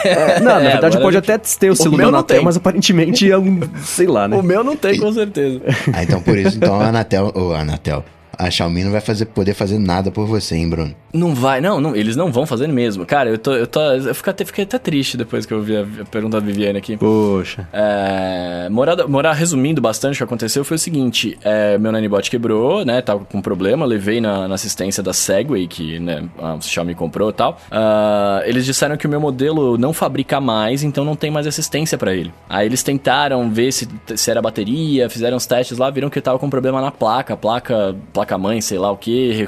é, 0.06 0.40
não, 0.40 0.56
na 0.56 0.62
é, 0.62 0.72
verdade 0.72 1.00
pode 1.00 1.18
até 1.18 1.38
ter 1.38 1.70
o 1.70 1.76
celular 1.76 2.06
o 2.06 2.08
Anatel, 2.10 2.44
mas 2.44 2.58
aparentemente 2.58 3.30
é 3.30 3.38
um... 3.38 3.60
sei 3.84 4.08
lá, 4.08 4.28
né? 4.28 4.38
O 4.38 4.42
meu 4.42 4.64
não 4.64 4.76
tem, 4.76 4.98
com 4.98 5.12
certeza. 5.12 5.62
ah, 5.94 6.04
então 6.04 6.22
por 6.22 6.38
isso, 6.38 6.58
então 6.58 6.80
a 6.80 6.88
Anatel... 6.88 7.34
A 7.56 7.62
Anatel 7.62 8.04
a 8.42 8.50
Xiaomi 8.50 8.84
não 8.84 8.92
vai 8.92 9.02
fazer, 9.02 9.26
poder 9.28 9.54
fazer 9.54 9.78
nada 9.78 10.10
por 10.10 10.26
você, 10.26 10.56
hein, 10.56 10.68
Bruno? 10.68 10.96
Não 11.14 11.36
vai, 11.36 11.62
não, 11.62 11.80
não, 11.80 11.96
eles 11.96 12.16
não 12.16 12.32
vão 12.32 12.46
fazer 12.46 12.68
mesmo. 12.68 13.06
Cara, 13.06 13.30
eu 13.30 13.38
tô, 13.38 13.54
eu 13.54 13.68
tô, 13.68 13.80
eu 13.80 14.16
fiquei 14.16 14.32
até, 14.32 14.46
fiquei 14.46 14.64
até 14.64 14.80
triste 14.80 15.16
depois 15.16 15.46
que 15.46 15.54
eu 15.54 15.62
vi 15.62 15.78
a, 15.78 15.82
a 15.82 16.06
pergunta 16.06 16.40
da 16.40 16.46
Viviane 16.46 16.80
aqui. 16.80 16.98
Poxa. 16.98 17.68
É, 17.72 18.68
morar, 18.70 19.08
morar 19.08 19.34
resumindo 19.34 19.80
bastante 19.80 20.16
o 20.16 20.18
que 20.18 20.24
aconteceu 20.24 20.64
foi 20.64 20.76
o 20.76 20.80
seguinte, 20.80 21.38
é, 21.44 21.78
meu 21.78 21.92
nanibot 21.92 22.32
quebrou, 22.32 22.84
né, 22.84 23.02
tava 23.02 23.26
com 23.26 23.42
problema, 23.42 23.86
levei 23.86 24.20
na, 24.20 24.48
na 24.48 24.56
assistência 24.56 25.04
da 25.04 25.14
Segway, 25.14 25.68
que, 25.68 26.00
né, 26.00 26.28
a 26.42 26.60
Xiaomi 26.60 26.96
comprou 26.96 27.30
e 27.30 27.34
tal. 27.34 27.60
Uh, 27.72 28.44
eles 28.46 28.66
disseram 28.66 28.98
que 28.98 29.06
o 29.06 29.10
meu 29.10 29.20
modelo 29.20 29.78
não 29.78 29.94
fabrica 29.94 30.42
mais, 30.42 30.82
então 30.82 31.06
não 31.06 31.16
tem 31.16 31.30
mais 31.30 31.46
assistência 31.46 31.96
para 31.98 32.16
ele. 32.16 32.34
Aí 32.50 32.66
eles 32.66 32.82
tentaram 32.82 33.52
ver 33.52 33.72
se, 33.72 33.88
se 34.16 34.32
era 34.32 34.42
bateria, 34.42 35.10
fizeram 35.10 35.38
os 35.38 35.46
testes 35.46 35.78
lá, 35.78 35.92
viram 35.92 36.10
que 36.10 36.20
tava 36.20 36.40
com 36.40 36.50
problema 36.50 36.82
na 36.82 36.90
placa, 36.90 37.38
placa, 37.38 37.96
placa-mãe, 38.32 38.62
sei 38.62 38.78
lá 38.78 38.92
o 38.92 38.98
que, 38.98 39.46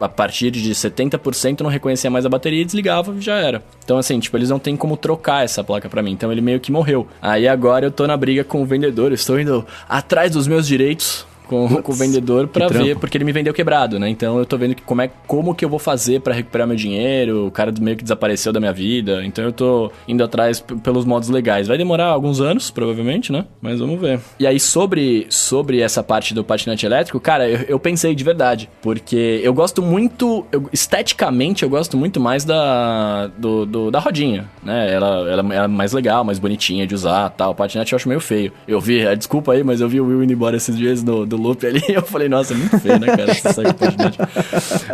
a 0.00 0.08
partir 0.08 0.50
de 0.50 0.70
70% 0.70 1.60
não 1.60 1.70
reconhecia 1.70 2.10
mais 2.10 2.26
a 2.26 2.28
bateria 2.28 2.64
desligava 2.64 3.14
e 3.16 3.20
já 3.20 3.36
era. 3.36 3.62
Então, 3.82 3.96
assim, 3.96 4.18
tipo, 4.20 4.36
eles 4.36 4.50
não 4.50 4.58
tem 4.58 4.76
como 4.76 4.96
trocar 4.96 5.44
essa 5.44 5.64
placa 5.64 5.88
para 5.88 6.02
mim. 6.02 6.12
Então 6.12 6.30
ele 6.30 6.40
meio 6.40 6.60
que 6.60 6.70
morreu. 6.70 7.06
Aí 7.22 7.48
agora 7.48 7.86
eu 7.86 7.90
tô 7.90 8.06
na 8.06 8.16
briga 8.16 8.44
com 8.44 8.62
o 8.62 8.66
vendedor, 8.66 9.12
estou 9.12 9.40
indo 9.40 9.64
atrás 9.88 10.32
dos 10.32 10.46
meus 10.46 10.66
direitos 10.66 11.26
com, 11.48 11.82
com 11.82 11.92
o 11.92 11.94
vendedor 11.94 12.46
para 12.46 12.68
ver, 12.68 12.96
porque 12.98 13.16
ele 13.16 13.24
me 13.24 13.32
vendeu 13.32 13.52
quebrado, 13.52 13.98
né? 13.98 14.08
Então 14.08 14.38
eu 14.38 14.46
tô 14.46 14.56
vendo 14.56 14.74
que 14.74 14.82
como, 14.82 15.02
é, 15.02 15.10
como 15.26 15.54
que 15.54 15.64
eu 15.64 15.68
vou 15.68 15.78
fazer 15.78 16.20
para 16.20 16.34
recuperar 16.34 16.66
meu 16.66 16.76
dinheiro, 16.76 17.46
o 17.46 17.50
cara 17.50 17.72
meio 17.80 17.96
que 17.96 18.02
desapareceu 18.02 18.52
da 18.52 18.60
minha 18.60 18.72
vida, 18.72 19.24
então 19.24 19.44
eu 19.44 19.52
tô 19.52 19.90
indo 20.06 20.22
atrás 20.22 20.60
pelos 20.82 21.04
modos 21.04 21.28
legais. 21.28 21.66
Vai 21.66 21.78
demorar 21.78 22.06
alguns 22.06 22.40
anos, 22.40 22.70
provavelmente, 22.70 23.32
né? 23.32 23.46
Mas 23.60 23.80
vamos 23.80 24.00
ver. 24.00 24.20
E 24.38 24.46
aí, 24.46 24.60
sobre, 24.60 25.26
sobre 25.30 25.80
essa 25.80 26.02
parte 26.02 26.34
do 26.34 26.44
patinete 26.44 26.84
elétrico, 26.84 27.18
cara, 27.18 27.48
eu, 27.48 27.60
eu 27.68 27.80
pensei 27.80 28.14
de 28.14 28.22
verdade, 28.22 28.68
porque 28.82 29.40
eu 29.42 29.54
gosto 29.54 29.82
muito, 29.82 30.46
eu, 30.52 30.68
esteticamente, 30.72 31.62
eu 31.62 31.70
gosto 31.70 31.96
muito 31.96 32.20
mais 32.20 32.44
da, 32.44 33.28
do, 33.38 33.64
do, 33.64 33.90
da 33.90 33.98
rodinha, 33.98 34.48
né? 34.62 34.92
Ela, 34.92 35.30
ela, 35.30 35.54
ela 35.54 35.64
é 35.64 35.68
mais 35.68 35.92
legal, 35.92 36.24
mais 36.24 36.38
bonitinha 36.38 36.86
de 36.86 36.94
usar 36.94 37.30
tal. 37.30 37.52
O 37.52 37.54
patinete 37.54 37.92
eu 37.92 37.96
acho 37.96 38.08
meio 38.08 38.20
feio. 38.20 38.52
Eu 38.66 38.80
vi, 38.80 39.04
desculpa 39.16 39.52
aí, 39.52 39.64
mas 39.64 39.80
eu 39.80 39.88
vi 39.88 40.00
o 40.00 40.06
Will 40.06 40.22
indo 40.22 40.32
embora 40.32 40.56
esses 40.56 40.76
dias 40.76 41.02
no, 41.02 41.24
do 41.24 41.37
loop 41.38 41.66
ali. 41.66 41.82
Eu 41.88 42.02
falei, 42.02 42.28
nossa, 42.28 42.54
é 42.54 42.56
muito 42.56 42.78
feio, 42.78 42.98
né, 42.98 43.06
cara? 43.06 43.30
Essa 43.30 43.62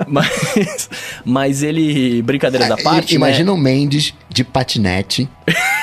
mas, 0.06 0.90
mas 1.24 1.62
ele, 1.62 2.22
brincadeira 2.22 2.68
da 2.68 2.76
parte. 2.76 3.14
Imagina 3.14 3.52
né? 3.52 3.52
o 3.52 3.56
Mendes 3.56 4.14
de 4.28 4.44
patinete 4.44 5.28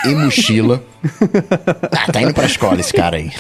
e 0.06 0.10
mochila. 0.10 0.84
ah, 1.92 2.12
tá 2.12 2.22
indo 2.22 2.34
pra 2.34 2.46
escola 2.46 2.80
esse 2.80 2.94
cara 2.94 3.18
aí. 3.18 3.32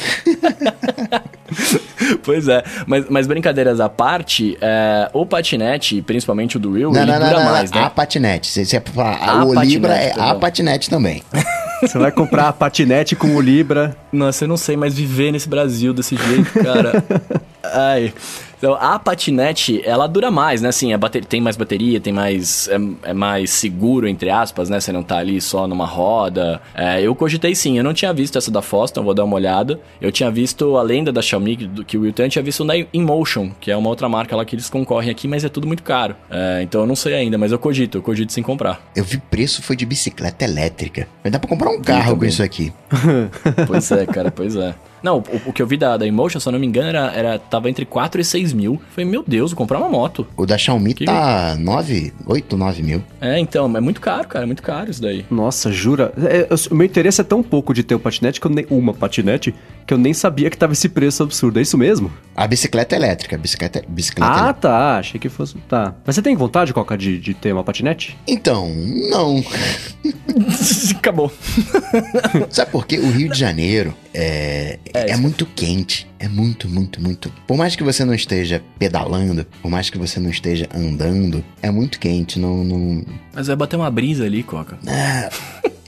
pois 2.23 2.47
é, 2.47 2.63
mas, 2.87 3.05
mas 3.09 3.27
brincadeiras 3.27 3.79
à 3.79 3.89
parte, 3.89 4.57
é, 4.61 5.09
o 5.13 5.25
patinete, 5.25 6.01
principalmente 6.01 6.57
o 6.57 6.59
do 6.59 6.71
Will, 6.71 6.91
não, 6.91 7.01
ele 7.01 7.11
não, 7.11 7.19
dura 7.19 7.39
não, 7.39 7.51
mais, 7.51 7.71
né? 7.71 7.83
A 7.83 7.89
patinete. 7.89 8.47
Você, 8.47 8.65
você 8.65 8.81
falar, 8.81 9.45
o 9.45 9.61
Libra 9.61 9.93
é 9.93 10.13
a 10.17 10.35
patinete 10.35 10.89
também. 10.89 11.23
Você 11.81 11.97
vai 11.97 12.11
comprar 12.11 12.47
a 12.47 12.53
patinete 12.53 13.15
com 13.15 13.35
o 13.35 13.41
Libra. 13.41 13.95
Nossa, 14.11 14.43
eu 14.43 14.47
não 14.47 14.57
sei 14.57 14.77
mais 14.77 14.93
viver 14.93 15.31
nesse 15.31 15.49
Brasil 15.49 15.93
desse 15.93 16.15
jeito, 16.15 16.51
cara. 16.63 17.03
Ai. 17.63 18.13
Então, 18.61 18.77
a 18.79 18.99
patinete, 18.99 19.81
ela 19.83 20.05
dura 20.05 20.29
mais, 20.29 20.61
né? 20.61 20.69
Assim, 20.69 20.95
bater... 20.95 21.25
tem 21.25 21.41
mais 21.41 21.57
bateria, 21.57 21.99
tem 21.99 22.13
mais... 22.13 22.67
É, 22.67 23.09
é, 23.09 23.13
mais 23.13 23.49
seguro, 23.49 24.07
entre 24.07 24.29
aspas, 24.29 24.69
né? 24.69 24.79
Você 24.79 24.91
não 24.91 25.01
tá 25.01 25.17
ali 25.17 25.41
só 25.41 25.67
numa 25.67 25.87
roda. 25.87 26.61
É, 26.75 27.01
eu 27.01 27.15
cogitei 27.15 27.55
sim, 27.55 27.79
eu 27.79 27.83
não 27.83 27.91
tinha 27.91 28.13
visto 28.13 28.37
essa 28.37 28.51
da 28.51 28.61
Foston, 28.61 29.01
vou 29.01 29.15
dar 29.15 29.23
uma 29.23 29.35
olhada. 29.35 29.79
Eu 29.99 30.11
tinha 30.11 30.29
visto 30.29 30.77
a 30.77 30.83
lenda 30.83 31.11
da 31.11 31.23
Xiaomi, 31.23 31.55
do, 31.55 31.83
que 31.83 31.97
o 31.97 32.01
Will 32.01 32.13
tinha 32.13 32.43
visto 32.43 32.63
na 32.63 32.73
InMotion, 32.93 33.49
que 33.59 33.71
é 33.71 33.75
uma 33.75 33.89
outra 33.89 34.07
marca 34.07 34.35
lá 34.35 34.45
que 34.45 34.53
eles 34.55 34.69
concorrem 34.69 35.09
aqui, 35.09 35.27
mas 35.27 35.43
é 35.43 35.49
tudo 35.49 35.65
muito 35.65 35.81
caro. 35.81 36.15
É, 36.29 36.61
então 36.61 36.81
eu 36.81 36.87
não 36.87 36.95
sei 36.95 37.15
ainda, 37.15 37.39
mas 37.39 37.51
eu 37.51 37.57
cogito, 37.57 37.97
eu 37.97 38.01
cogito 38.03 38.31
sim 38.31 38.43
comprar. 38.43 38.79
Eu 38.95 39.03
vi 39.03 39.17
preço 39.17 39.63
foi 39.63 39.75
de 39.75 39.87
bicicleta 39.87 40.45
elétrica. 40.45 41.07
Mas 41.23 41.33
dá 41.33 41.39
pra 41.39 41.49
comprar 41.49 41.71
um 41.71 41.81
carro 41.81 42.15
com 42.15 42.25
isso 42.25 42.43
aqui. 42.43 42.71
pois 43.65 43.91
é, 43.91 44.05
cara, 44.05 44.29
pois 44.29 44.55
é. 44.55 44.75
Não, 45.03 45.17
o, 45.17 45.49
o, 45.49 45.53
que 45.53 45.61
eu 45.61 45.67
vi 45.67 45.77
da, 45.77 45.97
da 45.97 46.05
Emotion, 46.05 46.39
se 46.39 46.47
eu 46.47 46.51
não 46.51 46.59
me 46.59 46.67
engano, 46.67 46.89
era, 46.89 47.11
era, 47.13 47.39
tava 47.39 47.69
entre 47.69 47.85
4 47.85 48.21
e 48.21 48.23
6 48.23 48.53
mil. 48.53 48.81
Falei, 48.91 49.09
meu 49.09 49.23
Deus, 49.25 49.51
vou 49.51 49.57
comprar 49.57 49.79
uma 49.79 49.89
moto. 49.89 50.27
O 50.37 50.45
da 50.45 50.57
Xiaomi 50.57 50.93
que... 50.93 51.05
tá 51.05 51.55
9, 51.59 52.13
8, 52.25 52.57
9 52.57 52.83
mil. 52.83 53.03
É, 53.19 53.39
então, 53.39 53.75
é 53.75 53.81
muito 53.81 53.99
caro, 53.99 54.27
cara, 54.27 54.45
é 54.45 54.47
muito 54.47 54.63
caro 54.63 54.91
isso 54.91 55.01
daí. 55.01 55.25
Nossa, 55.29 55.71
jura? 55.71 56.13
É, 56.17 56.47
o 56.69 56.75
meu 56.75 56.85
interesse 56.85 57.21
é 57.21 57.23
tão 57.23 57.41
pouco 57.41 57.73
de 57.73 57.83
ter 57.83 57.95
o 57.95 57.97
um 57.97 58.01
patinete 58.01 58.39
que 58.39 58.47
eu 58.47 58.51
nem. 58.51 58.65
Uma 58.69 58.93
patinete 58.93 59.53
que 59.91 59.93
eu 59.93 59.97
nem 59.97 60.13
sabia 60.13 60.49
que 60.49 60.57
tava 60.57 60.71
esse 60.71 60.87
preço 60.87 61.21
absurdo. 61.21 61.59
É 61.59 61.61
isso 61.61 61.77
mesmo? 61.77 62.09
A 62.33 62.47
bicicleta 62.47 62.95
elétrica. 62.95 63.35
A 63.35 63.39
bicicleta, 63.39 63.83
bicicleta 63.85 64.31
ah, 64.31 64.39
elétrica. 64.39 64.61
tá. 64.61 64.97
Achei 64.99 65.19
que 65.19 65.27
fosse. 65.27 65.57
Tá. 65.67 65.93
Mas 66.05 66.15
você 66.15 66.21
tem 66.21 66.33
vontade, 66.33 66.73
Coca, 66.73 66.97
de, 66.97 67.19
de 67.19 67.33
ter 67.33 67.51
uma 67.51 67.61
patinete? 67.61 68.17
Então, 68.25 68.73
não. 69.09 69.43
Acabou. 70.95 71.29
Sabe 72.49 72.71
por 72.71 72.87
quê? 72.87 72.99
O 72.99 73.11
Rio 73.11 73.29
de 73.29 73.37
Janeiro 73.37 73.93
é, 74.13 74.79
é, 74.93 75.11
é 75.11 75.17
muito 75.17 75.45
quente. 75.45 76.09
É 76.17 76.29
muito, 76.29 76.69
muito, 76.69 77.01
muito. 77.01 77.29
Por 77.45 77.57
mais 77.57 77.75
que 77.75 77.83
você 77.83 78.05
não 78.05 78.13
esteja 78.13 78.63
pedalando, 78.79 79.45
por 79.61 79.69
mais 79.69 79.89
que 79.89 79.97
você 79.97 80.21
não 80.21 80.29
esteja 80.29 80.69
andando, 80.73 81.43
é 81.61 81.69
muito 81.69 81.99
quente. 81.99 82.39
Não, 82.39 82.63
não... 82.63 83.03
Mas 83.33 83.47
vai 83.47 83.57
bater 83.57 83.75
uma 83.75 83.91
brisa 83.91 84.23
ali, 84.23 84.41
Coca. 84.41 84.77
É, 84.87 85.29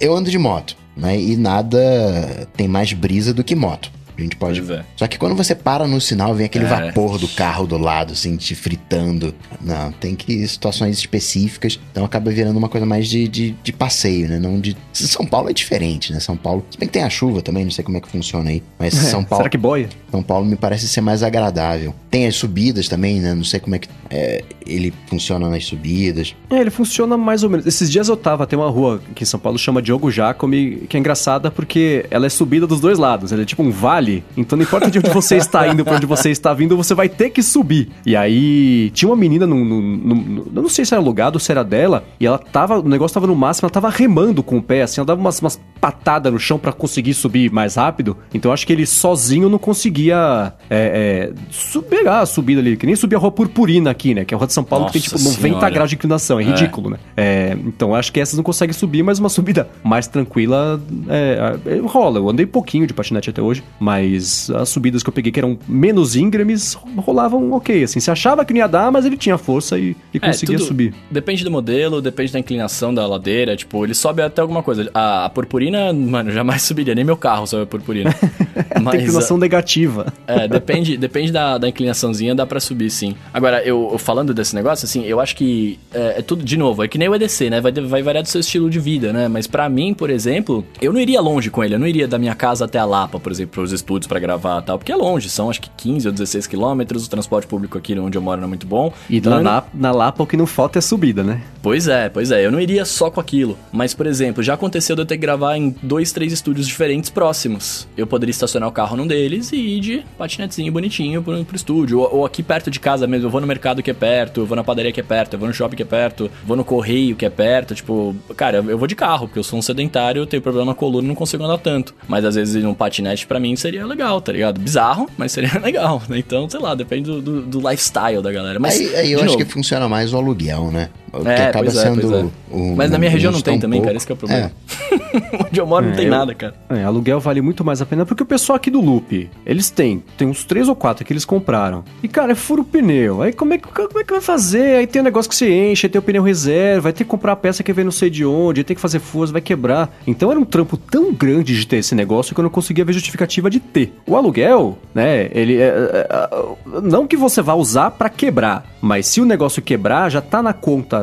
eu 0.02 0.14
ando 0.14 0.30
de 0.30 0.38
moto, 0.38 0.76
né? 0.96 1.20
E 1.20 1.36
nada 1.36 2.48
tem 2.56 2.68
mais 2.68 2.94
brisa 2.94 3.34
do 3.34 3.44
que 3.44 3.56
moto. 3.56 3.92
A 4.18 4.22
gente 4.22 4.36
pode. 4.36 4.60
É. 4.72 4.84
Só 4.96 5.08
que 5.08 5.18
quando 5.18 5.36
você 5.36 5.56
para 5.56 5.88
no 5.88 6.00
sinal, 6.00 6.34
vem 6.36 6.46
aquele 6.46 6.66
é. 6.66 6.68
vapor 6.68 7.18
do 7.18 7.28
carro 7.28 7.66
do 7.66 7.78
lado, 7.78 8.14
assim, 8.14 8.36
te 8.36 8.56
fritando. 8.56 9.34
Não, 9.62 9.92
tem 9.92 10.16
que 10.16 10.48
situações 10.48 10.98
específicas. 10.98 11.80
Então 11.92 12.06
acaba 12.06 12.32
virando 12.32 12.58
uma 12.58 12.70
coisa 12.70 12.86
mais 12.86 13.08
de, 13.08 13.28
de, 13.28 13.52
de, 13.64 13.74
passeio, 13.74 14.28
né? 14.28 14.40
Não 14.40 14.60
de. 14.60 14.78
São 14.92 15.26
Paulo 15.26 15.50
é 15.50 15.54
diferente, 15.54 16.14
né? 16.14 16.20
São 16.20 16.38
Paulo. 16.38 16.66
Se 16.70 16.78
bem 16.78 16.88
que 16.88 16.94
tem 16.94 17.04
a 17.04 17.10
chuva 17.10 17.42
também, 17.42 17.64
não 17.64 17.72
sei 17.72 17.84
como 17.84 17.98
é 17.98 18.02
que 18.02 18.08
funciona 18.08 18.50
aí. 18.50 18.62
Mas 18.78 18.94
é, 18.94 19.10
São 19.10 19.24
Paulo. 19.24 19.44
Será 19.44 19.50
que 19.50 19.58
boia? 19.58 19.90
São 20.12 20.22
Paulo 20.22 20.46
me 20.46 20.56
parece 20.56 20.88
ser 20.88 21.02
mais 21.02 21.24
agradável. 21.24 21.94
Tem 22.10 22.28
as 22.28 22.36
subidas 22.36 22.88
também, 22.88 23.20
né? 23.20 23.34
Não 23.34 23.44
sei 23.44 23.60
como 23.60 23.76
é 23.76 23.80
que 23.80 23.90
é, 24.10 24.44
ele 24.66 24.94
funciona 25.08 25.50
nas 25.50 25.66
subidas. 25.66 26.36
É, 26.50 26.60
ele 26.60 26.70
funciona 26.70 27.18
mais 27.18 27.44
ou 27.44 27.50
menos. 27.50 27.66
Esses 27.66 27.90
dias 27.90 28.08
eu 28.08 28.18
tava, 28.18 28.46
tem 28.46 28.58
uma 28.58 28.70
rua 28.70 29.02
que 29.16 29.24
em 29.24 29.26
São 29.26 29.40
Paulo 29.40 29.58
chama 29.58 29.82
Diogo 29.82 30.12
Jacome, 30.12 30.86
que 30.88 30.96
é 30.96 31.00
engraçada 31.00 31.50
porque 31.50 32.06
ela 32.12 32.26
é 32.26 32.30
subida 32.30 32.68
dos 32.68 32.80
dois 32.80 33.00
lados. 33.00 33.32
Ela 33.32 33.42
é 33.42 33.46
tipo 33.46 33.64
um 33.64 33.72
vale 33.72 34.03
Então 34.36 34.58
não 34.58 34.64
importa 34.64 34.90
de 34.90 35.00
onde 35.00 35.10
você 35.10 35.38
está 35.38 35.68
indo 35.68 35.84
para 35.84 35.96
onde 35.96 36.06
você 36.06 36.30
está 36.30 36.54
vindo, 36.54 36.76
você 36.76 36.94
vai 36.94 37.10
ter 37.10 37.30
que 37.30 37.42
subir. 37.42 37.90
E 38.06 38.16
aí 38.16 38.90
tinha 38.92 39.10
uma 39.10 39.16
menina 39.16 39.46
no, 39.46 39.64
no, 39.64 39.82
no, 39.82 40.46
não 40.52 40.70
sei 40.70 40.86
se 40.86 40.94
era 40.94 41.02
alugado 41.02 41.38
ou 41.38 41.40
se 41.40 41.52
era 41.52 41.64
dela, 41.64 42.04
e 42.20 42.26
ela 42.26 42.38
tava, 42.38 42.80
o 42.80 42.88
negócio 42.88 43.14
tava 43.14 43.28
no 43.28 43.36
máximo, 43.36 43.66
ela 43.66 43.72
tava 43.72 43.90
remando 43.90 44.44
com 44.44 44.58
o 44.58 44.62
pé, 44.62 44.84
assim, 44.84 45.00
ela 45.00 45.06
dava 45.06 45.20
umas, 45.20 45.40
umas 45.40 45.60
patada 45.84 46.32
no 46.32 46.40
chão 46.40 46.58
para 46.58 46.72
conseguir 46.72 47.14
subir 47.14 47.52
mais 47.52 47.76
rápido. 47.76 48.16
Então 48.34 48.50
eu 48.50 48.54
acho 48.54 48.66
que 48.66 48.72
ele 48.72 48.86
sozinho 48.86 49.50
não 49.50 49.60
conseguia 49.60 50.54
é, 50.70 51.32
é, 51.34 51.82
pegar 51.82 52.22
a 52.22 52.26
subida 52.26 52.62
ali, 52.62 52.78
que 52.78 52.86
nem 52.86 52.96
subir 52.96 53.18
a 53.18 53.20
rua 53.20 53.32
Purpurina 53.32 53.92
aqui, 53.92 54.14
né? 54.14 54.24
Que 54.24 54.34
é 54.34 54.36
a 54.36 54.38
rua 54.38 54.48
de 54.48 54.54
São 54.54 54.64
Paulo 54.64 54.86
Nossa 54.86 54.94
que 54.94 55.00
tem 55.02 55.10
tipo 55.10 55.22
90 55.22 55.42
senhora. 55.42 55.70
graus 55.70 55.90
de 55.90 55.96
inclinação. 55.98 56.40
É 56.40 56.44
ridículo, 56.44 56.90
né? 56.90 56.98
É, 57.18 57.58
então 57.66 57.90
eu 57.90 57.96
acho 57.96 58.14
que 58.14 58.20
essas 58.22 58.38
não 58.38 58.44
conseguem 58.44 58.74
subir, 58.74 59.04
mas 59.04 59.20
uma 59.20 59.28
subida 59.28 59.68
mais 59.84 60.08
tranquila 60.08 60.82
é, 61.10 61.58
é, 61.66 61.80
rola. 61.86 62.20
Eu 62.20 62.30
andei 62.30 62.46
pouquinho 62.46 62.88
de 62.88 62.94
patinete 62.94 63.30
até 63.30 63.42
hoje, 63.42 63.62
mas 63.78 63.93
as 64.02 64.70
subidas 64.70 65.04
que 65.04 65.10
eu 65.10 65.14
peguei 65.14 65.32
que 65.32 65.40
eram 65.40 65.58
menos 65.68 66.16
íngremes 66.16 66.74
rolavam 66.98 67.52
ok. 67.54 67.84
Assim, 67.84 68.00
você 68.00 68.12
achava 68.12 68.46
que 68.46 68.54
não 68.54 68.60
ia 68.60 68.68
dar, 68.68 68.92
mas 68.92 69.06
ele 69.06 69.18
tinha 69.18 69.38
força 69.38 69.78
e, 69.78 69.96
e 70.14 70.18
É, 70.18 70.20
conseguia 70.20 70.60
subir. 70.60 70.94
Depende 71.10 71.44
do 71.44 71.52
modelo, 71.52 72.02
depende 72.02 72.34
da 72.34 72.40
inclinação 72.40 72.94
da 72.94 73.06
ladeira. 73.06 73.56
Tipo, 73.56 73.84
ele 73.84 73.94
sobe 73.94 74.22
até 74.22 74.42
alguma 74.42 74.64
coisa. 74.64 74.90
A, 74.94 75.26
a 75.26 75.30
purpurina, 75.30 75.92
mano, 75.94 76.32
jamais 76.32 76.62
subiria. 76.64 76.96
Nem 76.96 77.04
meu 77.04 77.18
carro 77.18 77.46
sobe 77.46 77.64
a 77.64 77.66
purpurina. 77.66 78.14
Tem 78.92 79.02
inclinação 79.02 79.38
negativa. 79.38 80.14
É, 80.28 80.48
depende, 80.48 80.98
depende 80.98 81.32
da, 81.32 81.58
da 81.58 81.68
inclinaçãozinha, 81.68 82.36
dá 82.36 82.46
pra 82.46 82.60
subir 82.60 82.90
sim. 82.90 83.16
Agora, 83.34 83.64
eu, 83.64 83.90
eu 83.92 83.98
falando 83.98 84.34
desse 84.34 84.54
negócio, 84.56 84.86
assim, 84.86 85.04
eu 85.06 85.20
acho 85.20 85.36
que 85.36 85.80
é, 85.94 86.20
é 86.20 86.22
tudo, 86.22 86.44
de 86.44 86.58
novo, 86.58 86.84
é 86.84 86.88
que 86.88 86.98
nem 86.98 87.10
o 87.10 87.16
EDC, 87.16 87.50
né? 87.50 87.62
Vai, 87.62 87.72
vai 87.72 88.02
variar 88.02 88.24
do 88.24 88.30
seu 88.30 88.42
estilo 88.42 88.70
de 88.70 88.80
vida, 88.80 89.14
né? 89.14 89.28
Mas 89.28 89.48
pra 89.48 89.68
mim, 89.70 89.94
por 89.94 90.10
exemplo, 90.10 90.66
eu 90.82 90.92
não 90.92 91.00
iria 91.00 91.22
longe 91.22 91.50
com 91.50 91.64
ele. 91.64 91.76
Eu 91.76 91.80
não 91.80 91.88
iria 91.88 92.08
da 92.08 92.18
minha 92.18 92.36
casa 92.36 92.66
até 92.66 92.80
a 92.80 92.86
Lapa, 92.86 93.20
por 93.20 93.32
exemplo, 93.32 93.54
pros 93.54 93.72
estúdios 93.84 94.08
pra 94.08 94.20
gravar 94.20 94.62
e 94.62 94.66
tal. 94.66 94.78
Porque 94.78 94.92
é 94.92 94.96
longe, 94.96 95.30
são 95.30 95.50
acho 95.50 95.62
que 95.62 95.70
15 95.78 96.08
ou 96.08 96.14
16 96.14 96.48
quilômetros. 96.48 97.06
O 97.06 97.10
transporte 97.10 97.48
público 97.48 97.78
aqui 97.78 97.98
onde 98.00 98.18
eu 98.18 98.22
moro 98.22 98.40
não 98.40 98.46
é 98.46 98.50
muito 98.50 98.66
bom. 98.66 98.92
E 99.10 99.18
Então, 99.18 99.42
na, 99.42 99.62
não- 99.62 99.64
na, 99.74 99.92
Lapa 99.92 100.24
o 100.24 100.28
que 100.28 100.36
não 100.38 100.46
falta 100.48 100.80
é 100.80 100.82
subida, 100.82 101.24
né? 101.24 101.42
Pois 101.62 101.88
é, 101.88 102.10
pois 102.10 102.32
é. 102.32 102.46
Eu 102.46 102.52
não 102.52 102.60
iria 102.60 102.84
só 102.86 103.10
com 103.10 103.20
aquilo. 103.20 103.58
Mas, 103.72 103.94
por 103.94 104.06
exemplo, 104.08 104.42
já 104.44 104.54
aconteceu 104.56 104.96
de 104.96 105.02
eu 105.02 105.06
ter 105.06 105.16
que 105.16 105.22
gravar 105.22 105.56
em 105.58 105.76
dois, 105.82 106.12
três 106.12 106.34
estúdios 106.34 106.68
diferentes 106.68 107.10
próximos. 107.10 107.88
Eu 107.96 108.06
poderia 108.08 108.32
estacionar 108.32 108.68
o 108.68 108.72
carro 108.72 108.96
num 108.98 109.08
deles 109.08 109.52
e 109.52 109.56
ir 109.58 109.80
de 109.80 110.06
patinetezinho 110.18 110.72
bonitinho 110.72 111.22
pro, 111.24 111.44
pro 111.46 111.56
estúdio. 111.56 112.00
Ou, 112.00 112.18
ou 112.18 112.26
aqui 112.26 112.44
perto 112.44 112.70
de 112.70 112.80
casa 112.80 113.08
mesmo. 113.08 113.28
Eu 113.28 113.32
vou 113.32 113.40
no 113.42 113.48
mercado 113.48 113.82
que 113.82 113.92
é 113.92 113.94
perto, 113.94 114.42
eu 114.42 114.46
vou 114.46 114.56
na 114.56 114.64
padaria 114.64 114.92
que 114.92 115.00
é 115.00 115.04
perto, 115.04 115.34
eu 115.34 115.40
vou 115.40 115.48
no 115.48 115.54
shopping 115.54 115.76
que 115.76 115.84
é 115.84 115.86
perto, 115.86 116.30
vou 116.46 116.58
no 116.58 116.64
correio 116.66 117.16
que 117.16 117.26
é 117.26 117.30
perto. 117.30 117.74
Tipo, 117.76 118.16
cara, 118.36 118.58
eu 118.58 118.78
vou 118.78 118.88
de 118.88 118.96
carro, 118.96 119.28
porque 119.28 119.40
eu 119.40 119.44
sou 119.44 119.58
um 119.58 119.62
sedentário, 119.62 120.22
eu 120.22 120.26
tenho 120.26 120.42
problema 120.42 120.68
na 120.68 120.76
coluna 120.76 121.08
não 121.08 121.16
consigo 121.16 121.44
andar 121.44 121.58
tanto. 121.58 121.94
Mas 122.08 122.26
às 122.26 122.36
vezes 122.36 122.62
num 122.64 122.74
patinete 122.74 123.26
pra 123.26 123.40
mim 123.40 123.56
seria 123.56 123.73
legal, 123.82 124.22
tá 124.22 124.32
ligado? 124.32 124.60
Bizarro, 124.60 125.10
mas 125.18 125.32
seria 125.32 125.58
legal. 125.64 126.02
né? 126.08 126.18
Então, 126.20 126.50
sei 126.50 126.60
lá, 126.60 126.76
depende 126.76 127.10
do, 127.10 127.22
do, 127.22 127.42
do 127.42 127.70
lifestyle 127.70 128.22
da 128.22 128.32
galera. 128.32 128.60
Mas, 128.60 128.80
aí, 128.80 128.96
aí 128.96 129.12
eu 129.12 129.20
de 129.20 129.26
acho 129.26 129.34
novo, 129.34 129.46
que 129.46 129.52
funciona 129.52 129.88
mais 129.90 130.14
o 130.14 130.18
aluguel, 130.18 130.72
né? 130.72 130.90
Que 131.22 131.28
É, 131.30 131.48
acaba 131.48 131.66
pois 131.66 131.78
é, 131.78 131.82
sendo. 131.84 132.02
pois 132.02 132.12
é. 132.12 132.26
o- 132.52 132.76
Mas 132.76 132.90
na 132.90 132.98
minha 132.98 133.10
um 133.10 133.14
região 133.14 133.32
não 133.32 133.40
tem 133.42 133.56
um 133.56 133.60
também, 133.60 133.80
cara, 133.82 133.92
pouco- 133.94 133.98
esse 133.98 134.06
que 134.08 134.12
é 134.12 134.16
o 134.16 134.18
problema. 134.18 134.52
É. 134.92 135.44
Onde 135.48 135.60
eu 135.60 135.66
moro 135.68 135.86
não 135.86 135.94
É, 135.94 135.96
tem 135.96 136.06
eu- 136.06 136.12
nada, 136.12 136.34
cara. 136.34 136.56
É, 136.70 136.84
aluguel 136.84 137.20
vale 137.20 137.42
muito 137.42 137.64
mais 137.64 137.82
a 137.82 137.86
pena 137.86 138.06
porque 138.06 138.24
o 138.24 138.26
pessoal 138.26 138.56
aqui 138.56 138.72
do 138.72 138.82
Loop, 138.82 139.30
eles 139.46 139.70
têm, 139.70 140.04
tem 140.18 140.28
uns 140.28 140.44
três 140.44 140.68
ou 140.68 140.76
quatro 140.76 141.06
que 141.06 141.14
eles 141.14 141.24
compraram. 141.26 141.84
E 142.02 142.08
cara, 142.08 142.32
é 142.32 142.36
furo 142.36 142.62
o 142.62 142.66
pneu. 142.66 143.22
Aí 143.22 143.32
como 143.32 143.54
é, 143.54 143.58
que, 143.58 143.68
como 143.68 144.00
é 144.00 144.04
que 144.04 144.12
vai 144.12 144.22
fazer? 144.22 144.78
Aí 144.78 144.88
tem 144.88 145.02
um 145.02 145.06
negócio 145.06 145.30
que 145.30 145.36
você 145.36 145.52
enche, 145.72 145.86
aí 145.86 145.90
tem 145.92 146.00
o 146.00 146.04
pneu 146.04 146.24
reserva, 146.24 146.82
vai 146.82 146.94
ter 146.94 147.04
que 147.04 147.10
comprar 147.10 147.34
a 147.34 147.36
peça 147.36 147.62
que 147.64 147.72
vem 147.74 147.86
não 147.86 147.92
sei 147.92 148.10
de 148.10 148.26
onde, 148.26 148.62
aí 148.62 148.64
tem 148.64 148.76
que 148.76 148.82
fazer 148.82 149.00
força, 149.00 149.32
vai 149.34 149.42
quebrar. 149.42 149.96
Então 150.08 150.32
era 150.32 150.40
um 150.40 150.46
trampo 150.46 150.78
tão 150.78 151.14
grande 151.14 151.56
de 151.58 151.68
ter 151.68 151.78
esse 151.78 151.94
negócio 151.96 152.34
que 152.34 152.40
eu 152.40 152.44
não 152.44 152.50
conseguia 152.50 152.84
ver 152.86 152.94
justificativa 152.94 153.50
de 153.50 153.60
ter. 153.60 153.94
O 154.08 154.16
aluguel, 154.16 154.78
né, 154.96 155.30
ele 155.32 155.58
é, 155.58 155.68
é, 155.68 156.08
é, 156.10 156.82
não 156.82 157.06
que 157.06 157.16
você 157.16 157.42
vá 157.42 157.54
usar 157.54 157.92
pra 157.92 158.10
quebrar, 158.10 158.66
mas 158.82 159.08
se 159.08 159.22
o 159.22 159.26
negócio 159.26 159.62
quebrar, 159.62 160.10
já 160.10 160.22
tá 160.22 160.42
na 160.42 160.54
conta 160.54 161.03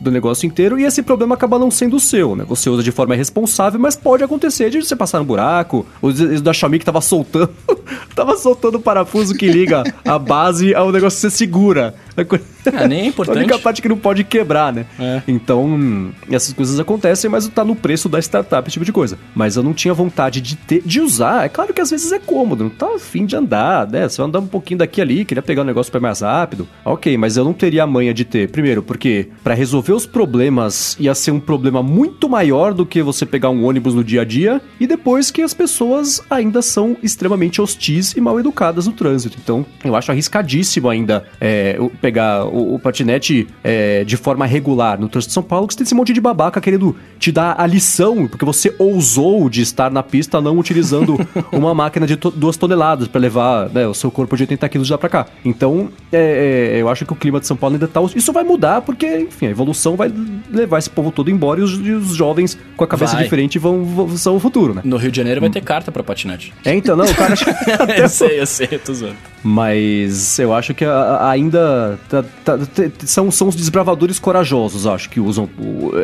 do 0.00 0.10
negócio 0.10 0.46
inteiro 0.46 0.78
e 0.78 0.84
esse 0.84 1.02
problema 1.02 1.34
acaba 1.34 1.58
não 1.58 1.70
sendo 1.70 1.96
o 1.96 2.00
seu, 2.00 2.36
né? 2.36 2.44
Você 2.48 2.70
usa 2.70 2.82
de 2.82 2.92
forma 2.92 3.14
irresponsável, 3.14 3.80
mas 3.80 3.96
pode 3.96 4.22
acontecer 4.24 4.70
de 4.70 4.82
você 4.82 4.94
passar 4.94 5.18
no 5.18 5.24
buraco. 5.24 5.86
O 6.00 6.12
da 6.12 6.52
Xiaomi 6.52 6.78
que 6.78 6.84
tava 6.84 7.00
soltando, 7.00 7.50
tava 8.14 8.36
soltando 8.36 8.76
o 8.76 8.80
parafuso 8.80 9.34
que 9.34 9.46
liga 9.48 9.82
a 10.04 10.18
base 10.18 10.74
ao 10.74 10.92
negócio 10.92 11.16
que 11.16 11.22
você 11.22 11.30
segura. 11.30 11.94
É, 12.16 12.86
nem 12.88 13.00
é 13.00 13.02
A 13.04 13.06
importante. 13.06 13.38
única 13.38 13.58
parte 13.58 13.80
que 13.80 13.88
não 13.88 13.96
pode 13.96 14.24
quebrar, 14.24 14.72
né? 14.72 14.86
É. 14.98 15.22
Então, 15.26 16.10
essas 16.30 16.52
coisas 16.52 16.78
acontecem, 16.78 17.30
mas 17.30 17.46
tá 17.48 17.64
no 17.64 17.74
preço 17.74 18.08
da 18.08 18.18
startup, 18.18 18.66
esse 18.68 18.74
tipo 18.74 18.84
de 18.84 18.92
coisa. 18.92 19.18
Mas 19.34 19.56
eu 19.56 19.62
não 19.62 19.72
tinha 19.72 19.94
vontade 19.94 20.40
de 20.40 20.56
ter, 20.56 20.82
de 20.84 21.00
usar. 21.00 21.44
É 21.44 21.48
claro 21.48 21.72
que 21.72 21.80
às 21.80 21.90
vezes 21.90 22.10
é 22.12 22.18
cômodo, 22.18 22.64
não 22.64 22.70
tá 22.70 22.94
afim 22.94 23.24
de 23.24 23.36
andar, 23.36 23.88
né? 23.88 24.08
Você 24.08 24.18
vai 24.18 24.28
andar 24.28 24.40
um 24.40 24.46
pouquinho 24.46 24.78
daqui 24.78 25.00
ali, 25.00 25.24
queria 25.24 25.42
pegar 25.42 25.62
o 25.62 25.64
negócio 25.64 25.90
pra 25.90 25.98
ir 25.98 26.02
mais 26.02 26.20
rápido. 26.20 26.68
Ok, 26.84 27.16
mas 27.16 27.36
eu 27.36 27.44
não 27.44 27.52
teria 27.52 27.84
a 27.84 27.86
manha 27.86 28.12
de 28.12 28.24
ter. 28.24 28.50
Primeiro, 28.50 28.82
porque 28.82 29.28
pra 29.42 29.54
resolver 29.54 29.87
os 29.92 30.06
problemas 30.06 30.96
ia 31.00 31.14
ser 31.14 31.30
um 31.30 31.40
problema 31.40 31.82
muito 31.82 32.28
maior 32.28 32.74
do 32.74 32.84
que 32.84 33.02
você 33.02 33.24
pegar 33.24 33.50
um 33.50 33.64
ônibus 33.64 33.94
no 33.94 34.04
dia 34.04 34.22
a 34.22 34.24
dia. 34.24 34.60
E 34.78 34.86
depois 34.86 35.30
que 35.30 35.42
as 35.42 35.54
pessoas 35.54 36.20
ainda 36.28 36.60
são 36.62 36.96
extremamente 37.02 37.60
hostis 37.60 38.12
e 38.16 38.20
mal 38.20 38.38
educadas 38.38 38.86
no 38.86 38.92
trânsito. 38.92 39.38
Então, 39.42 39.64
eu 39.84 39.94
acho 39.96 40.10
arriscadíssimo 40.10 40.88
ainda 40.88 41.24
é, 41.40 41.78
pegar 42.00 42.44
o, 42.44 42.74
o 42.74 42.78
patinete 42.78 43.46
é, 43.64 44.04
de 44.04 44.16
forma 44.16 44.44
regular 44.46 45.00
no 45.00 45.08
trânsito 45.08 45.30
de 45.30 45.34
São 45.34 45.42
Paulo, 45.42 45.66
que 45.66 45.74
você 45.74 45.78
tem 45.78 45.84
esse 45.84 45.94
monte 45.94 46.12
de 46.12 46.20
babaca 46.20 46.60
querendo 46.60 46.94
te 47.18 47.30
dar 47.32 47.54
a 47.58 47.66
lição, 47.66 48.26
porque 48.26 48.44
você 48.44 48.74
ousou 48.78 49.48
de 49.48 49.62
estar 49.62 49.90
na 49.90 50.02
pista 50.02 50.40
não 50.40 50.58
utilizando 50.58 51.16
uma 51.52 51.74
máquina 51.74 52.06
de 52.06 52.16
to- 52.16 52.30
duas 52.30 52.56
toneladas 52.56 53.08
para 53.08 53.20
levar 53.20 53.68
né, 53.70 53.86
o 53.86 53.94
seu 53.94 54.10
corpo 54.10 54.36
de 54.36 54.42
80 54.42 54.68
quilos 54.68 54.90
lá 54.90 54.98
pra 54.98 55.08
cá. 55.08 55.26
Então, 55.44 55.88
é, 56.12 56.72
é, 56.76 56.80
eu 56.80 56.88
acho 56.88 57.04
que 57.06 57.12
o 57.12 57.16
clima 57.16 57.40
de 57.40 57.46
São 57.46 57.56
Paulo 57.56 57.74
ainda 57.76 57.88
tá. 57.88 58.00
Isso 58.14 58.32
vai 58.32 58.44
mudar, 58.44 58.82
porque, 58.82 59.18
enfim, 59.20 59.46
a 59.46 59.50
evolução 59.50 59.77
vai 59.96 60.12
levar 60.50 60.78
esse 60.78 60.90
povo 60.90 61.10
todo 61.10 61.30
embora 61.30 61.60
e 61.60 61.62
os, 61.62 61.72
e 61.78 61.90
os 61.92 62.14
jovens 62.14 62.58
com 62.76 62.84
a 62.84 62.86
cabeça 62.86 63.14
Vai. 63.14 63.24
diferente 63.24 63.58
vão, 63.58 63.84
vão- 63.84 64.16
são 64.16 64.36
o 64.36 64.40
futuro, 64.40 64.74
né? 64.74 64.82
No 64.84 64.96
Rio 64.96 65.10
de 65.10 65.16
Janeiro 65.16 65.40
vai 65.40 65.50
ter 65.50 65.60
carta 65.62 65.90
pra 65.92 66.02
patinete. 66.02 66.52
É, 66.64 66.74
então, 66.74 66.96
não, 66.96 67.04
o 67.04 67.14
cara. 67.14 67.34
eu 67.96 68.08
sei, 68.08 68.40
eu 68.40 68.46
sei, 68.46 68.68
eu 68.72 68.78
tô 68.78 68.92
zoando. 68.94 69.16
mas 69.42 70.38
eu 70.38 70.52
acho 70.54 70.74
que 70.74 70.84
ainda 71.20 71.98
tá- 72.08 72.24
tá- 72.44 72.58
são, 73.04 73.30
são 73.30 73.48
os 73.48 73.56
desbravadores 73.56 74.18
corajosos, 74.18 74.86
acho, 74.86 75.08
que 75.10 75.20
usam 75.20 75.48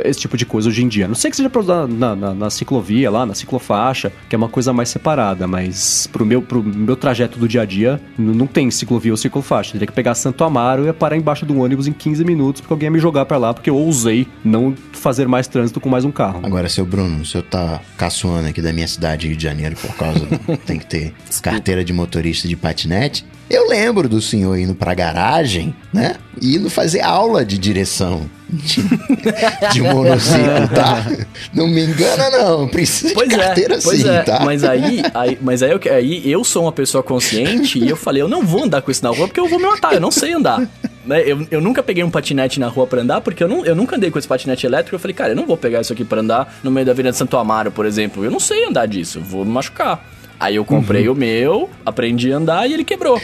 esse 0.05 0.21
tipo 0.21 0.37
de 0.37 0.45
coisa 0.47 0.69
hoje 0.69 0.83
em 0.83 0.89
dia. 0.89 1.09
Não 1.09 1.15
sei 1.15 1.31
que 1.31 1.37
seja 1.37 1.51
pra 1.51 1.61
usar 1.61 1.87
na, 1.89 2.15
na- 2.17 2.35
na 2.35 2.51
ciclovia 2.51 3.11
lá, 3.11 3.25
na 3.27 3.35
ciclofaixa, 3.35 4.13
que 4.29 4.35
é 4.35 4.39
uma 4.39 4.49
coisa 4.49 4.73
mais 4.73 4.89
separada, 4.89 5.47
mas 5.47 6.07
pro 6.13 6.25
meu, 6.25 6.43
pro 6.43 6.63
meu 6.63 6.97
trajeto 6.97 7.39
do 7.39 7.49
dia 7.49 7.63
a 7.63 7.65
dia, 7.65 8.01
não 8.19 8.47
tem 8.47 8.71
ciclovia 8.71 9.13
ou 9.13 9.17
ciclofaixa. 9.17 9.73
Teria 9.73 9.87
que 9.87 9.93
pegar 9.93 10.15
Santo 10.15 10.45
Amaro 10.45 10.87
e 10.89 10.93
parar 10.93 11.17
embaixo 11.17 11.45
de 11.47 11.53
um 11.53 11.61
ônibus 11.63 11.87
em 11.87 11.93
15 11.93 12.25
minutos 12.25 12.61
porque 12.61 12.73
alguém 12.73 12.87
ia 12.87 12.91
me 12.91 12.99
jogar 12.99 13.25
pra 13.27 13.37
lá, 13.39 13.53
porque 13.65 13.71
eu 13.71 13.77
ousei 13.79 14.29
não 14.45 14.75
fazer 14.93 15.27
mais 15.27 15.47
trânsito 15.47 15.81
com 15.81 15.89
mais 15.89 16.05
um 16.05 16.11
carro. 16.11 16.41
Agora, 16.43 16.69
seu 16.69 16.85
Bruno, 16.85 17.23
o 17.23 17.25
senhor 17.25 17.45
tá 17.45 17.81
caçoando 17.97 18.49
aqui 18.49 18.61
da 18.61 18.75
minha 18.75 18.87
cidade, 18.87 19.27
Rio 19.27 19.35
de 19.35 19.43
Janeiro, 19.43 19.75
por 19.75 19.97
causa 19.97 20.21
do, 20.21 20.39
tem 20.67 20.79
que 20.79 20.85
ter 20.85 21.15
carteira 21.41 21.83
de 21.83 21.91
motorista 21.91 22.47
de 22.47 22.57
patinete. 22.57 23.25
Eu 23.49 23.67
lembro 23.67 24.07
do 24.07 24.21
senhor 24.21 24.59
indo 24.59 24.75
pra 24.75 24.93
garagem, 24.95 25.75
né? 25.93 26.17
E 26.41 26.57
indo 26.57 26.69
fazer 26.69 27.01
aula 27.01 27.43
de 27.43 27.57
direção 27.57 28.29
de, 28.49 28.83
de 29.73 29.83
monociclo, 29.83 30.69
tá? 30.75 31.07
Não 31.53 31.67
me 31.67 31.85
engana, 31.85 32.31
não. 32.31 32.69
Precisa 32.69 33.15
Pois 33.15 33.29
de 33.29 33.37
carteira 33.37 33.77
é, 33.77 33.81
sim, 33.81 34.09
é. 34.09 34.23
tá? 34.23 34.41
Mas 34.45 34.65
aí, 34.65 35.03
aí, 35.15 35.39
mas 35.41 35.63
aí 35.63 35.71
eu, 35.71 35.81
aí 35.93 36.31
eu 36.31 36.45
sou 36.45 36.63
uma 36.63 36.73
pessoa 36.73 37.03
consciente 37.03 37.79
e 37.79 37.89
eu 37.89 37.97
falei, 37.97 38.23
eu 38.23 38.29
não 38.29 38.45
vou 38.45 38.65
andar 38.65 38.83
com 38.83 38.91
isso 38.91 39.03
na 39.03 39.11
rua 39.11 39.27
porque 39.27 39.41
eu 39.41 39.49
vou 39.49 39.59
me 39.59 39.67
matar, 39.67 39.95
eu 39.95 40.01
não 40.01 40.11
sei 40.11 40.33
andar. 40.33 40.67
Né? 41.07 41.23
Eu, 41.27 41.47
eu 41.51 41.61
nunca 41.61 41.83
peguei 41.83 42.03
um 42.03 42.11
patinete 42.11 42.59
na 42.59 42.69
rua 42.69 42.87
pra 42.87 43.01
andar, 43.03 43.21
porque 43.21 43.43
eu, 43.45 43.49
não, 43.49 43.65
eu 43.65 43.75
nunca 43.75 43.97
andei 43.97 44.11
com 44.11 44.19
esse 44.19 44.29
patinete 44.29 44.67
elétrico. 44.67 44.95
Eu 44.95 45.01
falei, 45.01 45.15
cara, 45.15 45.33
eu 45.33 45.37
não 45.37 45.47
vou 45.47 45.57
pegar 45.57 45.81
isso 45.81 45.93
aqui 45.93 46.05
pra 46.05 46.21
andar 46.21 46.59
no 46.63 46.71
meio 46.71 46.87
da 46.87 46.93
Avenida 46.93 47.13
de 47.13 47.19
Santo 47.19 47.37
Amaro, 47.37 47.71
por 47.71 47.87
exemplo. 47.87 48.25
Eu 48.25 48.31
não 48.31 48.41
sei 48.41 48.65
andar 48.65 48.87
disso, 48.87 49.19
eu 49.19 49.23
vou 49.23 49.45
me 49.45 49.51
machucar. 49.53 50.05
Aí 50.39 50.57
eu 50.57 50.65
comprei 50.65 51.09
o 51.09 51.15
meu, 51.15 51.71
aprendi 51.87 52.33
a 52.33 52.37
andar 52.37 52.69
e 52.69 52.75
ele 52.75 52.85
quebrou. 52.85 53.21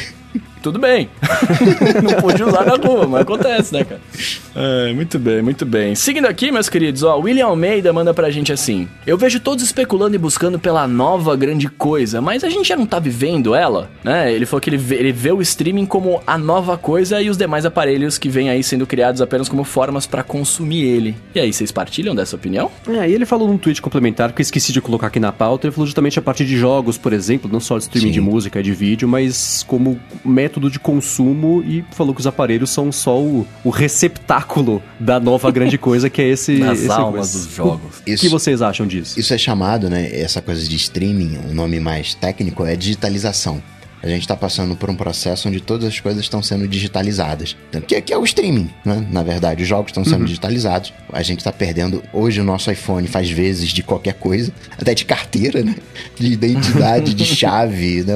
Tudo 0.63 0.79
bem. 0.79 1.09
não 2.03 2.21
pude 2.21 2.43
usar 2.43 2.65
na 2.65 2.77
rua, 2.77 3.07
mas 3.07 3.23
acontece, 3.23 3.73
né, 3.73 3.85
cara? 3.85 4.01
É, 4.55 4.93
muito 4.93 5.19
bem, 5.19 5.43
muito 5.43 5.65
bem. 5.65 5.95
Seguindo 5.95 6.27
aqui, 6.27 6.51
meus 6.51 6.69
queridos, 6.69 7.03
ó, 7.03 7.19
William 7.19 7.47
Almeida 7.47 7.93
manda 7.93 8.13
pra 8.13 8.31
gente 8.31 8.53
assim: 8.53 8.89
Eu 9.07 9.17
vejo 9.17 9.41
todos 9.41 9.65
especulando 9.65 10.15
e 10.15 10.19
buscando 10.19 10.59
pela 10.59 10.87
nova 10.87 11.35
grande 11.37 11.69
coisa, 11.69 12.21
mas 12.21 12.45
a 12.45 12.49
gente 12.49 12.69
já 12.69 12.77
não 12.77 12.87
tá 12.87 12.99
vivendo 12.99 13.55
ela, 13.55 13.91
né? 14.05 14.33
Ele 14.33 14.45
falou 14.45 14.61
que 14.61 14.69
ele 14.69 14.77
vê, 14.77 14.97
ele 14.97 15.13
vê 15.13 15.33
o 15.33 15.41
streaming 15.41 15.87
como 15.87 16.21
a 16.27 16.37
nova 16.37 16.77
coisa 16.77 17.23
e 17.23 17.31
os 17.31 17.37
demais 17.37 17.65
aparelhos 17.65 18.19
que 18.19 18.29
vêm 18.29 18.51
aí 18.51 18.63
sendo 18.63 18.87
criados 18.87 19.23
apenas 19.23 19.49
como 19.49 19.65
formas 19.65 20.07
pra 20.07 20.23
consumir 20.23 20.83
ele. 20.83 21.17
E 21.35 21.41
aí, 21.41 21.53
vocês 21.53 21.73
partilham 21.73 22.15
dessa 22.15 22.37
opinião? 22.37 22.71
É, 22.89 23.09
e 23.09 23.15
ele 23.15 23.25
falou 23.25 23.49
num 23.49 23.57
tweet 23.59 23.81
complementar 23.81 24.33
que 24.33 24.41
eu 24.41 24.43
esqueci 24.43 24.73
de 24.73 24.81
colocar 24.81 25.07
aqui 25.07 25.21
na 25.21 25.33
pauta. 25.33 25.67
Ele 25.67 25.73
falou 25.73 25.87
justamente 25.87 26.19
a 26.19 26.23
partir 26.23 26.45
de 26.45 26.57
jogos, 26.57 26.99
por 26.99 27.13
exemplo, 27.13 27.51
não 27.51 27.61
só 27.61 27.79
de 27.79 27.85
streaming 27.85 28.09
Sim. 28.09 28.13
de 28.13 28.21
música 28.21 28.61
e 28.61 28.63
de 28.63 28.73
vídeo, 28.73 29.09
mas 29.09 29.65
como 29.67 29.99
método 30.25 30.50
de 30.59 30.81
consumo 30.81 31.63
e 31.63 31.85
falou 31.93 32.15
que 32.15 32.21
os 32.21 32.27
aparelhos 32.27 32.71
são 32.71 32.91
só 32.91 33.21
o, 33.21 33.47
o 33.63 33.71
receptáculo 33.71 34.83
da 34.99 35.21
nova 35.21 35.51
grande 35.51 35.77
coisa 35.79 36.11
que 36.11 36.21
é 36.21 36.29
esse. 36.29 36.59
Nas 36.59 36.81
esse 36.81 36.91
almas 36.91 37.31
coisa. 37.33 37.47
dos 37.47 37.55
jogos. 37.55 37.99
O 37.99 38.03
que 38.03 38.13
Isso, 38.13 38.31
vocês 38.31 38.63
acham 38.63 38.87
disso? 38.87 39.19
isso 39.21 39.33
é 39.33 39.39
chamado, 39.39 39.89
né? 39.89 40.11
Essa 40.13 40.41
coisa 40.41 40.67
de 40.67 40.77
streaming, 40.77 41.39
o 41.49 41.55
nome 41.55 41.79
mais 41.79 42.15
técnico 42.15 42.65
é 42.65 42.75
digitalização. 42.75 43.63
A 44.03 44.09
gente 44.09 44.23
está 44.23 44.37
passando 44.37 44.75
por 44.75 44.89
um 44.89 44.95
processo 44.95 45.49
onde 45.49 45.61
todas 45.61 45.87
as 45.87 46.01
coisas 46.01 46.23
estão 46.23 46.43
sendo 46.43 46.67
digitalizadas. 46.67 47.57
Que, 47.87 48.01
que 48.01 48.13
é 48.13 48.19
o 48.19 48.25
streaming, 48.25 48.71
né? 48.85 49.07
Na 49.11 49.23
verdade, 49.23 49.63
os 49.63 49.69
jogos 49.69 49.91
estão 49.91 50.05
sendo 50.05 50.21
uhum. 50.21 50.27
digitalizados. 50.27 50.93
A 51.13 51.23
gente 51.23 51.39
está 51.39 51.53
perdendo. 51.53 52.03
Hoje 52.13 52.41
o 52.41 52.45
nosso 52.45 52.71
iPhone 52.71 53.07
faz 53.07 53.31
vezes 53.31 53.71
de 53.71 53.83
qualquer 53.83 54.15
coisa, 54.15 54.53
até 54.79 54.95
de 54.95 55.05
carteira, 55.05 55.63
né? 55.63 55.75
De 56.19 56.33
identidade, 56.33 57.13
de 57.15 57.25
chave, 57.27 58.03
né? 58.03 58.15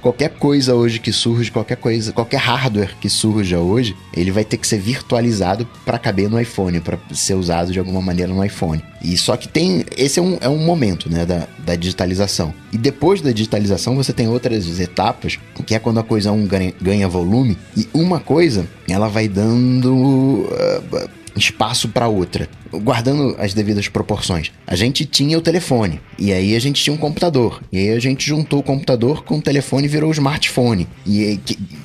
Qualquer 0.00 0.30
coisa 0.30 0.74
hoje 0.74 0.98
que 0.98 1.12
surge, 1.12 1.50
qualquer 1.50 1.76
coisa, 1.76 2.12
qualquer 2.12 2.38
hardware 2.38 2.94
que 3.00 3.08
surja 3.08 3.58
hoje, 3.58 3.94
ele 4.14 4.30
vai 4.30 4.44
ter 4.44 4.56
que 4.56 4.66
ser 4.66 4.78
virtualizado 4.78 5.68
para 5.84 5.98
caber 5.98 6.30
no 6.30 6.40
iPhone, 6.40 6.80
para 6.80 6.98
ser 7.12 7.34
usado 7.34 7.72
de 7.72 7.78
alguma 7.78 8.00
maneira 8.00 8.32
no 8.32 8.44
iPhone. 8.44 8.82
E 9.02 9.16
só 9.16 9.36
que 9.36 9.48
tem. 9.48 9.84
Esse 9.96 10.18
é 10.18 10.22
um, 10.22 10.38
é 10.40 10.48
um 10.48 10.58
momento, 10.58 11.10
né? 11.10 11.24
Da, 11.24 11.46
da 11.58 11.76
digitalização. 11.76 12.52
E 12.72 12.78
depois 12.78 13.20
da 13.20 13.30
digitalização, 13.30 13.94
você 13.94 14.12
tem 14.12 14.28
outras 14.28 14.80
etapas, 14.80 15.38
que 15.64 15.74
é 15.74 15.78
quando 15.78 16.00
a 16.00 16.02
coisa 16.02 16.32
um 16.32 16.46
ganha, 16.46 16.72
ganha 16.80 17.08
volume, 17.08 17.56
e 17.76 17.88
uma 17.92 18.20
coisa 18.20 18.66
ela 18.88 19.08
vai 19.08 19.28
dando. 19.28 19.94
Uh, 19.94 21.25
espaço 21.36 21.88
para 21.88 22.08
outra, 22.08 22.48
guardando 22.72 23.36
as 23.38 23.54
devidas 23.54 23.88
proporções. 23.88 24.50
A 24.66 24.74
gente 24.74 25.04
tinha 25.04 25.36
o 25.36 25.40
telefone, 25.40 26.00
e 26.18 26.32
aí 26.32 26.56
a 26.56 26.58
gente 26.58 26.82
tinha 26.82 26.94
um 26.94 26.98
computador, 26.98 27.62
e 27.70 27.78
aí 27.78 27.90
a 27.90 28.00
gente 28.00 28.26
juntou 28.26 28.60
o 28.60 28.62
computador 28.62 29.24
com 29.24 29.38
o 29.38 29.42
telefone 29.42 29.86
e 29.86 29.88
virou 29.88 30.10
o 30.10 30.12
smartphone. 30.12 30.86
E, 31.06 31.38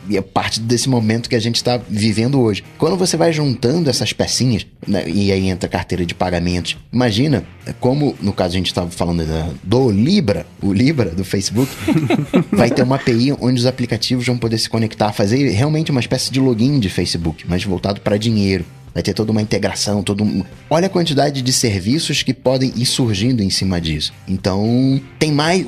e 0.10 0.18
é 0.18 0.22
parte 0.22 0.60
desse 0.60 0.90
momento 0.90 1.30
que 1.30 1.36
a 1.36 1.40
gente 1.40 1.56
está 1.56 1.78
vivendo 1.90 2.40
hoje. 2.40 2.64
Quando 2.78 2.98
você 2.98 3.16
vai 3.18 3.32
juntando 3.32 3.90
essas 3.90 4.14
pecinhas, 4.14 4.66
né, 4.88 5.08
e 5.08 5.32
aí 5.32 5.50
entra 5.50 5.68
a 5.68 5.72
carteira 5.72 6.06
de 6.06 6.14
pagamentos, 6.14 6.78
imagina 6.92 7.44
como, 7.80 8.16
no 8.22 8.34
caso 8.34 8.56
a 8.56 8.58
gente 8.58 8.68
estava 8.68 8.90
falando 8.90 9.26
da, 9.26 9.50
do 9.64 9.92
Libra, 9.92 10.46
o 10.62 10.74
Libra 10.74 11.10
do 11.10 11.24
Facebook, 11.24 11.72
vai 12.52 12.70
ter 12.70 12.84
uma 12.84 12.96
API 12.96 13.34
onde 13.40 13.60
os 13.60 13.66
aplicativos 13.66 14.26
vão 14.26 14.38
poder 14.38 14.58
se 14.58 14.70
conectar, 14.70 15.14
fazer 15.14 15.50
realmente 15.50 15.92
uma 15.92 16.00
espécie 16.00 16.32
de 16.32 16.40
login 16.40 16.80
de 16.80 16.90
Facebook, 16.90 17.46
mas 17.48 17.64
voltado 17.64 18.02
para 18.02 18.18
dinheiro. 18.18 18.66
Vai 18.94 19.02
ter 19.02 19.14
toda 19.14 19.32
uma 19.32 19.42
integração, 19.42 20.04
todo 20.04 20.24
um... 20.24 20.44
Olha 20.70 20.88
a 20.88 20.90
quantidade 20.90 21.42
de 21.42 21.54
serviços 21.54 22.24
que 22.24 22.34
podem 22.34 22.74
ir 22.76 22.86
surgindo 22.86 23.42
em 23.42 23.50
cima 23.50 23.80
disso. 23.80 24.14
Então, 24.28 25.02
tem 25.18 25.32
mais 25.32 25.66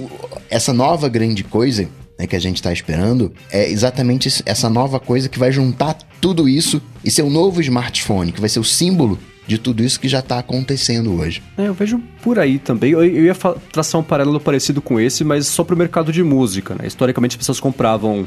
essa 0.50 0.74
nova 0.74 1.08
grande 1.08 1.44
coisa 1.44 1.88
né, 2.20 2.28
que 2.28 2.36
a 2.36 2.40
gente 2.40 2.58
está 2.58 2.72
esperando 2.72 3.34
é 3.52 3.70
exatamente 3.70 4.44
essa 4.46 4.70
nova 4.70 5.00
coisa 5.00 5.30
que 5.30 5.40
vai 5.40 5.52
juntar 5.52 5.98
tudo 6.20 6.48
isso 6.48 6.82
e 7.04 7.10
ser 7.10 7.24
um 7.24 7.30
novo 7.30 7.62
smartphone, 7.62 8.32
que 8.32 8.40
vai 8.40 8.50
ser 8.50 8.60
o 8.60 8.64
símbolo 8.64 9.18
de 9.48 9.58
tudo 9.58 9.84
isso 9.84 10.00
que 10.00 10.08
já 10.08 10.20
está 10.20 10.40
acontecendo 10.40 11.14
hoje. 11.14 11.42
É, 11.58 11.68
eu 11.68 11.74
vejo 11.74 12.02
por 12.22 12.40
aí 12.40 12.58
também. 12.58 12.92
Eu, 12.92 13.04
eu 13.04 13.26
ia 13.26 13.36
traçar 13.72 14.00
um 14.00 14.04
paralelo 14.04 14.40
parecido 14.40 14.82
com 14.82 15.00
esse, 15.00 15.24
mas 15.24 15.48
só 15.48 15.64
para 15.64 15.76
o 15.76 15.78
mercado 15.78 16.12
de 16.12 16.24
música. 16.24 16.76
Né? 16.80 16.88
Historicamente, 16.88 17.34
as 17.34 17.38
pessoas 17.38 17.60
compravam, 17.60 18.26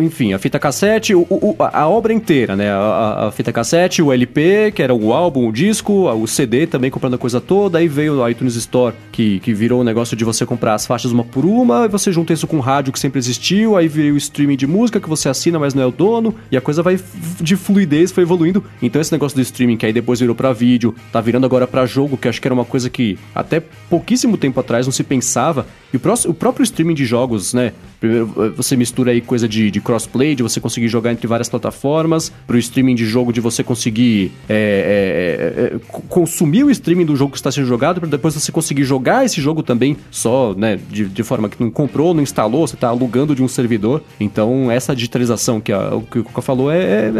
enfim, 0.00 0.32
a 0.32 0.38
fita 0.38 0.58
cassete, 0.58 1.14
o, 1.14 1.26
o, 1.30 1.56
a 1.58 1.88
obra 1.88 2.12
inteira, 2.12 2.54
né? 2.54 2.70
A, 2.70 3.28
a, 3.28 3.32
fita 3.32 3.52
cassete, 3.52 4.02
o 4.02 4.12
LP, 4.12 4.72
que 4.72 4.82
era 4.82 4.94
o 4.94 5.12
álbum, 5.12 5.48
o 5.48 5.52
disco, 5.52 6.10
o 6.10 6.26
CD 6.26 6.66
também 6.66 6.90
comprando 6.90 7.14
a 7.14 7.18
coisa 7.18 7.40
toda. 7.40 7.78
Aí 7.78 7.88
veio 7.88 8.20
o 8.20 8.28
iTunes 8.28 8.54
Store, 8.56 8.94
que, 9.10 9.40
que 9.40 9.54
virou 9.54 9.78
o 9.78 9.82
um 9.82 9.84
negócio 9.84 10.16
de 10.16 10.24
você 10.24 10.44
comprar 10.44 10.74
as 10.74 10.86
faixas 10.86 11.10
uma 11.10 11.24
por 11.24 11.44
uma, 11.44 11.86
e 11.86 11.88
você 11.88 12.12
junta 12.12 12.32
isso 12.32 12.46
com 12.46 12.58
o 12.58 12.60
rádio 12.60 12.92
que 12.92 12.98
sempre 12.98 13.18
existiu, 13.18 13.76
aí 13.76 13.88
veio 13.88 14.14
o 14.14 14.16
streaming 14.16 14.56
de 14.56 14.66
música 14.66 15.00
que 15.00 15.08
você 15.08 15.28
assina, 15.28 15.58
mas 15.58 15.74
não 15.74 15.82
é 15.82 15.86
o 15.86 15.90
dono, 15.90 16.34
e 16.50 16.56
a 16.56 16.60
coisa 16.60 16.82
vai 16.82 16.98
de 17.40 17.56
fluidez, 17.56 18.12
foi 18.12 18.22
evoluindo. 18.22 18.64
Então 18.82 19.00
esse 19.00 19.12
negócio 19.12 19.36
do 19.36 19.42
streaming, 19.42 19.76
que 19.76 19.86
aí 19.86 19.92
depois 19.92 20.20
virou 20.20 20.34
para 20.34 20.52
vídeo, 20.58 20.94
tá 21.12 21.20
virando 21.20 21.46
agora 21.46 21.66
para 21.66 21.86
jogo, 21.86 22.16
que 22.16 22.28
acho 22.28 22.40
que 22.40 22.48
era 22.48 22.54
uma 22.54 22.64
coisa 22.64 22.90
que 22.90 23.18
até 23.34 23.60
pouquíssimo 23.60 24.36
tempo 24.36 24.58
atrás 24.58 24.86
não 24.86 24.92
se 24.92 25.04
pensava. 25.04 25.66
E 25.92 25.96
o, 25.96 26.00
próximo, 26.00 26.32
o 26.32 26.34
próprio 26.34 26.64
streaming 26.64 26.94
de 26.94 27.04
jogos, 27.04 27.54
né? 27.54 27.72
Primeiro, 28.00 28.54
você 28.56 28.76
mistura 28.76 29.10
aí 29.10 29.20
coisa 29.20 29.48
de, 29.48 29.70
de 29.70 29.80
crossplay, 29.80 30.34
de 30.34 30.42
você 30.42 30.60
conseguir 30.60 30.88
jogar 30.88 31.12
entre 31.12 31.26
várias 31.26 31.48
plataformas, 31.48 32.32
pro 32.46 32.56
streaming 32.56 32.94
de 32.94 33.04
jogo 33.04 33.32
de 33.32 33.40
você 33.40 33.64
conseguir 33.64 34.32
é, 34.48 35.74
é, 35.74 35.76
é, 35.76 35.80
consumir 36.08 36.64
o 36.64 36.70
streaming 36.70 37.04
do 37.04 37.16
jogo 37.16 37.32
que 37.32 37.38
está 37.38 37.50
sendo 37.50 37.66
jogado, 37.66 38.00
para 38.00 38.08
depois 38.08 38.34
você 38.34 38.52
conseguir 38.52 38.84
jogar 38.84 39.24
esse 39.24 39.40
jogo 39.40 39.62
também 39.62 39.96
só, 40.10 40.54
né? 40.56 40.78
De, 40.88 41.06
de 41.06 41.22
forma 41.24 41.48
que 41.48 41.62
não 41.62 41.70
comprou, 41.70 42.14
não 42.14 42.22
instalou, 42.22 42.66
você 42.66 42.76
está 42.76 42.88
alugando 42.88 43.34
de 43.34 43.42
um 43.42 43.48
servidor. 43.48 44.02
Então, 44.20 44.70
essa 44.70 44.94
digitalização 44.94 45.60
que, 45.60 45.72
a, 45.72 46.00
que 46.10 46.20
o 46.20 46.24
Coca 46.24 46.40
falou 46.40 46.70
é, 46.70 46.78
é, 46.78 47.12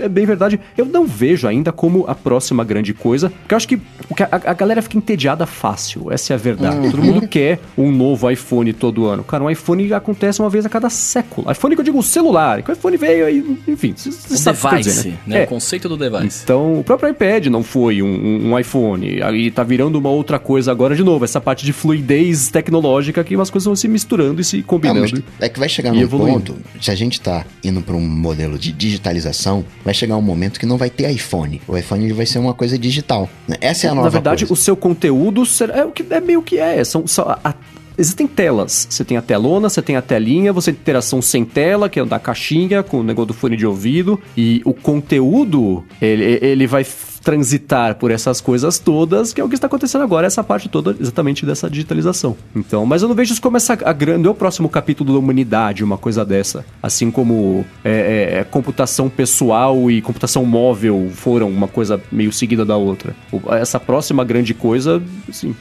é, 0.00 0.04
é 0.06 0.08
bem 0.08 0.26
verdade. 0.26 0.58
Eu 0.76 0.86
não 0.86 1.06
vejo 1.06 1.46
ainda 1.46 1.70
como 1.70 2.04
a 2.08 2.14
próxima 2.14 2.64
grande 2.64 2.92
coisa, 2.92 3.30
porque 3.30 3.54
eu 3.54 3.56
acho 3.56 3.68
que 3.68 3.80
a, 4.20 4.50
a 4.50 4.54
galera 4.54 4.82
fica 4.82 4.98
entediada 4.98 5.46
fácil, 5.46 6.10
essa 6.10 6.32
é 6.32 6.34
a 6.34 6.38
verdade. 6.38 6.78
Uhum. 6.78 6.90
Todo 6.90 7.02
mundo 7.02 7.28
quer 7.28 7.60
um 7.78 7.92
novo 7.92 8.28
iPhone 8.28 8.72
todo 8.72 9.06
ano. 9.06 9.22
Cara, 9.22 9.44
um 9.44 9.50
iPhone 9.50 9.92
acontece 9.92 10.15
uma 10.38 10.50
vez 10.50 10.66
a 10.66 10.68
cada 10.68 10.90
século. 10.90 11.50
iPhone 11.50 11.74
que 11.74 11.80
eu 11.80 11.84
digo 11.84 12.02
celular, 12.02 12.62
que 12.62 12.70
o 12.70 12.72
iPhone 12.72 12.96
veio 12.96 13.26
aí, 13.26 13.58
enfim, 13.66 13.94
você 13.96 14.36
sabe 14.36 14.58
device, 14.58 14.90
dizer, 14.90 15.10
né? 15.10 15.18
né? 15.26 15.40
É. 15.42 15.44
O 15.44 15.46
conceito 15.46 15.88
do 15.88 15.96
device. 15.96 16.40
Então, 16.44 16.80
o 16.80 16.84
próprio 16.84 17.10
iPad 17.10 17.46
não 17.46 17.62
foi 17.62 18.02
um, 18.02 18.50
um, 18.50 18.58
iPhone, 18.58 19.22
aí 19.22 19.50
tá 19.50 19.62
virando 19.62 19.98
uma 19.98 20.10
outra 20.10 20.38
coisa 20.38 20.70
agora 20.70 20.94
de 20.94 21.02
novo, 21.02 21.24
essa 21.24 21.40
parte 21.40 21.64
de 21.64 21.72
fluidez 21.72 22.48
tecnológica 22.48 23.22
que 23.22 23.34
umas 23.36 23.50
coisas 23.50 23.66
vão 23.66 23.76
se 23.76 23.88
misturando 23.88 24.40
e 24.40 24.44
se 24.44 24.62
combinando. 24.62 25.16
Não, 25.16 25.22
é 25.40 25.48
que 25.48 25.58
vai 25.58 25.68
chegar 25.68 25.92
num 25.92 26.00
evoluindo. 26.00 26.54
ponto, 26.54 26.56
se 26.80 26.90
a 26.90 26.94
gente 26.94 27.20
tá 27.20 27.44
indo 27.62 27.80
para 27.80 27.96
um 27.96 28.00
modelo 28.00 28.58
de 28.58 28.72
digitalização, 28.72 29.64
vai 29.84 29.94
chegar 29.94 30.16
um 30.16 30.22
momento 30.22 30.58
que 30.58 30.66
não 30.66 30.76
vai 30.76 30.90
ter 30.90 31.10
iPhone. 31.10 31.60
O 31.66 31.76
iPhone 31.76 32.12
vai 32.12 32.26
ser 32.26 32.38
uma 32.38 32.54
coisa 32.54 32.78
digital. 32.78 33.28
Essa 33.60 33.86
é 33.86 33.90
a 33.90 33.94
nova 33.94 34.06
Na 34.06 34.10
verdade, 34.10 34.46
coisa. 34.46 34.52
o 34.52 34.56
seu 34.56 34.76
conteúdo 34.76 35.42
é 35.74 35.84
o 35.84 35.90
que 35.90 36.04
é 36.08 36.20
meio 36.20 36.42
que 36.42 36.58
é, 36.58 36.82
são, 36.84 37.06
são 37.06 37.28
a, 37.28 37.54
Existem 37.98 38.26
telas. 38.26 38.86
Você 38.90 39.04
tem 39.04 39.16
a 39.16 39.22
telona, 39.22 39.68
você 39.68 39.80
tem 39.80 39.96
a 39.96 40.02
telinha, 40.02 40.52
você 40.52 40.72
tem 40.72 40.80
interação 40.80 41.22
sem 41.22 41.44
tela, 41.44 41.88
que 41.88 41.98
é 41.98 42.04
da 42.04 42.18
caixinha, 42.18 42.82
com 42.82 43.00
o 43.00 43.02
negócio 43.02 43.28
do 43.28 43.34
fone 43.34 43.56
de 43.56 43.66
ouvido. 43.66 44.20
E 44.36 44.60
o 44.64 44.74
conteúdo, 44.74 45.84
ele, 46.00 46.38
ele 46.42 46.66
vai 46.66 46.84
transitar 47.26 47.96
por 47.96 48.12
essas 48.12 48.40
coisas 48.40 48.78
todas, 48.78 49.32
que 49.32 49.40
é 49.40 49.44
o 49.44 49.48
que 49.48 49.56
está 49.56 49.66
acontecendo 49.66 50.02
agora, 50.02 50.28
essa 50.28 50.44
parte 50.44 50.68
toda 50.68 50.94
exatamente 51.00 51.44
dessa 51.44 51.68
digitalização. 51.68 52.36
Então, 52.54 52.86
mas 52.86 53.02
eu 53.02 53.08
não 53.08 53.16
vejo 53.16 53.32
isso 53.32 53.42
como 53.42 53.56
essa 53.56 53.72
a 53.72 53.92
grande, 53.92 54.28
é 54.28 54.30
o 54.30 54.34
próximo 54.34 54.68
capítulo 54.68 55.12
da 55.12 55.18
humanidade, 55.18 55.82
uma 55.82 55.98
coisa 55.98 56.24
dessa. 56.24 56.64
Assim 56.80 57.10
como 57.10 57.64
é, 57.84 57.90
é, 58.36 58.38
é 58.38 58.44
computação 58.44 59.08
pessoal 59.08 59.90
e 59.90 60.00
computação 60.00 60.44
móvel 60.44 61.10
foram 61.12 61.48
uma 61.48 61.66
coisa 61.66 62.00
meio 62.12 62.32
seguida 62.32 62.64
da 62.64 62.76
outra. 62.76 63.16
Essa 63.58 63.80
próxima 63.80 64.22
grande 64.22 64.54
coisa, 64.54 65.02
assim, 65.28 65.52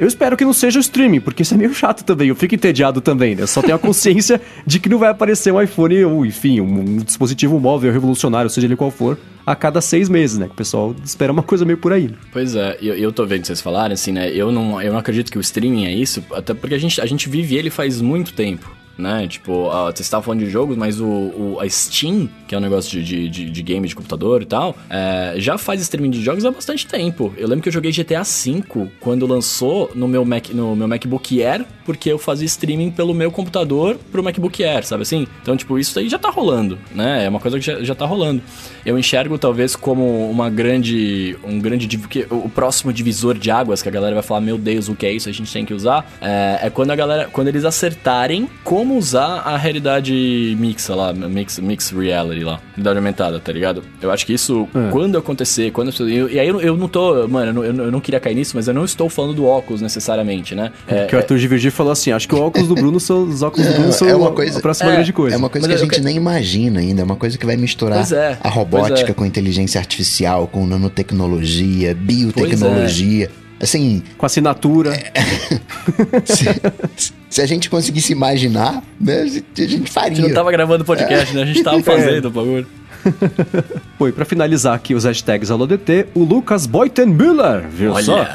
eu 0.00 0.08
espero 0.08 0.34
que 0.34 0.46
não 0.46 0.54
seja 0.54 0.78
o 0.78 0.80
streaming, 0.80 1.20
porque 1.20 1.42
isso 1.42 1.52
é 1.52 1.58
meio 1.58 1.74
chato 1.74 2.02
também. 2.04 2.28
Eu 2.28 2.34
fico 2.34 2.54
entediado 2.54 3.02
também, 3.02 3.34
né? 3.34 3.42
Eu 3.42 3.46
só 3.46 3.60
tenho 3.60 3.74
a 3.74 3.78
consciência 3.78 4.40
de 4.66 4.80
que 4.80 4.88
não 4.88 4.98
vai 4.98 5.10
aparecer 5.10 5.52
um 5.52 5.60
iPhone 5.60 6.04
ou, 6.06 6.24
enfim, 6.24 6.58
um, 6.58 6.96
dispositivo 6.96 7.60
móvel 7.60 7.92
revolucionário, 7.92 8.48
seja 8.48 8.66
ele 8.66 8.76
qual 8.76 8.90
for, 8.90 9.18
a 9.44 9.54
cada 9.54 9.82
seis 9.82 10.08
meses, 10.08 10.38
né? 10.38 10.46
Que 10.46 10.54
o 10.54 10.56
pessoal 10.56 10.96
espera 11.04 11.30
uma 11.30 11.42
coisa 11.42 11.66
meio 11.66 11.76
por 11.76 11.92
aí. 11.92 12.10
Pois 12.32 12.54
é, 12.54 12.78
eu, 12.80 12.94
eu 12.94 13.12
tô 13.12 13.26
vendo 13.26 13.44
vocês 13.44 13.60
falarem, 13.60 13.92
assim, 13.92 14.10
né? 14.10 14.30
Eu 14.30 14.50
não, 14.50 14.80
eu 14.80 14.90
não 14.90 14.98
acredito 14.98 15.30
que 15.30 15.36
o 15.36 15.40
streaming 15.42 15.84
é 15.84 15.92
isso, 15.92 16.24
até 16.32 16.54
porque 16.54 16.74
a 16.74 16.78
gente, 16.78 16.98
a 16.98 17.04
gente 17.04 17.28
vive 17.28 17.56
ele 17.56 17.68
faz 17.68 18.00
muito 18.00 18.32
tempo 18.32 18.79
né? 19.00 19.26
Tipo, 19.26 19.68
uh, 19.68 19.90
você 19.94 20.02
estava 20.02 20.22
falando 20.22 20.40
de 20.40 20.50
jogos, 20.50 20.76
mas 20.76 21.00
o, 21.00 21.06
o, 21.06 21.58
a 21.60 21.68
Steam, 21.68 22.28
que 22.46 22.54
é 22.54 22.58
um 22.58 22.60
negócio 22.60 22.90
de, 22.90 23.04
de, 23.04 23.28
de, 23.28 23.50
de 23.50 23.62
game 23.62 23.86
de 23.86 23.94
computador 23.94 24.42
e 24.42 24.46
tal, 24.46 24.76
é, 24.88 25.34
já 25.38 25.56
faz 25.58 25.80
streaming 25.80 26.10
de 26.10 26.22
jogos 26.22 26.44
há 26.44 26.50
bastante 26.50 26.86
tempo. 26.86 27.32
Eu 27.36 27.48
lembro 27.48 27.62
que 27.62 27.68
eu 27.68 27.72
joguei 27.72 27.92
GTA 27.92 28.22
V 28.22 28.64
quando 29.00 29.26
lançou 29.26 29.90
no 29.94 30.06
meu, 30.06 30.24
Mac, 30.24 30.50
no 30.50 30.76
meu 30.76 30.86
MacBook 30.86 31.42
Air, 31.42 31.64
porque 31.84 32.10
eu 32.10 32.18
fazia 32.18 32.46
streaming 32.46 32.90
pelo 32.90 33.14
meu 33.14 33.30
computador 33.30 33.98
pro 34.12 34.22
MacBook 34.22 34.62
Air, 34.62 34.84
sabe 34.84 35.02
assim? 35.02 35.26
Então, 35.42 35.56
tipo, 35.56 35.78
isso 35.78 35.98
aí 35.98 36.08
já 36.08 36.18
tá 36.18 36.30
rolando, 36.30 36.78
né? 36.94 37.24
É 37.24 37.28
uma 37.28 37.40
coisa 37.40 37.58
que 37.58 37.64
já, 37.64 37.82
já 37.82 37.94
tá 37.94 38.06
rolando. 38.06 38.42
Eu 38.84 38.98
enxergo 38.98 39.38
talvez 39.38 39.74
como 39.76 40.30
uma 40.30 40.48
grande. 40.50 41.36
um 41.44 41.58
grande. 41.58 41.88
o 42.30 42.48
próximo 42.48 42.92
divisor 42.92 43.36
de 43.38 43.50
águas 43.50 43.82
que 43.82 43.88
a 43.88 43.92
galera 43.92 44.14
vai 44.14 44.22
falar, 44.22 44.40
meu 44.40 44.58
Deus, 44.58 44.88
o 44.88 44.94
que 44.94 45.06
é 45.06 45.12
isso? 45.12 45.28
A 45.28 45.32
gente 45.32 45.52
tem 45.52 45.64
que 45.64 45.74
usar. 45.74 46.10
É, 46.20 46.60
é 46.62 46.70
quando 46.70 46.90
a 46.90 46.96
galera. 46.96 47.28
Quando 47.32 47.48
eles 47.48 47.64
acertarem 47.64 48.48
como 48.64 48.89
como 48.90 48.98
usar 48.98 49.42
a 49.44 49.56
realidade 49.56 50.56
mixa 50.58 50.96
lá, 50.96 51.12
mix, 51.12 51.60
mix 51.60 51.90
reality 51.90 52.42
lá, 52.42 52.60
realidade 52.74 52.98
aumentada, 52.98 53.38
tá 53.38 53.52
ligado? 53.52 53.84
Eu 54.02 54.10
acho 54.10 54.26
que 54.26 54.32
isso, 54.32 54.68
é. 54.74 54.90
quando 54.90 55.16
acontecer, 55.16 55.70
quando 55.70 55.92
eu, 56.08 56.28
e 56.28 56.40
aí 56.40 56.48
eu, 56.48 56.60
eu, 56.60 56.76
não 56.76 56.88
tô, 56.88 57.28
mano, 57.28 57.64
eu 57.64 57.72
não, 57.72 57.84
eu 57.84 57.92
não, 57.92 58.00
queria 58.00 58.18
cair 58.18 58.34
nisso, 58.34 58.56
mas 58.56 58.66
eu 58.66 58.74
não 58.74 58.84
estou 58.84 59.08
falando 59.08 59.34
do 59.34 59.46
óculos 59.46 59.80
necessariamente, 59.80 60.56
né? 60.56 60.72
É, 60.88 61.06
que 61.06 61.14
o 61.14 61.18
Arthur 61.18 61.38
Divergir 61.38 61.70
falou 61.70 61.92
assim, 61.92 62.10
acho 62.10 62.26
que 62.26 62.34
o 62.34 62.40
óculos 62.40 62.66
do 62.66 62.74
Bruno 62.74 62.98
são, 62.98 63.22
os 63.22 63.42
óculos 63.42 63.68
do 63.68 63.74
Bruno 63.74 63.92
são 63.92 64.08
é 64.08 64.16
uma 64.16 64.32
coisa, 64.32 64.58
a 64.58 64.62
próxima 64.62 64.90
é, 64.90 64.94
grande 64.94 65.12
coisa. 65.12 65.36
É 65.36 65.38
uma 65.38 65.48
coisa 65.48 65.68
mas 65.68 65.76
que 65.76 65.82
a 65.82 65.88
gente 65.88 66.00
nem 66.04 66.16
imagina 66.16 66.80
ainda, 66.80 67.02
é 67.02 67.04
uma 67.04 67.16
coisa 67.16 67.38
que 67.38 67.46
vai 67.46 67.56
misturar 67.56 68.12
é, 68.12 68.38
a 68.40 68.48
robótica 68.48 69.14
com 69.14 69.24
inteligência 69.24 69.78
artificial, 69.78 70.48
com 70.48 70.66
nanotecnologia, 70.66 71.94
biotecnologia. 71.94 73.30
Assim. 73.60 74.02
Com 74.16 74.24
assinatura. 74.24 74.92
se, 76.24 77.12
se, 77.28 77.42
a 77.42 77.46
gente 77.46 77.68
conseguisse 77.68 78.12
imaginar, 78.12 78.82
né, 78.98 79.22
a 79.22 79.26
gente 79.26 79.90
faria. 79.90 80.12
A 80.12 80.14
gente 80.14 80.28
não 80.28 80.34
tava 80.34 80.50
gravando 80.50 80.84
podcast, 80.84 81.32
é. 81.32 81.34
né? 81.34 81.42
A 81.42 81.46
gente 81.46 81.62
tava 81.62 81.78
é. 81.78 81.82
fazendo 81.82 82.26
o 82.26 82.30
bagulho. 82.30 82.66
Foi, 83.98 84.12
pra 84.12 84.24
finalizar 84.24 84.74
aqui 84.74 84.94
os 84.94 85.04
hashtags 85.04 85.50
AloDT, 85.50 86.08
o 86.14 86.24
Lucas 86.24 86.66
Boytenmüller, 86.66 87.68
viu 87.68 87.92
Olha. 87.92 88.04
só? 88.04 88.26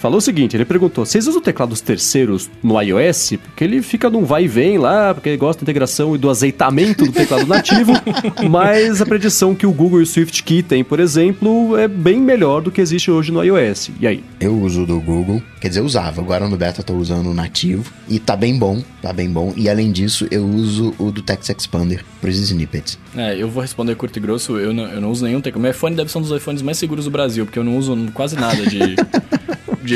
Falou 0.00 0.18
o 0.18 0.20
seguinte: 0.20 0.56
ele 0.56 0.64
perguntou, 0.64 1.04
vocês 1.04 1.26
usam 1.26 1.40
teclados 1.40 1.80
terceiros 1.80 2.50
no 2.62 2.80
iOS? 2.80 3.34
Porque 3.42 3.62
ele 3.62 3.82
fica 3.82 4.08
num 4.10 4.24
vai 4.24 4.44
e 4.44 4.48
vem 4.48 4.78
lá, 4.78 5.14
porque 5.14 5.28
ele 5.28 5.36
gosta 5.36 5.60
da 5.60 5.64
integração 5.64 6.14
e 6.14 6.18
do 6.18 6.30
azeitamento 6.30 7.04
do 7.04 7.12
teclado 7.12 7.46
nativo, 7.46 7.92
mas 8.50 9.00
a 9.00 9.06
predição 9.06 9.54
que 9.54 9.66
o 9.66 9.72
Google 9.72 10.00
e 10.00 10.02
o 10.02 10.06
SwiftKey 10.06 10.62
tem, 10.62 10.82
por 10.82 10.98
exemplo, 10.98 11.76
é 11.76 11.86
bem 11.86 12.20
melhor 12.20 12.62
do 12.62 12.70
que 12.70 12.80
existe 12.80 13.10
hoje 13.10 13.30
no 13.30 13.44
iOS. 13.44 13.90
E 14.00 14.06
aí? 14.06 14.24
Eu 14.40 14.58
uso 14.58 14.86
do 14.86 14.98
Google, 15.00 15.42
quer 15.60 15.68
dizer, 15.68 15.80
eu 15.80 15.84
usava, 15.84 16.20
agora 16.20 16.48
no 16.48 16.56
beta 16.56 16.80
eu 16.80 16.84
tô 16.84 16.94
usando 16.94 17.28
o 17.30 17.34
nativo 17.34 17.92
e 18.08 18.18
tá 18.18 18.34
bem 18.34 18.58
bom, 18.58 18.82
tá 19.02 19.12
bem 19.12 19.30
bom. 19.30 19.52
E 19.56 19.68
além 19.68 19.92
disso, 19.92 20.26
eu 20.30 20.44
uso 20.44 20.94
o 20.98 21.10
do 21.10 21.22
Text 21.22 21.50
Expander 21.50 22.04
pros 22.20 22.38
snippets. 22.38 22.98
É, 23.16 23.36
eu 23.36 23.48
vou 23.48 23.62
responder 23.62 23.94
curto 23.94 24.16
e 24.18 24.20
grosso, 24.20 24.56
eu 24.56 24.72
não, 24.72 24.84
eu 24.84 25.00
não 25.00 25.10
uso 25.10 25.24
nenhum 25.24 25.40
teclado. 25.40 25.62
Meu 25.62 25.70
iPhone 25.70 25.94
deve 25.94 26.10
ser 26.10 26.18
um 26.18 26.22
dos 26.22 26.30
iPhones 26.30 26.62
mais 26.62 26.78
seguros 26.78 27.04
do 27.04 27.10
Brasil, 27.10 27.44
porque 27.44 27.58
eu 27.58 27.64
não 27.64 27.76
uso 27.76 27.96
quase 28.14 28.36
nada 28.36 28.64
de, 28.66 28.78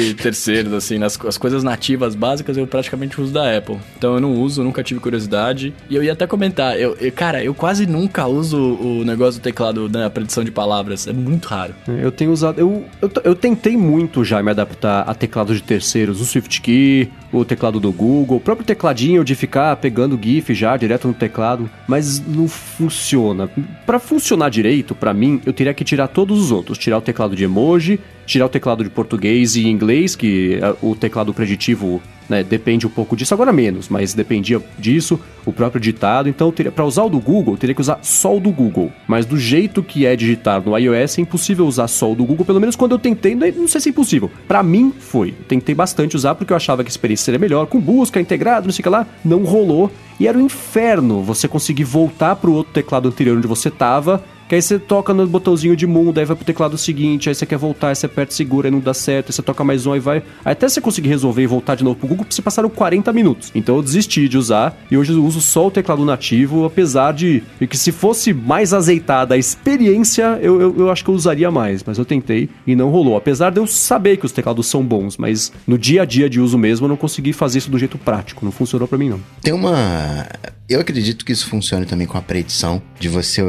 de 0.00 0.14
terceiros, 0.14 0.72
assim. 0.72 0.98
Nas, 0.98 1.18
as 1.24 1.38
coisas 1.38 1.62
nativas 1.62 2.14
básicas 2.14 2.56
eu 2.56 2.66
praticamente 2.66 3.20
uso 3.20 3.32
da 3.32 3.56
Apple. 3.56 3.78
Então 3.96 4.14
eu 4.14 4.20
não 4.20 4.34
uso, 4.34 4.62
nunca 4.62 4.82
tive 4.82 5.00
curiosidade. 5.00 5.72
E 5.88 5.94
eu 5.94 6.02
ia 6.02 6.12
até 6.12 6.26
comentar, 6.26 6.78
eu, 6.78 6.96
eu 7.00 7.12
cara, 7.12 7.42
eu 7.42 7.54
quase 7.54 7.86
nunca 7.86 8.26
uso 8.26 8.58
o 8.58 9.04
negócio 9.04 9.40
do 9.40 9.44
teclado 9.44 9.88
da 9.88 10.10
predição 10.10 10.42
de 10.42 10.50
palavras. 10.50 11.06
É 11.06 11.12
muito 11.12 11.46
raro. 11.46 11.74
Eu 11.86 12.10
tenho 12.10 12.32
usado. 12.32 12.58
Eu, 12.58 12.84
eu, 13.00 13.10
eu 13.22 13.34
tentei 13.34 13.76
muito 13.76 14.24
já 14.24 14.42
me 14.42 14.50
adaptar 14.50 15.02
a 15.02 15.14
teclado 15.14 15.54
de 15.54 15.62
terceiros, 15.62 16.20
o 16.20 16.24
SwiftKey, 16.24 17.10
o 17.32 17.44
teclado 17.44 17.80
do 17.80 17.92
Google, 17.92 18.36
o 18.36 18.40
próprio 18.40 18.66
tecladinho 18.66 19.24
de 19.24 19.34
ficar 19.34 19.76
pegando 19.76 20.18
GIF 20.20 20.54
já 20.54 20.76
direto 20.76 21.08
no 21.08 21.14
teclado, 21.14 21.68
mas 21.86 22.20
não 22.20 22.48
funciona. 22.48 23.48
Para 23.84 23.98
funcionar 23.98 24.48
direito, 24.50 24.94
para 24.94 25.12
mim, 25.12 25.40
eu 25.44 25.52
teria 25.52 25.74
que 25.74 25.84
tirar 25.84 26.08
todos 26.08 26.40
os 26.40 26.50
outros, 26.50 26.78
tirar 26.78 26.98
o 26.98 27.02
teclado 27.02 27.34
de 27.34 27.44
emoji, 27.44 27.98
tirar 28.26 28.46
o 28.46 28.48
teclado 28.48 28.82
de 28.84 28.90
português 28.90 29.56
e 29.56 29.66
inglês, 29.66 30.16
que 30.16 30.58
é 30.60 30.74
o 30.82 30.94
teclado 30.94 31.32
preditivo 31.32 32.02
né, 32.28 32.42
depende 32.42 32.86
um 32.86 32.90
pouco 32.90 33.16
disso, 33.16 33.34
agora 33.34 33.52
menos, 33.52 33.88
mas 33.88 34.14
dependia 34.14 34.60
disso, 34.78 35.20
o 35.44 35.52
próprio 35.52 35.80
ditado. 35.80 36.28
Então, 36.28 36.52
para 36.74 36.84
usar 36.84 37.04
o 37.04 37.08
do 37.08 37.20
Google, 37.20 37.56
teria 37.56 37.74
que 37.74 37.80
usar 37.80 37.98
só 38.02 38.36
o 38.36 38.40
do 38.40 38.50
Google. 38.50 38.90
Mas 39.06 39.26
do 39.26 39.38
jeito 39.38 39.82
que 39.82 40.06
é 40.06 40.16
digitar 40.16 40.62
no 40.62 40.76
iOS, 40.76 41.18
é 41.18 41.22
impossível 41.22 41.66
usar 41.66 41.88
só 41.88 42.10
o 42.10 42.14
do 42.14 42.24
Google, 42.24 42.46
pelo 42.46 42.60
menos 42.60 42.76
quando 42.76 42.92
eu 42.92 42.98
tentei, 42.98 43.34
não 43.34 43.68
sei 43.68 43.80
se 43.80 43.88
é 43.88 43.90
impossível. 43.90 44.30
Para 44.48 44.62
mim, 44.62 44.92
foi. 44.98 45.32
tentei 45.32 45.74
bastante 45.74 46.16
usar 46.16 46.34
porque 46.34 46.52
eu 46.52 46.56
achava 46.56 46.82
que 46.82 46.88
a 46.88 46.90
experiência 46.90 47.24
seria 47.24 47.38
melhor, 47.38 47.66
com 47.66 47.80
busca, 47.80 48.20
integrado, 48.20 48.66
não 48.66 48.72
sei 48.72 48.80
o 48.80 48.84
que 48.84 48.88
lá, 48.88 49.06
não 49.24 49.44
rolou. 49.44 49.90
E 50.18 50.28
era 50.28 50.38
um 50.38 50.42
inferno 50.42 51.22
você 51.22 51.48
conseguir 51.48 51.84
voltar 51.84 52.36
para 52.36 52.48
o 52.48 52.54
outro 52.54 52.72
teclado 52.72 53.08
anterior 53.08 53.36
onde 53.36 53.48
você 53.48 53.68
estava 53.68 54.22
que 54.48 54.54
aí 54.54 54.62
você 54.62 54.78
toca 54.78 55.14
no 55.14 55.26
botãozinho 55.26 55.76
de 55.76 55.86
mundo, 55.86 56.18
aí 56.18 56.24
vai 56.24 56.36
pro 56.36 56.44
teclado 56.44 56.76
seguinte, 56.76 57.28
aí 57.28 57.34
você 57.34 57.46
quer 57.46 57.56
voltar, 57.56 57.88
aí 57.88 57.96
você 57.96 58.06
aperta 58.06 58.34
segura, 58.34 58.68
aí 58.68 58.72
não 58.72 58.80
dá 58.80 58.94
certo, 58.94 59.28
aí 59.28 59.32
você 59.32 59.42
toca 59.42 59.64
mais 59.64 59.86
um, 59.86 59.92
aí 59.92 60.00
vai. 60.00 60.22
Aí 60.44 60.52
até 60.52 60.68
você 60.68 60.80
conseguir 60.80 61.08
resolver 61.08 61.42
e 61.42 61.46
voltar 61.46 61.74
de 61.74 61.84
novo 61.84 61.96
pro 61.96 62.08
Google, 62.08 62.26
você 62.28 62.42
passaram 62.42 62.68
40 62.68 63.12
minutos. 63.12 63.50
Então 63.54 63.76
eu 63.76 63.82
desisti 63.82 64.28
de 64.28 64.36
usar 64.36 64.76
e 64.90 64.96
hoje 64.96 65.12
eu 65.12 65.24
uso 65.24 65.40
só 65.40 65.66
o 65.66 65.70
teclado 65.70 66.04
nativo, 66.04 66.64
apesar 66.64 67.12
de 67.12 67.42
que 67.68 67.76
se 67.76 67.92
fosse 67.92 68.32
mais 68.32 68.72
azeitada 68.74 69.34
a 69.34 69.38
experiência, 69.38 70.38
eu, 70.42 70.60
eu, 70.60 70.74
eu, 70.78 70.90
acho 70.90 71.04
que 71.04 71.10
eu 71.10 71.14
usaria 71.14 71.50
mais, 71.50 71.82
mas 71.82 71.98
eu 71.98 72.04
tentei 72.04 72.48
e 72.66 72.76
não 72.76 72.90
rolou. 72.90 73.16
Apesar 73.16 73.50
de 73.50 73.58
eu 73.58 73.66
saber 73.66 74.16
que 74.16 74.26
os 74.26 74.32
teclados 74.32 74.66
são 74.66 74.82
bons, 74.82 75.16
mas 75.16 75.52
no 75.66 75.78
dia 75.78 76.02
a 76.02 76.04
dia 76.04 76.28
de 76.28 76.40
uso 76.40 76.58
mesmo 76.58 76.84
eu 76.84 76.88
não 76.88 76.96
consegui 76.96 77.32
fazer 77.32 77.58
isso 77.58 77.70
do 77.70 77.78
jeito 77.78 77.98
prático, 77.98 78.44
não 78.44 78.52
funcionou 78.52 78.86
para 78.86 78.98
mim 78.98 79.08
não. 79.08 79.20
Tem 79.40 79.52
uma. 79.52 80.26
Eu 80.68 80.80
acredito 80.80 81.24
que 81.24 81.32
isso 81.32 81.46
funcione 81.46 81.84
também 81.84 82.06
com 82.06 82.16
a 82.16 82.22
predição 82.22 82.82
de 82.98 83.08
você 83.08 83.42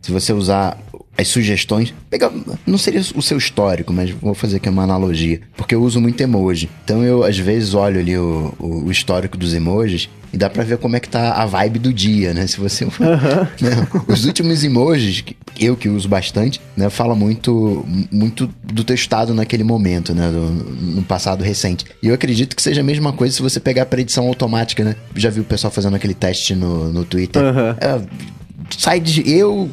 se 0.00 0.10
você 0.10 0.32
usar 0.32 0.78
as 1.16 1.28
sugestões, 1.28 1.94
pega, 2.10 2.30
não 2.66 2.78
seria 2.78 3.00
o 3.14 3.22
seu 3.22 3.38
histórico, 3.38 3.92
mas 3.92 4.10
vou 4.10 4.34
fazer 4.34 4.56
aqui 4.56 4.68
uma 4.68 4.82
analogia, 4.82 5.40
porque 5.56 5.74
eu 5.74 5.82
uso 5.82 6.00
muito 6.00 6.20
emoji. 6.20 6.68
Então 6.84 7.02
eu 7.02 7.24
às 7.24 7.38
vezes 7.38 7.74
olho 7.74 8.00
ali 8.00 8.16
o, 8.16 8.52
o, 8.58 8.84
o 8.84 8.90
histórico 8.90 9.36
dos 9.36 9.54
emojis 9.54 10.08
e 10.34 10.36
dá 10.36 10.50
pra 10.50 10.64
ver 10.64 10.78
como 10.78 10.96
é 10.96 11.00
que 11.00 11.08
tá 11.08 11.32
a 11.34 11.46
vibe 11.46 11.78
do 11.78 11.92
dia, 11.92 12.34
né? 12.34 12.44
Se 12.48 12.58
você. 12.58 12.84
Uhum. 12.84 12.90
Né? 13.60 13.86
Os 14.08 14.24
últimos 14.24 14.64
emojis, 14.64 15.20
que 15.20 15.36
eu 15.58 15.76
que 15.76 15.88
uso 15.88 16.08
bastante, 16.08 16.60
né? 16.76 16.90
Fala 16.90 17.14
muito, 17.14 17.86
muito 18.10 18.50
do 18.64 18.82
teu 18.82 18.94
estado 18.94 19.32
naquele 19.32 19.62
momento, 19.62 20.12
né? 20.12 20.28
Do, 20.28 20.40
no 20.40 21.02
passado 21.02 21.44
recente. 21.44 21.84
E 22.02 22.08
eu 22.08 22.14
acredito 22.14 22.56
que 22.56 22.62
seja 22.62 22.80
a 22.80 22.84
mesma 22.84 23.12
coisa 23.12 23.34
se 23.34 23.40
você 23.40 23.60
pegar 23.60 23.82
a 23.82 23.86
predição 23.86 24.26
automática, 24.26 24.82
né? 24.82 24.96
Já 25.14 25.30
vi 25.30 25.40
o 25.40 25.44
pessoal 25.44 25.70
fazendo 25.70 25.94
aquele 25.94 26.14
teste 26.14 26.54
no, 26.54 26.92
no 26.92 27.04
Twitter. 27.04 27.42
Uhum. 27.42 27.70
É, 27.80 28.00
sai 28.78 29.00
de 29.00 29.28
eu, 29.30 29.70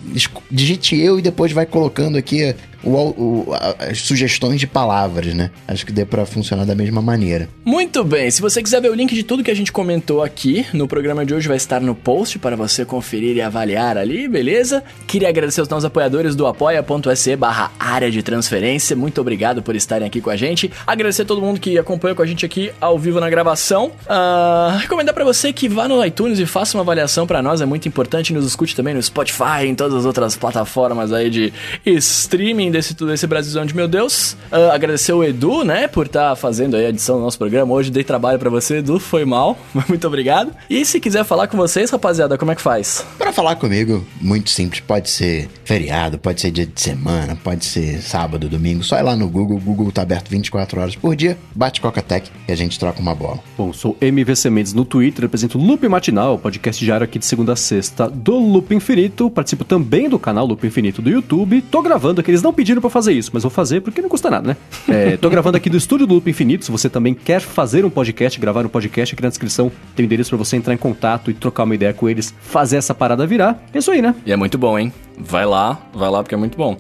digite 0.49 0.98
eu 0.98 1.19
e 1.19 1.22
depois 1.22 1.52
vai 1.52 1.65
colocando 1.65 2.18
aqui 2.18 2.56
o, 2.84 2.90
o, 2.90 3.53
as 3.80 3.99
sugestões 3.99 4.60
de 4.60 4.68
palavras, 4.68 5.34
né? 5.34 5.52
Acho 5.68 5.86
que 5.86 5.91
dê 5.91 6.06
para 6.06 6.26
funcionar 6.26 6.66
da 6.66 6.76
mesma 6.76 7.02
maneira. 7.02 7.48
Muito 7.64 8.03
bem, 8.03 8.30
se 8.32 8.41
você 8.41 8.62
quiser 8.62 8.82
ver 8.82 8.90
o 8.90 8.95
link 8.95 9.14
de 9.14 9.24
tudo 9.24 9.44
que 9.44 9.52
a 9.52 9.56
gente 9.56 9.72
comentou 9.72 10.24
aqui 10.24 10.66
no 10.74 10.88
programa 10.88 11.26
de 11.26 11.34
hoje, 11.34 11.48
vai 11.48 11.58
estar 11.58 11.80
no 11.80 11.94
post 11.94 12.40
para 12.40 12.56
você 12.56 12.86
conferir 12.86 13.36
e 13.36 13.41
avaliar 13.41 13.98
ali, 13.98 14.28
beleza? 14.28 14.84
Queria 15.08 15.30
agradecer 15.30 15.60
aos 15.60 15.70
nossos 15.70 15.86
apoiadores 15.86 16.36
do 16.36 16.48
apoia.se 16.48 17.36
barra 17.36 17.72
área 17.80 18.10
de 18.10 18.24
transferência. 18.24 18.95
Muito 18.95 19.22
obrigado 19.22 19.62
por 19.62 19.76
estarem 19.76 20.08
aqui 20.08 20.22
com 20.22 20.30
a 20.30 20.36
gente. 20.36 20.72
Agradecer 20.86 21.24
a 21.24 21.26
todo 21.26 21.41
mundo 21.41 21.60
que 21.60 21.78
acompanha 21.78 22.16
com 22.16 22.22
a 22.22 22.26
gente 22.26 22.45
aqui 22.45 22.72
ao 22.80 22.98
vivo 22.98 23.20
na 23.20 23.30
gravação. 23.30 23.91
Uh, 24.06 24.78
recomendar 24.78 25.14
para 25.14 25.24
você 25.24 25.53
que 25.53 25.70
vá 25.70 25.88
no 25.88 26.03
iTunes 26.03 26.40
e 26.40 26.45
faça 26.45 26.78
uma 26.78 26.82
avaliação 26.82 27.28
para 27.28 27.41
nós, 27.41 27.62
é 27.62 27.66
muito 27.66 27.88
importante. 27.88 28.34
Nos 28.34 28.45
escute 28.45 28.76
também 28.76 28.94
no 28.94 29.02
Spotify, 29.02 29.66
em 29.66 29.76
todas 29.76 29.94
as 29.94 30.06
outras 30.06 30.36
plataformas 30.36 31.14
aí 31.14 31.30
de 31.30 31.53
streaming 31.86 32.70
desse, 32.72 32.93
desse 32.93 33.27
Brasilzão 33.27 33.65
de 33.65 33.76
meu 33.76 33.88
Deus. 33.88 34.34
Uh, 34.52 34.72
agradecer 34.72 35.14
o 35.14 35.23
Edu, 35.23 35.64
né, 35.64 35.88
por 35.88 36.06
estar 36.06 36.30
tá 36.30 36.35
fazendo 36.35 36.76
aí 36.76 36.85
a 36.85 36.89
edição 36.89 37.18
do 37.18 37.23
nosso 37.23 37.38
programa. 37.38 37.73
Hoje 37.73 37.91
dei 37.91 38.03
trabalho 38.03 38.39
para 38.39 38.49
você, 38.49 38.77
Edu, 38.77 38.99
foi 38.99 39.26
mal, 39.26 39.57
muito 39.88 40.07
obrigado. 40.07 40.52
E 40.69 40.84
se 40.85 40.99
quiser 40.99 41.23
falar 41.23 41.48
com 41.48 41.57
vocês, 41.57 41.89
rapaziada, 41.89 42.38
como 42.38 42.52
é 42.52 42.56
que 42.56 42.61
faz? 42.61 43.06
Para 43.18 43.31
falar 43.31 43.56
comigo, 43.56 44.06
muito 44.19 44.49
simples. 44.49 44.81
Pode 44.81 45.10
ser 45.10 45.49
feriado, 45.65 46.18
pode 46.18 46.41
ser 46.41 46.52
dia 46.52 46.65
de 46.65 46.80
semana, 46.80 47.35
pode 47.35 47.65
ser 47.65 48.02
sábado, 48.02 48.49
domingo. 48.49 48.84
Só 48.84 48.98
ir 48.98 49.03
lá 49.03 49.15
no 49.15 49.30
Google. 49.30 49.57
O 49.57 49.60
Google 49.60 49.91
tá 49.91 50.02
aberto 50.02 50.30
24 50.30 50.81
horas 50.81 50.95
por 50.95 51.15
dia. 51.15 51.38
Bate 51.56 51.81
Coca-Tech 51.81 52.30
e 52.48 52.52
a 52.52 52.56
gente 52.56 52.77
troca 52.80 52.99
uma 52.99 53.15
bola. 53.15 53.39
Bom, 53.57 53.72
sou 53.73 53.98
MVC 54.02 54.49
Mendes 54.49 54.73
no 54.73 54.85
Twitter, 54.85 55.26
apresento 55.26 55.57
Loop 55.57 55.88
Matinal, 55.88 56.38
podcast 56.38 56.84
diário 56.84 57.03
aqui 57.03 57.19
de 57.19 57.26
segunda 57.26 57.53
a 57.53 57.56
sexta 57.56 58.10
do 58.10 58.38
Loop 58.38 58.73
Infinito. 58.73 59.30
Participo 59.30 59.64
também 59.64 60.10
do 60.10 60.19
canal 60.19 60.45
Loop 60.45 60.65
Infinito 60.65 61.02
do 61.02 61.10
YouTube. 61.10 61.61
Tô 61.61 61.81
gravando 61.81 62.22
aqui, 62.22 62.31
eles 62.31 62.41
não 62.41 62.53
pediram 62.62 62.80
para 62.80 62.92
fazer 62.92 63.14
isso, 63.14 63.32
mas 63.34 63.42
vou 63.42 63.50
fazer 63.50 63.82
porque 63.82 64.04
não 64.04 64.10
custa 64.10 64.30
nada, 64.30 64.50
né? 64.50 64.58
É, 64.92 65.16
tô 65.16 65.30
gravando 65.30 65.56
aqui 65.56 65.70
do 65.70 65.78
estúdio 65.78 66.06
do 66.06 66.16
Loop 66.16 66.30
Infinito. 66.30 66.66
Se 66.66 66.72
você 66.72 66.90
também 66.90 67.14
quer 67.14 67.40
fazer 67.40 67.86
um 67.86 67.90
podcast, 67.90 68.40
gravar 68.40 68.66
um 68.66 68.70
podcast, 68.70 69.16
aqui 69.16 69.24
na 69.24 69.30
descrição 69.30 69.72
tem 69.96 70.06
endereço 70.06 70.30
para 70.30 70.38
você 70.38 70.58
entrar 70.58 70.74
em 70.74 70.78
contato 70.78 71.32
e 71.32 71.34
trocar 71.34 71.64
uma 71.64 71.74
ideia 71.74 71.94
com 71.94 72.10
eles, 72.10 72.34
fazer 72.42 72.76
essa 72.76 72.94
parada 72.94 73.26
virar. 73.26 73.64
É 73.74 73.78
isso 73.78 73.90
aí, 73.90 74.02
né? 74.02 74.14
E 74.26 74.32
é 74.32 74.36
muito 74.36 74.58
bom, 74.58 74.78
hein? 74.78 74.92
Vai 75.18 75.46
lá, 75.46 75.80
vai 75.94 76.10
lá 76.10 76.22
porque 76.22 76.36
é 76.36 76.38
muito 76.38 76.58
bom. 76.58 76.78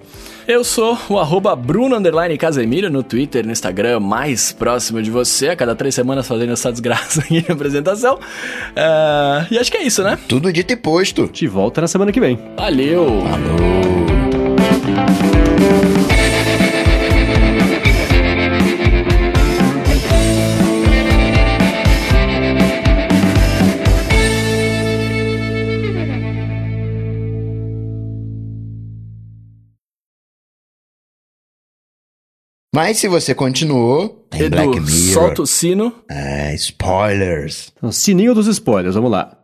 Eu 0.47 0.63
sou 0.63 0.97
o 1.09 1.17
arroba 1.17 1.55
Bruno 1.55 1.95
Casemiro 2.37 2.89
no 2.89 3.01
Twitter, 3.01 3.45
no 3.45 3.51
Instagram, 3.51 3.99
mais 4.01 4.51
próximo 4.51 5.01
de 5.01 5.09
você, 5.09 5.49
a 5.49 5.55
cada 5.55 5.73
três 5.73 5.95
semanas 5.95 6.27
fazendo 6.27 6.51
essa 6.51 6.71
desgraça 6.71 7.21
aqui 7.21 7.41
de 7.41 7.51
apresentação. 7.51 8.15
Uh, 8.15 9.47
e 9.49 9.57
acho 9.57 9.71
que 9.71 9.77
é 9.77 9.83
isso, 9.83 10.03
né? 10.03 10.19
Tudo 10.27 10.51
dito 10.51 10.73
e 10.73 10.75
posto. 10.75 11.27
Te 11.27 11.47
volta 11.47 11.81
na 11.81 11.87
semana 11.87 12.11
que 12.11 12.19
vem. 12.19 12.37
Valeu! 12.57 13.23
Falou! 13.23 14.20
Mas 32.73 32.97
se 32.97 33.07
você 33.07 33.35
continuou, 33.35 34.25
tem 34.29 34.41
Edu, 34.43 34.55
Black 34.55 34.79
Mirror. 34.79 34.89
solta 34.89 35.41
o 35.41 35.45
sino. 35.45 35.93
É, 36.09 36.55
spoilers. 36.55 37.71
O 37.81 37.91
sininho 37.91 38.33
dos 38.33 38.47
spoilers, 38.47 38.95
vamos 38.95 39.11
lá. 39.11 39.37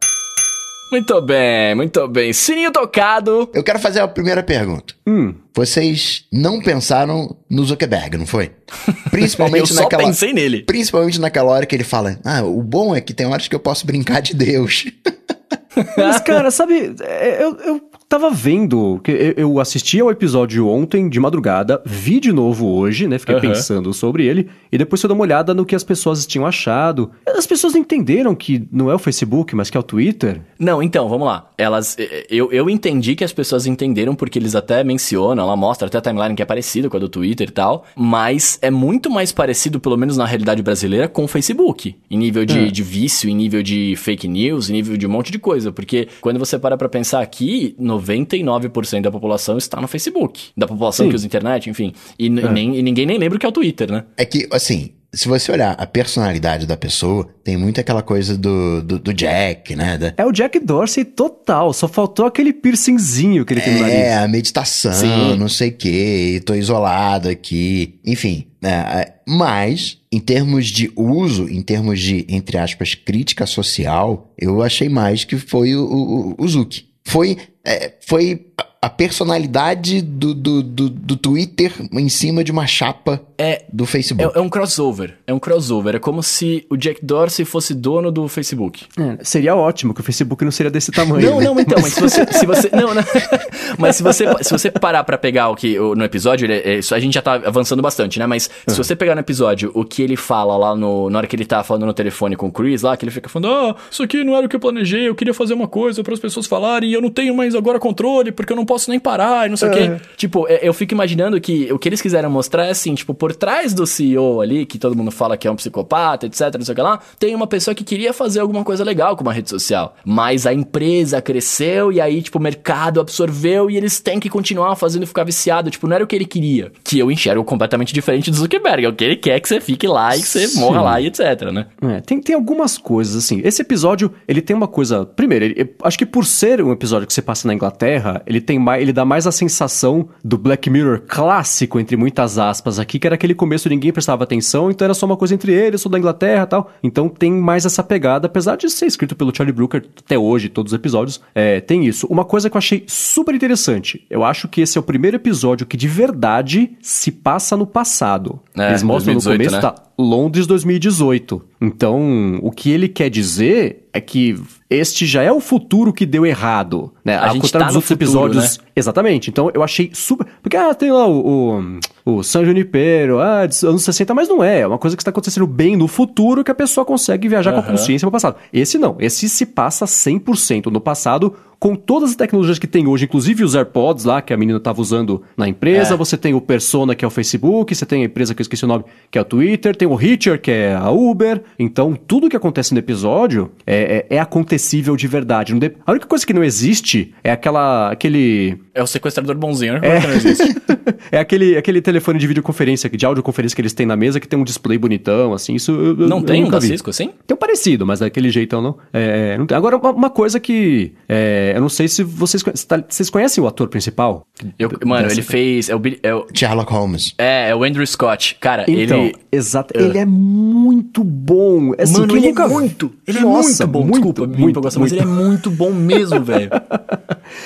Muito 0.92 1.22
bem, 1.22 1.76
muito 1.76 2.08
bem. 2.08 2.32
Sininho 2.32 2.72
tocado. 2.72 3.50
Eu 3.54 3.64
quero 3.64 3.78
fazer 3.80 4.00
a 4.00 4.08
primeira 4.08 4.42
pergunta. 4.42 4.94
Hum. 5.06 5.34
Vocês 5.54 6.26
não 6.32 6.62
pensaram 6.62 7.36
no 7.50 7.66
Zuckerberg, 7.66 8.18
não 8.18 8.26
foi? 8.26 8.52
Principalmente 9.12 9.72
eu 9.72 9.76
naquela. 9.76 10.04
Pensei 10.04 10.34
nele. 10.34 10.64
Principalmente 10.64 11.20
naquela 11.20 11.52
hora 11.52 11.66
que 11.66 11.76
ele 11.76 11.84
fala: 11.84 12.18
Ah, 12.24 12.44
o 12.44 12.62
bom 12.64 12.96
é 12.96 13.02
que 13.02 13.14
tem 13.14 13.26
horas 13.26 13.48
que 13.48 13.56
eu 13.56 13.60
posso 13.60 13.86
brincar 13.86 14.22
de 14.22 14.34
Deus. 14.34 14.86
Mas, 15.96 16.20
cara, 16.22 16.50
sabe, 16.50 16.96
é, 17.02 17.44
eu, 17.44 17.56
eu 17.58 17.80
tava 18.10 18.30
vendo, 18.32 19.00
que 19.04 19.12
eu- 19.12 19.34
eu 19.38 19.60
assisti 19.60 20.00
ao 20.00 20.10
episódio 20.10 20.68
ontem 20.68 21.10
de 21.10 21.20
madrugada, 21.20 21.82
vi 21.86 22.20
de 22.20 22.32
novo 22.32 22.68
hoje, 22.68 23.08
né? 23.08 23.20
Fiquei 23.20 23.36
Aham. 23.36 23.42
pensando 23.50 23.94
sobre 23.94 24.26
ele, 24.26 24.48
e 24.72 24.78
depois 24.78 25.02
fui 25.02 25.08
dar 25.08 25.14
uma 25.14 25.24
olhada 25.24 25.54
no 25.54 25.66
que 25.66 25.76
as 25.76 25.84
pessoas 25.84 26.26
tinham 26.26 26.46
achado. 26.46 27.12
As 27.28 27.46
pessoas 27.46 27.76
entenderam 27.76 28.34
que 28.36 28.68
não 28.72 28.90
é 28.90 28.96
o 28.96 29.00
Facebook, 29.00 29.56
mas 29.56 29.70
que 29.70 29.78
é 29.78 29.80
o 29.80 29.84
Twitter. 29.84 30.42
Não, 30.60 30.82
então, 30.82 31.08
vamos 31.10 31.28
lá. 31.28 31.50
Elas. 31.58 31.96
Eu, 32.30 32.52
eu 32.52 32.70
entendi 32.70 33.16
que 33.16 33.24
as 33.24 33.34
pessoas 33.34 33.68
entenderam 33.68 34.16
porque 34.16 34.40
eles 34.40 34.56
até 34.56 34.84
mencionam, 34.84 35.44
ela 35.44 35.56
mostra 35.56 35.88
até 35.88 35.98
a 35.98 36.02
timeline 36.02 36.36
que 36.36 36.42
é 36.42 36.46
parecida 36.46 36.90
com 36.90 36.98
a 36.98 37.00
do 37.00 37.10
Twitter 37.10 37.50
e 37.50 37.52
tal. 37.52 37.86
Mas 37.96 38.58
é 38.62 38.72
muito 38.72 39.10
mais 39.10 39.32
parecido, 39.32 39.80
pelo 39.80 39.98
menos 39.98 40.18
na 40.18 40.26
realidade 40.26 40.62
brasileira, 40.64 41.08
com 41.08 41.24
o 41.26 41.28
Facebook. 41.28 41.96
Em 42.10 42.18
nível 42.18 42.46
de, 42.46 42.60
É. 42.60 42.66
de 42.72 42.84
vício, 42.84 43.30
em 43.30 43.36
nível 43.36 43.62
de 43.62 43.96
fake 43.98 44.28
news, 44.28 44.70
em 44.70 44.74
nível 44.74 44.98
de 44.98 45.06
um 45.06 45.10
monte 45.10 45.32
de 45.32 45.40
coisa. 45.40 45.72
Porque 45.72 46.08
quando 46.22 46.40
você 46.40 46.58
para 46.58 46.78
pra 46.78 46.88
pensar 46.90 47.22
aqui, 47.22 47.76
99% 48.00 49.02
da 49.02 49.12
população 49.12 49.58
está 49.58 49.80
no 49.82 49.88
Facebook. 49.88 50.50
Da 50.56 50.68
população 50.68 51.06
Sim. 51.06 51.10
que 51.10 51.16
usa 51.16 51.26
internet, 51.26 51.70
enfim. 51.70 51.94
E, 52.18 52.28
n- 52.30 52.50
nem, 52.50 52.78
e 52.78 52.82
ninguém 52.82 53.06
nem 53.06 53.18
lembra 53.18 53.38
o 53.38 53.40
que 53.40 53.46
é 53.46 53.50
o 53.50 53.52
Twitter, 53.52 53.92
né? 53.92 54.04
É 54.18 54.26
que, 54.26 54.48
assim, 54.52 54.92
se 55.14 55.28
você 55.28 55.52
olhar 55.52 55.72
a 55.72 55.86
personalidade 55.88 56.66
da 56.68 56.76
pessoa, 56.78 57.28
tem 57.44 57.56
muito 57.58 57.80
aquela 57.80 58.02
coisa 58.02 58.38
do, 58.38 58.82
do, 58.84 59.00
do 59.00 59.14
Jack, 59.14 59.76
né? 59.76 59.98
Da- 59.98 60.14
É 60.18 60.26
o 60.26 60.32
Jack 60.32 60.60
Dorsey 60.60 61.06
total, 61.06 61.74
só 61.74 61.88
faltou 61.88 62.26
aquele 62.26 62.52
piercingzinho 62.54 63.46
que 63.46 63.54
ele 63.54 63.62
tem 63.62 63.74
no 63.76 63.80
nariz. 63.82 63.96
É, 63.96 64.18
a 64.18 64.28
meditação, 64.28 64.94
Sim. 64.94 65.36
não 65.38 65.48
sei 65.50 65.70
o 65.70 65.74
que, 65.74 66.42
tô 66.46 66.54
isolado 66.54 67.30
aqui, 67.30 68.00
enfim. 68.06 68.48
né, 68.62 68.70
é, 69.02 69.14
mas, 69.28 69.98
em 70.12 70.20
termos 70.20 70.68
de 70.68 70.92
uso, 70.96 71.48
em 71.50 71.62
termos 71.62 72.00
de, 72.00 72.26
entre 72.30 72.58
aspas, 72.58 72.94
crítica 72.96 73.46
social, 73.46 74.34
eu 74.38 74.62
achei 74.62 74.90
mais 74.90 75.24
que 75.24 75.38
foi 75.38 75.76
o, 75.76 75.84
o, 75.84 76.36
o 76.38 76.48
Zuki. 76.48 76.86
Foi, 77.06 77.38
é, 77.68 77.94
foi 78.00 78.54
a- 78.88 78.90
personalidade 78.90 80.02
do, 80.02 80.34
do, 80.34 80.64
do, 80.64 80.90
do 80.90 81.16
Twitter 81.18 81.74
em 81.92 82.10
cima 82.10 82.44
de 82.44 82.52
uma 82.52 82.66
chapa 82.66 83.22
É, 83.38 83.66
do 83.72 83.86
Facebook. 83.86 84.36
é, 84.36 84.40
é 84.40 84.42
um 84.42 84.50
crossover. 84.50 85.16
É 85.28 85.34
um 85.34 85.40
crossover. 85.40 85.96
É 85.96 86.00
como 86.00 86.24
se 86.24 86.66
o 86.70 86.78
Jack 86.78 87.04
Dorsey 87.06 87.46
fosse 87.46 87.74
dono 87.74 88.12
do 88.12 88.28
Facebook. 88.28 88.86
É, 88.98 89.18
seria 89.24 89.56
ótimo 89.56 89.94
que 89.94 90.02
o 90.02 90.04
Facebook 90.04 90.44
não 90.44 90.52
seria 90.52 90.70
desse 90.72 90.92
tamanho. 90.92 91.30
Não, 91.30 91.40
né? 91.40 91.46
não, 91.46 91.60
então, 91.60 91.78
mas 91.82 91.94
se 91.94 92.02
você. 92.02 92.26
Se 92.32 92.46
você 92.46 92.70
não, 92.76 92.94
não. 92.94 93.04
Mas 93.78 93.98
se 93.98 94.04
você, 94.04 94.26
se 94.44 94.52
você 94.52 94.72
parar 94.72 95.04
pra 95.04 95.18
pegar 95.18 95.50
o 95.50 95.56
que. 95.56 95.78
no 95.78 96.04
episódio, 96.04 96.46
ele- 96.46 96.54
é- 96.54 96.78
isso 96.80 96.96
a 96.96 97.00
gente 97.00 97.14
já 97.14 97.22
tá 97.22 97.34
avançando 97.34 97.82
bastante, 97.82 98.18
né? 98.18 98.26
Mas 98.26 98.50
se 98.68 98.78
você 98.78 98.96
pegar 98.96 99.14
no 99.14 99.20
episódio 99.22 99.72
o 99.74 99.84
que 99.84 100.02
ele 100.02 100.16
fala 100.16 100.56
lá 100.58 100.76
no. 100.76 101.10
Na 101.10 101.20
hora 101.20 101.28
que 101.28 101.36
ele 101.36 101.46
tá 101.46 101.64
falando 101.64 101.86
no 101.86 101.94
telefone 101.94 102.36
com 102.36 102.48
o 102.48 102.52
Chris 102.52 102.82
lá, 102.82 102.96
que 102.96 103.04
ele 103.04 103.12
fica 103.12 103.28
falando, 103.30 103.52
ah, 103.52 103.76
isso 103.92 104.02
aqui 104.02 104.24
não 104.24 104.36
era 104.36 104.46
o 104.46 104.50
que 104.50 104.56
eu 104.56 104.60
planejei, 104.60 105.08
eu 105.08 105.14
queria 105.16 105.34
fazer 105.34 105.54
uma 105.54 105.68
coisa 105.68 106.02
para 106.04 106.14
as 106.14 106.20
pessoas 106.20 106.46
falarem, 106.48 106.90
e 106.90 106.94
eu 106.94 107.02
não 107.02 107.10
tenho 107.10 107.36
mais 107.36 107.54
agora 107.56 107.78
controle, 107.80 108.32
porque 108.32 108.52
eu 108.54 108.58
não 108.58 108.66
posso 108.66 108.77
nem 108.90 109.00
parar, 109.00 109.48
e 109.48 109.50
não 109.50 109.58
sei 109.58 109.70
o 109.70 109.72
quê. 109.72 109.92
Tipo, 110.16 110.48
é- 110.48 110.60
eu 110.62 110.74
fico 110.74 110.94
imaginando 110.94 111.40
que 111.42 111.72
o 111.72 111.80
que 111.80 111.90
eles 111.90 112.02
quiseram 112.02 112.30
mostrar 112.30 112.66
é 112.66 112.70
assim, 112.70 112.94
tipo, 112.94 113.14
por 113.14 113.34
trás 113.36 113.74
do 113.74 113.86
CEO 113.88 114.42
ali, 114.42 114.66
que 114.66 114.78
todo 114.78 114.96
mundo 114.96 115.10
fala 115.12 115.36
que 115.38 115.48
é 115.48 115.52
um 115.52 115.56
psicopata, 115.56 116.26
etc, 116.26 116.54
não 116.58 116.66
sei 116.66 116.74
o 116.74 116.76
que 116.76 116.82
lá, 116.82 117.00
tem 117.18 117.34
uma 117.36 117.48
pessoa 117.48 117.74
que 117.74 117.84
queria 117.84 118.14
fazer 118.14 118.40
alguma 118.40 118.64
coisa 118.64 118.84
legal 118.84 119.16
com 119.16 119.24
uma 119.24 119.34
rede 119.34 119.50
social. 119.50 119.96
Mas 120.06 120.46
a 120.46 120.54
empresa 120.54 121.22
cresceu 121.22 121.92
e 121.92 122.00
aí, 122.02 122.22
tipo, 122.22 122.38
o 122.38 122.42
mercado 122.42 123.00
absorveu 123.00 123.70
e 123.72 123.78
eles 123.78 124.00
têm 124.00 124.20
que 124.20 124.30
continuar 124.30 124.76
fazendo 124.76 125.06
ficar 125.08 125.24
viciado. 125.24 125.70
Tipo, 125.70 125.88
não 125.88 125.96
era 125.96 126.04
o 126.04 126.08
que 126.08 126.16
ele 126.16 126.26
queria. 126.26 126.72
Que 126.84 127.00
eu 127.00 127.12
enxergo 127.12 127.44
completamente 127.44 127.94
diferente 127.94 128.30
do 128.30 128.38
Zuckerberg. 128.38 128.86
É 128.86 128.90
o 128.90 128.94
que 128.94 129.04
ele 129.04 129.16
quer 129.16 129.40
que 129.40 129.48
você 129.48 129.60
fique 129.62 129.88
lá 129.88 130.16
e 130.16 130.22
que 130.22 130.28
você 130.28 130.48
Sim. 130.48 130.60
morra 130.60 130.82
lá 130.82 131.02
e 131.02 131.08
etc, 131.08 131.52
né? 131.54 131.68
É, 131.82 132.02
tem, 132.02 132.20
tem 132.22 132.36
algumas 132.36 132.78
coisas, 132.78 133.16
assim. 133.16 133.42
Esse 133.44 133.62
episódio, 133.62 134.12
ele 134.28 134.42
tem 134.42 134.56
uma 134.56 134.68
coisa. 134.68 135.06
Primeiro, 135.06 135.46
ele- 135.46 135.76
acho 135.84 135.98
que 135.98 136.06
por 136.06 136.26
ser 136.26 136.62
um 136.62 136.72
episódio 136.72 137.08
que 137.08 137.14
você 137.14 137.22
passa 137.22 137.48
na 137.48 137.54
Inglaterra, 137.54 138.22
ele 138.26 138.42
tem 138.42 138.57
mais, 138.58 138.82
ele 138.82 138.94
dá 138.94 139.06
mais 139.06 139.28
a 139.28 139.32
sensação 139.32 140.10
do 140.24 140.38
Black 140.38 140.70
Mirror 140.70 141.02
clássico, 141.08 141.80
entre 141.80 141.96
muitas 141.96 142.38
aspas, 142.38 142.80
aqui, 142.80 143.00
que 143.00 143.08
era 143.08 143.16
aquele 143.16 143.34
começo 143.34 143.70
ninguém 143.70 143.92
prestava 143.92 144.24
atenção, 144.24 144.72
então 144.72 144.86
era 144.86 144.94
só 144.94 145.06
uma 145.06 145.18
coisa 145.18 145.34
entre 145.34 145.52
eles, 145.52 145.82
sou 145.82 145.92
da 145.92 145.98
Inglaterra 145.98 146.44
e 146.44 146.48
tal. 146.48 146.72
Então 146.84 147.10
tem 147.10 147.32
mais 147.32 147.66
essa 147.66 147.84
pegada, 147.84 148.28
apesar 148.28 148.56
de 148.56 148.70
ser 148.70 148.86
escrito 148.86 149.16
pelo 149.16 149.36
Charlie 149.36 149.54
Brooker 149.54 149.84
até 150.04 150.18
hoje, 150.18 150.50
todos 150.50 150.74
os 150.74 150.78
episódios, 150.78 151.22
é, 151.34 151.60
tem 151.60 151.86
isso. 151.86 152.08
Uma 152.08 152.26
coisa 152.26 152.50
que 152.50 152.56
eu 152.56 152.60
achei 152.60 152.84
super 152.88 153.34
interessante. 153.34 154.06
Eu 154.10 154.24
acho 154.24 154.48
que 154.48 154.62
esse 154.62 154.78
é 154.78 154.82
o 154.82 154.84
primeiro 154.84 155.18
episódio 155.18 155.66
que 155.66 155.78
de 155.78 155.88
verdade 155.88 156.78
se 156.82 157.12
passa 157.12 157.56
no 157.58 157.66
passado. 157.66 158.40
É, 158.58 158.70
Eles 158.70 158.84
mostram 158.84 159.14
2018, 159.14 159.38
no 159.38 159.38
começo, 159.38 159.56
né? 159.56 159.62
tá? 159.62 159.87
Londres 159.98 160.46
2018. 160.46 161.42
Então, 161.60 162.40
o 162.44 162.52
que 162.52 162.70
ele 162.70 162.88
quer 162.88 163.10
dizer 163.10 163.88
é 163.92 164.00
que 164.00 164.40
este 164.70 165.08
já 165.08 165.24
é 165.24 165.32
o 165.32 165.40
futuro 165.40 165.92
que 165.92 166.06
deu 166.06 166.24
errado, 166.24 166.94
né? 167.04 167.16
A 167.16 167.28
Ao 167.30 167.34
gente 167.34 167.42
contrário 167.44 167.66
tá 167.66 167.68
dos 167.70 167.76
outros 167.78 167.88
futuro, 167.88 168.04
episódios. 168.34 168.58
né? 168.60 168.64
Exatamente. 168.76 169.30
Então, 169.32 169.50
eu 169.54 169.64
achei 169.64 169.90
super... 169.94 170.28
Porque, 170.44 170.56
ah, 170.56 170.74
tem 170.76 170.92
lá 170.92 171.08
o, 171.08 171.80
o, 172.06 172.18
o 172.18 172.24
San 172.24 172.46
Junipero, 172.46 173.20
ah, 173.20 173.48
anos 173.64 173.84
60, 173.84 174.14
mas 174.14 174.30
não 174.30 174.44
é. 174.44 174.60
É 174.60 174.68
uma 174.68 174.78
coisa 174.78 174.96
que 174.96 175.02
está 175.02 175.10
acontecendo 175.10 175.48
bem 175.48 175.76
no 175.76 175.88
futuro 175.88 176.44
que 176.44 176.52
a 176.52 176.56
pessoa 176.56 176.86
consegue 176.86 177.28
viajar 177.28 177.52
com 177.54 177.60
a 177.60 177.64
consciência 177.64 178.06
para 178.06 178.10
o 178.10 178.12
passado. 178.12 178.36
Esse 178.54 178.78
não. 178.78 178.98
Esse 179.00 179.28
se 179.28 179.48
passa 179.48 179.86
100% 179.86 180.68
no 180.68 180.80
passado, 180.80 181.34
com 181.60 181.76
todas 181.76 182.12
as 182.12 182.16
tecnologias 182.16 182.60
que 182.60 182.68
tem 182.68 182.88
hoje, 182.88 183.06
inclusive 183.06 183.44
os 183.44 183.56
AirPods 183.56 184.06
lá, 184.06 184.22
que 184.22 184.32
a 184.34 184.38
menina 184.38 184.58
estava 184.60 184.80
usando 184.82 185.24
na 185.36 185.48
empresa, 185.48 185.94
É. 185.96 185.98
você 185.98 186.16
tem 186.18 186.34
o 186.34 186.42
Persona, 186.42 186.94
que 186.96 187.04
é 187.04 187.08
o 187.08 187.12
Facebook, 187.12 187.74
você 187.74 187.86
tem 187.86 188.04
a 188.04 188.06
empresa 188.06 188.36
que 188.36 188.42
eu 188.42 188.44
esqueci 188.44 188.64
o 188.64 188.68
nome, 188.68 188.84
que 189.10 189.18
é 189.18 189.22
o 189.22 189.26
Twitter, 189.26 189.76
tem 189.76 189.88
o 189.88 190.00
Hitcher, 190.00 190.40
que 190.40 190.52
é 190.52 190.76
a 190.76 190.90
Uber. 190.92 191.42
Então, 191.58 191.98
tudo 192.08 192.30
que 192.30 192.36
acontece 192.36 192.74
no 192.74 192.80
episódio 192.80 193.52
é, 193.66 194.06
é, 194.10 194.16
é 194.18 194.20
acontecível 194.20 194.96
de 194.96 195.08
verdade. 195.08 195.54
De- 195.54 195.74
A 195.86 195.92
única 195.92 196.06
coisa 196.08 196.26
que 196.26 196.34
não 196.34 196.44
existe 196.44 197.14
é 197.24 197.32
aquela, 197.32 197.92
aquele... 197.92 198.58
É 198.74 198.84
o 198.84 198.88
sequestrador 198.88 199.36
bonzinho, 199.36 199.74
né? 199.74 199.80
Como 199.82 200.02
que 200.02 200.08
não 200.08 200.14
existe? 200.16 200.56
é 201.12 201.18
aquele, 201.20 201.58
aquele 201.58 201.82
telefone 201.82 202.20
de 202.20 202.28
videoconferência, 202.28 202.88
de 202.90 203.06
audioconferência 203.06 203.56
que 203.56 203.62
eles 203.62 203.74
têm 203.74 203.86
na 203.86 203.96
mesa, 203.96 204.20
que 204.20 204.28
tem 204.28 204.38
um 204.40 204.44
display 204.44 204.78
bonitão, 204.78 205.34
assim, 205.34 205.56
isso 205.56 205.72
eu, 205.72 206.00
eu- 206.02 206.08
Não 206.08 206.20
eu 206.20 206.24
tem 206.24 206.42
um 206.42 206.46
nunca 206.46 206.58
da 206.58 206.60
vi. 206.60 206.68
Cisco 206.68 206.90
assim? 206.92 207.10
Tem 207.26 207.34
um 207.36 207.38
parecido, 207.40 207.86
mas 207.86 208.00
daquele 208.00 208.30
jeitão 208.30 208.62
não. 208.62 208.78
É, 208.94 209.36
não 209.38 209.46
tem. 209.48 209.58
Agora, 209.58 209.78
uma, 209.78 209.92
uma 209.92 210.10
coisa 210.10 210.40
que. 210.40 210.94
é, 211.10 211.47
eu 211.56 211.62
não 211.62 211.70
sei 211.70 211.88
se 211.88 212.04
vocês, 212.04 212.44
tá- 212.68 212.84
vocês 212.88 213.10
conhecem 213.10 213.44
o 213.44 213.48
ator 213.48 213.68
principal? 213.70 214.26
Eu- 214.58 214.70
mano, 214.86 215.04
Dessa- 215.04 215.16
ele 215.16 215.22
fez. 215.22 215.70
É 215.70 215.76
o, 215.76 215.82
é, 216.04 216.14
o, 216.16 216.26
Sherlock 216.34 216.72
Holmes. 216.72 217.14
é, 217.18 217.50
é 217.50 217.56
o 217.56 217.64
Andrew 217.64 217.86
Scott. 217.86 218.36
Cara, 218.40 218.66
Então, 218.68 219.04
ele. 219.06 219.16
exato. 219.32 219.74
Ele 219.78 219.98
é 219.98 220.06
muito 220.06 221.04
bom. 221.04 221.74
Assim, 221.78 221.94
Mano, 222.00 222.16
ele 222.18 222.28
nunca... 222.28 222.44
é 222.44 222.48
muito. 222.48 222.92
Ele 223.08 223.20
Nossa, 223.20 223.64
é 223.64 223.66
muito 223.66 223.72
bom. 223.72 223.80
muito, 223.82 223.94
Desculpa, 223.94 224.28
muito, 224.28 224.50
empolgação, 224.50 224.82
mas 224.82 224.92
muito. 224.92 225.04
ele 225.04 225.12
é 225.12 225.14
muito 225.26 225.52
bom 225.52 225.72
mesmo, 225.72 226.22
velho. 226.24 226.50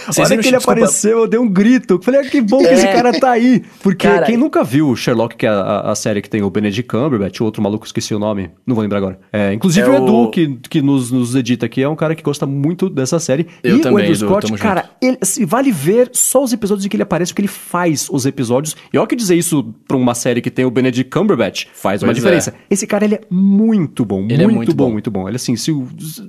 A 0.07 0.11
Vocês 0.13 0.19
hora 0.19 0.29
viram- 0.29 0.41
que 0.43 0.47
ele 0.49 0.57
desculpa, 0.57 0.71
apareceu, 0.73 1.19
eu 1.19 1.27
dei 1.27 1.39
um 1.39 1.49
grito. 1.49 1.99
Falei, 2.03 2.21
ah, 2.21 2.23
que 2.23 2.39
bom 2.39 2.59
que 2.59 2.67
É. 2.67 2.73
esse 2.73 2.85
cara 2.87 3.11
tá 3.19 3.31
aí. 3.31 3.63
Porque 3.81 4.07
Cara, 4.07 4.25
quem 4.27 4.37
nunca 4.37 4.63
viu 4.63 4.89
o 4.89 4.95
Sherlock, 4.95 5.35
que 5.35 5.45
é 5.45 5.49
a, 5.49 5.81
a 5.91 5.95
série 5.95 6.21
que 6.21 6.29
tem 6.29 6.43
o 6.43 6.49
Benedict 6.51 6.83
Cumberbatch, 6.87 7.39
o 7.41 7.45
outro 7.45 7.61
maluco, 7.63 7.85
esqueci 7.85 8.13
o 8.13 8.19
nome, 8.19 8.51
não 8.65 8.75
vou 8.75 8.81
lembrar 8.83 8.99
agora. 8.99 9.19
É, 9.33 9.53
inclusive 9.53 9.87
É 9.87 9.89
o 9.91 9.95
Edu, 10.03 10.15
o- 10.15 10.29
que, 10.29 10.55
que 10.69 10.81
nos, 10.81 11.09
nos 11.11 11.35
edita 11.35 11.65
aqui, 11.65 11.81
é 11.81 11.89
um 11.89 11.95
cara 11.95 12.13
que 12.15 12.21
gosta 12.21 12.45
muito 12.45 12.89
dessa 12.89 13.19
série. 13.19 13.47
Eu 13.63 13.77
e 13.77 13.79
também, 13.81 13.90
o 13.93 13.97
Andrew 13.97 14.15
Scott, 14.15 14.53
cara, 14.53 14.89
ele, 15.01 15.17
assim, 15.21 15.45
vale 15.45 15.71
ver 15.71 16.09
só 16.13 16.43
os 16.43 16.53
episódios 16.53 16.85
em 16.85 16.89
que 16.89 16.95
ele 16.95 17.03
aparece, 17.03 17.31
porque 17.31 17.41
ele 17.41 17.47
faz 17.47 18.07
os 18.09 18.25
episódios. 18.25 18.75
E 18.91 18.97
olha 18.97 19.07
que 19.07 19.15
dizer 19.15 19.35
isso 19.35 19.63
pra 19.87 19.97
uma 19.97 20.13
série 20.13 20.41
que 20.41 20.49
tem 20.49 20.65
o 20.65 20.71
Benedict 20.71 21.09
Cumberbatch, 21.11 21.65
faz 21.73 22.01
uma 22.01 22.07
Pois 22.07 22.17
diferença. 22.17 22.53
Esse 22.69 22.85
cara, 22.87 23.05
ele 23.05 23.15
é 23.15 23.21
muito 23.29 24.05
bom, 24.05 24.25
Ele 24.29 24.43
é 24.43 24.45
muito, 24.45 24.55
muito 24.57 24.75
bom, 24.75 24.85
bom. 24.85 24.91
muito 24.91 25.11
bom. 25.11 25.27
Ele, 25.27 25.35
assim, 25.35 25.55
se 25.55 25.71
o... 25.71 25.87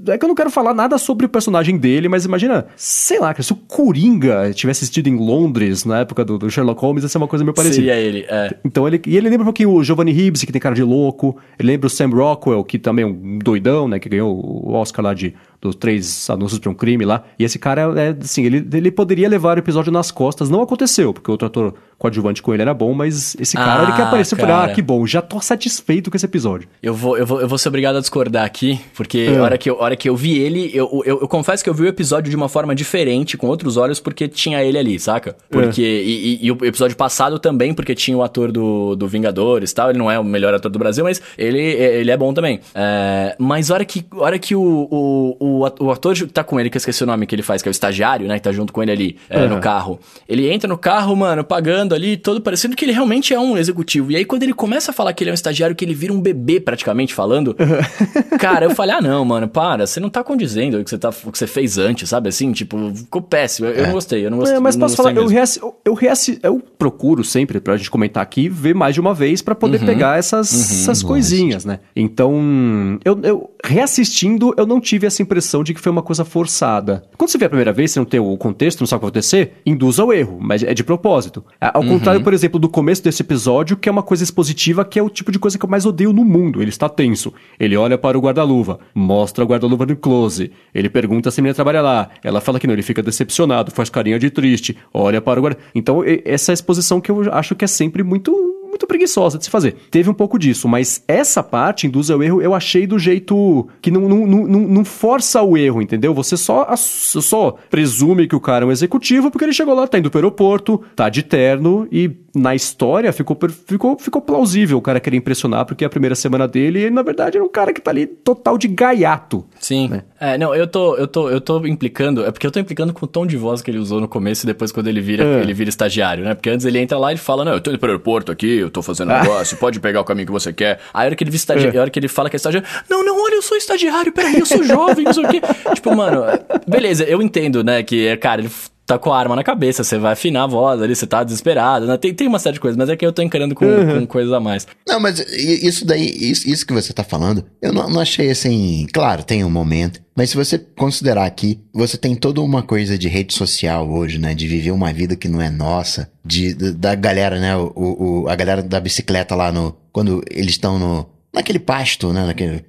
É 0.09 0.19
que 0.19 0.25
eu 0.25 0.29
não 0.29 0.35
quero 0.35 0.51
falar 0.51 0.75
nada 0.75 0.99
sobre 0.99 1.27
o 1.27 1.29
personagem 1.29 1.77
dele, 1.79 2.09
mas 2.09 2.25
imagina, 2.25 2.67
sei 2.77 3.19
lá, 3.19 3.33
cara, 3.33 3.43
se 3.43 3.53
o 3.53 3.57
Coringa 3.57 4.53
tivesse 4.55 4.85
assistido 4.85 5.09
em 5.09 5.17
Londres, 5.17 5.85
na 5.85 6.01
época 6.01 6.25
do, 6.25 6.39
do 6.39 6.51
Sherlock 6.51 6.81
Holmes, 6.81 7.03
ia 7.03 7.09
ser 7.09 7.19
uma 7.19 7.29
coisa 7.29 7.45
meio 7.45 7.55
parecida. 7.55 7.77
Seria 7.77 7.97
ele, 7.97 8.27
é. 8.29 8.57
Então 8.65 8.87
ele. 8.87 9.01
E 9.07 9.17
ele 9.17 9.29
lembra 9.29 9.43
um 9.43 9.47
pouquinho 9.47 9.71
o 9.73 9.85
Giovanni 9.85 10.13
Ribisi, 10.13 10.47
que 10.47 10.53
tem 10.53 10.61
cara 10.61 10.75
de 10.75 10.83
louco. 10.83 11.37
Ele 11.59 11.73
lembra 11.73 11.87
o 11.87 11.91
Sam 11.91 12.09
Rockwell, 12.09 12.65
que 12.65 12.79
também 12.79 13.05
é 13.05 13.09
um 13.09 13.39
doidão, 13.39 13.89
né? 13.89 13.99
Que 13.99 14.09
ganhou 14.09 14.35
o 14.35 14.73
Oscar 14.73 15.05
lá 15.05 15.15
de 15.15 15.35
dos 15.63 15.77
três 15.77 16.29
anúncios 16.29 16.59
para 16.59 16.69
um 16.71 16.75
crime 16.75 17.05
lá. 17.05 17.23
E 17.39 17.45
esse 17.45 17.57
cara, 17.59 17.83
é, 17.97 18.17
assim, 18.21 18.45
ele, 18.45 18.67
ele 18.73 18.91
poderia 18.91 19.29
levar 19.29 19.57
o 19.57 19.61
episódio 19.61 19.93
nas 19.93 20.11
costas. 20.11 20.51
Não 20.51 20.61
aconteceu, 20.61 21.15
porque 21.15 21.31
o 21.31 21.33
outro 21.33 21.47
ator 21.47 21.75
coadjuvante 21.97 22.43
com 22.43 22.53
ele 22.53 22.63
era 22.63 22.75
bom, 22.75 22.93
mas 22.93 23.37
esse 23.39 23.57
cara, 23.57 23.85
ele 23.85 23.93
que 23.93 24.03
Ah, 24.03 24.09
apareceu, 24.09 24.35
eu 24.37 24.41
falei, 24.41 24.57
ah, 24.57 24.61
cara. 24.63 24.73
que 24.75 24.83
bom, 24.83 25.07
já 25.07 25.23
tô 25.23 25.41
satisfeito 25.41 26.11
com 26.11 26.17
esse 26.17 26.27
episódio. 26.27 26.69
Eu 26.83 26.93
vou, 26.93 27.17
eu, 27.17 27.25
vou, 27.25 27.41
eu 27.41 27.47
vou 27.47 27.57
ser 27.57 27.69
obrigado 27.69 27.95
a 27.95 28.01
discordar 28.01 28.45
aqui, 28.45 28.81
porque 28.97 29.29
É. 29.33 29.39
a, 29.39 29.43
hora 29.45 29.57
que 29.57 29.71
eu, 29.71 29.77
hora 29.79 29.95
que 29.95 30.09
eu 30.09 30.17
vi 30.17 30.37
ele, 30.37 30.69
eu, 30.75 31.01
eu, 31.07 31.21
eu 31.21 31.29
confesso 31.29 31.63
que 31.63 31.71
eu 31.71 31.75
vi 31.75 31.85
o 31.85 31.87
episódio 31.87 32.29
de 32.29 32.35
uma 32.35 32.49
forma 32.49 32.75
diferente, 32.75 33.37
com 33.37 33.47
outros 33.47 33.77
olhos, 33.77 34.01
porque 34.01 34.27
tinha 34.27 34.61
ele 34.65 34.77
ali, 34.77 34.99
saca? 34.99 35.37
Porque. 35.49 35.81
E, 35.81 36.35
e- 36.43 36.47
e 36.47 36.51
o 36.51 36.59
episódio 36.65 36.97
passado 36.97 37.39
também, 37.39 37.73
porque 37.73 37.95
tinha 37.95 38.17
o 38.17 38.23
ator 38.25 38.51
do, 38.51 38.97
do 38.97 39.07
Vingadores 39.07 39.71
e 39.71 39.75
tal. 39.77 39.91
Ele 39.91 39.99
não 40.01 40.11
é 40.11 40.19
o 40.19 40.25
melhor 40.25 40.53
ator 40.55 40.73
do 40.73 40.79
Brasil, 40.81 41.05
mas 41.05 41.23
ele, 41.39 41.61
ele 41.61 42.11
é 42.11 42.17
bom 42.17 42.35
também. 42.35 42.59
É, 42.75 43.37
mas 43.39 43.71
a 43.71 43.75
hora 43.75 43.85
que, 43.85 44.05
hora 44.17 44.39
que 44.41 44.57
o, 44.57 44.61
o, 44.91 45.37
o 45.39 45.52
o, 45.53 45.85
o 45.85 45.91
ator 45.91 46.15
que 46.15 46.27
tá 46.27 46.45
com 46.45 46.59
ele, 46.59 46.71
que 46.71 46.77
eu 46.77 46.79
esqueci 46.79 47.03
o 47.03 47.07
nome 47.07 47.27
que 47.27 47.35
ele 47.35 47.43
faz, 47.43 47.63
que 47.63 47.69
é 47.69 47.71
o 47.71 47.73
estagiário, 47.73 48.27
né? 48.27 48.37
Que 48.37 48.43
tá 48.43 48.53
junto 48.53 48.73
com 48.73 48.83
ele 48.83 48.93
ali 48.93 49.17
é, 49.29 49.47
no 49.47 49.61
carro. 49.61 49.99
Ele 50.29 50.51
entra 50.51 50.69
no 50.69 50.79
carro, 50.79 51.15
mano, 51.17 51.45
pagando 51.45 51.95
ali, 51.95 52.17
todo 52.17 52.41
parecendo 52.41 52.77
que 52.77 52.85
ele 52.85 52.93
realmente 52.93 53.35
é 53.35 53.41
um 53.41 53.57
executivo. 53.57 54.13
E 54.13 54.17
aí, 54.17 54.25
quando 54.25 54.43
ele 54.43 54.53
começa 54.53 54.91
a 54.91 54.95
falar 54.95 55.13
que 55.13 55.23
ele 55.23 55.31
é 55.31 55.33
um 55.33 55.35
estagiário, 55.35 55.75
que 55.75 55.85
ele 55.85 55.95
vira 55.95 56.13
um 56.13 56.21
bebê 56.21 56.61
praticamente 56.61 57.15
falando, 57.15 57.57
cara, 58.39 58.67
eu 58.67 58.71
falei, 58.75 58.97
ah, 58.97 59.01
não, 59.01 59.25
mano, 59.25 59.49
para, 59.49 59.87
você 59.87 60.01
não 60.01 60.11
tá 60.11 60.23
condizendo 60.23 60.79
o 60.79 60.85
que 60.85 60.91
você, 60.91 60.99
tá, 60.99 61.11
o 61.25 61.33
que 61.33 61.39
você 61.39 61.47
fez 61.47 61.79
antes, 61.79 62.09
sabe? 62.09 62.29
Assim, 62.29 62.53
tipo, 62.53 62.77
ficou 62.95 63.23
péssimo. 63.23 63.69
Eu, 63.69 63.75
eu 63.75 63.87
não 63.87 63.93
gostei, 63.93 64.27
eu 64.27 64.31
não 64.31 64.39
gostei. 64.39 64.57
É, 64.57 64.61
mas 64.61 64.77
não 64.77 64.87
posso 64.87 64.97
gostei 64.97 65.15
falar, 65.15 65.25
eu, 65.25 65.29
reassi, 65.29 65.61
eu, 65.61 65.77
eu, 65.85 66.55
eu 66.55 66.63
procuro 66.79 67.25
sempre, 67.25 67.61
pra 67.61 67.77
gente 67.77 67.91
comentar 67.91 68.23
aqui, 68.23 68.49
ver 68.49 68.75
mais 68.75 68.95
de 68.95 69.01
uma 69.01 69.15
vez 69.15 69.43
pra 69.43 69.55
poder 69.55 69.81
pegar 69.85 70.19
essas, 70.19 70.53
essas 70.53 71.03
coisinhas, 71.03 71.65
né? 71.65 71.81
Então, 71.95 72.99
eu, 73.05 73.19
eu 73.23 73.51
reassistindo, 73.65 74.55
eu 74.57 74.67
não 74.67 74.81
tive 74.81 75.07
essa 75.07 75.23
impressão 75.23 75.42
de 75.65 75.75
que 75.75 75.81
foi 75.81 75.93
uma 75.93 76.03
coisa 76.03 76.25
forçada. 76.25 77.03
Quando 77.17 77.31
você 77.31 77.39
vê 77.39 77.45
a 77.45 77.49
primeira 77.49 77.73
vez, 77.73 77.91
você 77.91 77.99
não 77.99 78.07
tem 78.07 78.21
o 78.21 78.37
contexto, 78.37 78.81
não 78.81 78.87
sabe 78.87 78.99
o 78.99 79.01
que 79.01 79.05
vai 79.05 79.09
acontecer, 79.11 79.53
induz 79.67 79.99
ao 79.99 80.13
erro, 80.13 80.39
mas 80.41 80.63
é 80.63 80.73
de 80.73 80.85
propósito. 80.85 81.45
Ao 81.61 81.83
contrário, 81.83 82.23
por 82.23 82.33
exemplo, 82.33 82.59
do 82.59 82.69
começo 82.69 83.03
desse 83.03 83.23
episódio, 83.23 83.77
que 83.77 83.89
é 83.89 83.93
uma 83.93 84.03
coisa 84.03 84.25
expositiva, 84.25 84.85
que 84.85 84.99
é 84.99 85.03
o 85.03 85.11
tipo 85.11 85.31
de 85.31 85.39
coisa 85.39 85.59
que 85.59 85.65
eu 85.65 85.69
mais 85.69 85.85
odeio 85.85 86.13
no 86.13 86.25
mundo. 86.25 86.63
Ele 86.63 86.71
está 86.71 86.89
tenso. 86.89 87.33
Ele 87.59 87.77
olha 87.77 87.99
para 87.99 88.17
o 88.17 88.21
guarda-luva, 88.21 88.79
mostra 88.95 89.45
o 89.45 89.47
guarda-luva 89.47 89.87
no 89.87 89.97
close. 89.97 90.51
Ele 90.75 90.89
pergunta 90.89 91.31
se 91.31 91.41
a 91.41 91.43
menina 91.43 91.55
trabalha 91.55 91.83
lá. 91.83 92.09
Ela 92.23 92.41
fala 92.41 92.59
que 92.59 92.67
não, 92.67 92.75
ele 92.75 92.83
fica 92.83 93.03
decepcionado, 93.03 93.71
faz 93.71 93.91
carinha 93.91 94.19
de 94.19 94.31
triste, 94.31 94.77
olha 94.93 95.21
para 95.21 95.39
o 95.39 95.43
guarda. 95.43 95.59
Então, 95.75 96.03
essa 96.25 96.53
exposição 96.53 97.01
que 97.01 97.11
eu 97.11 97.33
acho 97.33 97.55
que 97.55 97.65
é 97.65 97.69
sempre 97.69 98.03
muito 98.03 98.62
muito 98.83 98.87
preguiçosa 98.87 99.39
de 99.39 99.45
se 99.45 99.51
fazer. 99.51 99.77
Teve 99.91 100.11
um 100.11 100.15
pouco 100.15 100.39
disso, 100.39 100.69
mas 100.69 101.03
essa 101.07 101.43
parte 101.43 101.87
induz 101.87 102.11
ao 102.11 102.23
erro, 102.23 102.43
eu 102.43 102.55
achei 102.55 102.87
do 102.87 102.99
jeito 102.99 103.69
que 103.81 103.91
não, 103.91 104.09
não, 104.09 104.27
não, 104.27 104.47
não- 104.47 104.85
força 104.85 105.41
o 105.43 105.57
erro, 105.57 105.81
entendeu? 105.81 106.13
Você 106.13 106.37
só, 106.37 106.69
só 106.77 107.57
presume 107.71 108.27
que 108.27 108.35
o 108.37 108.41
cara 108.41 108.65
é 108.65 108.69
um 108.69 108.73
executivo 108.73 109.31
porque 109.31 109.45
ele 109.45 109.53
chegou 109.53 109.75
lá, 109.75 109.87
tá 109.87 109.99
indo 109.99 110.11
pro 110.11 110.19
aeroporto, 110.19 110.83
tá 110.95 111.09
de 111.09 111.23
terno 111.23 111.87
e 111.91 112.09
na 112.35 112.55
história 112.55 113.13
ficou, 113.13 113.37
ficou, 113.67 113.99
ficou 113.99 114.23
plausível 114.23 114.79
o 114.79 114.81
cara 114.83 114.99
querer 114.99 115.19
impressionar 115.19 115.67
porque 115.67 115.85
é 115.85 115.87
a 115.87 115.91
primeira 115.91 116.15
semana 116.15 116.49
dele 116.49 116.89
na 116.89 117.03
verdade 117.03 117.37
era 117.37 117.45
um 117.45 117.49
cara 117.49 117.73
que 117.75 117.81
tá 117.81 117.91
ali 117.91 118.07
total 118.07 118.57
de 118.57 118.69
gaiato. 118.69 119.45
Sim. 119.61 119.89
né? 119.89 120.03
É, 120.19 120.39
não, 120.39 120.55
eu 120.55 120.67
tô, 120.67 120.97
eu 120.97 121.07
tô, 121.07 121.29
eu 121.29 121.41
tô 121.41 121.65
implicando, 121.67 122.25
é 122.25 122.31
porque 122.31 122.47
eu 122.47 122.51
tô 122.51 122.59
implicando 122.59 122.93
com 122.93 123.05
o 123.05 123.09
tom 123.09 123.27
de 123.27 123.37
voz 123.37 123.61
que 123.61 123.71
ele 123.71 123.79
usou 123.79 124.01
no 124.01 124.09
começo 124.09 124.45
e 124.45 124.47
depois 124.47 124.73
quando 124.73 124.87
ele 124.89 125.01
vira, 125.01 125.23
É. 125.25 125.41
ele 125.43 125.53
vira 125.53 125.69
estagiário, 125.69 126.25
né? 126.25 126.35
Porque 126.35 126.49
antes 126.49 126.65
ele 126.65 126.79
entra 126.79 126.97
lá 126.99 127.13
e 127.13 127.17
fala, 127.17 127.45
não, 127.45 127.53
eu 127.53 127.61
tô 127.61 127.71
indo 127.71 127.79
pro 127.79 127.89
aeroporto 127.91 128.33
aqui, 128.33 128.59
eu 128.59 128.71
tô 128.71 128.81
fazendo 128.83 129.11
Ah. 129.13 129.19
um 129.19 129.23
negócio, 129.23 129.57
pode 129.59 129.79
pegar 129.81 130.01
o 130.01 130.05
caminho 130.05 130.27
que 130.27 130.33
você 130.33 130.53
quer. 130.53 130.79
Aí 130.95 131.03
a 131.03 131.07
hora 131.07 131.17
que 131.17 131.25
ele 131.25 131.31
vira 131.31 131.37
estagiário, 131.39 131.77
É. 131.77 131.79
a 131.79 131.83
hora 131.83 131.91
que 131.91 131.99
ele 131.99 132.09
fala 132.09 132.31
que 132.31 132.37
é 132.37 132.39
estagiário, 132.39 132.67
não, 132.89 133.05
não, 133.05 133.23
olha, 133.23 133.35
eu 133.35 133.43
sou 133.43 133.57
estagiário, 133.59 134.13
peraí, 134.13 134.39
eu 134.39 134.47
sou 134.47 134.63
jovem, 134.63 135.05
não 135.05 135.13
sei 135.13 135.25
o 135.25 135.29
quê. 135.29 135.41
Tipo, 135.75 135.95
mano, 135.95 136.23
beleza, 136.67 137.05
eu 137.05 137.21
entendo, 137.21 137.63
né, 137.65 137.83
que, 137.83 138.07
é, 138.07 138.17
cara, 138.17 138.41
ele 138.41 138.51
tá 138.87 138.99
com 138.99 139.13
a 139.13 139.19
arma 139.19 139.37
na 139.37 139.45
cabeça, 139.45 139.85
você 139.85 139.97
vai 139.99 140.13
afinar 140.13 140.45
a 140.45 140.47
voz 140.47 140.83
ali, 140.83 140.95
você 140.95 141.07
tá 141.07 141.23
desesperado, 141.23 141.87
né? 141.87 141.97
Tem, 141.97 142.13
tem 142.13 142.27
uma 142.27 142.39
série 142.39 142.55
de 142.55 142.61
coisas, 142.61 142.77
mas 142.77 142.89
é 142.89 142.97
que 142.97 143.07
eu 143.07 143.13
tô 143.13 143.23
encarando 143.23 143.55
com, 143.55 143.65
Uhum. 143.65 144.01
com 144.01 144.07
coisas 144.07 144.33
a 144.33 144.41
mais. 144.41 144.67
Não, 144.87 144.99
mas 145.01 145.19
isso 145.21 145.85
daí, 145.87 146.05
isso, 146.07 146.49
isso 146.49 146.67
que 146.67 146.73
você 146.73 146.93
tá 146.93 147.05
falando, 147.05 147.45
eu 147.63 147.73
não, 147.73 147.89
não 147.89 148.01
achei 148.01 148.31
assim. 148.31 148.87
Claro, 148.93 149.23
tem 149.25 149.45
um 149.45 149.51
momento. 149.51 150.01
Mas 150.15 150.29
se 150.31 150.37
você 150.37 150.59
considerar 150.59 151.25
aqui, 151.25 151.59
você 151.73 151.97
tem 151.97 152.15
toda 152.15 152.41
uma 152.43 152.63
coisa 152.63 152.99
de 152.99 153.09
rede 153.09 153.33
social 153.33 153.89
hoje, 153.91 154.19
né? 154.19 154.35
De 154.35 154.47
viver 154.47 154.71
uma 154.73 154.93
vida 154.93 155.17
que 155.17 155.27
não 155.29 155.41
é 155.41 155.49
nossa. 155.49 156.11
De, 156.25 156.53
da- 156.53 156.71
da 156.91 156.95
galera, 156.95 157.41
né? 157.41 157.57
O, 157.57 157.73
o- 157.75 158.29
a 158.29 158.35
galera 158.37 158.63
da 158.63 158.79
bicicleta 158.79 159.35
lá 159.35 159.51
no. 159.51 159.75
Quando 159.91 160.23
eles 160.31 160.51
estão 160.53 160.79
no. 160.79 161.07
Naquele 161.35 161.59
pasto, 161.59 162.13
né? 162.13 162.27
Naquele, 162.27 162.63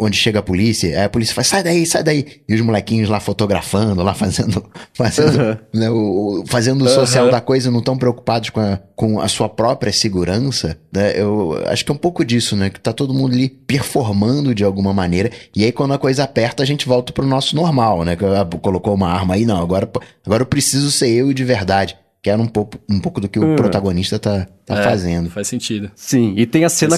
onde 0.00 0.16
chega 0.16 0.40
a 0.40 0.42
polícia, 0.42 0.88
aí 0.98 1.04
a 1.04 1.08
polícia 1.08 1.32
faz, 1.32 1.46
sai 1.46 1.62
daí, 1.62 1.86
sai 1.86 2.02
daí. 2.02 2.26
E 2.48 2.54
os 2.54 2.60
molequinhos 2.60 3.08
lá 3.08 3.20
fotografando, 3.20 4.02
lá 4.02 4.12
fazendo. 4.12 4.64
Fazendo, 4.92 5.38
Uhum. 5.40 5.56
né, 5.72 5.90
o, 5.90 6.44
fazendo 6.46 6.84
o 6.84 6.88
social 6.88 7.30
da 7.30 7.40
coisa, 7.40 7.70
não 7.70 7.80
tão 7.80 7.96
preocupados 7.96 8.50
com 8.50 8.60
a, 8.60 8.78
com 8.96 9.20
a 9.20 9.28
sua 9.28 9.48
própria 9.48 9.92
segurança. 9.92 10.76
Né? 10.92 11.12
Eu 11.18 11.56
acho 11.66 11.84
que 11.84 11.90
é 11.90 11.94
um 11.94 11.98
pouco 11.98 12.24
disso, 12.24 12.56
né? 12.56 12.68
Que 12.70 12.78
tá 12.80 12.92
todo 12.92 13.14
mundo 13.14 13.34
ali 13.34 13.48
performando 13.48 14.54
de 14.54 14.64
alguma 14.64 14.92
maneira. 14.92 15.30
E 15.54 15.64
aí, 15.64 15.72
quando 15.72 15.94
a 15.94 15.98
coisa 15.98 16.24
aperta, 16.24 16.62
a 16.62 16.66
gente 16.66 16.86
volta 16.86 17.12
pro 17.12 17.26
nosso 17.26 17.54
normal, 17.56 18.04
né? 18.04 18.16
Que, 18.16 18.24
ah, 18.24 18.44
colocou 18.60 18.94
uma 18.94 19.08
arma 19.10 19.34
aí, 19.34 19.44
não, 19.46 19.62
agora, 19.62 19.88
agora 20.26 20.42
eu 20.42 20.46
preciso 20.46 20.90
ser 20.90 21.08
eu 21.10 21.32
de 21.32 21.44
verdade. 21.44 21.96
Que 22.22 22.30
era 22.30 22.40
um 22.40 22.46
pouco, 22.46 22.78
um 22.88 23.00
pouco 23.00 23.20
do 23.20 23.28
que 23.28 23.36
o 23.38 23.42
Uhum. 23.42 23.56
protagonista 23.56 24.16
tá, 24.16 24.46
tá 24.64 24.78
É, 24.78 24.82
fazendo. 24.84 25.28
Faz 25.28 25.48
sentido. 25.48 25.90
Sim, 25.96 26.34
e 26.36 26.46
tem 26.46 26.64
a 26.64 26.68
cena 26.68 26.96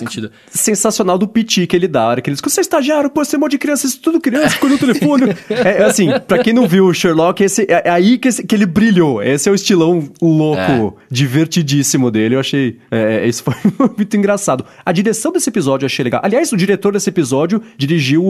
sensacional 0.51 1.17
do 1.17 1.27
piti 1.27 1.67
que 1.67 1.75
ele 1.75 1.89
dá, 1.89 2.03
a 2.03 2.09
hora 2.09 2.21
que 2.21 2.29
ele 2.29 2.35
diz, 2.37 2.43
você 2.45 2.61
é 2.61 2.63
estagiário, 2.63 3.09
pô, 3.09 3.25
você 3.25 3.37
é 3.37 3.39
um 3.39 3.41
monte 3.41 3.53
de 3.53 3.59
criança, 3.59 3.87
isso 3.87 4.01
tudo 4.03 4.21
criança, 4.21 4.51
ficou 4.51 4.69
no 4.69 4.77
telefone. 4.79 5.31
é, 5.49 5.81
é 5.81 5.85
assim, 5.85 6.09
pra 6.29 6.39
quem 6.43 6.53
não 6.53 6.69
viu 6.69 6.85
o 6.87 6.93
Sherlock, 6.93 7.43
esse, 7.43 7.63
é, 7.63 7.85
é 7.87 7.91
aí 7.91 8.19
que, 8.19 8.29
esse- 8.29 8.45
que 8.45 8.55
ele 8.55 8.67
brilhou. 8.67 9.23
Esse 9.23 9.49
é 9.49 9.53
o 9.53 9.55
estilão 9.55 10.07
louco, 10.21 10.97
divertidíssimo 11.11 12.11
dele. 12.11 12.35
Eu 12.35 12.41
achei, 12.41 12.79
é, 12.91 13.27
isso 13.27 13.43
foi 13.43 13.55
muito 13.97 14.17
engraçado. 14.17 14.65
A 14.85 14.93
direção 14.93 15.33
desse 15.33 15.49
episódio 15.49 15.85
eu 15.85 15.87
achei 15.87 16.03
legal. 16.05 16.21
Aliás, 16.23 16.53
o 16.53 16.57
diretor 16.57 16.93
desse 16.93 17.09
episódio 17.09 17.63
dirigiu 17.79 18.23
o, 18.25 18.29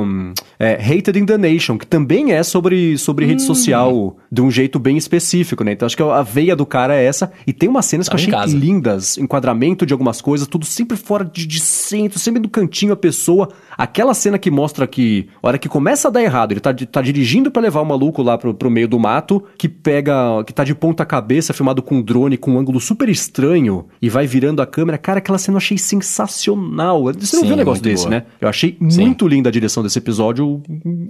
o, 0.00 0.02
hum, 0.02 0.32
é, 0.58 0.74
Hated 0.74 1.16
in 1.18 1.26
the 1.26 1.38
Nation, 1.38 1.78
que 1.78 1.86
também 1.86 2.32
é 2.32 2.42
sobre, 2.42 2.98
sobre 2.98 3.24
rede 3.24 3.42
social 3.42 4.16
de 4.32 4.42
um 4.42 4.50
jeito 4.50 4.80
bem 4.80 4.96
específico, 4.96 5.62
né? 5.62 5.72
Então 5.72 5.86
acho 5.86 5.96
que 5.96 6.02
a 6.12 6.22
veia 6.22 6.54
do 6.56 6.66
cara 6.66 6.94
é 6.94 7.04
essa. 7.04 7.30
E 7.46 7.52
tem 7.52 7.68
umas 7.68 7.86
cenas 7.86 8.06
Tá 8.06 8.10
que 8.10 8.16
eu 8.16 8.20
achei 8.20 8.32
casa. 8.32 8.56
lindas, 8.56 9.18
enquadramento 9.18 9.84
de 9.86 9.92
algumas 9.92 10.20
coisas, 10.20 10.46
tudo 10.46 10.64
sempre 10.66 10.96
fora 10.96 11.24
de, 11.24 11.46
de 11.46 11.60
centro, 11.60 12.18
sempre 12.18 12.40
do 12.40 12.48
cantinho 12.48 12.92
a 12.92 12.96
pessoa. 12.96 13.48
Aquela 13.76 14.14
cena 14.14 14.38
que 14.38 14.50
mostra 14.50 14.86
que, 14.86 15.28
a 15.42 15.46
hora 15.46 15.58
que 15.58 15.68
começa 15.68 16.08
a 16.08 16.10
dar 16.10 16.22
errado, 16.22 16.52
ele 16.52 16.60
tá, 16.60 16.74
tá 16.74 17.00
dirigindo 17.02 17.50
pra 17.50 17.62
levar 17.62 17.80
o 17.80 17.84
maluco 17.84 18.22
lá 18.22 18.36
pro, 18.36 18.52
pro 18.52 18.70
meio 18.70 18.88
do 18.88 18.98
mato, 18.98 19.42
que 19.56 19.68
pega, 19.68 20.42
que 20.44 20.52
tá 20.52 20.64
de 20.64 20.74
ponta 20.74 21.04
cabeça, 21.04 21.52
filmado 21.52 21.82
com 21.82 21.96
um 21.96 22.02
drone, 22.02 22.36
com 22.36 22.52
um 22.52 22.58
ângulo 22.58 22.80
super 22.80 23.08
estranho, 23.08 23.86
e 24.02 24.08
vai 24.08 24.26
virando 24.26 24.60
a 24.60 24.66
câmera. 24.66 24.98
Cara, 24.98 25.18
aquela 25.18 25.38
cena 25.38 25.54
eu 25.54 25.58
achei 25.58 25.78
sensacional. 25.78 27.04
Você 27.04 27.36
não 27.36 27.42
Sim, 27.42 27.46
viu 27.46 27.54
um 27.54 27.58
negócio 27.58 27.82
desse, 27.82 28.04
boa. 28.04 28.10
né? 28.16 28.22
Eu 28.40 28.48
achei 28.48 28.76
muito 28.80 29.26
linda 29.28 29.48
a 29.48 29.52
direção 29.52 29.82
desse 29.82 29.98
episódio 29.98 30.62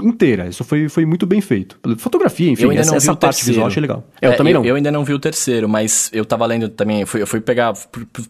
inteira. 0.02 0.46
Isso 0.48 0.64
foi, 0.64 0.88
foi 0.88 1.04
muito 1.04 1.26
bem 1.26 1.40
feito. 1.40 1.78
Fotografia, 1.98 2.50
enfim, 2.50 2.64
eu 2.64 2.70
ainda 2.70 2.80
essa, 2.82 2.90
não 2.90 2.96
essa 2.96 3.14
parte 3.16 3.36
terceiro. 3.36 3.46
visual 3.52 3.64
eu 3.64 3.68
achei 3.68 3.80
legal. 3.80 4.04
Eu 4.20 4.32
É, 4.32 4.34
também 4.36 4.52
eu, 4.52 4.60
não. 4.60 4.66
Eu 4.66 4.76
ainda 4.76 4.87
não 4.90 5.04
vi 5.04 5.12
o 5.12 5.18
terceiro, 5.18 5.68
mas 5.68 6.10
eu 6.12 6.24
tava 6.24 6.44
lendo 6.46 6.68
também, 6.68 7.04
fui, 7.06 7.22
eu 7.22 7.26
fui 7.26 7.40
pegar, 7.40 7.72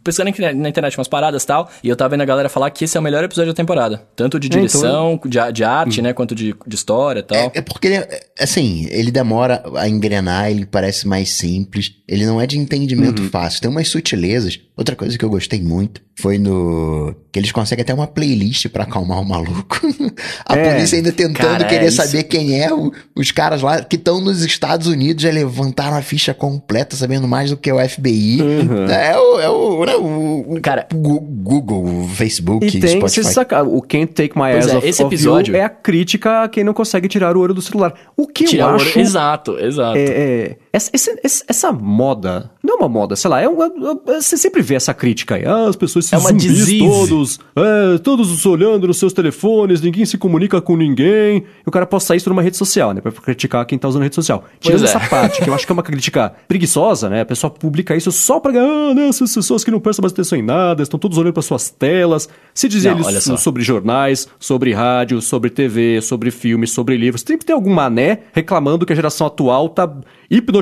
pesquisando 0.05 0.31
na 0.57 0.69
internet 0.69 0.99
umas 0.99 1.09
paradas 1.09 1.43
e 1.43 1.47
tal, 1.47 1.71
e 1.83 1.89
eu 1.89 1.97
tava 1.97 2.11
vendo 2.11 2.23
a 2.23 2.25
galera 2.25 2.49
falar 2.49 2.71
que 2.71 2.85
esse 2.85 2.97
é 2.97 3.01
o 3.01 3.03
melhor 3.03 3.23
episódio 3.25 3.53
da 3.53 3.57
temporada. 3.57 4.03
Tanto 4.17 4.39
de 4.39 4.47
então- 4.49 4.59
direção, 4.61 5.21
de, 5.27 5.39
a- 5.39 5.51
de 5.51 5.65
arte, 5.65 6.03
né, 6.03 6.13
quanto 6.13 6.35
de, 6.35 6.55
de 6.67 6.75
história 6.75 7.21
e 7.21 7.23
tal. 7.23 7.37
É, 7.39 7.51
é 7.55 7.61
porque 7.63 7.87
ele, 7.89 7.97
é- 7.97 8.21
assim, 8.39 8.87
ele 8.91 9.11
demora 9.11 9.63
a 9.77 9.89
engrenar, 9.89 10.51
ele 10.51 10.67
parece 10.67 11.07
mais 11.07 11.31
simples, 11.31 11.93
ele 12.07 12.25
não 12.27 12.41
é 12.41 12.47
de 12.47 12.59
entendimento 12.59 13.23
Uhum. 13.23 13.29
fácil, 13.31 13.61
tem 13.61 13.71
umas 13.71 13.89
sutilezas. 13.89 14.59
Outra 14.77 14.95
coisa 14.95 15.19
que 15.19 15.25
eu 15.25 15.31
gostei 15.31 15.61
muito 15.61 16.01
foi 16.21 16.37
no. 16.39 17.15
que 17.31 17.39
eles 17.39 17.53
conseguem 17.53 17.83
até 17.83 17.95
uma 17.95 18.07
playlist 18.07 18.69
pra 18.69 18.83
acalmar 18.85 19.21
o 19.21 19.25
maluco. 19.29 19.81
a 20.45 20.57
É, 20.57 20.73
polícia 20.75 20.97
ainda 20.97 21.13
tentando 21.13 21.37
cara, 21.37 21.65
é 21.65 21.69
querer 21.69 21.87
isso. 21.89 21.97
saber 21.97 22.25
quem 22.25 22.61
é 22.61 22.73
o- 22.75 22.91
os 23.15 23.31
caras 23.31 23.63
lá 23.63 23.81
que 23.83 23.97
estão 23.97 24.21
nos 24.21 24.43
Estados 24.43 24.87
Unidos 24.89 25.23
já 25.23 25.31
levantaram 25.31 25.97
a 25.97 26.03
ficha 26.03 26.35
completa, 26.35 26.97
sabendo 26.97 27.29
mais 27.29 27.51
do 27.51 27.57
que 27.57 27.71
o 27.71 27.79
FBI. 27.89 28.43
Uhum. 28.43 28.85
É 28.87 29.17
o. 29.19 29.41
É 29.41 29.49
o, 29.49 29.85
né, 29.85 29.95
o, 29.97 30.55
o 30.57 30.61
Cara- 30.61 30.87
Google, 30.93 32.09
Facebook, 32.15 32.67
E 32.67 32.81
tem, 32.81 32.97
Spotify. 32.99 33.25
se 33.25 33.33
sacar, 33.33 33.65
o 33.67 33.81
Can't 33.83 34.13
Take 34.13 34.37
My 34.37 34.53
Pois 34.53 34.65
Eyes 34.65 34.69
é, 34.69 34.77
Off, 34.79 34.89
esse 34.89 35.03
episódio- 35.03 35.55
You 35.55 35.61
é 35.61 35.65
a 35.65 35.69
crítica 35.69 36.43
a 36.45 36.49
quem 36.49 36.65
não 36.65 36.73
consegue 36.75 37.09
tirar 37.09 37.37
o 37.37 37.41
olho 37.41 37.55
do 37.55 37.63
celular. 37.63 37.95
O 38.17 38.27
que 38.27 38.45
eu 38.45 38.49
Tirar 38.49 38.69
o 38.69 38.73
ouro- 38.73 38.85
acho... 38.85 38.99
Exato, 38.99 39.59
exato. 39.59 39.97
É, 39.99 40.03
é, 40.05 40.57
essa, 40.73 40.91
esse- 41.23 41.45
essa 41.49 41.73
moda, 41.73 42.51
não 42.63 42.75
é 42.75 42.79
uma 42.79 42.89
moda, 42.89 43.17
sei 43.17 43.31
lá, 43.31 43.41
é 43.41 43.45
é- 43.47 43.49
é- 43.49 44.21
você 44.21 44.37
sempre 44.37 44.61
vê 44.63 44.75
essa 44.75 44.93
crítica 44.93 45.37
aí. 45.37 45.45
Ah, 45.47 45.67
as 45.69 45.77
pessoas 45.77 46.07
se 46.07 46.15
É 46.15 46.19
zumbis 46.19 46.79
todos, 46.79 47.41
é, 47.57 47.99
todos 47.99 48.45
olhando 48.47 48.87
nos 48.87 48.99
seus 48.99 49.13
telefones, 49.13 49.81
ninguém 49.81 50.05
se 50.05 50.19
comunica 50.19 50.61
com 50.61 50.77
ninguém. 50.77 51.39
E 51.65 51.69
o 51.69 51.71
cara 51.71 51.87
posta 51.87 52.15
isso 52.15 52.29
numa 52.29 52.43
rede 52.43 52.57
social, 52.57 52.93
né? 52.93 53.01
Pra 53.01 53.11
criticar 53.13 53.65
quem 53.65 53.79
tá 53.79 53.89
usando 53.89 54.03
rede 54.03 54.15
social. 54.15 54.45
Tirando 54.61 54.83
é. 54.83 54.85
essa 54.85 55.01
parte, 55.01 55.43
que 55.43 55.49
eu 55.49 55.55
acho 55.55 55.65
que 55.65 55.73
é 55.73 55.75
uma 55.75 55.83
crítica 55.83 56.35
preguiçosa, 56.47 57.09
né? 57.09 57.23
A 57.23 57.27
pessoa 57.27 57.51
publica 57.51 57.97
isso 57.97 58.13
só 58.13 58.39
pra 58.39 58.53
ganhar, 58.53 58.69
ah, 58.69 58.95
né, 58.95 59.09
essas 59.09 59.35
pessoas 59.35 59.65
que 59.65 59.71
não 59.71 59.81
prestam 59.81 60.03
mais 60.03 60.13
atenção 60.13 60.39
em 60.39 60.43
nada, 60.43 60.83
estão 60.83 60.99
todos 61.01 61.17
olhando 61.17 61.33
para 61.33 61.43
suas 61.43 61.71
telas. 61.71 62.29
Se 62.53 62.69
dizer 62.69 62.95
Não, 62.95 63.09
eles 63.09 63.25
sobre 63.41 63.63
jornais, 63.63 64.29
sobre 64.39 64.73
rádio, 64.75 65.23
sobre 65.23 65.49
TV, 65.51 66.01
sobre 66.03 66.31
filmes, 66.31 66.71
sobre 66.73 66.97
livros. 66.97 67.23
Sempre 67.27 67.47
tem 67.47 67.55
algum 67.55 67.73
mané 67.73 68.21
reclamando 68.33 68.85
que 68.85 68.93
a 68.93 68.97
geração 68.97 69.27
atual 69.27 69.69
tá 69.69 69.91
hipnotizada 70.31 70.58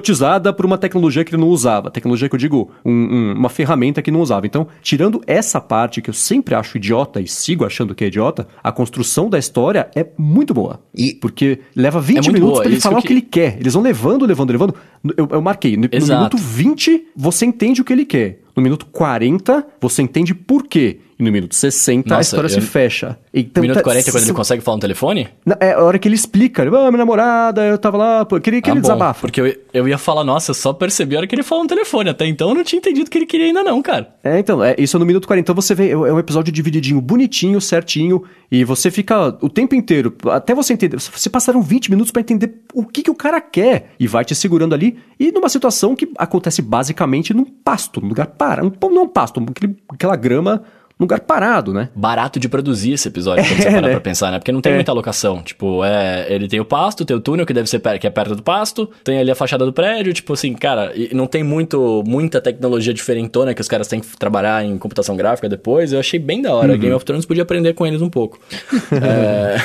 por 0.52 0.64
uma 0.66 0.78
tecnologia 0.78 1.24
que 1.24 1.34
ele 1.34 1.40
não 1.42 1.48
usava. 1.48 1.90
Tecnologia 1.90 2.28
que 2.28 2.34
eu 2.34 2.38
digo, 2.38 2.70
um- 2.84 2.92
um- 2.92 3.32
uma 3.34 3.48
ferramenta 3.48 4.00
que 4.02 4.10
não 4.10 4.20
usava. 4.20 4.46
Então, 4.46 4.66
tirando 4.82 5.20
essa 5.26 5.60
parte 5.60 6.00
que 6.02 6.10
eu 6.10 6.14
sempre 6.14 6.54
acho 6.54 6.76
idiota 6.76 7.20
e 7.20 7.26
sigo 7.28 7.64
achando 7.64 7.94
que 7.94 8.04
é 8.04 8.06
idiota, 8.08 8.46
a 8.62 8.72
construção 8.72 9.28
da 9.28 9.38
história 9.38 9.88
é 9.94 10.06
muito 10.18 10.52
boa. 10.54 10.80
E- 10.94 11.14
Porque 11.14 11.60
leva 11.74 12.00
20 12.00 12.28
É 12.28 12.32
minutos 12.32 12.50
boa, 12.50 12.62
pra 12.62 12.70
ele 12.70 12.80
falar 12.80 12.96
que 12.96 13.04
o 13.04 13.06
que 13.08 13.12
ele 13.12 13.22
quer. 13.22 13.56
Eles 13.60 13.74
vão 13.74 13.82
levando, 13.82 14.24
levando, 14.26 14.50
levando. 14.50 14.74
Eu, 15.16 15.28
eu 15.32 15.42
marquei. 15.42 15.76
No, 15.76 15.82
no 15.82 15.88
minuto 16.18 16.36
20, 16.36 17.06
você 17.16 17.46
entende 17.46 17.80
o 17.80 17.84
que 17.84 17.92
ele 17.92 18.04
quer. 18.04 18.40
No 18.56 18.62
minuto 18.62 18.86
40, 18.86 19.66
você 19.80 20.02
entende 20.02 20.34
por 20.34 20.66
quê. 20.66 21.00
E 21.18 21.22
no 21.22 21.32
minuto 21.32 21.54
60, 21.54 22.12
a 22.12 22.18
Nossa, 22.18 22.28
história 22.28 22.46
eu- 22.46 22.50
se 22.50 22.60
fecha. 22.60 23.18
Então, 23.32 23.62
Minuto 23.62 23.78
tá- 23.78 23.82
40 23.82 24.10
é 24.10 24.12
quando 24.12 24.16
ele 24.22 24.26
são- 24.26 24.34
consegue 24.36 24.62
falar 24.62 24.76
no 24.76 24.80
telefone? 24.82 25.28
É 25.60 25.72
a 25.72 25.82
hora 25.82 25.98
que 25.98 26.06
ele 26.06 26.14
explica. 26.14 26.60
Ele, 26.62 26.68
ah, 26.76 26.90
minha 26.90 26.98
namorada, 26.98 27.64
eu 27.64 27.78
tava 27.78 27.96
lá, 27.96 28.24
pô, 28.26 28.38
queria 28.38 28.60
que 28.60 28.68
Ah, 28.68 28.72
ele 28.74 28.80
bom, 28.80 28.88
desabafa. 28.88 29.20
Porque 29.22 29.40
eu, 29.40 29.56
eu 29.72 29.88
ia 29.88 29.96
falar, 29.96 30.24
nossa, 30.24 30.50
eu 30.50 30.54
só 30.54 30.74
percebi 30.74 31.14
a 31.16 31.20
hora 31.20 31.26
que 31.26 31.34
ele 31.34 31.42
falou 31.42 31.64
no 31.64 31.68
telefone. 31.68 32.10
Até 32.10 32.26
então 32.26 32.50
eu 32.50 32.54
não 32.54 32.62
tinha 32.64 32.78
entendido 32.78 33.06
o 33.06 33.10
que 33.10 33.16
ele 33.16 33.24
queria 33.24 33.46
ainda 33.46 33.62
não, 33.62 33.80
cara. 33.80 34.14
É, 34.22 34.38
então, 34.38 34.62
é, 34.62 34.74
isso 34.78 34.94
é 34.94 35.00
no 35.00 35.06
minuto 35.06 35.26
40. 35.26 35.40
Então 35.52 35.54
você 35.54 35.74
vê, 35.74 35.88
é 35.90 35.96
um 35.96 36.18
episódio 36.18 36.52
divididinho, 36.52 37.00
bonitinho, 37.00 37.58
certinho, 37.62 38.22
e 38.52 38.62
você 38.62 38.90
fica 38.90 39.38
o 39.40 39.48
tempo 39.48 39.74
inteiro, 39.74 40.14
até 40.26 40.54
você 40.54 40.74
entender, 40.74 40.98
você 40.98 41.30
passaram 41.30 41.62
20 41.62 41.90
minutos 41.90 42.12
pra 42.12 42.20
entender 42.20 42.60
o 42.74 42.84
que, 42.84 43.02
que 43.02 43.10
o 43.10 43.14
cara 43.14 43.40
quer, 43.40 43.92
e 43.98 44.06
vai 44.06 44.22
te 44.24 44.34
segurando 44.34 44.74
ali, 44.74 44.98
e 45.18 45.32
numa 45.32 45.48
situação 45.48 45.96
que 45.96 46.10
acontece 46.18 46.60
basicamente 46.60 47.32
num 47.32 47.44
pasto, 47.44 48.02
num 48.02 48.08
lugar 48.08 48.26
parado, 48.48 48.72
um, 48.82 48.90
não 48.90 49.02
um 49.04 49.08
pasto, 49.08 49.44
aquele- 49.50 49.76
aquela 49.88 50.16
grama, 50.16 50.62
num 50.98 51.04
lugar 51.04 51.20
parado, 51.20 51.74
né? 51.74 51.90
Barato 51.94 52.40
de 52.40 52.48
produzir 52.48 52.92
esse 52.92 53.06
episódio, 53.08 53.44
quando 53.44 53.58
você 53.58 53.68
É, 53.68 53.70
parar 53.74 53.82
né? 53.88 53.90
pra 53.90 54.00
pensar, 54.00 54.30
né? 54.32 54.38
Porque 54.38 54.50
não 54.50 54.62
tem 54.62 54.72
É. 54.72 54.74
muita 54.76 54.92
locação. 54.94 55.42
Tipo, 55.42 55.84
é, 55.84 56.26
ele 56.30 56.48
tem 56.48 56.58
o 56.58 56.64
pasto, 56.64 57.04
tem 57.04 57.14
o 57.14 57.20
túnel, 57.20 57.44
que 57.44 57.52
deve 57.52 57.68
ser 57.68 57.80
que 58.00 58.06
é 58.06 58.10
perto 58.10 58.34
do 58.34 58.42
pasto, 58.42 58.88
tem 59.04 59.18
ali 59.18 59.30
a 59.30 59.34
fachada 59.34 59.66
do 59.66 59.74
prédio, 59.74 60.14
tipo 60.14 60.32
assim, 60.32 60.54
cara, 60.54 60.92
e 60.96 61.10
não 61.14 61.26
tem 61.26 61.42
muito, 61.44 62.02
muita 62.06 62.40
tecnologia 62.40 62.94
diferentona 62.94 63.52
que 63.52 63.60
os 63.60 63.68
caras 63.68 63.88
têm 63.88 64.00
que 64.00 64.16
trabalhar 64.16 64.64
em 64.64 64.78
computação 64.78 65.14
gráfica 65.18 65.50
depois. 65.50 65.92
Eu 65.92 66.00
achei 66.00 66.18
bem 66.18 66.40
da 66.40 66.54
hora. 66.54 66.72
Uhum. 66.72 66.78
Game 66.78 66.94
of 66.94 67.04
Thrones 67.04 67.26
podia 67.26 67.42
aprender 67.42 67.74
com 67.74 67.86
eles 67.86 68.00
um 68.00 68.08
pouco. 68.08 68.40
É, 68.92 69.60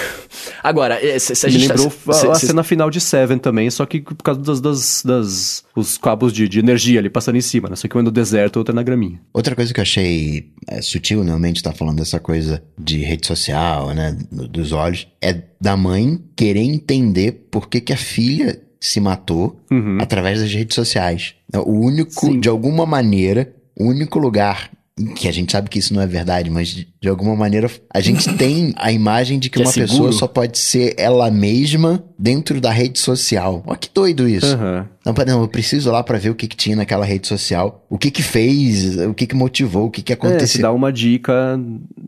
Agora, 0.64 1.00
eh, 1.04 1.18
se, 1.20 1.36
se 1.36 1.46
a 1.46 1.50
Me 1.50 1.58
gente 1.58 1.68
tá- 1.70 1.74
lembrou 1.76 1.92
se- 2.14 2.28
a, 2.28 2.32
a 2.32 2.36
se- 2.36 2.48
cena 2.48 2.64
final 2.64 2.90
de 2.90 3.00
Seven 3.00 3.38
também, 3.38 3.70
só 3.70 3.86
que 3.86 4.02
por 4.02 4.16
causa 4.24 4.42
das, 4.42 4.60
das, 4.62 5.04
das- 5.06 5.64
os 5.76 5.98
cabos 5.98 6.34
de, 6.34 6.48
de 6.50 6.60
energia 6.60 7.00
ali 7.00 7.10
passando 7.10 7.38
em 7.38 7.42
cima, 7.42 7.70
né? 7.70 7.76
Só 7.76 7.88
que 7.88 7.96
um 7.98 8.02
é 8.02 8.04
no 8.04 8.12
deserto, 8.12 8.58
outro 8.58 8.74
é 8.74 8.76
na 8.76 8.84
graminha. 8.84 9.20
Outra 9.34 9.56
coisa 9.56 9.74
que 9.74 9.80
eu 9.80 9.84
achei 9.84 10.52
é, 10.68 10.82
sutil, 10.82 11.20
normalmente 11.24 11.64
tá 11.64 11.72
falando 11.74 11.98
dessa 11.98 12.20
coisa 12.20 12.62
de 12.78 12.98
rede 13.00 13.26
social, 13.28 13.94
né, 13.94 14.18
do- 14.32 14.48
dos 14.48 14.72
olhos, 14.72 15.08
é 15.22 15.42
da 15.60 15.78
mãe 15.78 16.20
querer 16.36 16.62
entender 16.62 17.48
por 17.52 17.70
que, 17.70 17.80
que 17.82 17.94
a 17.94 17.98
filha 17.98 18.62
se 18.80 19.00
matou 19.00 19.60
Uhum. 19.72 19.98
através 20.02 20.42
das 20.42 20.52
redes 20.52 20.76
sociais. 20.76 21.36
O 21.54 21.72
único, 21.86 22.26
Sim. 22.26 22.40
de 22.40 22.50
alguma 22.50 22.86
maneira, 22.86 23.54
o 23.80 23.86
único 23.86 24.18
lugar 24.20 24.72
que 25.16 25.28
a 25.28 25.32
gente 25.32 25.52
sabe 25.52 25.70
que 25.70 25.80
isso 25.80 25.94
não 25.94 26.02
é 26.02 26.06
verdade, 26.08 26.50
mas 26.50 26.68
de, 27.02 27.10
alguma 27.10 27.36
maneira 27.36 27.70
a 27.94 28.00
gente 28.02 28.28
tem 28.38 28.74
a 28.76 28.92
imagem 28.92 29.40
de 29.40 29.50
que, 29.50 29.58
Que 29.58 29.64
é 29.64 29.66
uma 29.66 29.72
seguro. 29.72 29.90
pessoa 29.92 30.12
só 30.12 30.28
pode 30.28 30.58
ser 30.60 30.94
ela 30.98 31.32
mesma 31.32 32.04
dentro 32.22 32.62
da 32.62 32.70
rede 32.70 33.00
social. 33.00 33.64
Olha 33.66 33.78
que 33.78 33.90
doido 33.94 34.30
isso. 34.30 34.54
Aham. 34.56 34.88
Não, 35.04 35.14
não, 35.26 35.42
eu 35.42 35.48
preciso 35.48 35.90
lá 35.92 36.04
pra 36.04 36.20
ver 36.20 36.30
o 36.30 36.36
que, 36.36 36.48
que 36.48 36.56
tinha 36.56 36.76
naquela 36.76 37.04
rede 37.04 37.26
social, 37.28 37.84
o 37.90 37.98
que 37.98 38.12
que 38.12 38.22
fez, 38.22 38.96
o 39.00 39.16
que 39.16 39.26
que 39.26 39.34
motivou, 39.36 39.88
o 39.88 39.90
que 39.90 40.04
que 40.04 40.14
É, 40.14 40.16
te 40.16 40.20
aconteceu. 40.28 40.62
dá 40.62 40.72
uma 40.72 40.94
dica, 40.94 41.60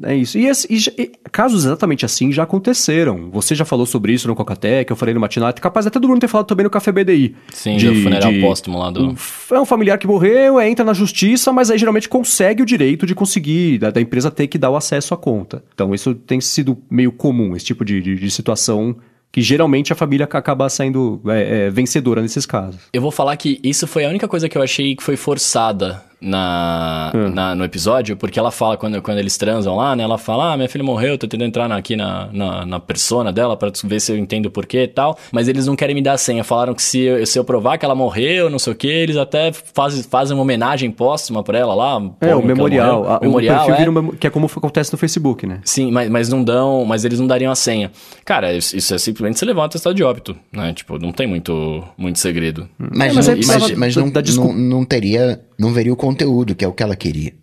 é 0.03 0.15
isso. 0.15 0.37
E, 0.37 0.45
esse- 0.45 0.67
e 0.71 0.77
e 1.01 1.11
casos 1.31 1.65
exatamente 1.65 2.05
assim 2.05 2.31
já 2.31 2.43
aconteceram. 2.43 3.31
Você 3.31 3.55
já 3.55 3.65
falou 3.65 3.87
sobre 3.87 4.13
isso 4.13 4.27
no 4.27 4.35
Cocatec, 4.35 4.91
eu 4.91 4.95
falei 4.95 5.11
no 5.15 5.19
Matinata, 5.19 5.59
capaz 5.59 5.87
até 5.87 5.99
do 5.99 6.05
Bruno 6.07 6.19
ter 6.21 6.27
falado 6.27 6.45
também 6.45 6.63
no 6.65 6.69
Café 6.69 6.91
BDI. 6.91 7.35
Sim, 7.51 7.77
do 7.77 7.95
funeral 8.03 8.31
póstumo 8.39 8.77
lá 8.77 8.91
do- 8.91 9.09
Um 9.09 9.15
é 9.55 9.59
um 9.59 9.65
familiar 9.65 9.97
que 9.97 10.05
morreu, 10.05 10.59
é, 10.59 10.69
entra 10.69 10.85
na 10.85 10.93
justiça, 10.93 11.51
mas 11.51 11.71
aí 11.71 11.79
geralmente 11.79 12.07
consegue 12.07 12.61
o 12.61 12.65
direito 12.65 13.07
de 13.07 13.15
conseguir, 13.15 13.79
da, 13.79 13.89
da 13.89 13.99
empresa 13.99 14.29
ter 14.29 14.45
que 14.45 14.59
dar 14.59 14.69
o 14.69 14.75
acesso 14.75 15.15
à 15.15 15.17
conta. 15.17 15.63
Então 15.73 15.95
isso 15.95 16.13
tem 16.13 16.39
sido 16.39 16.77
meio 16.91 17.11
comum, 17.11 17.55
esse 17.55 17.65
tipo 17.65 17.83
de, 17.83 17.99
de, 17.99 18.15
de 18.15 18.29
situação 18.29 18.95
que 19.33 19.41
geralmente 19.41 19.91
a 19.91 19.95
família 19.95 20.27
ca- 20.27 20.37
acaba 20.37 20.69
saindo 20.69 21.19
é, 21.25 21.65
é, 21.65 21.69
vencedora 21.71 22.21
nesses 22.21 22.45
casos. 22.45 22.79
Eu 22.93 23.01
vou 23.01 23.09
falar 23.11 23.35
que 23.35 23.59
isso 23.63 23.87
foi 23.87 24.05
a 24.05 24.09
única 24.09 24.27
coisa 24.27 24.47
que 24.47 24.55
eu 24.55 24.61
achei 24.61 24.95
que 24.95 25.01
foi 25.03 25.17
forçada 25.17 26.03
na, 26.23 27.11
na- 27.33 27.55
no 27.55 27.63
episódio, 27.63 28.15
porque 28.17 28.39
ela 28.39 28.51
fala, 28.51 28.77
quando, 28.77 29.01
quando 29.01 29.17
eles 29.17 29.37
transam 29.37 29.75
lá, 29.75 29.95
né? 29.95 30.03
Ela 30.03 30.17
fala, 30.17 30.53
ah, 30.53 30.57
minha 30.57 30.69
filha 30.69 30.83
morreu, 30.83 31.17
tô 31.17 31.27
tentando 31.27 31.47
entrar 31.47 31.67
na- 31.67 31.75
aqui 31.77 31.95
na, 31.95 32.29
na, 32.31 32.65
na 32.65 32.79
persona 32.79 33.31
dela 33.31 33.55
pra 33.57 33.71
ver 33.83 33.99
se 33.99 34.11
eu 34.11 34.17
entendo 34.17 34.47
o 34.47 34.51
porquê 34.51 34.83
e 34.83 34.87
tal. 34.87 35.17
Mas 35.31 35.47
eles 35.47 35.67
não 35.67 35.75
querem 35.75 35.95
me 35.95 36.01
dar 36.01 36.13
a 36.13 36.17
senha. 36.17 36.43
Falaram 36.43 36.73
que 36.73 36.81
se 36.81 36.99
eu, 37.01 37.25
se 37.25 37.37
eu 37.37 37.43
provar 37.43 37.77
que 37.77 37.85
ela 37.85 37.95
morreu, 37.95 38.49
não 38.49 38.59
sei 38.59 38.73
o 38.73 38.75
que, 38.75 38.87
eles 38.87 39.17
até 39.17 39.51
faz, 39.51 40.05
fazem 40.05 40.35
uma 40.35 40.43
homenagem 40.43 40.89
póstuma 40.91 41.43
pra 41.43 41.57
ela 41.57 41.73
lá. 41.75 42.01
É, 42.21 42.35
o 42.35 42.41
memorial. 42.43 43.07
a- 43.09 43.19
memorial, 43.21 43.67
o 43.67 43.71
é. 43.73 43.77
vira 43.77 43.91
que 44.19 44.27
é 44.27 44.29
como 44.29 44.45
acontece 44.47 44.91
no 44.91 44.97
Facebook, 44.97 45.45
né? 45.45 45.59
Sim, 45.63 45.91
mas, 45.91 46.09
mas 46.09 46.29
não 46.29 46.43
dão, 46.43 46.85
mas 46.85 47.03
eles 47.05 47.19
não 47.19 47.27
dariam 47.27 47.51
a 47.51 47.55
senha. 47.55 47.91
Cara, 48.25 48.53
isso, 48.53 48.75
isso 48.75 48.93
é 48.93 48.97
simplesmente 48.97 49.37
você 49.39 49.45
levar 49.45 49.61
um 49.61 49.65
atestado 49.65 49.95
de 49.95 50.03
óbito, 50.03 50.35
né? 50.51 50.73
Tipo, 50.73 50.97
não 50.99 51.11
tem 51.11 51.27
muito, 51.27 51.83
muito 51.97 52.19
segredo. 52.19 52.67
Mas, 52.77 53.11
É, 53.11 53.13
mas 53.15 53.27
não, 53.27 53.33
aí 53.33 53.45
mas, 53.45 53.71
mas 53.77 53.95
não, 53.95 54.45
não, 54.45 54.53
não 54.53 54.85
teria, 54.85 55.39
não 55.57 55.71
veria 55.73 55.93
o 55.93 55.95
conteúdo, 55.95 56.55
que 56.55 56.63
é 56.63 56.67
o 56.67 56.71
que 56.73 56.83
ela 56.83 56.95
queria. 56.95 57.33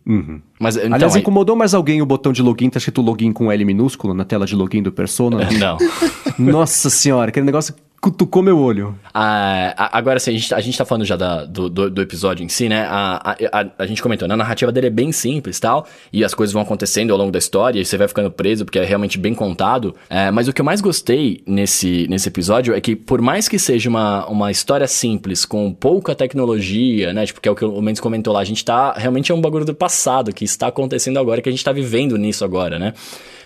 Mas, 0.58 0.76
então, 0.76 0.92
Aliás, 0.94 1.14
aí- 1.14 1.20
incomodou 1.20 1.56
mais 1.56 1.74
alguém 1.74 2.02
o 2.02 2.06
botão 2.06 2.32
de 2.32 2.42
login, 2.42 2.68
tá 2.70 2.78
escrito 2.78 3.00
login 3.02 3.32
com 3.32 3.50
L 3.50 3.64
minúsculo 3.64 4.12
na 4.14 4.24
tela 4.24 4.46
de 4.46 4.54
login 4.54 4.82
do 4.82 4.92
Persona? 4.92 5.48
Não. 5.58 5.78
Nossa 6.38 6.90
senhora, 6.90 7.28
aquele 7.30 7.46
negócio 7.46 7.74
cutucou 8.00 8.42
meu 8.42 8.58
olho. 8.58 8.98
Ah, 9.12 9.90
agora, 9.92 10.16
assim, 10.16 10.30
a 10.30 10.34
gente, 10.34 10.54
a 10.54 10.60
gente 10.60 10.78
tá 10.78 10.84
falando 10.84 11.04
já 11.04 11.16
da- 11.16 11.44
do, 11.44 11.68
do, 11.68 11.90
do 11.90 12.02
episódio 12.02 12.42
em 12.42 12.48
si, 12.48 12.68
né? 12.68 12.86
A, 12.88 13.36
a, 13.52 13.60
a, 13.60 13.66
a 13.80 13.86
gente 13.86 14.02
comentou, 14.02 14.26
né? 14.26 14.34
a 14.34 14.36
narrativa 14.36 14.72
dele 14.72 14.86
é 14.86 14.90
bem 14.90 15.12
simples 15.12 15.60
tal, 15.60 15.86
e 16.12 16.24
as 16.24 16.32
coisas 16.32 16.52
vão 16.52 16.62
acontecendo 16.62 17.12
ao 17.12 17.18
longo 17.18 17.30
da 17.30 17.38
história, 17.38 17.78
e 17.78 17.84
você 17.84 17.98
vai 17.98 18.08
ficando 18.08 18.30
preso, 18.30 18.64
porque 18.64 18.78
é 18.78 18.84
realmente 18.84 19.18
bem 19.18 19.34
contado. 19.34 19.94
É, 20.08 20.30
mas 20.30 20.48
o 20.48 20.52
que 20.52 20.60
eu 20.60 20.64
mais 20.64 20.80
gostei 20.80 21.42
nesse, 21.46 22.06
nesse 22.08 22.28
episódio 22.28 22.74
é 22.74 22.80
que, 22.80 22.96
por 22.96 23.20
mais 23.20 23.48
que 23.48 23.58
seja 23.58 23.90
uma, 23.90 24.26
uma 24.26 24.50
história 24.50 24.86
simples, 24.86 25.44
com 25.44 25.72
pouca 25.72 26.14
tecnologia, 26.14 27.12
né? 27.12 27.26
Tipo, 27.26 27.40
que 27.40 27.48
é 27.48 27.52
o 27.52 27.54
que 27.54 27.64
o 27.64 27.82
Mendes 27.82 28.00
comentou 28.00 28.32
lá, 28.32 28.40
a 28.40 28.44
gente 28.44 28.64
tá. 28.64 28.94
Realmente 28.96 29.30
é 29.30 29.34
um 29.34 29.40
bagulho 29.40 29.64
do 29.64 29.74
passado, 29.74 30.32
que 30.32 30.44
está 30.44 30.68
acontecendo 30.68 31.18
agora, 31.18 31.42
que 31.42 31.48
a 31.48 31.52
gente 31.52 31.64
tá 31.64 31.72
vivendo 31.72 32.16
nisso 32.16 32.44
agora, 32.44 32.78
né? 32.78 32.94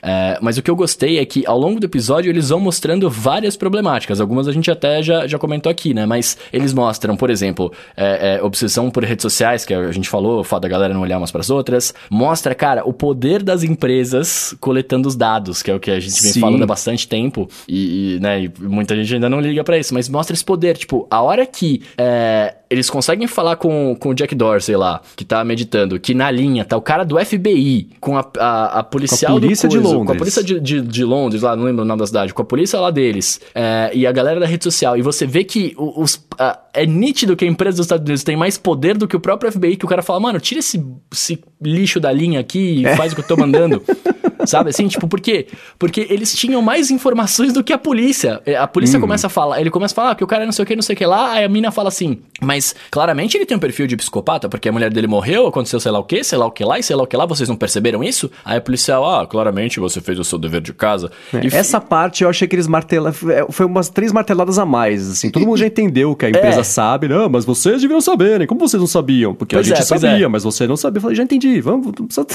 É, 0.06 0.38
mas 0.42 0.58
o 0.58 0.62
que 0.62 0.70
eu 0.70 0.76
gostei 0.76 1.18
é 1.18 1.24
que 1.24 1.46
ao 1.46 1.58
longo 1.58 1.80
do 1.80 1.86
episódio 1.86 2.28
eles 2.28 2.50
vão 2.50 2.60
mostrando 2.60 3.08
várias 3.08 3.56
problemáticas. 3.56 4.20
Algumas 4.20 4.43
a 4.48 4.52
gente 4.52 4.70
até 4.70 5.02
já, 5.02 5.26
já 5.26 5.38
comentou 5.38 5.70
aqui, 5.70 5.94
né? 5.94 6.06
Mas 6.06 6.36
eles 6.52 6.72
mostram, 6.72 7.16
por 7.16 7.30
exemplo, 7.30 7.72
é, 7.96 8.36
é, 8.36 8.42
obsessão 8.42 8.90
por 8.90 9.04
redes 9.04 9.22
sociais, 9.22 9.64
que 9.64 9.74
a 9.74 9.92
gente 9.92 10.08
falou, 10.08 10.40
o 10.40 10.44
fato 10.44 10.62
da 10.62 10.68
galera 10.68 10.94
não 10.94 11.00
olhar 11.00 11.18
umas 11.18 11.30
pras 11.30 11.50
outras. 11.50 11.94
Mostra, 12.10 12.54
cara, 12.54 12.86
o 12.86 12.92
poder 12.92 13.42
das 13.42 13.62
empresas 13.62 14.54
coletando 14.60 15.08
os 15.08 15.16
dados, 15.16 15.62
que 15.62 15.70
é 15.70 15.74
o 15.74 15.80
que 15.80 15.90
a 15.90 16.00
gente 16.00 16.22
vem 16.22 16.32
Sim. 16.32 16.40
falando 16.40 16.62
há 16.62 16.66
bastante 16.66 17.06
tempo. 17.08 17.48
E, 17.68 18.16
e, 18.16 18.20
né, 18.20 18.44
e 18.44 18.52
muita 18.60 18.94
gente 18.96 19.14
ainda 19.14 19.28
não 19.28 19.40
liga 19.40 19.62
pra 19.64 19.78
isso. 19.78 19.94
Mas 19.94 20.08
mostra 20.08 20.34
esse 20.34 20.44
poder. 20.44 20.76
Tipo, 20.76 21.06
a 21.10 21.22
hora 21.22 21.46
que 21.46 21.82
é, 21.96 22.54
eles 22.74 22.90
conseguem 22.90 23.26
falar 23.26 23.56
com, 23.56 23.96
com 23.98 24.10
o 24.10 24.14
Jack 24.14 24.34
Dorsey 24.34 24.76
lá, 24.76 25.00
que 25.16 25.24
tá 25.24 25.44
meditando, 25.44 25.98
que 25.98 26.12
na 26.12 26.30
linha 26.30 26.64
tá 26.64 26.76
o 26.76 26.82
cara 26.82 27.04
do 27.04 27.18
FBI 27.24 27.88
com 28.00 28.18
a, 28.18 28.26
a, 28.38 28.80
a 28.80 28.82
policial 28.82 29.34
do 29.38 29.42
polícia 29.42 29.68
de 29.68 29.76
coisa, 29.76 29.90
Com 29.90 29.94
a 29.94 29.98
Londres. 29.98 30.18
polícia 30.18 30.42
de, 30.42 30.60
de, 30.60 30.80
de 30.80 31.04
Londres, 31.04 31.42
lá, 31.42 31.54
não 31.54 31.64
lembro 31.64 31.82
o 31.82 31.84
nome 31.84 32.00
da 32.00 32.06
cidade, 32.06 32.34
com 32.34 32.42
a 32.42 32.44
polícia 32.44 32.80
lá 32.80 32.90
deles, 32.90 33.40
é, 33.54 33.90
e 33.94 34.06
a 34.06 34.12
galera 34.12 34.40
da 34.40 34.46
rede 34.46 34.64
social, 34.64 34.96
e 34.96 35.02
você 35.02 35.26
vê 35.26 35.44
que 35.44 35.74
os, 35.78 36.20
ah, 36.38 36.58
é 36.72 36.84
nítido 36.84 37.36
que 37.36 37.44
a 37.44 37.48
empresa 37.48 37.76
dos 37.76 37.86
Estados 37.86 38.04
Unidos 38.04 38.24
tem 38.24 38.36
mais 38.36 38.58
poder 38.58 38.98
do 38.98 39.06
que 39.06 39.16
o 39.16 39.20
próprio 39.20 39.52
FBI, 39.52 39.76
que 39.76 39.84
o 39.84 39.88
cara 39.88 40.02
fala, 40.02 40.18
mano, 40.18 40.40
tira 40.40 40.58
esse, 40.58 40.84
esse 41.12 41.38
lixo 41.62 42.00
da 42.00 42.10
linha 42.10 42.40
aqui 42.40 42.82
e 42.82 42.96
faz 42.96 43.12
o 43.12 43.14
que 43.14 43.20
eu 43.22 43.26
tô 43.26 43.36
mandando. 43.36 43.80
Sabe 44.46 44.70
assim, 44.70 44.86
tipo, 44.88 45.06
por 45.08 45.20
quê? 45.20 45.46
Porque 45.78 46.06
eles 46.10 46.34
tinham 46.34 46.60
mais 46.62 46.90
informações 46.90 47.52
do 47.52 47.62
que 47.64 47.72
a 47.72 47.78
polícia. 47.78 48.40
É, 48.46 48.56
A 48.56 48.66
polícia 48.66 48.98
começa 49.00 49.26
a 49.26 49.30
falar, 49.30 49.60
ele 49.60 49.70
começa 49.70 49.92
a 49.92 49.96
falar 49.96 50.14
que 50.14 50.24
o 50.24 50.26
cara 50.26 50.42
é 50.42 50.46
não 50.46 50.52
sei 50.52 50.62
o 50.62 50.66
que, 50.66 50.74
não 50.76 50.82
sei 50.82 50.94
o 50.94 50.96
que 50.96 51.06
lá, 51.06 51.32
aí 51.32 51.44
a 51.44 51.48
mina 51.48 51.70
fala 51.70 51.88
assim, 51.88 52.18
mas 52.40 52.74
claramente 52.90 53.36
ele 53.36 53.46
tem 53.46 53.56
um 53.56 53.60
perfil 53.60 53.86
de 53.86 53.96
psicopata, 53.96 54.48
porque 54.48 54.68
a 54.68 54.72
mulher 54.72 54.90
dele 54.92 55.06
morreu, 55.06 55.46
aconteceu 55.46 55.78
sei 55.80 55.90
lá 55.92 55.98
o 55.98 56.04
que, 56.04 56.22
sei 56.24 56.38
lá 56.38 56.46
o 56.46 56.50
que 56.50 56.64
lá, 56.64 56.78
e 56.78 56.82
sei 56.82 56.94
lá 56.96 57.02
o 57.02 57.06
que 57.06 57.16
lá, 57.16 57.26
vocês 57.26 57.48
não 57.48 57.56
perceberam 57.56 58.02
isso? 58.02 58.30
Aí 58.44 58.56
a 58.58 58.60
policial, 58.60 59.04
ah, 59.04 59.26
claramente 59.26 59.80
você 59.80 60.00
fez 60.00 60.18
o 60.18 60.24
seu 60.24 60.38
dever 60.38 60.60
de 60.60 60.72
casa. 60.72 61.10
É, 61.32 61.56
Essa 61.56 61.80
parte 61.80 62.24
eu 62.24 62.30
achei 62.30 62.46
que 62.48 62.54
eles 62.56 62.66
martelaram. 62.66 63.14
Foi 63.50 63.66
umas 63.66 63.88
três 63.88 64.12
marteladas 64.12 64.58
a 64.58 64.64
mais, 64.66 65.08
assim. 65.10 65.30
Todo 65.30 65.46
mundo 65.46 65.56
já 65.58 65.66
entendeu 65.66 66.14
que 66.16 66.26
a 66.26 66.28
empresa 66.28 66.60
É. 66.60 66.64
sabe. 66.64 67.08
Não, 67.08 67.28
mas 67.28 67.44
vocês 67.44 67.80
deviam 67.80 68.00
saberem. 68.00 68.46
Como 68.46 68.60
vocês 68.60 68.80
não 68.80 68.86
sabiam? 68.86 69.34
Porque 69.34 69.54
Pois 69.54 69.66
a 69.66 69.68
gente 69.68 69.80
é, 69.80 69.84
sabia, 69.84 70.24
é. 70.24 70.28
mas 70.28 70.44
você 70.44 70.66
não 70.66 70.76
sabia. 70.76 70.98
Eu 70.98 71.02
falei, 71.02 71.16
já 71.16 71.22
entendi. 71.22 71.60
Vamos. 71.60 71.86
não 71.86 72.06
precisa- 72.06 72.26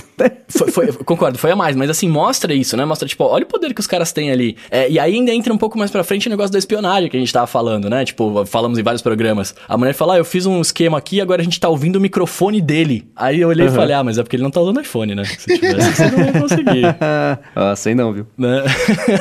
Foi, 0.49 0.71
foi- 0.71 0.87
concordo, 1.03 1.37
foi 1.37 1.51
a 1.51 1.55
mais, 1.55 1.75
mas 1.75 1.89
assim, 1.89 1.98
mostra 2.07 2.53
isso, 2.53 2.75
né? 2.77 2.85
Mostra, 2.85 3.07
tipo, 3.07 3.23
olha 3.23 3.43
o 3.43 3.47
poder 3.47 3.73
que 3.73 3.81
os 3.81 3.87
caras 3.87 4.11
têm 4.11 4.31
ali. 4.31 4.55
É, 4.69 4.89
e 4.89 4.99
aí 4.99 5.15
ainda 5.15 5.33
entra 5.33 5.53
um 5.53 5.57
pouco 5.57 5.77
mais 5.77 5.91
pra 5.91 6.03
frente 6.03 6.27
o 6.27 6.29
negócio 6.29 6.51
da 6.51 6.59
espionagem 6.59 7.09
que 7.09 7.17
a 7.17 7.19
gente 7.19 7.33
tava 7.33 7.47
falando, 7.47 7.89
né? 7.89 8.05
Tipo, 8.05 8.45
falamos 8.45 8.77
em 8.77 8.83
vários 8.83 9.01
programas. 9.01 9.55
A 9.67 9.77
mulher 9.77 9.93
fala, 9.93 10.15
ah, 10.15 10.17
eu 10.17 10.25
fiz 10.25 10.45
um 10.45 10.61
esquema 10.61 10.97
aqui 10.97 11.19
agora 11.21 11.41
a 11.41 11.43
gente 11.43 11.59
tá 11.59 11.69
ouvindo 11.69 11.97
o 11.97 12.01
microfone 12.01 12.61
dele. 12.61 13.07
Aí 13.15 13.41
eu 13.41 13.49
olhei 13.49 13.67
e 13.67 13.69
falei, 13.69 13.95
ah, 13.95 14.03
mas 14.03 14.17
é 14.17 14.23
porque 14.23 14.35
ele 14.35 14.43
não 14.43 14.51
tá 14.51 14.61
usando 14.61 14.79
iPhone, 14.81 15.15
né? 15.15 15.23
Se 15.25 15.57
tivesse, 15.57 15.95
você 15.95 16.11
não 16.11 16.25
ia 16.25 16.33
conseguir. 16.33 16.85
ah, 17.55 17.75
sei 17.75 17.95
não, 17.95 18.13
viu? 18.13 18.27
né? 18.37 18.63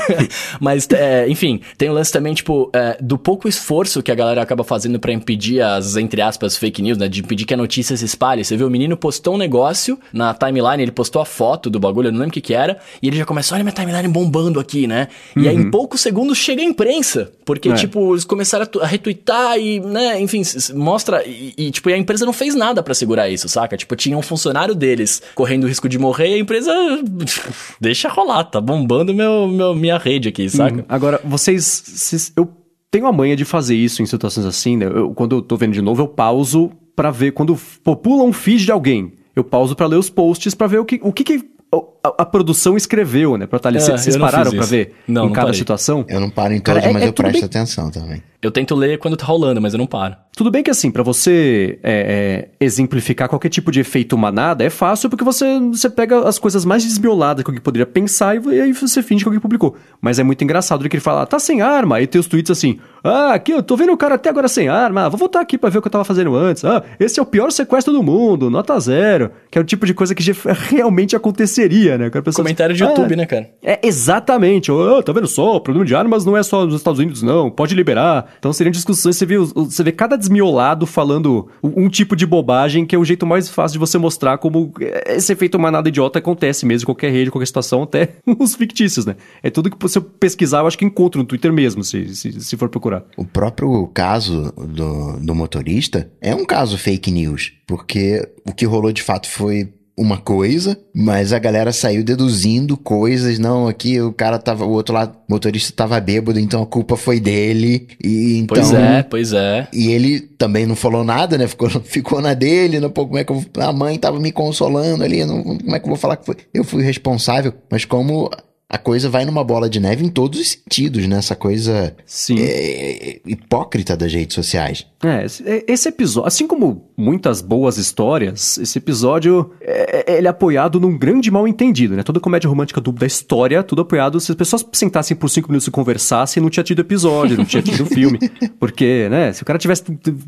Mas, 0.61 0.89
é, 0.93 1.29
enfim, 1.29 1.61
tem 1.77 1.89
o 1.89 1.93
lance 1.93 2.13
também, 2.13 2.35
tipo, 2.35 2.71
é, 2.75 2.97
do 3.01 3.19
pouco 3.19 3.49
esforço 3.49 4.03
que 4.03 4.13
a 4.13 4.15
galera 4.15 4.43
acaba 4.43 4.65
fazendo 4.65 4.99
pra 4.99 5.13
impedir 5.13 5.61
as, 5.61 5.97
entre 5.97 6.23
aspas, 6.23 6.57
fake 6.57 6.83
news, 6.83 6.99
né? 6.99 7.09
De 7.09 7.21
impedir 7.21 7.45
que 7.45 7.55
a 7.55 7.57
notícia 7.57 7.97
se 7.97 8.05
espalhe. 8.05 8.45
Você 8.45 8.57
vê, 8.57 8.65
o 8.65 8.71
menino 8.71 8.97
postou 8.97 9.35
um 9.35 9.39
negócio 9.39 9.99
na 10.13 10.35
timeline, 10.35 10.83
ele 10.83 10.93
postou 10.93 11.21
a 11.21 11.25
foto 11.25 11.71
do 11.71 11.81
bagulho, 11.81 12.09
eu 12.09 12.13
não 12.13 12.21
lembro 12.21 12.31
o 12.31 12.35
que 12.35 12.41
que 12.41 12.55
era, 12.55 12.68
e 13.03 13.07
ele 13.09 13.17
já 13.17 13.25
começou, 13.25 13.55
olha 13.55 13.65
minha 13.65 13.73
timeline 13.73 14.09
bombando 14.09 14.59
aqui, 14.61 14.87
né? 14.87 15.09
E 15.37 15.49
aí, 15.49 15.57
em 15.57 15.71
poucos 15.71 16.01
segundos, 16.01 16.37
chega 16.37 16.61
a 16.61 16.65
imprensa. 16.65 17.31
Porque, 17.45 17.69
É. 17.69 17.75
tipo, 17.75 18.13
eles 18.13 18.25
começaram 18.25 18.67
a, 18.81 18.87
retweetar 18.87 19.59
e, 19.59 19.81
né, 19.81 20.21
enfim, 20.21 20.43
mostra. 20.75 21.25
E, 21.27 21.55
e, 21.57 21.71
tipo, 21.71 21.89
a 21.89 21.97
empresa 21.97 22.27
não 22.27 22.33
fez 22.33 22.55
nada 22.55 22.83
para 22.83 22.95
segurar 22.95 23.29
isso, 23.29 23.49
saca? 23.49 23.77
Tipo, 23.77 23.95
tinha 23.97 24.17
um 24.17 24.23
funcionário 24.23 24.75
deles 24.75 25.23
correndo 25.35 25.65
o 25.65 25.67
risco 25.69 25.89
de 25.89 25.99
morrer 25.99 26.31
e 26.31 26.35
a 26.35 26.39
empresa. 26.39 26.73
Deixa 27.81 28.09
rolar, 28.09 28.45
tá 28.45 28.61
bombando 28.61 29.15
meu, 29.15 29.47
meu, 29.49 29.75
minha 29.75 29.99
rede 29.99 30.29
aqui, 30.29 30.49
saca? 30.49 30.81
Hum, 30.81 30.85
agora, 30.89 31.21
vocês, 31.25 31.83
vocês. 31.87 32.33
Eu 32.37 32.49
tenho 32.91 33.07
a 33.07 33.13
manha 33.13 33.37
de 33.37 33.45
fazer 33.45 33.77
isso 33.77 34.03
em 34.03 34.07
situações 34.07 34.47
assim, 34.47 34.77
né? 34.77 34.87
Eu, 34.87 35.11
quando 35.15 35.37
eu 35.37 35.43
tô 35.43 35.57
vendo 35.57 35.73
de 35.73 35.83
novo, 35.83 36.03
eu 36.03 36.09
pauso 36.09 36.71
para 36.97 37.11
ver. 37.11 37.33
Quando 37.33 37.57
popula 37.85 38.25
um 38.25 38.33
feed 38.33 38.65
de 38.65 38.73
alguém, 38.73 39.13
eu 39.37 39.45
pauso 39.45 39.77
para 39.77 39.87
ler 39.87 39.97
os 39.97 40.11
posts 40.11 40.55
para 40.55 40.67
ver 40.67 40.79
o 40.81 40.85
que, 40.85 40.99
o 41.03 41.13
que, 41.13 41.23
que 41.25 41.41
a, 41.71 42.23
a, 42.23 42.25
produção 42.25 42.77
escreveu, 42.77 43.37
né? 43.37 43.47
Pra 43.47 43.59
estar 43.59 43.69
ali. 43.69 43.79
É, 43.79 43.81
Vocês 43.81 44.17
pararam 44.17 44.51
pra 44.51 44.65
ver 44.65 44.95
não, 45.07 45.25
em 45.25 45.27
não 45.27 45.33
cada 45.33 45.49
parei. 45.49 45.59
situação? 45.59 46.05
Eu 46.09 46.21
não 46.21 46.31
paro 46.31 46.55
em 46.55 46.61
todas, 46.61 46.83
Cara, 46.83 46.91
é, 46.91 46.95
mas 46.95 47.03
é 47.03 47.09
eu 47.09 47.13
presto 47.13 47.33
bem... 47.35 47.45
atenção 47.45 47.91
também. 47.91 48.23
Eu 48.41 48.53
tento 48.53 48.73
ler 48.77 48.99
quando 48.99 49.17
tá 49.17 49.27
rolando, 49.27 49.61
mas 49.61 49.75
eu 49.75 49.79
não 49.79 49.87
paro. 49.87 50.15
Tudo 50.37 50.49
bem 50.49 50.63
que 50.63 50.71
assim, 50.71 50.93
para 50.93 51.03
você 51.03 51.81
é, 51.83 52.49
é, 52.61 52.65
exemplificar 52.65 53.29
qualquer 53.29 53.49
tipo 53.49 53.73
de 53.73 53.81
efeito 53.81 54.17
manada, 54.17 54.63
é 54.63 54.71
fácil 54.71 55.11
porque 55.11 55.25
você, 55.25 55.59
você 55.59 55.91
pega 55.91 56.21
as 56.21 56.39
coisas 56.39 56.65
mais 56.65 56.85
desmioladas 56.85 57.43
que 57.43 57.51
alguém 57.51 57.61
poderia 57.61 57.85
pensar 57.85 58.37
e, 58.37 58.49
e 58.55 58.61
aí 58.61 58.73
você 58.73 59.03
finge 59.03 59.25
que 59.25 59.29
alguém 59.29 59.41
publicou. 59.41 59.75
Mas 60.01 60.21
é 60.21 60.23
muito 60.23 60.45
engraçado 60.45 60.89
que 60.89 60.95
ele 60.95 61.03
fala, 61.03 61.27
tá 61.27 61.41
sem 61.41 61.61
arma, 61.61 61.97
aí 61.97 62.07
tem 62.07 62.21
os 62.21 62.29
tweets 62.29 62.53
assim, 62.53 62.79
ah, 63.03 63.35
aqui 63.35 63.51
eu 63.51 63.61
tô 63.61 63.77
vendo 63.77 63.93
o 63.93 63.97
cara 63.97 64.15
até 64.15 64.31
agora 64.31 64.47
sem 64.47 64.69
arma, 64.69 65.07
ah, 65.07 65.09
vou 65.09 65.19
voltar 65.19 65.41
aqui 65.41 65.59
para 65.59 65.71
ver 65.71 65.79
o 65.79 65.83
que 65.83 65.89
eu 65.89 65.93
tava 65.93 66.05
fazendo 66.05 66.37
antes. 66.37 66.65
Ah, 66.65 66.85
esse 67.01 67.19
é 67.19 67.23
o 67.23 67.27
pior 67.27 67.51
sequestro 67.51 67.93
do 67.93 68.05
mundo, 68.05 68.49
nota 68.49 68.79
zero. 68.79 69.33
Que 69.51 69.59
é 69.59 69.61
o 69.61 69.65
tipo 69.65 69.85
de 69.85 69.95
coisa 69.95 70.15
que 70.15 70.23
realmente 70.71 71.17
aconteceria, 71.59 71.99
né? 71.99 72.11
Comentário 72.35 72.75
de 72.75 72.83
YouTube, 72.83 73.15
ah, 73.15 73.17
né, 73.17 73.27
cara? 73.27 73.51
É, 73.63 73.81
exatamente. 73.83 74.71
Oh, 74.71 75.03
tá 75.03 75.13
vendo 75.13 75.27
só, 75.27 75.57
o 75.57 75.61
problema 75.61 75.85
de 75.85 75.95
armas 75.95 76.25
não 76.25 76.37
é 76.37 76.43
só 76.43 76.65
nos 76.65 76.77
Estados 76.77 77.01
Unidos, 77.01 77.23
não, 77.23 77.51
pode 77.51 77.75
liberar. 77.75 78.33
Então 78.39 78.53
seriam 78.53 78.71
discussões, 78.71 79.17
você 79.17 79.27
vê, 79.27 79.39
você 79.39 79.83
vê 79.83 79.93
cada 79.93 80.17
desmiolado 80.17 80.87
falando 80.87 81.49
um 81.63 81.89
tipo 81.89 82.15
de 82.15 82.27
bobagem 82.27 82.87
que 82.87 82.95
é 82.95 82.99
o 82.99 83.05
jeito 83.05 83.27
mais 83.27 83.49
fácil 83.49 83.75
de 83.75 83.79
você 83.79 83.99
mostrar 83.99 84.39
como 84.39 84.73
esse 85.07 85.33
efeito 85.33 85.59
manada 85.59 85.89
idiota 85.89 86.19
acontece 86.19 86.65
mesmo 86.65 86.85
em 86.85 86.87
qualquer 86.87 87.11
rede, 87.11 87.31
qualquer 87.31 87.47
situação, 87.47 87.83
até 87.83 88.11
os 88.39 88.55
fictícios, 88.55 89.05
né? 89.05 89.17
É 89.43 89.51
tudo 89.51 89.71
que 89.71 89.77
você 89.81 90.01
pesquisar, 90.01 90.61
eu 90.61 90.67
acho 90.67 90.79
que 90.79 90.85
encontra 90.85 91.21
no 91.21 91.27
Twitter 91.27 91.53
mesmo, 91.53 91.83
se, 91.83 92.15
se, 92.15 92.41
se 92.41 92.57
for 92.57 92.69
procurar. 92.69 93.05
O 93.17 93.25
próprio 93.25 93.87
caso 93.89 94.53
do, 94.57 95.19
do 95.19 95.35
motorista 95.35 96.11
é 96.21 96.35
um 96.35 96.45
caso 96.45 96.79
fake 96.79 97.11
news, 97.11 97.53
porque 97.67 98.27
o 98.47 98.53
que 98.53 98.65
rolou 98.65 98.93
de 98.93 99.03
fato 99.03 99.29
foi 99.29 99.69
uma 99.99 100.17
coisa, 100.17 100.79
mas 100.95 101.33
a 101.33 101.39
galera 101.39 101.73
saiu 101.73 102.05
deduzindo 102.05 102.77
coisas. 102.77 103.39
Não, 103.39 103.67
aqui 103.67 104.01
o 104.01 104.13
cara 104.13 104.39
tava, 104.39 104.65
o 104.65 104.71
outro 104.71 104.95
lado, 104.95 105.17
o 105.29 105.33
motorista 105.33 105.73
tava 105.75 105.99
bêbado, 106.01 106.39
então 106.39 106.63
a 106.63 106.67
culpa 106.67 106.97
foi 106.97 107.19
dele. 107.19 107.89
E 108.03 108.39
então, 108.39 108.57
pois 108.57 108.73
é, 108.73 109.03
pois 109.03 109.33
é. 109.33 109.69
E 109.73 109.91
ele 109.91 110.21
também 110.21 110.67
não 110.67 110.77
falou 110.77 111.03
nada, 111.03 111.37
né? 111.37 111.49
Ficou, 111.49 111.69
ficou 111.83 112.21
na 112.21 112.33
dele, 112.33 112.79
não, 112.79 112.91
pô, 112.91 113.07
como 113.07 113.19
é 113.19 113.25
que 113.25 113.33
eu, 113.33 113.45
a 113.59 113.73
mãe 113.73 113.99
tava 113.99 114.21
me 114.21 114.31
consolando 114.31 115.03
ali, 115.03 115.25
não, 115.25 115.43
como 115.43 115.75
é 115.75 115.81
que 115.81 115.85
eu 115.85 115.91
vou 115.91 115.97
falar 115.97 116.17
que 116.17 116.27
foi? 116.27 116.37
Eu 116.55 116.63
fui 116.63 116.83
responsável, 116.83 117.53
mas 117.71 117.85
como 117.85 118.31
a 118.71 118.77
coisa 118.77 119.09
vai 119.09 119.25
numa 119.25 119.43
bola 119.43 119.69
de 119.69 119.81
neve 119.81 120.05
em 120.05 120.11
todos 120.11 120.39
os 120.39 120.49
sentidos, 120.49 121.07
né? 121.07 121.17
Essa 121.17 121.35
coisa 121.35 121.97
é, 122.39 123.21
hipócrita 123.25 123.97
das 123.97 124.13
redes 124.13 124.35
sociais. 124.35 124.87
É, 125.03 125.25
esse 125.67 125.89
episódio, 125.89 126.29
assim 126.29 126.47
como 126.47 126.91
muitas 126.95 127.41
boas 127.41 127.79
histórias, 127.79 128.59
esse 128.59 128.77
episódio 128.77 129.53
é, 129.63 130.13
é, 130.13 130.19
ele 130.19 130.27
é 130.27 130.31
apoiado 130.31 130.79
num 130.79 130.99
grande 130.99 131.31
mal 131.31 131.49
entendido, 131.49 131.97
né? 131.97 132.03
Toda 132.03 132.21
comédia 132.21 132.47
romântica 132.47 132.79
do, 132.79 132.93
da 132.93 133.07
história, 133.07 133.63
tudo 133.63 133.81
apoiado. 133.81 134.21
Se 134.21 134.33
as 134.33 134.37
pessoas 134.37 134.67
sentassem 134.73 135.17
por 135.17 135.31
cinco 135.31 135.49
minutos 135.49 135.67
e 135.67 135.71
conversassem, 135.71 136.43
não 136.43 136.51
tinha 136.51 136.65
tido 136.65 136.81
episódio, 136.81 137.39
não 137.39 137.47
tinha 137.47 137.63
tido 137.63 137.87
filme. 137.87 138.19
Porque, 138.61 139.09
né? 139.09 139.33
Se 139.33 139.43
o 139.43 139.47
cara 139.47 139.59
tivesse 139.59 139.83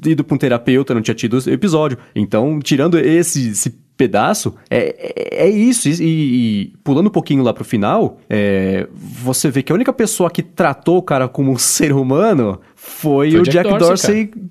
ido 0.06 0.24
pra 0.24 0.34
um 0.34 0.38
terapeuta, 0.38 0.94
não 0.94 1.02
tinha 1.02 1.14
tido 1.14 1.36
episódio. 1.50 1.98
Então, 2.14 2.58
tirando 2.60 2.98
esse, 2.98 3.50
esse 3.50 3.74
pedaço, 4.00 4.54
é, 4.70 5.42
é, 5.42 5.44
é 5.44 5.48
isso. 5.50 5.86
E, 5.86 5.92
e, 6.00 6.72
pulando 6.82 7.08
um 7.08 7.10
pouquinho 7.10 7.42
lá 7.42 7.52
pro 7.52 7.64
final, 7.64 8.16
é, 8.30 8.88
você 8.94 9.50
vê 9.50 9.62
que 9.62 9.70
a 9.70 9.74
única 9.74 9.92
pessoa 9.92 10.30
que 10.30 10.42
tratou 10.42 10.96
o 10.96 11.02
cara 11.02 11.28
como 11.28 11.52
um 11.52 11.58
ser 11.60 11.92
humano 11.92 12.58
foi, 12.74 13.32
foi 13.32 13.40
o 13.40 13.42
Jack, 13.42 13.68
Jack 13.68 13.78
Dorsey, 13.78 14.24
Dorsey 14.24 14.50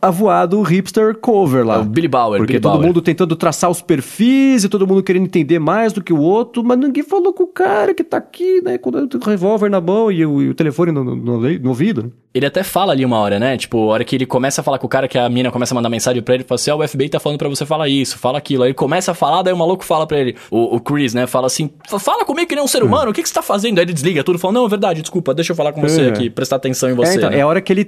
avoado 0.00 0.60
hipster 0.62 1.14
cover 1.16 1.66
lá. 1.66 1.76
É 1.76 1.78
o 1.78 1.84
Billy 1.84 2.08
Bauer. 2.08 2.38
Porque 2.38 2.54
Billy 2.54 2.62
todo 2.62 2.72
Bauer. 2.72 2.86
mundo 2.86 3.00
tentando 3.00 3.36
traçar 3.36 3.70
os 3.70 3.80
perfis 3.80 4.64
e 4.64 4.68
todo 4.68 4.86
mundo 4.86 5.02
querendo 5.02 5.24
entender 5.24 5.58
mais 5.58 5.92
do 5.92 6.02
que 6.02 6.12
o 6.12 6.20
outro, 6.20 6.62
mas 6.64 6.78
ninguém 6.78 7.02
falou 7.02 7.32
com 7.32 7.44
o 7.44 7.48
cara 7.48 7.94
que 7.94 8.04
tá 8.04 8.16
aqui, 8.16 8.60
né, 8.62 8.78
com 8.78 8.90
o 8.90 9.28
revólver 9.28 9.70
na 9.70 9.80
mão 9.80 10.10
e 10.10 10.24
o, 10.24 10.42
e 10.42 10.48
o 10.48 10.54
telefone 10.54 10.92
no, 10.92 11.04
no, 11.04 11.16
no, 11.38 11.68
ouvido. 11.68 12.04
Né? 12.04 12.10
Ele 12.34 12.46
até 12.46 12.62
fala 12.62 12.92
ali 12.92 13.04
uma 13.04 13.18
hora, 13.18 13.38
né? 13.38 13.56
Tipo, 13.56 13.90
a 13.90 13.94
hora 13.94 14.04
que 14.04 14.16
ele 14.16 14.26
começa 14.26 14.60
a 14.60 14.64
falar 14.64 14.78
com 14.78 14.86
o 14.86 14.90
cara, 14.90 15.06
que 15.06 15.18
a 15.18 15.28
mina 15.28 15.50
começa 15.50 15.74
a 15.74 15.76
mandar 15.76 15.88
mensagem 15.88 16.22
pra 16.22 16.34
ele, 16.34 16.44
fala 16.44 16.56
assim, 16.56 16.70
oh, 16.70 16.78
o 16.78 16.88
FBI 16.88 17.08
tá 17.08 17.20
falando 17.20 17.38
pra 17.38 17.48
você 17.48 17.66
falar 17.66 17.88
isso, 17.88 18.18
fala 18.18 18.38
aquilo. 18.38 18.62
Aí 18.62 18.68
ele 18.68 18.74
começa 18.74 19.12
a 19.12 19.14
falar, 19.14 19.42
daí 19.42 19.52
o 19.52 19.56
maluco 19.56 19.84
fala 19.84 20.06
pra 20.06 20.18
ele, 20.18 20.36
o, 20.50 20.76
o 20.76 20.80
Chris, 20.80 21.12
né, 21.14 21.26
fala 21.26 21.46
assim, 21.46 21.70
fala 21.98 22.24
comigo 22.24 22.48
que 22.48 22.54
nem 22.54 22.64
um 22.64 22.68
ser 22.68 22.82
humano, 22.82 23.10
o 23.10 23.14
que, 23.14 23.22
que 23.22 23.28
você 23.28 23.34
tá 23.34 23.42
fazendo? 23.42 23.78
Aí 23.78 23.84
ele 23.84 23.92
desliga 23.92 24.24
tudo, 24.24 24.38
fala, 24.38 24.54
não, 24.54 24.66
é 24.66 24.68
verdade, 24.68 25.02
desculpa, 25.02 25.34
deixa 25.34 25.52
eu 25.52 25.56
falar 25.56 25.72
com 25.72 25.80
você 25.80 26.02
é. 26.02 26.08
aqui, 26.08 26.30
prestar 26.30 26.56
atenção 26.56 26.90
em 26.90 26.94
você. 26.94 27.12
É, 27.12 27.16
então, 27.16 27.30
né? 27.30 27.38
é 27.38 27.42
a 27.42 27.46
hora 27.46 27.60
que 27.60 27.72
ele 27.72 27.84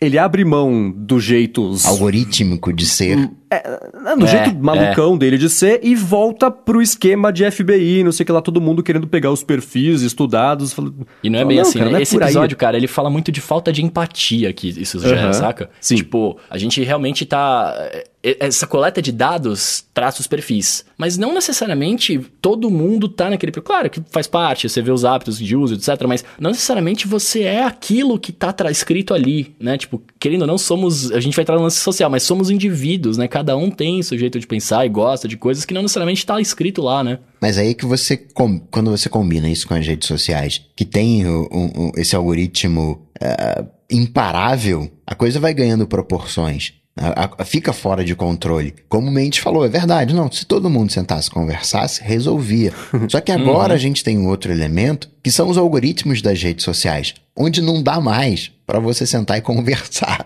ele 0.00 0.18
abre 0.18 0.44
mão 0.44 0.90
do 0.90 1.18
jeito 1.18 1.74
algorítmico 1.84 2.72
de 2.72 2.86
ser. 2.86 3.30
Hum, 3.52 4.06
é, 4.06 4.16
no 4.16 4.24
é, 4.24 4.28
jeito 4.28 4.54
malucão 4.56 5.14
é. 5.14 5.18
dele 5.18 5.38
de 5.38 5.48
ser 5.48 5.80
e 5.82 5.94
volta 5.94 6.50
pro 6.50 6.82
esquema 6.82 7.32
de 7.32 7.48
FBI, 7.50 8.02
não 8.02 8.12
sei 8.12 8.24
o 8.24 8.26
que 8.26 8.32
lá, 8.32 8.40
todo 8.40 8.60
mundo 8.60 8.82
querendo 8.82 9.06
pegar 9.06 9.30
os 9.30 9.44
perfis 9.44 10.02
estudados. 10.02 10.74
E 11.22 11.30
não 11.30 11.38
é 11.38 11.44
bem 11.44 11.60
assim, 11.60 11.78
cara, 11.78 11.90
né? 11.90 12.02
Esse 12.02 12.16
episódio, 12.16 12.56
cara, 12.56 12.76
ele 12.76 12.88
fala 12.88 13.08
muito 13.08 13.30
de 13.30 13.40
falta 13.40 13.72
de 13.72 13.84
empatia 13.84 14.52
que 14.52 14.68
isso 14.68 14.98
já 15.00 15.28
é, 15.28 15.32
saca? 15.32 15.70
Sim. 15.80 15.96
Tipo, 15.96 16.38
a 16.50 16.58
gente 16.58 16.82
realmente 16.82 17.24
tá 17.24 17.74
essa 18.40 18.66
coleta 18.66 19.00
de 19.00 19.12
dados 19.12 19.84
traça 19.94 20.20
os 20.20 20.26
perfis. 20.26 20.84
Mas 20.98 21.16
não 21.16 21.32
necessariamente 21.32 22.18
todo 22.40 22.70
mundo 22.70 23.08
tá 23.08 23.30
naquele 23.30 23.52
perfil. 23.52 23.66
Claro 23.66 23.88
que 23.88 24.02
faz 24.10 24.26
parte, 24.26 24.68
você 24.68 24.82
vê 24.82 24.90
os 24.90 25.04
hábitos 25.04 25.38
de 25.38 25.54
uso, 25.54 25.74
etc. 25.74 26.04
Mas 26.08 26.24
não 26.38 26.50
necessariamente 26.50 27.06
você 27.06 27.42
é 27.42 27.62
aquilo 27.62 28.18
que 28.18 28.32
tá 28.32 28.54
escrito 28.70 29.14
ali, 29.14 29.54
né? 29.60 29.78
Tipo, 29.78 30.02
querendo 30.18 30.42
ou 30.42 30.46
não, 30.46 30.58
somos. 30.58 31.12
A 31.12 31.20
gente 31.20 31.36
vai 31.36 31.42
entrar 31.44 31.56
no 31.56 31.62
lance 31.62 31.78
social, 31.78 32.10
mas 32.10 32.24
somos 32.24 32.50
indivíduos, 32.50 33.16
né? 33.16 33.28
Cada 33.36 33.54
um 33.54 33.70
tem 33.70 34.02
seu 34.02 34.16
jeito 34.16 34.40
de 34.40 34.46
pensar 34.46 34.86
e 34.86 34.88
gosta 34.88 35.28
de 35.28 35.36
coisas 35.36 35.66
que 35.66 35.74
não 35.74 35.82
necessariamente 35.82 36.24
tá 36.24 36.40
escrito 36.40 36.80
lá, 36.80 37.04
né? 37.04 37.18
Mas 37.38 37.58
aí 37.58 37.74
que 37.74 37.84
você. 37.84 38.16
Quando 38.16 38.90
você 38.90 39.10
combina 39.10 39.46
isso 39.46 39.68
com 39.68 39.74
as 39.74 39.86
redes 39.86 40.08
sociais, 40.08 40.62
que 40.74 40.86
tem 40.86 41.26
o, 41.26 41.46
o, 41.52 41.92
esse 41.98 42.16
algoritmo. 42.16 43.06
Uh, 43.20 43.76
imparável, 43.90 44.90
a 45.06 45.14
coisa 45.14 45.38
vai 45.38 45.52
ganhando 45.52 45.86
proporções. 45.86 46.72
A, 46.98 47.30
a, 47.38 47.44
fica 47.44 47.74
fora 47.74 48.02
de 48.02 48.14
controle. 48.14 48.74
Como 48.88 49.08
o 49.08 49.10
Mendes 49.10 49.40
falou, 49.40 49.64
é 49.64 49.68
verdade. 49.68 50.14
Não, 50.14 50.30
se 50.32 50.46
todo 50.46 50.70
mundo 50.70 50.90
sentasse 50.90 51.28
e 51.28 51.30
conversasse, 51.30 52.02
resolvia. 52.02 52.72
Só 53.08 53.20
que 53.20 53.30
agora 53.30 53.70
uhum. 53.72 53.74
a 53.74 53.78
gente 53.78 54.02
tem 54.02 54.16
um 54.18 54.28
outro 54.28 54.50
elemento, 54.50 55.10
que 55.22 55.30
são 55.30 55.48
os 55.48 55.58
algoritmos 55.58 56.22
das 56.22 56.42
redes 56.42 56.64
sociais, 56.64 57.14
onde 57.36 57.60
não 57.60 57.82
dá 57.82 58.00
mais 58.00 58.50
para 58.66 58.80
você 58.80 59.06
sentar 59.06 59.38
e 59.38 59.42
conversar. 59.42 60.24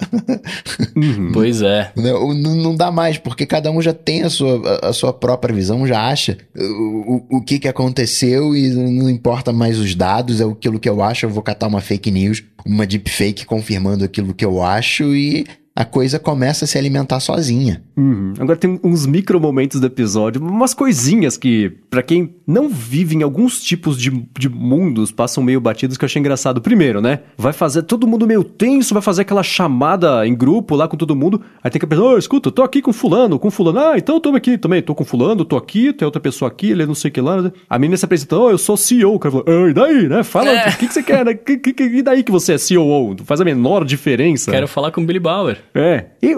Uhum. 0.96 1.32
Pois 1.32 1.62
é. 1.62 1.92
Não, 1.96 2.34
não, 2.34 2.74
dá 2.74 2.90
mais, 2.90 3.18
porque 3.18 3.46
cada 3.46 3.70
um 3.70 3.80
já 3.80 3.92
tem 3.92 4.22
a 4.22 4.30
sua, 4.30 4.78
a, 4.82 4.92
sua 4.92 5.12
própria 5.12 5.54
visão, 5.54 5.86
já 5.86 6.08
acha 6.08 6.38
o, 6.56 7.26
o, 7.32 7.38
o 7.38 7.42
que, 7.42 7.58
que 7.58 7.68
aconteceu 7.68 8.56
e 8.56 8.68
não 8.70 9.08
importa 9.08 9.52
mais 9.52 9.78
os 9.78 9.94
dados, 9.94 10.40
é 10.40 10.44
aquilo 10.44 10.78
que 10.78 10.88
eu 10.88 11.02
acho, 11.02 11.26
eu 11.26 11.30
vou 11.30 11.42
catar 11.42 11.66
uma 11.66 11.80
fake 11.80 12.10
news, 12.10 12.42
uma 12.64 12.86
deepfake 12.86 13.46
confirmando 13.46 14.04
aquilo 14.04 14.34
que 14.34 14.44
eu 14.44 14.62
acho 14.62 15.14
e 15.14 15.46
a 15.74 15.84
coisa 15.84 16.18
começa 16.18 16.64
a 16.64 16.68
se 16.68 16.76
alimentar 16.76 17.20
sozinha. 17.20 17.82
Uhum. 17.96 18.34
Agora 18.38 18.58
tem 18.58 18.78
uns 18.82 19.06
micro 19.06 19.40
momentos 19.40 19.80
do 19.80 19.86
episódio, 19.86 20.42
umas 20.42 20.74
coisinhas 20.74 21.36
que, 21.36 21.72
para 21.90 22.02
quem 22.02 22.36
não 22.46 22.68
vive 22.68 23.16
em 23.16 23.22
alguns 23.22 23.60
tipos 23.60 23.98
de, 23.98 24.10
de 24.38 24.48
mundos, 24.48 25.10
passam 25.10 25.42
meio 25.42 25.60
batidos 25.60 25.98
que 25.98 26.04
eu 26.04 26.06
achei 26.06 26.20
engraçado. 26.20 26.60
Primeiro, 26.60 27.00
né? 27.00 27.20
Vai 27.36 27.52
fazer 27.52 27.82
todo 27.82 28.06
mundo 28.06 28.26
meio 28.26 28.44
tenso, 28.44 28.94
vai 28.94 29.02
fazer 29.02 29.22
aquela 29.22 29.42
chamada 29.42 30.26
em 30.26 30.34
grupo 30.34 30.76
lá 30.76 30.86
com 30.86 30.96
todo 30.96 31.16
mundo. 31.16 31.42
Aí 31.62 31.70
tem 31.70 31.80
que 31.80 31.86
pensar, 31.86 32.02
oh, 32.02 32.16
escuta, 32.16 32.48
eu 32.48 32.52
tô 32.52 32.62
aqui 32.62 32.80
com 32.80 32.92
fulano, 32.92 33.38
com 33.38 33.50
fulano. 33.50 33.80
Ah, 33.80 33.94
então 33.96 34.16
eu 34.16 34.20
tô 34.20 34.30
aqui 34.30 34.56
também, 34.56 34.80
tô 34.80 34.94
com 34.94 35.04
fulano, 35.04 35.44
tô 35.44 35.56
aqui, 35.56 35.92
tem 35.92 36.06
outra 36.06 36.20
pessoa 36.20 36.48
aqui, 36.48 36.70
ele 36.70 36.86
não 36.86 36.94
sei 36.94 37.10
o 37.10 37.12
que 37.12 37.20
lá. 37.20 37.50
A 37.68 37.78
menina 37.78 37.96
se 37.96 38.04
apresenta, 38.04 38.38
oh, 38.38 38.50
eu 38.50 38.58
sou 38.58 38.76
CEO. 38.76 39.14
O 39.14 39.18
cara 39.18 39.32
falou, 39.32 39.46
ah, 39.48 39.68
e 39.68 39.74
daí, 39.74 40.08
né? 40.08 40.22
Fala, 40.22 40.50
é. 40.50 40.52
o 40.52 40.68
é. 40.68 40.72
que, 40.72 40.86
que 40.86 40.94
você 40.94 41.02
quer, 41.02 41.24
né? 41.24 41.34
Que, 41.34 41.56
que, 41.56 41.82
e 41.82 42.02
daí 42.02 42.22
que 42.22 42.30
você 42.30 42.52
é 42.52 42.58
CEO? 42.58 43.16
Faz 43.24 43.40
a 43.40 43.44
menor 43.44 43.84
diferença. 43.84 44.52
Quero 44.52 44.68
falar 44.68 44.92
com 44.92 45.00
o 45.00 45.04
Billy 45.04 45.18
Bauer. 45.18 45.58
É. 45.74 46.06
E 46.22 46.32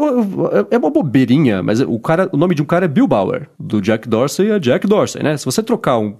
é 0.71 0.79
uma 0.79 0.91
bobeirinha, 0.91 1.63
mas 1.63 1.81
o 1.81 1.99
cara, 1.99 2.29
o 2.33 2.37
nome 2.39 2.55
de 2.55 2.63
um 2.63 2.65
cara 2.65 2.87
é 2.87 2.89
Bill 2.89 3.07
Bauer. 3.07 3.49
Do 3.59 3.83
Jack 3.83 4.09
Dorsey 4.09 4.51
é 4.51 4.59
Jack 4.59 4.87
Dorsey, 4.87 5.23
né? 5.23 5.37
Se 5.43 5.47
você 5.47 5.61
trocar 5.61 5.99
um. 5.99 6.15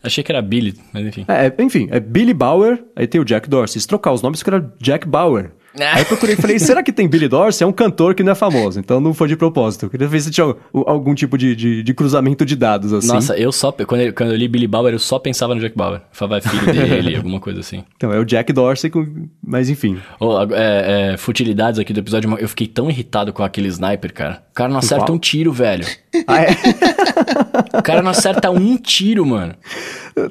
Achei 0.00 0.22
que 0.22 0.30
era 0.30 0.40
Billy, 0.40 0.72
mas 0.92 1.04
enfim. 1.04 1.24
É, 1.26 1.52
enfim, 1.60 1.88
é 1.90 1.98
Billy 1.98 2.32
Bauer, 2.32 2.80
aí 2.94 3.08
tem 3.08 3.20
o 3.20 3.24
Jack 3.24 3.50
Dorsey. 3.50 3.80
Se 3.80 3.88
trocar 3.88 4.12
os 4.12 4.22
nomes, 4.22 4.38
fica 4.38 4.72
Jack 4.80 5.08
Bauer. 5.08 5.50
Aí 5.80 6.02
eu 6.02 6.06
procurei 6.06 6.34
e 6.34 6.38
falei, 6.40 6.58
será 6.60 6.80
que 6.80 6.92
tem 6.92 7.08
Billy 7.08 7.26
Dorsey? 7.26 7.64
É 7.64 7.66
um 7.66 7.72
cantor 7.72 8.14
que 8.14 8.22
não 8.22 8.32
é 8.32 8.34
famoso, 8.36 8.78
então 8.78 9.00
não 9.00 9.12
foi 9.12 9.26
de 9.26 9.36
propósito. 9.36 9.86
Eu 9.86 9.90
queria 9.90 10.06
ver 10.06 10.20
se 10.20 10.30
tinha 10.30 10.54
algum 10.72 11.12
tipo 11.12 11.36
de, 11.36 11.56
de, 11.56 11.82
de 11.82 11.94
cruzamento 11.94 12.46
de 12.46 12.54
dados, 12.54 12.92
assim. 12.92 13.08
Nossa, 13.08 13.36
eu 13.36 13.50
só, 13.50 13.72
quando 13.72 14.02
eu, 14.02 14.12
quando 14.12 14.30
eu 14.30 14.36
li 14.36 14.46
Billy 14.46 14.68
Bauer, 14.68 14.92
eu 14.92 14.98
só 15.00 15.18
pensava 15.18 15.56
no 15.56 15.60
Jack 15.60 15.76
Bauer. 15.76 16.00
Falava, 16.12 16.38
é 16.38 16.40
filho 16.40 16.72
dele, 16.72 17.16
alguma 17.16 17.40
coisa 17.40 17.58
assim. 17.58 17.82
Então, 17.98 18.12
é 18.12 18.18
o 18.20 18.24
Jack 18.24 18.52
Dorsey, 18.52 18.90
com... 18.90 19.28
mas 19.42 19.68
enfim. 19.68 19.98
Oh, 20.20 20.40
é, 20.52 21.14
é, 21.14 21.16
futilidades 21.16 21.80
aqui 21.80 21.92
do 21.92 21.98
episódio, 21.98 22.32
eu 22.38 22.48
fiquei 22.48 22.68
tão 22.68 22.88
irritado 22.88 23.32
com 23.32 23.42
aquele 23.42 23.66
sniper, 23.66 24.14
cara. 24.14 24.44
O 24.52 24.54
cara 24.54 24.70
não 24.70 24.78
acerta 24.78 25.10
um 25.10 25.18
tiro, 25.18 25.52
velho. 25.52 25.84
Ah, 26.28 26.42
é? 26.42 26.48
o 27.72 27.82
cara 27.82 28.02
não 28.02 28.10
acerta 28.10 28.50
um 28.50 28.76
tiro, 28.76 29.24
mano. 29.24 29.54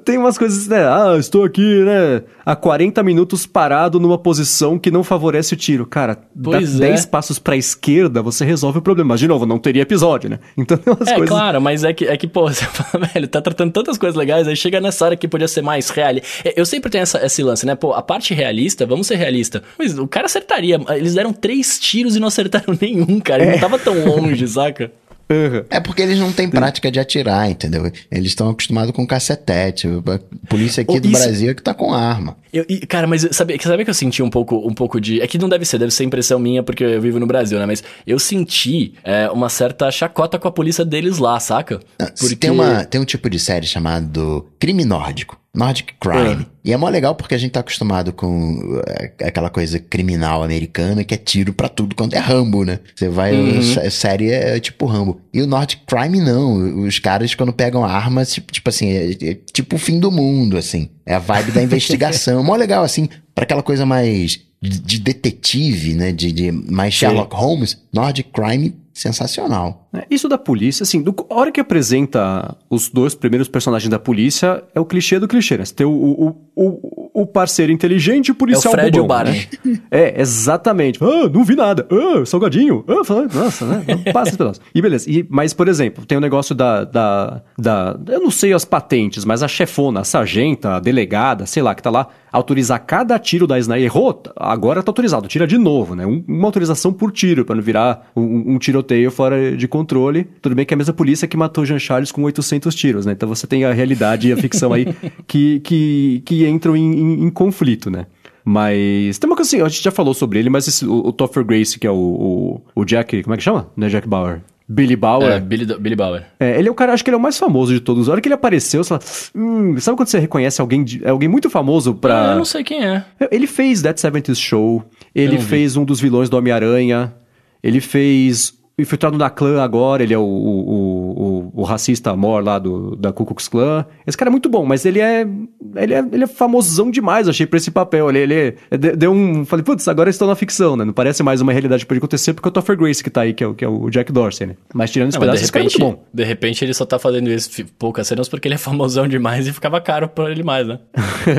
Tem 0.03 0.17
umas 0.17 0.37
coisas, 0.37 0.67
né? 0.67 0.85
Ah, 0.85 1.15
estou 1.17 1.43
aqui, 1.43 1.83
né? 1.83 2.23
Há 2.45 2.55
40 2.55 3.01
minutos 3.03 3.45
parado 3.45 3.99
numa 3.99 4.17
posição 4.17 4.77
que 4.77 4.91
não 4.91 5.03
favorece 5.03 5.53
o 5.53 5.57
tiro. 5.57 5.85
Cara, 5.85 6.17
pois 6.41 6.77
dá 6.77 6.87
é. 6.87 6.89
10 6.89 7.05
passos 7.05 7.39
pra 7.39 7.55
esquerda, 7.55 8.21
você 8.21 8.43
resolve 8.43 8.79
o 8.79 8.81
problema. 8.81 9.09
Mas, 9.09 9.19
de 9.19 9.27
novo, 9.27 9.45
não 9.45 9.57
teria 9.57 9.83
episódio, 9.83 10.29
né? 10.29 10.39
Então 10.57 10.77
tem 10.77 10.93
umas 10.93 11.07
é, 11.07 11.15
coisas. 11.15 11.35
É, 11.35 11.39
claro, 11.39 11.61
mas 11.61 11.83
é 11.83 11.93
que, 11.93 12.05
é 12.05 12.17
que, 12.17 12.27
pô, 12.27 12.47
você 12.49 12.65
fala, 12.65 13.05
velho, 13.05 13.27
tá 13.27 13.41
tratando 13.41 13.71
tantas 13.71 13.97
coisas 13.97 14.17
legais, 14.17 14.47
aí 14.47 14.55
chega 14.55 14.81
nessa 14.81 15.05
hora 15.05 15.15
que 15.15 15.27
podia 15.27 15.47
ser 15.47 15.61
mais 15.61 15.89
realista. 15.89 16.27
É, 16.43 16.59
eu 16.59 16.65
sempre 16.65 16.89
tenho 16.89 17.03
essa, 17.03 17.25
esse 17.25 17.41
lance, 17.43 17.65
né? 17.65 17.75
Pô, 17.75 17.93
a 17.93 18.01
parte 18.01 18.33
realista, 18.33 18.85
vamos 18.85 19.07
ser 19.07 19.15
realista. 19.15 19.63
Mas 19.77 19.97
o 19.97 20.07
cara 20.07 20.25
acertaria. 20.25 20.79
Eles 20.89 21.13
deram 21.13 21.31
três 21.31 21.79
tiros 21.79 22.15
e 22.15 22.19
não 22.19 22.27
acertaram 22.27 22.75
nenhum, 22.81 23.19
cara. 23.19 23.43
Ele 23.43 23.51
é. 23.51 23.53
não 23.53 23.61
tava 23.61 23.79
tão 23.79 24.05
longe, 24.05 24.47
saca? 24.47 24.91
Uhum. 25.29 25.65
É 25.69 25.79
porque 25.79 26.01
eles 26.01 26.17
não 26.17 26.31
têm 26.31 26.49
prática 26.49 26.89
de 26.89 26.99
atirar, 26.99 27.49
entendeu? 27.49 27.91
Eles 28.09 28.29
estão 28.29 28.49
acostumados 28.49 28.91
com 28.91 29.05
cacetete. 29.05 29.87
A 29.87 30.47
polícia 30.47 30.81
aqui 30.81 30.97
oh, 30.97 30.99
do 30.99 31.09
isso... 31.09 31.19
Brasil 31.19 31.51
é 31.51 31.53
que 31.53 31.61
tá 31.61 31.73
com 31.73 31.93
arma. 31.93 32.37
Eu, 32.51 32.65
e, 32.67 32.79
cara, 32.85 33.07
mas 33.07 33.27
sabe, 33.31 33.57
sabe 33.61 33.83
que 33.83 33.89
eu 33.89 33.93
senti 33.93 34.21
um 34.23 34.29
pouco, 34.29 34.55
um 34.67 34.73
pouco 34.73 34.99
de. 34.99 35.21
É 35.21 35.27
que 35.27 35.37
não 35.37 35.49
deve 35.49 35.65
ser, 35.65 35.77
deve 35.77 35.91
ser 35.91 36.03
impressão 36.03 36.39
minha, 36.39 36.63
porque 36.63 36.83
eu 36.83 37.01
vivo 37.01 37.19
no 37.19 37.27
Brasil, 37.27 37.59
né? 37.59 37.65
Mas 37.65 37.83
eu 38.05 38.19
senti 38.19 38.93
é, 39.03 39.29
uma 39.29 39.49
certa 39.49 39.89
chacota 39.91 40.39
com 40.39 40.47
a 40.47 40.51
polícia 40.51 40.85
deles 40.85 41.17
lá, 41.17 41.39
saca? 41.39 41.79
Porque... 42.19 42.35
Tem, 42.35 42.49
uma, 42.49 42.85
tem 42.85 43.01
um 43.01 43.05
tipo 43.05 43.29
de 43.29 43.39
série 43.39 43.65
chamado 43.65 44.47
Crime 44.59 44.85
Nórdico. 44.85 45.37
Nordic 45.57 45.95
Crime. 45.99 46.43
É. 46.43 46.69
E 46.69 46.71
é 46.71 46.77
mó 46.77 46.87
legal 46.87 47.15
porque 47.15 47.33
a 47.33 47.37
gente 47.37 47.51
tá 47.51 47.61
acostumado 47.61 48.13
com 48.13 48.79
é, 48.85 49.11
aquela 49.25 49.49
coisa 49.49 49.79
criminal 49.79 50.43
americana 50.43 51.03
que 51.03 51.15
é 51.15 51.17
tiro 51.17 51.51
para 51.51 51.67
tudo 51.67 51.95
quando 51.95 52.13
é 52.13 52.19
Rambo, 52.19 52.63
né? 52.63 52.79
Você 52.95 53.09
vai, 53.09 53.33
uhum. 53.33 53.59
a 53.83 53.89
série 53.89 54.29
é 54.29 54.59
tipo 54.59 54.85
Rambo. 54.85 55.19
E 55.33 55.41
o 55.41 55.47
Nordic 55.47 55.81
Crime 55.87 56.21
não. 56.21 56.85
Os 56.85 56.99
caras 56.99 57.33
quando 57.33 57.51
pegam 57.51 57.83
armas, 57.83 58.31
tipo, 58.31 58.53
tipo 58.53 58.69
assim, 58.69 58.89
é, 58.89 59.11
é 59.11 59.33
tipo 59.51 59.77
o 59.77 59.79
fim 59.79 59.99
do 59.99 60.11
mundo, 60.11 60.57
assim. 60.57 60.89
É 61.07 61.15
a 61.15 61.19
vibe 61.19 61.51
da 61.53 61.63
investigação. 61.63 62.43
mó 62.43 62.55
legal, 62.55 62.83
assim, 62.83 63.07
para 63.33 63.45
aquela 63.45 63.63
coisa 63.63 63.85
mais 63.85 64.39
de 64.61 64.99
detetive, 64.99 65.93
né? 65.93 66.11
De, 66.11 66.31
de 66.31 66.51
mais 66.51 66.93
Sherlock 66.93 67.33
Sim. 67.33 67.41
Holmes. 67.41 67.77
Nordic 67.93 68.29
Crime 68.31 68.75
sensacional. 68.93 69.86
É, 69.93 70.05
isso 70.09 70.27
da 70.27 70.37
polícia, 70.37 70.83
assim, 70.83 71.01
do, 71.01 71.15
a 71.29 71.35
hora 71.35 71.51
que 71.51 71.59
apresenta 71.59 72.55
os 72.69 72.89
dois 72.89 73.15
primeiros 73.15 73.47
personagens 73.47 73.89
da 73.89 73.97
polícia, 73.97 74.63
é 74.75 74.79
o 74.79 74.85
clichê 74.85 75.19
do 75.19 75.27
clichê, 75.27 75.57
né? 75.57 75.65
Você 75.65 75.73
tem 75.73 75.85
o, 75.85 75.91
o, 75.91 76.35
o, 76.55 77.21
o 77.21 77.25
parceiro 77.25 77.71
inteligente 77.71 78.27
e 78.27 78.31
o 78.31 78.35
policial 78.35 78.73
é 78.73 78.77
o 78.77 78.79
Fred 78.79 78.99
bobão, 78.99 79.21
o 79.21 79.23
né? 79.23 79.47
É, 79.89 80.21
exatamente. 80.21 80.99
Ah, 81.01 81.29
não 81.29 81.43
vi 81.43 81.55
nada. 81.55 81.87
Ah, 81.89 82.25
salgadinho. 82.25 82.83
Ah, 82.87 82.93
nossa, 83.33 83.65
né? 83.65 83.83
Passa 84.11 84.29
esse 84.29 84.37
pedaço. 84.37 84.61
E 84.73 84.81
beleza. 84.81 85.09
E, 85.09 85.25
mas, 85.29 85.53
por 85.53 85.67
exemplo, 85.67 86.05
tem 86.05 86.17
o 86.17 86.19
um 86.19 86.21
negócio 86.21 86.53
da, 86.53 86.83
da, 86.83 87.41
da... 87.57 87.97
Eu 88.07 88.19
não 88.19 88.31
sei 88.31 88.53
as 88.53 88.65
patentes, 88.65 89.23
mas 89.23 89.41
a 89.41 89.47
chefona, 89.47 90.01
a 90.01 90.03
sargenta, 90.03 90.75
a 90.75 90.79
delegada, 90.79 91.45
sei 91.45 91.63
lá, 91.63 91.73
que 91.73 91.81
tá 91.81 91.89
lá, 91.89 92.07
autorizar 92.31 92.83
cada 92.85 93.17
tiro 93.17 93.47
da 93.47 93.57
Sniper. 93.57 93.83
Errou? 93.83 94.23
Agora 94.35 94.83
tá 94.83 94.89
autorizado. 94.89 95.27
Tira 95.27 95.47
de 95.47 95.57
novo, 95.57 95.95
né? 95.95 96.05
Um, 96.05 96.23
uma 96.27 96.47
autorização 96.47 96.91
por 96.91 97.11
tiro, 97.11 97.45
para 97.45 97.55
não 97.55 97.63
virar 97.63 98.09
um, 98.15 98.55
um 98.55 98.57
tiroteio 98.59 99.09
fora 99.11 99.55
de 99.55 99.67
controle. 99.77 100.27
Tudo 100.41 100.55
bem 100.55 100.65
que 100.65 100.73
é 100.73 100.75
a 100.75 100.77
mesma 100.77 100.93
polícia 100.93 101.27
que 101.27 101.37
matou 101.37 101.65
Jean 101.65 101.79
Charles 101.79 102.11
com 102.11 102.23
800 102.23 102.73
tiros, 102.73 103.05
né? 103.05 103.11
Então 103.13 103.29
você 103.29 103.45
tem 103.45 103.63
a 103.65 103.73
realidade 103.73 104.27
e 104.27 104.33
a 104.33 104.37
ficção 104.37 104.73
aí 104.73 104.87
que, 105.27 105.59
que, 105.59 106.23
que 106.25 106.47
entram 106.47 106.75
em, 106.75 106.93
em, 106.93 107.23
em 107.25 107.29
conflito, 107.29 107.89
né? 107.89 108.07
Mas 108.43 109.17
tem 109.17 109.29
uma 109.29 109.35
coisa 109.35 109.49
assim, 109.49 109.61
a 109.61 109.67
gente 109.67 109.83
já 109.83 109.91
falou 109.91 110.13
sobre 110.13 110.39
ele, 110.39 110.49
mas 110.49 110.67
esse, 110.67 110.85
o, 110.85 111.07
o 111.07 111.11
Topher 111.11 111.43
Grace, 111.43 111.77
que 111.77 111.85
é 111.85 111.91
o, 111.91 111.95
o, 111.95 112.61
o, 112.73 112.85
Jack, 112.85 113.21
como 113.23 113.33
é 113.33 113.37
que 113.37 113.43
chama? 113.43 113.69
Não 113.75 113.87
é 113.87 113.89
Jack 113.89 114.07
Bauer? 114.07 114.41
Billy 114.69 114.95
Bauer. 114.95 115.31
É, 115.31 115.39
Billy, 115.39 115.65
Billy 115.77 115.95
Bauer. 115.95 116.25
É, 116.39 116.57
ele 116.57 116.69
é 116.69 116.71
o 116.71 116.73
cara, 116.73 116.93
acho 116.93 117.03
que 117.03 117.09
ele 117.09 117.15
é 117.15 117.17
o 117.17 117.21
mais 117.21 117.37
famoso 117.37 117.73
de 117.73 117.81
todos. 117.81 118.07
A 118.07 118.13
hora 118.13 118.21
que 118.21 118.27
ele 118.29 118.35
apareceu, 118.35 118.83
você 118.83 118.89
fala, 118.89 119.01
hum, 119.35 119.77
sabe 119.79 119.97
quando 119.97 120.07
você 120.07 120.19
reconhece 120.19 120.61
alguém, 120.61 120.83
de, 120.83 121.05
alguém 121.05 121.27
muito 121.27 121.49
famoso 121.49 121.93
pra... 121.93 122.29
Ah, 122.29 122.31
eu 122.33 122.37
não 122.37 122.45
sei 122.45 122.63
quem 122.63 122.85
é. 122.85 123.03
Ele 123.31 123.47
fez 123.47 123.81
That 123.81 123.99
70 123.99 124.33
Show, 124.35 124.81
ele 125.13 125.37
fez 125.39 125.75
um 125.75 125.83
dos 125.83 125.99
vilões 125.99 126.29
do 126.29 126.37
Homem-Aranha, 126.37 127.13
ele 127.61 127.81
fez 127.81 128.56
infiltrado 128.77 129.17
na 129.17 129.29
clã 129.29 129.61
agora, 129.61 130.03
ele 130.03 130.13
é 130.13 130.17
o, 130.17 130.23
o, 130.23 131.06
o, 131.53 131.61
o 131.61 131.63
racista 131.63 132.15
mor 132.15 132.43
lá 132.43 132.59
do, 132.59 132.95
da 132.95 133.11
Ku 133.11 133.25
Klux 133.25 133.47
Klan. 133.47 133.85
Esse 134.05 134.17
cara 134.17 134.29
é 134.29 134.31
muito 134.31 134.49
bom, 134.49 134.65
mas 134.65 134.85
ele 134.85 134.99
é, 134.99 135.27
ele 135.75 135.93
é, 135.93 135.99
ele 136.11 136.23
é 136.23 136.27
famosão 136.27 136.89
demais, 136.91 137.27
achei, 137.27 137.45
pra 137.45 137.57
esse 137.57 137.71
papel. 137.71 138.09
Ele, 138.09 138.19
ele, 138.19 138.55
ele 138.71 138.95
deu 138.95 139.11
um... 139.11 139.45
Falei, 139.45 139.63
putz, 139.63 139.87
agora 139.87 140.09
estou 140.09 140.27
na 140.27 140.35
ficção, 140.35 140.75
né? 140.75 140.83
Não 140.83 140.93
parece 140.93 141.23
mais 141.23 141.41
uma 141.41 141.51
realidade 141.51 141.83
que 141.83 141.87
pode 141.87 141.99
acontecer, 141.99 142.33
porque 142.33 142.47
é 142.47 142.49
o 142.49 142.51
Topher 142.51 142.77
Grace 142.77 143.03
que 143.03 143.09
tá 143.09 143.21
aí, 143.21 143.33
que 143.33 143.43
é 143.43 143.47
o, 143.47 143.53
que 143.53 143.63
é 143.63 143.67
o 143.67 143.89
Jack 143.89 144.11
Dorsey, 144.11 144.47
né? 144.47 144.55
Mas 144.73 144.91
tirando 144.91 145.09
esse 145.09 145.19
pedaço, 145.19 145.43
esse 145.43 145.51
cara 145.51 145.63
é 145.63 145.67
muito 145.67 145.79
bom. 145.79 146.03
De 146.13 146.23
repente 146.23 146.63
ele 146.63 146.73
só 146.73 146.85
tá 146.85 146.99
fazendo 146.99 147.29
isso 147.29 147.49
poucas 147.77 148.07
cenas 148.07 148.27
porque 148.27 148.47
ele 148.47 148.55
é 148.55 148.57
famosão 148.57 149.07
demais 149.07 149.47
e 149.47 149.53
ficava 149.53 149.79
caro 149.79 150.07
pra 150.07 150.31
ele 150.31 150.43
mais, 150.43 150.67
né? 150.67 150.79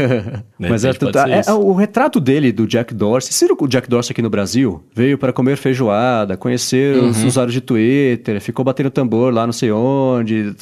mas 0.59 0.85
é, 0.85 0.91
é, 0.91 1.49
é, 1.49 1.53
o 1.53 1.75
retrato 1.75 2.21
dele, 2.21 2.53
do 2.53 2.67
Jack 2.67 2.95
Dorsey... 2.95 3.33
Você 3.33 3.49
o 3.59 3.67
Jack 3.67 3.89
Dorsey 3.89 4.13
aqui 4.13 4.23
no 4.23 4.31
Brasil? 4.31 4.83
Veio 4.95 5.19
para 5.19 5.33
comer 5.33 5.57
feijoada, 5.57 6.37
conhecer 6.37 6.97
uhum. 6.97 7.11
os 7.11 7.23
usuários 7.25 7.53
de 7.53 7.61
Twitter, 7.61 8.41
ficou 8.41 8.65
batendo 8.65 8.91
tambor 8.91 9.33
lá 9.33 9.47
não 9.47 9.53
sei 9.53 9.73
onde. 9.73 9.98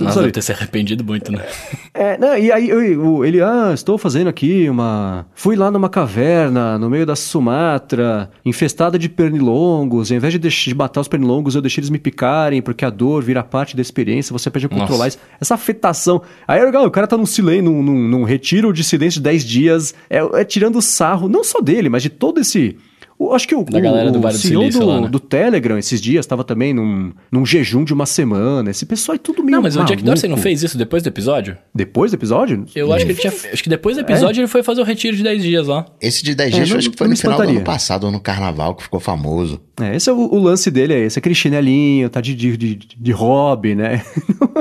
Nossa, 0.00 0.20
deve 0.20 0.32
ter 0.32 0.42
se 0.42 0.52
arrependido 0.52 1.04
muito, 1.04 1.30
né? 1.32 1.44
É, 1.92 2.18
não, 2.18 2.36
e 2.36 2.52
aí 2.52 2.68
eu, 2.68 3.24
ele, 3.24 3.40
ah, 3.40 3.70
estou 3.72 3.96
fazendo 3.96 4.28
aqui 4.28 4.68
uma... 4.68 5.26
Fui 5.34 5.56
lá 5.56 5.70
numa 5.70 5.88
caverna, 5.88 6.78
no 6.78 6.90
meio 6.90 7.06
da 7.06 7.16
Sumatra, 7.16 8.30
infestada 8.44 8.98
de 8.98 9.08
pernilongos, 9.08 10.10
ao 10.10 10.16
invés 10.16 10.32
de, 10.32 10.38
de 10.38 10.74
matar 10.74 11.00
os 11.00 11.08
pernilongos, 11.08 11.54
eu 11.54 11.62
deixei 11.62 11.80
eles 11.80 11.90
me 11.90 11.98
picarem, 11.98 12.60
porque 12.60 12.84
a 12.84 12.90
dor 12.90 13.22
vira 13.22 13.42
parte 13.42 13.74
da 13.74 13.82
experiência, 13.82 14.32
você 14.32 14.50
pede 14.50 14.66
a 14.66 14.68
controlar 14.68 15.08
isso. 15.08 15.18
Essa 15.40 15.54
afetação. 15.54 16.22
Aí 16.46 16.62
legal, 16.62 16.84
o 16.84 16.90
cara 16.90 17.06
tá 17.06 17.16
num 17.16 17.26
silêncio, 17.26 17.64
num, 17.64 17.82
num, 17.82 18.08
num 18.08 18.24
retiro 18.24 18.72
de 18.72 18.84
silêncio 18.84 19.20
de 19.20 19.24
10 19.24 19.44
dias, 19.44 19.94
é, 20.10 20.18
é 20.40 20.44
tirando 20.44 20.80
sarro, 20.82 21.28
não 21.28 21.42
só 21.42 21.60
dele, 21.60 21.88
mas 21.88 22.02
de 22.02 22.10
todo 22.10 22.40
esse 22.40 22.76
o, 23.18 23.32
acho 23.32 23.48
que 23.48 23.55
o, 23.55 23.64
da 23.64 23.80
galera 23.80 24.10
o, 24.10 24.12
do, 24.12 24.20
vale 24.20 24.36
CEO 24.36 24.60
do, 24.60 24.72
Silício, 24.72 24.86
lá, 24.86 25.01
né? 25.01 25.09
do 25.09 25.18
Telegram 25.18 25.78
esses 25.78 26.01
dias 26.01 26.24
estava 26.24 26.44
também 26.44 26.74
num, 26.74 27.12
num 27.32 27.47
jejum 27.47 27.84
de 27.84 27.94
uma 27.94 28.06
semana. 28.06 28.70
Esse 28.70 28.84
pessoal 28.84 29.16
é 29.16 29.18
tudo 29.18 29.43
meio 29.43 29.56
Não, 29.56 29.62
mas 29.62 29.74
maluco. 29.74 29.93
o 29.93 29.97
Jack 29.97 30.05
Dorsey 30.05 30.28
não 30.28 30.36
fez 30.36 30.62
isso 30.62 30.76
depois 30.76 31.02
do 31.02 31.09
episódio? 31.09 31.56
Depois 31.74 32.10
do 32.10 32.14
episódio? 32.16 32.64
Eu 32.74 32.93
acho 32.93 33.06
que 33.06 33.12
ele 33.12 33.18
tinha. 33.18 33.32
Acho 33.32 33.62
que 33.62 33.70
depois 33.70 33.97
do 33.97 34.01
episódio 34.01 34.40
é? 34.40 34.43
ele 34.43 34.48
foi 34.48 34.62
fazer 34.62 34.80
o 34.80 34.84
retiro 34.84 35.16
de 35.16 35.22
10 35.22 35.43
dias 35.43 35.66
lá. 35.66 35.86
Esse 36.01 36.22
de 36.22 36.34
10 36.34 36.55
dias 36.55 36.70
é, 36.70 36.76
acho 36.76 36.90
que 36.90 36.97
foi 36.98 37.09
no 37.09 37.16
final 37.16 37.36
do 37.38 37.48
ano 37.48 37.60
passado, 37.62 38.05
ou 38.05 38.12
no 38.12 38.20
carnaval, 38.20 38.74
que 38.74 38.82
ficou 38.82 39.01
famoso. 39.01 39.60
É, 39.80 39.94
esse 39.94 40.09
é 40.09 40.12
o, 40.12 40.16
o, 40.16 40.38
lance 40.38 40.70
dele, 40.70 40.94
é 40.94 41.01
esse, 41.01 41.18
aquele 41.18 41.34
chinelinho, 41.34 42.09
tá 42.09 42.20
de, 42.20 42.34
de, 42.34 42.56
de, 42.56 42.74
de 42.76 43.12
hobby, 43.12 43.74
né? 43.74 44.02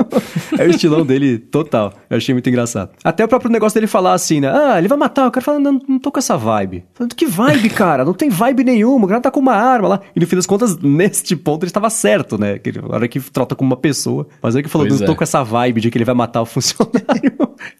é 0.58 0.64
o 0.64 0.70
estilão 0.70 1.06
dele 1.06 1.38
total. 1.38 1.92
Eu 2.10 2.18
achei 2.18 2.34
muito 2.34 2.48
engraçado. 2.48 2.90
Até 3.02 3.24
o 3.24 3.28
próprio 3.28 3.50
negócio 3.50 3.74
dele 3.74 3.86
falar 3.86 4.12
assim, 4.12 4.40
né? 4.40 4.50
Ah, 4.50 4.78
ele 4.78 4.88
vai 4.88 4.98
matar. 4.98 5.26
O 5.26 5.30
cara 5.30 5.44
fala, 5.44 5.58
não, 5.58 5.80
não 5.88 5.98
tô 5.98 6.12
com 6.12 6.18
essa 6.18 6.36
vibe. 6.36 6.84
Falando, 6.92 7.14
que 7.14 7.24
vibe, 7.24 7.70
cara? 7.70 8.04
Não 8.04 8.12
tem 8.12 8.28
vibe 8.28 8.45
nenhuma. 8.54 9.06
O 9.06 9.08
cara 9.08 9.20
tá 9.20 9.30
com 9.30 9.40
uma 9.40 9.54
arma 9.54 9.88
lá. 9.88 10.00
E 10.14 10.20
no 10.20 10.26
fim 10.26 10.36
das 10.36 10.46
contas, 10.46 10.76
neste 10.82 11.34
ponto, 11.36 11.64
ele 11.64 11.70
estava 11.70 11.90
certo, 11.90 12.38
né? 12.38 12.58
Que, 12.58 12.72
a 12.78 12.94
hora 12.94 13.08
que 13.08 13.20
trata 13.20 13.54
como 13.54 13.70
uma 13.70 13.76
pessoa. 13.76 14.26
Mas 14.42 14.56
aí 14.56 14.62
que 14.62 14.68
falou, 14.68 14.86
pois 14.86 15.00
não 15.00 15.06
é. 15.06 15.10
tô 15.10 15.16
com 15.16 15.24
essa 15.24 15.42
vibe 15.42 15.80
de 15.80 15.90
que 15.90 15.98
ele 15.98 16.04
vai 16.04 16.14
matar 16.14 16.42
o 16.42 16.46
funcionário. 16.46 17.32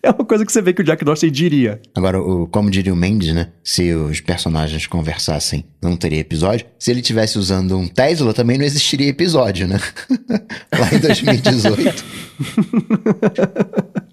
é 0.02 0.10
uma 0.10 0.24
coisa 0.24 0.44
que 0.44 0.52
você 0.52 0.62
vê 0.62 0.72
que 0.72 0.82
o 0.82 0.84
Jack 0.84 1.04
Dorsey 1.04 1.30
diria. 1.30 1.80
Agora, 1.94 2.20
o, 2.20 2.46
como 2.46 2.70
diria 2.70 2.92
o 2.92 2.96
Mendes, 2.96 3.34
né? 3.34 3.48
Se 3.62 3.92
os 3.92 4.20
personagens 4.20 4.86
conversassem, 4.86 5.64
não 5.82 5.96
teria 5.96 6.20
episódio. 6.20 6.66
Se 6.78 6.90
ele 6.90 7.02
tivesse 7.02 7.38
usando 7.38 7.76
um 7.76 7.86
Tesla, 7.86 8.32
também 8.32 8.58
não 8.58 8.64
existiria 8.64 9.08
episódio, 9.08 9.68
né? 9.68 9.78
lá 10.78 10.92
em 10.92 10.98
2018. 10.98 12.04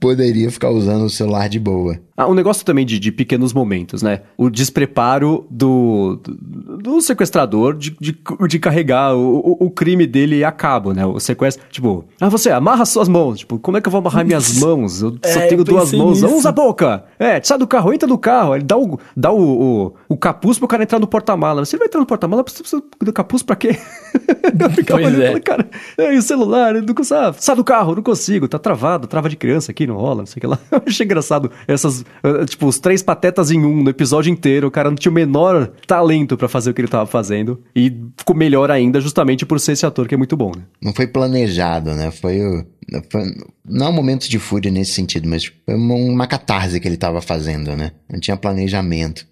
poderia 0.04 0.52
ficar 0.52 0.70
usando 0.70 1.06
o 1.06 1.10
celular 1.10 1.48
de 1.48 1.58
boa. 1.58 1.98
Ah, 2.18 2.28
um 2.28 2.34
negócio 2.34 2.66
também 2.66 2.86
de, 2.86 3.00
de 3.00 3.10
pequenos 3.10 3.54
momentos, 3.54 4.02
né? 4.02 4.22
O 4.38 4.50
despreparo 4.50 5.48
do, 5.50 6.22
do, 6.44 6.78
do 6.78 7.02
sequestrador 7.02 7.74
de, 7.74 7.96
de, 8.00 8.18
de 8.48 8.60
carregar 8.60 9.16
o, 9.16 9.58
o, 9.60 9.70
crime 9.70 10.06
dele 10.06 10.44
a 10.44 10.52
cabo, 10.52 10.94
né? 10.94 11.06
O 11.06 11.20
sequestro, 11.20 11.66
tipo, 11.72 12.06
ah, 12.20 12.28
você 12.28 12.52
amarra 12.52 12.86
suas 12.86 13.08
mãos. 13.08 13.40
Tipo, 13.40 13.58
como 13.58 13.78
é 13.78 13.82
que 13.82 13.88
eu 13.88 13.92
vou 13.92 14.00
amarrar 14.00 14.26
minhas 14.26 14.58
mãos? 14.60 15.02
Eu 15.02 15.18
é, 15.22 15.32
só 15.32 15.40
tenho 15.48 15.64
duas 15.64 15.94
mãos. 15.94 16.22
Nisso. 16.22 16.36
Usa 16.36 16.50
a 16.50 16.52
boca! 16.52 17.06
É, 17.18 17.42
sai 17.42 17.58
do 17.58 17.66
carro, 17.66 17.94
entra 17.94 18.08
no 18.08 18.18
carro. 18.18 18.56
Ele 18.56 18.64
dá 18.64 18.78
o, 18.78 19.00
dá 19.16 19.32
o, 19.32 19.88
o, 19.88 19.94
o 20.10 20.18
capuz 20.18 20.60
pro 20.60 20.68
cara 20.68 20.84
entrar 20.84 21.00
no 21.00 21.08
porta-mala. 21.08 21.64
Você 21.64 21.78
vai 21.78 21.88
entrar 21.88 22.00
no 22.00 22.06
porta-mala, 22.06 22.44
precisa 22.44 22.84
do 23.00 23.14
capuz 23.14 23.42
pra 23.42 23.56
quê? 23.56 23.78
pois 24.88 25.20
é. 25.20 25.40
Cara, 25.40 25.70
é, 25.98 26.14
e 26.14 26.18
o 26.18 26.22
celular, 26.22 26.74
não 26.74 26.94
consigo, 26.94 27.36
sai 27.40 27.56
do 27.56 27.64
carro, 27.64 27.96
não 27.96 28.04
consigo, 28.04 28.48
tá 28.48 28.60
travado, 28.60 29.08
trava 29.08 29.30
de 29.30 29.38
criança 29.38 29.72
aqui, 29.72 29.88
não 29.88 29.96
rola, 29.96 30.18
não 30.18 30.26
sei 30.26 30.40
o 30.40 30.42
que 30.42 30.48
lá. 30.48 30.60
Eu 30.72 30.82
achei 30.86 31.06
engraçado 31.06 31.52
essas, 31.68 32.04
eh, 32.24 32.46
tipo, 32.46 32.68
os 32.68 32.80
três 32.80 33.02
patetas 33.02 33.52
em 33.52 33.64
um 33.64 33.84
no 33.84 33.90
episódio 33.90 34.32
inteiro, 34.32 34.68
o 34.68 34.72
cara 34.72 34.90
não 34.90 34.96
tinha 34.96 35.12
o 35.12 35.16
menor 35.16 35.70
talento 35.88 36.33
muito 36.34 36.38
pra 36.38 36.48
fazer 36.48 36.72
o 36.72 36.74
que 36.74 36.82
ele 36.82 36.88
tava 36.88 37.06
fazendo. 37.06 37.62
E 37.76 37.92
ficou 38.18 38.36
melhor 38.36 38.70
ainda 38.72 39.00
justamente 39.00 39.46
por 39.46 39.60
ser 39.60 39.74
esse 39.74 39.86
ator 39.86 40.08
que 40.08 40.16
é 40.16 40.18
muito 40.18 40.36
bom, 40.36 40.52
né? 40.56 40.64
Não 40.82 40.94
foi 40.94 41.08
planejado, 41.08 41.94
né? 41.94 42.12
Foi. 42.12 42.66
Foi, 43.10 43.24
não 43.66 43.88
é 43.88 43.90
um 43.90 43.94
momento 43.94 44.30
de 44.30 44.38
fúria 44.40 44.72
nesse 44.72 44.92
sentido, 44.92 45.28
mas 45.28 45.46
foi 45.46 45.76
uma, 45.76 45.96
uma 45.96 46.28
catarse 46.28 46.80
que 46.80 46.88
ele 46.88 46.98
tava 46.98 47.22
fazendo, 47.22 47.76
né? 47.76 47.92
Não 48.12 48.20
tinha 48.20 48.36
planejamento. 48.36 49.26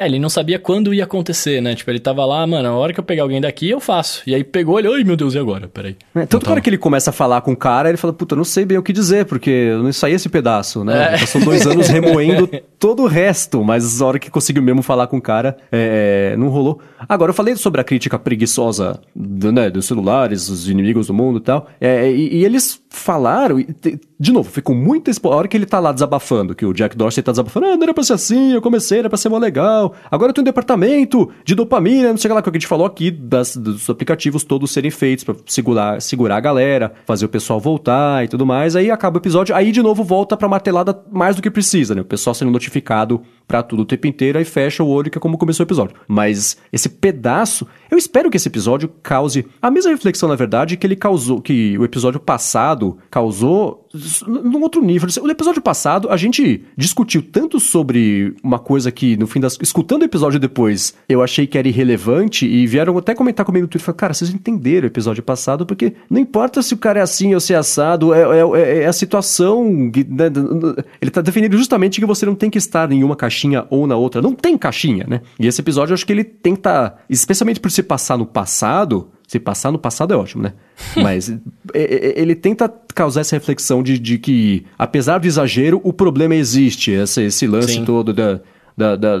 É, 0.00 0.06
ele 0.06 0.18
não 0.18 0.28
sabia 0.28 0.58
quando 0.58 0.94
ia 0.94 1.04
acontecer, 1.04 1.60
né? 1.60 1.74
Tipo, 1.74 1.90
ele 1.90 1.98
tava 1.98 2.24
lá, 2.24 2.46
mano, 2.46 2.68
a 2.68 2.72
hora 2.72 2.92
que 2.92 3.00
eu 3.00 3.04
pegar 3.04 3.22
alguém 3.24 3.40
daqui, 3.40 3.68
eu 3.68 3.80
faço. 3.80 4.22
E 4.26 4.34
aí 4.34 4.44
pegou 4.44 4.78
ele, 4.78 4.88
ai 4.88 5.02
meu 5.04 5.16
Deus, 5.16 5.34
e 5.34 5.38
agora? 5.38 5.66
Peraí. 5.68 5.96
É, 6.14 6.24
tanto 6.26 6.44
que 6.44 6.48
a 6.48 6.52
hora 6.52 6.60
que 6.60 6.70
ele 6.70 6.78
começa 6.78 7.10
a 7.10 7.12
falar 7.12 7.40
com 7.40 7.52
o 7.52 7.56
cara, 7.56 7.88
ele 7.88 7.98
fala, 7.98 8.12
puta, 8.12 8.36
não 8.36 8.44
sei 8.44 8.64
bem 8.64 8.78
o 8.78 8.82
que 8.82 8.92
dizer, 8.92 9.24
porque 9.26 9.50
eu 9.50 9.82
não 9.82 9.92
saí 9.92 10.12
esse 10.14 10.28
pedaço, 10.28 10.84
né? 10.84 11.14
É. 11.14 11.18
São 11.18 11.40
dois 11.40 11.66
anos 11.66 11.88
remoendo 11.88 12.48
todo 12.78 13.02
o 13.02 13.06
resto, 13.06 13.62
mas 13.64 14.00
a 14.00 14.06
hora 14.06 14.18
que 14.18 14.30
conseguiu 14.30 14.62
mesmo 14.62 14.82
falar 14.82 15.06
com 15.08 15.16
o 15.16 15.22
cara, 15.22 15.56
é, 15.72 16.34
não 16.38 16.48
rolou. 16.48 16.80
Agora, 17.08 17.30
eu 17.30 17.34
falei 17.34 17.56
sobre 17.56 17.80
a 17.80 17.84
crítica 17.84 18.18
preguiçosa 18.18 19.00
do, 19.14 19.50
né, 19.50 19.68
dos 19.70 19.86
celulares, 19.86 20.48
os 20.48 20.68
inimigos 20.68 21.08
do 21.08 21.14
mundo 21.14 21.38
e 21.38 21.42
tal, 21.42 21.66
é, 21.80 22.10
e, 22.10 22.36
e 22.36 22.44
eles 22.44 22.80
falaram, 22.88 23.58
e 23.58 23.66
de 24.20 24.32
novo, 24.32 24.50
ficou 24.50 24.74
muito... 24.74 25.10
expo- 25.10 25.32
A 25.32 25.36
hora 25.36 25.48
que 25.48 25.56
ele 25.56 25.66
tá 25.66 25.78
lá 25.80 25.92
desabafando, 25.92 26.54
que 26.54 26.64
o 26.66 26.72
Jack 26.72 26.96
Dorsey 26.96 27.22
tá 27.22 27.32
desabafando, 27.32 27.66
ah, 27.66 27.76
não 27.76 27.82
era 27.82 27.94
pra 27.94 28.02
ser 28.04 28.14
assim, 28.14 28.52
eu 28.52 28.62
comecei, 28.62 28.98
era 29.00 29.08
pra 29.08 29.16
ser 29.18 29.28
mó 29.28 29.38
legal, 29.38 29.87
agora 30.10 30.30
eu 30.30 30.34
tenho 30.34 30.42
um 30.42 30.44
departamento 30.44 31.30
de 31.44 31.54
dopamina, 31.54 32.10
não 32.10 32.16
sei 32.16 32.30
lá, 32.32 32.42
que 32.42 32.48
a 32.50 32.52
gente 32.52 32.66
falou 32.66 32.86
aqui, 32.86 33.10
das- 33.10 33.56
dos 33.56 33.88
aplicativos 33.88 34.44
todos 34.44 34.70
serem 34.70 34.90
feitos 34.90 35.24
pra 35.24 35.34
segurar, 35.46 36.00
segurar 36.02 36.36
a 36.36 36.40
galera, 36.40 36.92
fazer 37.06 37.24
o 37.24 37.28
pessoal 37.28 37.58
voltar 37.60 38.24
e 38.24 38.28
tudo 38.28 38.44
mais, 38.46 38.76
aí 38.76 38.90
acaba 38.90 39.16
o 39.16 39.20
episódio, 39.20 39.54
aí 39.54 39.72
de 39.72 39.82
novo 39.82 40.02
volta 40.04 40.36
pra 40.36 40.48
martelada 40.48 40.98
mais 41.10 41.36
do 41.36 41.42
que 41.42 41.50
precisa, 41.50 41.94
né? 41.94 42.00
O 42.02 42.04
pessoal 42.04 42.34
sendo 42.34 42.50
notificado 42.50 43.22
pra 43.46 43.62
tudo 43.62 43.82
o 43.82 43.86
tempo 43.86 44.06
inteiro, 44.06 44.38
aí 44.38 44.44
fecha 44.44 44.82
o 44.82 44.88
olho, 44.88 45.10
que 45.10 45.16
é 45.16 45.20
como 45.20 45.38
começou 45.38 45.64
o 45.64 45.66
episódio. 45.66 45.96
Mas 46.06 46.58
esse 46.72 46.88
pedaço, 46.88 47.66
eu 47.90 47.96
espero 47.96 48.30
que 48.30 48.36
esse 48.36 48.48
episódio 48.48 48.90
cause 49.02 49.46
a 49.62 49.70
mesma 49.70 49.90
reflexão, 49.90 50.28
na 50.28 50.34
verdade, 50.36 50.76
que 50.76 50.86
ele 50.86 50.96
causou, 50.96 51.40
que 51.40 51.76
o 51.78 51.84
episódio 51.84 52.20
passado 52.20 52.98
causou 53.10 53.86
num 54.26 54.60
outro 54.62 54.82
nível. 54.82 55.08
O 55.22 55.30
episódio 55.30 55.62
passado, 55.62 56.10
a 56.10 56.16
gente 56.16 56.62
discutiu 56.76 57.22
tanto 57.22 57.58
sobre 57.58 58.34
uma 58.42 58.58
coisa 58.58 58.92
que, 58.92 59.16
no 59.16 59.26
fim 59.26 59.40
das... 59.40 59.56
Escutando 59.78 60.02
o 60.02 60.06
episódio 60.06 60.40
depois, 60.40 60.92
eu 61.08 61.22
achei 61.22 61.46
que 61.46 61.56
era 61.56 61.68
irrelevante 61.68 62.44
e 62.44 62.66
vieram 62.66 62.98
até 62.98 63.14
comentar 63.14 63.46
comigo 63.46 63.62
no 63.62 63.68
Twitter, 63.68 63.84
falaram, 63.86 63.96
cara, 63.96 64.12
vocês 64.12 64.28
entenderam 64.34 64.82
o 64.82 64.90
episódio 64.90 65.22
passado, 65.22 65.64
porque 65.64 65.92
não 66.10 66.20
importa 66.20 66.60
se 66.62 66.74
o 66.74 66.76
cara 66.76 66.98
é 66.98 67.02
assim 67.02 67.32
ou 67.32 67.38
se 67.38 67.54
é 67.54 67.56
assado, 67.56 68.12
é, 68.12 68.22
é- 68.22 68.60
é- 68.60 68.82
é 68.82 68.86
a 68.86 68.92
situação... 68.92 69.88
que, 69.92 70.02
né, 70.02 70.24
ele 71.00 71.12
tá 71.12 71.20
definindo 71.20 71.56
justamente 71.56 72.00
que 72.00 72.06
você 72.06 72.26
não 72.26 72.34
tem 72.34 72.50
que 72.50 72.58
estar 72.58 72.90
em 72.90 73.04
uma 73.04 73.14
caixinha 73.14 73.66
ou 73.70 73.86
na 73.86 73.94
outra. 73.94 74.20
Não 74.20 74.32
tem 74.34 74.58
caixinha, 74.58 75.06
né? 75.08 75.20
E 75.38 75.46
esse 75.46 75.60
episódio, 75.60 75.92
eu 75.92 75.94
acho 75.94 76.04
que 76.04 76.12
ele 76.12 76.24
tenta, 76.24 76.96
especialmente 77.08 77.60
por 77.60 77.70
se 77.70 77.84
passar 77.84 78.18
no 78.18 78.26
passado, 78.26 79.10
se 79.28 79.38
passar 79.38 79.70
no 79.70 79.78
passado 79.78 80.12
é 80.12 80.16
ótimo, 80.16 80.42
né? 80.42 80.54
Mas 81.00 81.30
é- 81.30 81.38
é- 81.74 82.20
ele 82.20 82.34
tenta 82.34 82.68
causar 82.96 83.20
essa 83.20 83.36
reflexão 83.36 83.80
de, 83.80 83.96
de 83.96 84.18
que, 84.18 84.64
apesar 84.76 85.18
do 85.18 85.26
exagero, 85.28 85.80
o 85.84 85.92
problema 85.92 86.34
existe. 86.34 86.90
Esse, 86.90 87.22
esse 87.22 87.46
lance 87.46 87.74
Sim. 87.74 87.84
todo 87.84 88.12
da, 88.12 88.40
da- 88.76 88.96
da- 88.96 89.18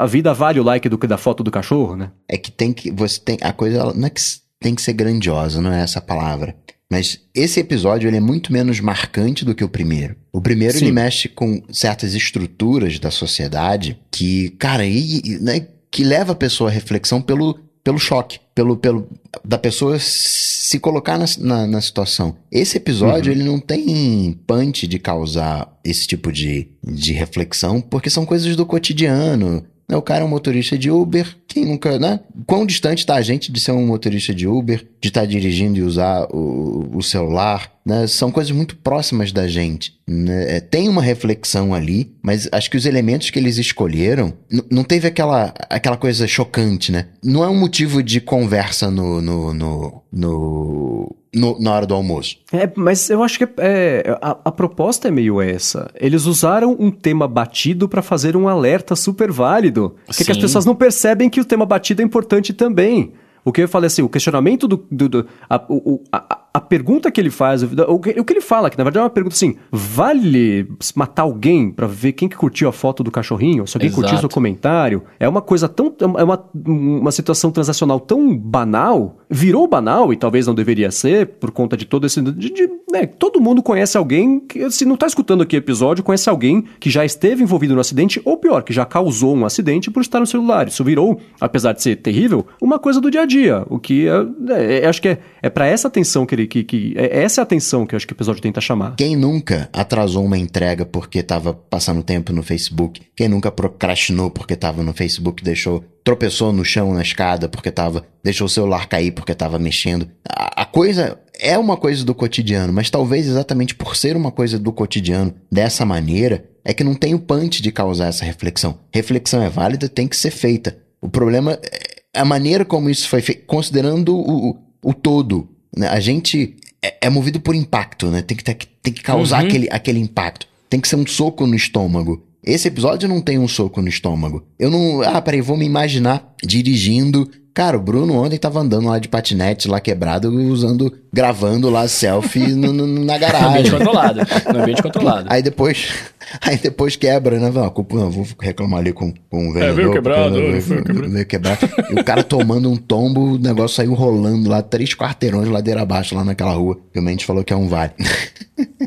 A 0.00 0.06
vida 0.06 0.32
vale 0.32 0.58
o 0.58 0.62
like 0.62 0.88
do 0.88 0.96
que 0.96 1.06
da 1.06 1.18
foto 1.18 1.44
do 1.44 1.50
cachorro, 1.50 1.94
né? 1.94 2.10
É 2.26 2.38
que 2.38 2.50
tem 2.50 2.72
que. 2.72 2.90
Você 2.90 3.20
tem. 3.20 3.36
A 3.42 3.52
coisa 3.52 3.92
não 3.92 4.06
é 4.06 4.10
que 4.10 4.20
tem 4.58 4.74
que 4.74 4.80
ser 4.80 4.94
grandiosa, 4.94 5.60
não 5.60 5.70
é 5.70 5.82
essa 5.82 6.00
palavra. 6.00 6.56
Mas 6.90 7.20
esse 7.34 7.60
episódio 7.60 8.08
ele 8.08 8.16
é 8.16 8.20
muito 8.20 8.50
menos 8.50 8.80
marcante 8.80 9.44
do 9.44 9.54
que 9.54 9.62
o 9.62 9.68
primeiro. 9.68 10.16
O 10.32 10.40
primeiro 10.40 10.78
Sim. 10.78 10.86
ele 10.86 10.92
mexe 10.92 11.28
com 11.28 11.62
certas 11.70 12.14
estruturas 12.14 12.98
da 12.98 13.10
sociedade 13.10 13.98
que, 14.10 14.48
cara, 14.58 14.86
e, 14.86 15.20
e, 15.22 15.38
né, 15.38 15.66
que 15.90 16.02
leva 16.02 16.32
a 16.32 16.36
pessoa 16.36 16.70
à 16.70 16.72
reflexão 16.72 17.20
pelo, 17.20 17.58
pelo 17.84 17.98
choque, 17.98 18.40
pelo, 18.54 18.76
pelo 18.76 19.06
da 19.44 19.58
pessoa 19.58 19.98
se 20.00 20.78
colocar 20.80 21.18
na, 21.18 21.26
na, 21.38 21.66
na 21.66 21.80
situação. 21.80 22.36
Esse 22.50 22.78
episódio 22.78 23.30
ele 23.30 23.44
não 23.44 23.60
tem 23.60 24.38
punch 24.46 24.86
de 24.86 24.98
causar 24.98 25.78
esse 25.84 26.06
tipo 26.06 26.32
de, 26.32 26.68
de 26.82 27.12
reflexão, 27.12 27.80
porque 27.80 28.08
são 28.08 28.24
coisas 28.24 28.56
do 28.56 28.64
cotidiano. 28.66 29.64
Né? 29.90 29.96
O 29.96 30.02
cara 30.02 30.22
é 30.22 30.24
um 30.24 30.28
motorista 30.28 30.78
de 30.78 30.90
Uber, 30.90 31.26
quem 31.48 31.64
nunca, 31.66 31.98
né? 31.98 32.20
Quão 32.46 32.64
distante 32.64 33.04
tá 33.04 33.16
a 33.16 33.22
gente 33.22 33.50
de 33.50 33.58
ser 33.60 33.72
um 33.72 33.86
motorista 33.86 34.32
de 34.32 34.46
Uber, 34.46 34.86
de 35.00 35.08
estar 35.08 35.26
dirigindo 35.26 35.78
e 35.78 35.82
usar 35.82 36.26
o, 36.32 36.88
o 36.96 37.02
celular, 37.02 37.72
né? 37.84 38.06
São 38.06 38.30
coisas 38.30 38.52
muito 38.52 38.76
próximas 38.76 39.32
da 39.32 39.48
gente. 39.48 39.94
né? 40.06 40.56
É, 40.56 40.60
Tem 40.60 40.88
uma 40.88 41.02
reflexão 41.02 41.74
ali, 41.74 42.14
mas 42.22 42.48
acho 42.52 42.70
que 42.70 42.76
os 42.76 42.86
elementos 42.86 43.30
que 43.30 43.38
eles 43.38 43.58
escolheram, 43.58 44.32
não 44.70 44.84
teve 44.84 45.08
aquela, 45.08 45.52
aquela 45.68 45.96
coisa 45.96 46.26
chocante, 46.26 46.92
né? 46.92 47.06
Não 47.22 47.42
é 47.42 47.48
um 47.48 47.58
motivo 47.58 48.02
de 48.02 48.20
conversa 48.20 48.90
no, 48.90 49.20
no, 49.20 49.52
no, 49.52 50.02
no- 50.12 51.16
no- 51.34 51.58
na 51.60 51.72
hora 51.72 51.86
do 51.86 51.94
almoço. 51.94 52.36
É, 52.52 52.70
mas 52.74 53.08
eu 53.10 53.22
acho 53.22 53.38
que 53.38 53.48
é, 53.58 54.18
a, 54.20 54.36
a 54.44 54.50
proposta 54.52 55.08
é 55.08 55.10
meio 55.10 55.40
essa. 55.40 55.90
Eles 55.94 56.26
usaram 56.26 56.76
um 56.78 56.90
tema 56.90 57.28
batido 57.28 57.88
pra 57.88 58.02
fazer 58.02 58.36
um 58.36 58.48
alerta 58.48 58.96
super 58.96 59.30
válido. 59.30 59.94
Porque 60.06 60.24
que 60.24 60.32
as 60.32 60.38
pessoas 60.38 60.64
não 60.64 60.74
percebem 60.74 61.30
que 61.30 61.40
o 61.40 61.44
tema 61.44 61.64
batido 61.64 62.02
é 62.02 62.04
importante 62.04 62.52
também. 62.52 63.12
O 63.44 63.52
que 63.52 63.62
eu 63.62 63.68
falei 63.68 63.86
assim, 63.86 64.02
o 64.02 64.08
questionamento 64.08 64.68
do. 64.68 64.84
do- 64.90 65.08
do- 65.08 65.26
a, 65.48 65.62
o- 65.68 66.02
a- 66.12 66.38
a- 66.54 66.60
pergunta 66.60 67.10
que 67.10 67.20
ele 67.20 67.30
faz, 67.30 67.62
o 67.62 67.98
que, 67.98 68.10
o 68.20 68.24
que 68.24 68.32
ele 68.32 68.40
fala, 68.40 68.70
que 68.70 68.78
na 68.78 68.84
verdade 68.84 69.00
é 69.00 69.04
uma 69.04 69.10
pergunta 69.10 69.34
assim: 69.34 69.56
vale 69.70 70.68
matar 70.94 71.22
alguém 71.22 71.70
pra 71.70 71.86
ver 71.86 72.12
quem 72.12 72.28
que 72.28 72.36
curtiu 72.36 72.68
a 72.68 72.72
foto 72.72 73.02
do 73.04 73.10
cachorrinho? 73.10 73.66
Se 73.66 73.76
alguém 73.76 73.88
Exato. 73.88 74.00
curtiu 74.02 74.18
seu 74.18 74.28
comentário? 74.28 75.02
É 75.18 75.28
uma 75.28 75.42
coisa 75.42 75.68
tão. 75.68 75.94
É 76.16 76.24
uma, 76.24 76.44
uma 76.66 77.12
situação 77.12 77.50
transacional 77.50 78.00
tão 78.00 78.36
banal, 78.36 79.18
virou 79.28 79.66
banal 79.66 80.12
e 80.12 80.16
talvez 80.16 80.46
não 80.46 80.54
deveria 80.54 80.90
ser, 80.90 81.26
por 81.26 81.50
conta 81.50 81.76
de 81.76 81.84
todo 81.84 82.06
esse. 82.06 82.20
De, 82.22 82.50
de- 82.50 82.70
né, 82.92 83.06
todo 83.06 83.40
mundo 83.40 83.62
conhece 83.62 83.96
alguém 83.96 84.40
que, 84.40 84.68
se 84.70 84.84
não 84.84 84.96
tá 84.96 85.06
escutando 85.06 85.42
aqui 85.42 85.56
o 85.56 85.58
episódio, 85.58 86.02
conhece 86.02 86.28
alguém 86.28 86.64
que 86.80 86.90
já 86.90 87.04
esteve 87.04 87.42
envolvido 87.42 87.72
no 87.74 87.80
acidente, 87.80 88.20
ou 88.24 88.36
pior, 88.36 88.62
que 88.64 88.72
já 88.72 88.84
causou 88.84 89.36
um 89.36 89.44
acidente 89.44 89.90
por 89.90 90.00
estar 90.00 90.18
no 90.18 90.26
celular. 90.26 90.66
Isso 90.66 90.82
virou, 90.82 91.20
apesar 91.40 91.72
de 91.72 91.82
ser 91.82 91.96
terrível, 91.96 92.44
uma 92.60 92.78
coisa 92.80 93.00
do 93.00 93.08
dia 93.10 93.22
a 93.22 93.26
dia. 93.26 93.64
O 93.68 93.78
que 93.78 94.08
é, 94.08 94.26
é, 94.54 94.78
é- 94.80 94.86
acho 94.88 95.00
que 95.00 95.08
é, 95.08 95.18
é 95.42 95.48
para 95.50 95.66
essa 95.66 95.86
atenção 95.88 96.26
que 96.26 96.34
ele. 96.34 96.39
Que, 96.46 96.64
que, 96.64 96.94
é, 96.96 97.22
essa 97.22 97.40
é 97.40 97.42
a 97.42 97.44
atenção 97.44 97.86
que 97.86 97.94
eu 97.94 97.96
acho 97.96 98.06
que 98.06 98.12
o 98.12 98.16
episódio 98.16 98.42
tenta 98.42 98.60
chamar. 98.60 98.96
Quem 98.96 99.16
nunca 99.16 99.68
atrasou 99.72 100.24
uma 100.24 100.38
entrega 100.38 100.84
porque 100.84 101.22
tava 101.22 101.52
passando 101.52 102.02
tempo 102.02 102.32
no 102.32 102.42
Facebook? 102.42 103.02
Quem 103.16 103.28
nunca 103.28 103.50
procrastinou 103.50 104.30
porque 104.30 104.56
tava 104.56 104.82
no 104.82 104.92
Facebook, 104.92 105.42
deixou, 105.42 105.84
tropeçou 106.04 106.52
no 106.52 106.64
chão 106.64 106.92
na 106.94 107.02
escada 107.02 107.48
porque 107.48 107.70
tava, 107.70 108.04
deixou 108.22 108.46
o 108.46 108.50
celular 108.50 108.86
cair 108.86 109.12
porque 109.12 109.34
tava 109.34 109.58
mexendo? 109.58 110.08
A, 110.28 110.62
a 110.62 110.64
coisa 110.64 111.18
é 111.38 111.56
uma 111.56 111.76
coisa 111.76 112.04
do 112.04 112.14
cotidiano, 112.14 112.72
mas 112.72 112.90
talvez 112.90 113.26
exatamente 113.26 113.74
por 113.74 113.96
ser 113.96 114.16
uma 114.16 114.30
coisa 114.30 114.58
do 114.58 114.72
cotidiano 114.72 115.34
dessa 115.50 115.84
maneira, 115.84 116.44
é 116.64 116.74
que 116.74 116.84
não 116.84 116.94
tem 116.94 117.14
o 117.14 117.18
punch 117.18 117.62
de 117.62 117.72
causar 117.72 118.08
essa 118.08 118.24
reflexão. 118.24 118.78
Reflexão 118.92 119.42
é 119.42 119.48
válida, 119.48 119.88
tem 119.88 120.06
que 120.06 120.16
ser 120.16 120.30
feita. 120.30 120.76
O 121.00 121.08
problema 121.08 121.58
é 121.62 122.20
a 122.20 122.24
maneira 122.24 122.64
como 122.64 122.90
isso 122.90 123.08
foi 123.08 123.22
feito, 123.22 123.46
considerando 123.46 124.14
o, 124.14 124.56
o 124.84 124.92
todo. 124.92 125.48
Né? 125.76 125.88
A 125.88 126.00
gente 126.00 126.56
é, 126.82 126.94
é 127.02 127.10
movido 127.10 127.40
por 127.40 127.54
impacto, 127.54 128.08
né? 128.08 128.22
Tem 128.22 128.36
que, 128.36 128.44
ter, 128.44 128.56
tem 128.82 128.92
que 128.92 129.02
causar 129.02 129.40
Uhum. 129.42 129.48
aquele, 129.48 129.68
aquele 129.70 129.98
impacto. 129.98 130.46
Tem 130.68 130.80
que 130.80 130.88
ser 130.88 130.96
um 130.96 131.06
soco 131.06 131.46
no 131.46 131.54
estômago. 131.54 132.24
Esse 132.42 132.68
episódio 132.68 133.08
não 133.08 133.20
tem 133.20 133.38
um 133.38 133.48
soco 133.48 133.82
no 133.82 133.88
estômago. 133.88 134.44
Eu 134.58 134.70
não. 134.70 135.02
Ah, 135.02 135.20
peraí, 135.20 135.40
vou 135.40 135.56
me 135.56 135.66
imaginar 135.66 136.34
dirigindo. 136.42 137.30
Cara, 137.52 137.76
o 137.76 137.80
Bruno 137.80 138.14
ontem 138.14 138.38
tava 138.38 138.60
andando 138.60 138.86
lá 138.86 138.98
de 138.98 139.08
patinete, 139.08 139.66
lá 139.68 139.80
quebrado, 139.80 140.30
usando, 140.32 140.92
gravando 141.12 141.68
lá 141.68 141.88
selfie 141.88 142.54
no- 142.54 142.72
no- 142.72 142.86
na 142.86 142.94
No 142.96 143.02
ambiente 143.02 143.20
garagem. 143.20 143.70
controlado. 143.72 144.20
No 144.54 144.60
ambiente 144.62 144.82
controlado. 144.82 145.26
Aí 145.28 145.42
depois, 145.42 145.88
aí 146.40 146.56
depois 146.56 146.94
quebra, 146.96 147.38
né? 147.40 147.50
Não, 147.50 147.64
a 147.64 147.70
culpa, 147.70 147.96
não, 147.96 148.10
vou 148.10 148.26
reclamar 148.40 148.78
ali 148.80 148.92
com, 148.92 149.12
com 149.28 149.48
o 149.48 149.52
vendedor. 149.52 149.74
veio 149.74 149.92
quebrado, 149.92 150.34
porque 150.36 150.58
veio 150.60 150.84
quebrado. 150.84 151.10
veio 151.12 151.26
quebrado. 151.26 151.68
E 151.90 152.00
o 152.00 152.04
cara 152.04 152.22
tomando 152.22 152.70
um 152.70 152.76
tombo, 152.76 153.32
o 153.34 153.38
negócio 153.38 153.76
saiu 153.76 153.94
rolando 153.94 154.48
lá, 154.48 154.62
três 154.62 154.94
quarteirões 154.94 155.48
ladeira 155.48 155.82
abaixo, 155.82 156.14
lá 156.14 156.24
naquela 156.24 156.52
rua. 156.52 156.78
Que 156.92 157.00
o 157.00 157.02
Mendes 157.02 157.26
falou 157.26 157.42
que 157.42 157.52
é 157.52 157.56
um 157.56 157.66
vale. 157.68 157.92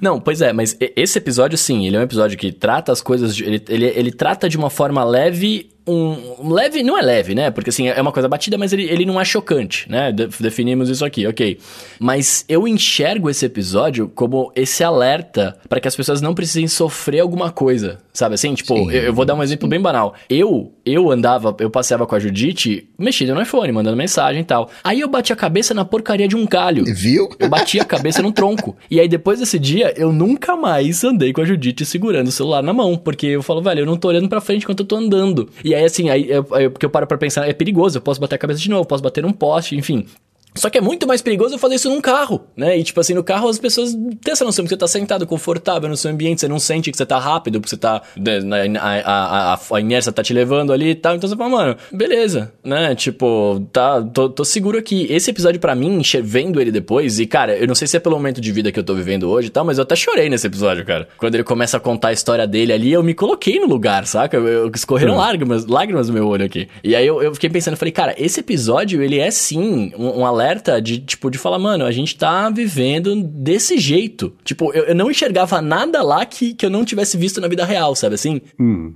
Não, 0.00 0.20
pois 0.20 0.42
é, 0.42 0.52
mas 0.52 0.76
e- 0.80 0.92
esse 0.94 1.16
episódio, 1.18 1.56
sim, 1.56 1.86
ele 1.86 1.96
é 1.96 2.00
um 2.00 2.02
episódio 2.02 2.36
que 2.36 2.52
trata 2.52 2.92
as 2.92 3.00
coisas. 3.00 3.34
de- 3.34 3.44
ele, 3.44 3.64
ele, 3.68 3.86
ele 3.86 4.12
trata 4.12 4.48
de 4.48 4.56
uma 4.58 4.68
forma 4.68 5.02
leve. 5.04 5.70
Um, 5.88 6.52
leve 6.52 6.82
não 6.82 6.98
é 6.98 7.02
leve, 7.02 7.34
né? 7.34 7.50
Porque 7.50 7.70
assim, 7.70 7.88
é 7.88 8.00
uma 8.00 8.12
coisa 8.12 8.28
batida, 8.28 8.58
mas 8.58 8.72
ele, 8.72 8.84
ele 8.84 9.06
não 9.06 9.20
é 9.20 9.24
chocante, 9.24 9.90
né? 9.90 10.12
De- 10.12 10.26
definimos 10.40 10.88
isso 10.88 11.04
aqui, 11.04 11.26
ok. 11.26 11.58
Mas 11.98 12.44
eu 12.48 12.68
enxergo 12.68 13.30
esse 13.30 13.46
episódio 13.46 14.08
como 14.14 14.52
esse 14.54 14.84
alerta 14.84 15.56
para 15.68 15.80
que 15.80 15.88
as 15.88 15.96
pessoas 15.96 16.20
não 16.20 16.34
precisem 16.34 16.68
sofrer 16.68 17.20
alguma 17.20 17.50
coisa, 17.50 17.98
sabe? 18.12 18.34
Assim, 18.34 18.54
tipo, 18.54 18.74
Sim. 18.76 18.90
eu, 18.90 19.02
eu 19.04 19.14
vou 19.14 19.24
dar 19.24 19.34
um 19.34 19.42
exemplo 19.42 19.68
bem 19.68 19.80
banal. 19.80 20.14
Eu, 20.28 20.72
eu 20.84 21.10
andava, 21.10 21.54
eu 21.60 21.70
passeava 21.70 22.06
com 22.06 22.14
a 22.14 22.18
Judite 22.18 22.88
mexido 22.98 23.34
no 23.34 23.42
iPhone, 23.42 23.72
mandando 23.72 23.96
mensagem 23.96 24.42
e 24.42 24.44
tal. 24.44 24.70
Aí 24.84 25.00
eu 25.00 25.08
bati 25.08 25.32
a 25.32 25.36
cabeça 25.36 25.72
na 25.72 25.84
porcaria 25.84 26.28
de 26.28 26.36
um 26.36 26.46
galho. 26.46 26.84
Viu? 26.84 27.28
Eu 27.38 27.48
bati 27.48 27.80
a 27.80 27.84
cabeça 27.84 28.22
num 28.22 28.32
tronco. 28.32 28.76
E 28.90 29.00
aí, 29.00 29.08
depois 29.08 29.38
desse 29.38 29.58
dia, 29.58 29.94
eu 29.96 30.12
nunca 30.12 30.56
mais 30.56 31.02
andei 31.04 31.32
com 31.32 31.40
a 31.40 31.44
Judite 31.44 31.84
segurando 31.86 32.28
o 32.28 32.32
celular 32.32 32.62
na 32.62 32.72
mão. 32.72 32.96
Porque 32.96 33.26
eu 33.26 33.42
falo, 33.42 33.62
velho, 33.62 33.80
eu 33.80 33.86
não 33.86 33.96
tô 33.96 34.08
olhando 34.08 34.28
pra 34.28 34.40
frente 34.40 34.62
enquanto 34.64 34.80
eu 34.80 34.86
tô 34.86 34.96
andando. 34.96 35.48
E 35.64 35.74
aí, 35.78 35.84
assim, 35.84 36.10
aí, 36.10 36.30
eu, 36.30 36.46
eu, 36.50 36.70
porque 36.70 36.86
eu 36.86 36.90
paro 36.90 37.06
pra 37.06 37.18
pensar, 37.18 37.48
é 37.48 37.52
perigoso, 37.52 37.98
eu 37.98 38.02
posso 38.02 38.20
bater 38.20 38.34
a 38.34 38.38
cabeça 38.38 38.60
de 38.60 38.70
novo, 38.70 38.86
posso 38.86 39.02
bater 39.02 39.22
num 39.22 39.32
poste, 39.32 39.76
enfim. 39.76 40.06
Só 40.54 40.68
que 40.68 40.78
é 40.78 40.80
muito 40.80 41.06
mais 41.06 41.22
perigoso 41.22 41.54
eu 41.54 41.58
fazer 41.58 41.76
isso 41.76 41.88
num 41.88 42.00
carro, 42.00 42.44
né? 42.56 42.76
E 42.76 42.82
tipo 42.82 43.00
assim, 43.00 43.14
no 43.14 43.22
carro 43.22 43.48
as 43.48 43.58
pessoas 43.58 43.92
têm 43.92 44.32
essa 44.32 44.44
noção 44.44 44.64
que 44.64 44.68
você 44.68 44.76
tá 44.76 44.88
sentado, 44.88 45.26
confortável 45.26 45.88
no 45.88 45.96
seu 45.96 46.10
ambiente, 46.10 46.40
você 46.40 46.48
não 46.48 46.58
sente 46.58 46.90
que 46.90 46.96
você 46.96 47.06
tá 47.06 47.18
rápido, 47.18 47.60
porque 47.60 47.70
você 47.70 47.76
tá. 47.76 48.02
né, 48.16 48.78
A, 48.80 49.54
a, 49.54 49.58
a, 49.76 49.80
inércia 49.80 50.10
tá 50.10 50.22
te 50.22 50.32
levando 50.32 50.72
ali 50.72 50.90
e 50.90 50.94
tal. 50.94 51.14
Então 51.14 51.28
você 51.28 51.36
fala, 51.36 51.50
mano, 51.50 51.76
beleza, 51.92 52.52
né? 52.64 52.94
Tipo, 52.94 53.66
tá, 53.72 54.02
tô, 54.02 54.28
tô 54.28 54.44
seguro 54.44 54.78
aqui. 54.78 55.06
Esse 55.10 55.30
episódio 55.30 55.60
para 55.60 55.74
mim, 55.74 56.02
vendo 56.22 56.60
ele 56.60 56.72
depois, 56.72 57.20
e 57.20 57.26
cara, 57.26 57.56
eu 57.56 57.66
não 57.66 57.74
sei 57.74 57.86
se 57.86 57.96
é 57.96 58.00
pelo 58.00 58.16
momento 58.16 58.40
de 58.40 58.50
vida 58.50 58.72
que 58.72 58.78
eu 58.78 58.84
tô 58.84 58.94
vivendo 58.94 59.30
hoje 59.30 59.48
e 59.48 59.50
tal, 59.50 59.64
mas 59.64 59.78
eu 59.78 59.82
até 59.82 59.94
chorei 59.94 60.28
nesse 60.28 60.46
episódio, 60.46 60.84
cara. 60.84 61.08
Quando 61.18 61.34
ele 61.34 61.44
começa 61.44 61.76
a 61.76 61.80
contar 61.80 62.08
a 62.08 62.12
história 62.12 62.46
dele 62.46 62.72
ali, 62.72 62.92
eu 62.92 63.02
me 63.02 63.14
coloquei 63.14 63.60
no 63.60 63.66
lugar, 63.66 64.06
saca? 64.06 64.36
Eu, 64.36 64.46
eu 64.46 64.72
escorreram 64.74 65.14
hum. 65.14 65.18
lágrimas, 65.18 65.66
lágrimas 65.66 66.08
no 66.08 66.14
meu 66.14 66.26
olho 66.26 66.44
aqui. 66.44 66.68
E 66.82 66.96
aí 66.96 67.06
eu, 67.06 67.22
eu 67.22 67.32
fiquei 67.34 67.48
pensando, 67.48 67.76
falei, 67.76 67.92
cara, 67.92 68.14
esse 68.18 68.40
episódio, 68.40 69.02
ele 69.02 69.18
é 69.18 69.30
sim 69.30 69.92
um, 69.96 70.20
um 70.20 70.26
alerta 70.26 70.47
de, 70.82 71.00
tipo, 71.00 71.30
de 71.30 71.38
falar, 71.38 71.58
mano, 71.58 71.84
a 71.84 71.92
gente 71.92 72.16
tá 72.16 72.48
vivendo 72.50 73.22
desse 73.22 73.78
jeito. 73.78 74.34
Tipo, 74.44 74.72
eu, 74.72 74.84
eu 74.84 74.94
não 74.94 75.10
enxergava 75.10 75.60
nada 75.60 76.02
lá 76.02 76.24
que, 76.24 76.54
que 76.54 76.64
eu 76.64 76.70
não 76.70 76.84
tivesse 76.84 77.16
visto 77.16 77.40
na 77.40 77.48
vida 77.48 77.64
real, 77.64 77.94
sabe 77.94 78.14
assim? 78.14 78.40
Hum. 78.58 78.94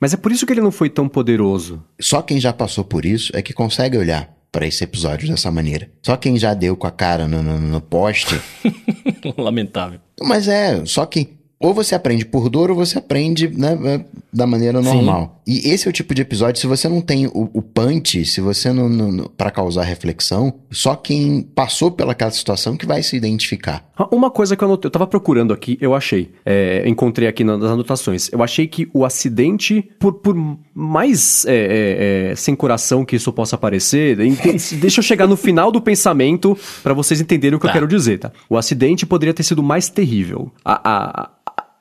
Mas 0.00 0.12
é 0.12 0.16
por 0.16 0.32
isso 0.32 0.44
que 0.44 0.52
ele 0.52 0.60
não 0.60 0.72
foi 0.72 0.90
tão 0.90 1.08
poderoso. 1.08 1.82
Só 2.00 2.22
quem 2.22 2.40
já 2.40 2.52
passou 2.52 2.84
por 2.84 3.04
isso 3.04 3.30
é 3.36 3.40
que 3.40 3.52
consegue 3.52 3.96
olhar 3.96 4.34
para 4.50 4.66
esse 4.66 4.84
episódio 4.84 5.28
dessa 5.28 5.50
maneira. 5.50 5.90
Só 6.02 6.16
quem 6.16 6.36
já 6.36 6.52
deu 6.52 6.76
com 6.76 6.86
a 6.86 6.90
cara 6.90 7.26
no, 7.26 7.42
no, 7.42 7.58
no 7.58 7.80
poste. 7.80 8.40
Lamentável. 9.38 10.00
Mas 10.20 10.46
é, 10.46 10.84
só 10.84 11.06
quem. 11.06 11.38
Ou 11.62 11.72
você 11.72 11.94
aprende 11.94 12.24
por 12.24 12.48
dor 12.48 12.70
ou 12.70 12.76
você 12.76 12.98
aprende 12.98 13.48
né, 13.48 14.04
da 14.32 14.46
maneira 14.46 14.82
normal. 14.82 15.40
Sim. 15.46 15.52
E 15.54 15.70
esse 15.70 15.86
é 15.86 15.90
o 15.90 15.92
tipo 15.92 16.14
de 16.14 16.22
episódio, 16.22 16.60
se 16.60 16.66
você 16.66 16.88
não 16.88 17.00
tem 17.00 17.26
o, 17.26 17.50
o 17.52 17.62
punch, 17.62 18.24
se 18.24 18.40
você 18.40 18.72
não. 18.72 18.88
não 18.88 19.26
para 19.36 19.50
causar 19.50 19.82
reflexão, 19.82 20.54
só 20.70 20.94
quem 20.94 21.42
passou 21.42 21.90
pelaquela 21.90 22.30
situação 22.30 22.76
que 22.76 22.86
vai 22.86 23.02
se 23.02 23.16
identificar. 23.16 23.84
Ah, 23.96 24.08
uma 24.10 24.30
coisa 24.30 24.56
que 24.56 24.64
eu 24.64 24.68
anotei, 24.68 24.88
eu 24.88 24.92
tava 24.92 25.06
procurando 25.06 25.52
aqui, 25.52 25.78
eu 25.80 25.94
achei. 25.94 26.30
É, 26.44 26.82
encontrei 26.86 27.28
aqui 27.28 27.44
nas 27.44 27.62
anotações. 27.62 28.28
Eu 28.32 28.42
achei 28.42 28.66
que 28.66 28.88
o 28.92 29.04
acidente, 29.04 29.88
por, 29.98 30.14
por 30.14 30.36
mais 30.74 31.44
é, 31.46 31.54
é, 31.54 32.30
é 32.32 32.36
sem 32.36 32.54
coração 32.54 33.04
que 33.04 33.16
isso 33.16 33.32
possa 33.32 33.56
parecer, 33.56 34.16
deixa 34.80 35.00
eu 35.00 35.02
chegar 35.02 35.26
no 35.26 35.36
final 35.36 35.70
do 35.70 35.80
pensamento 35.80 36.56
para 36.82 36.94
vocês 36.94 37.20
entenderem 37.20 37.56
o 37.56 37.60
que 37.60 37.66
tá. 37.66 37.70
eu 37.70 37.74
quero 37.74 37.88
dizer, 37.88 38.18
tá? 38.18 38.32
O 38.48 38.56
acidente 38.56 39.06
poderia 39.06 39.34
ter 39.34 39.42
sido 39.42 39.62
mais 39.62 39.88
terrível. 39.88 40.50
a, 40.64 41.22
a 41.22 41.30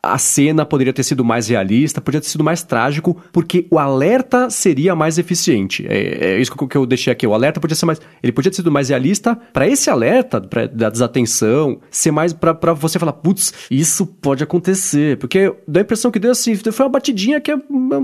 a 0.03 0.17
cena 0.17 0.65
poderia 0.65 0.91
ter 0.91 1.03
sido 1.03 1.23
mais 1.23 1.47
realista, 1.47 2.01
poderia 2.01 2.21
ter 2.21 2.29
sido 2.29 2.43
mais 2.43 2.63
trágico, 2.63 3.17
porque 3.31 3.67
o 3.69 3.77
alerta 3.77 4.49
seria 4.49 4.95
mais 4.95 5.19
eficiente. 5.19 5.85
É, 5.87 6.33
é 6.33 6.39
isso 6.39 6.51
que 6.55 6.77
eu 6.77 6.85
deixei 6.87 7.13
aqui. 7.13 7.27
O 7.27 7.33
alerta 7.33 7.59
podia 7.59 7.75
ser 7.75 7.85
mais. 7.85 8.01
Ele 8.23 8.31
podia 8.31 8.49
ter 8.49 8.57
sido 8.57 8.71
mais 8.71 8.89
realista 8.89 9.37
para 9.53 9.67
esse 9.67 9.89
alerta, 9.89 10.41
pra, 10.41 10.65
da 10.65 10.89
desatenção, 10.89 11.79
ser 11.91 12.11
mais 12.11 12.33
para 12.33 12.73
você 12.73 12.97
falar, 12.97 13.13
putz, 13.13 13.53
isso 13.69 14.05
pode 14.05 14.43
acontecer. 14.43 15.17
Porque 15.17 15.53
dá 15.67 15.81
a 15.81 15.83
impressão 15.83 16.09
que 16.09 16.17
deu 16.17 16.31
assim, 16.31 16.55
foi 16.55 16.85
uma 16.85 16.91
batidinha 16.91 17.39
que 17.39 17.51
a 17.51 17.59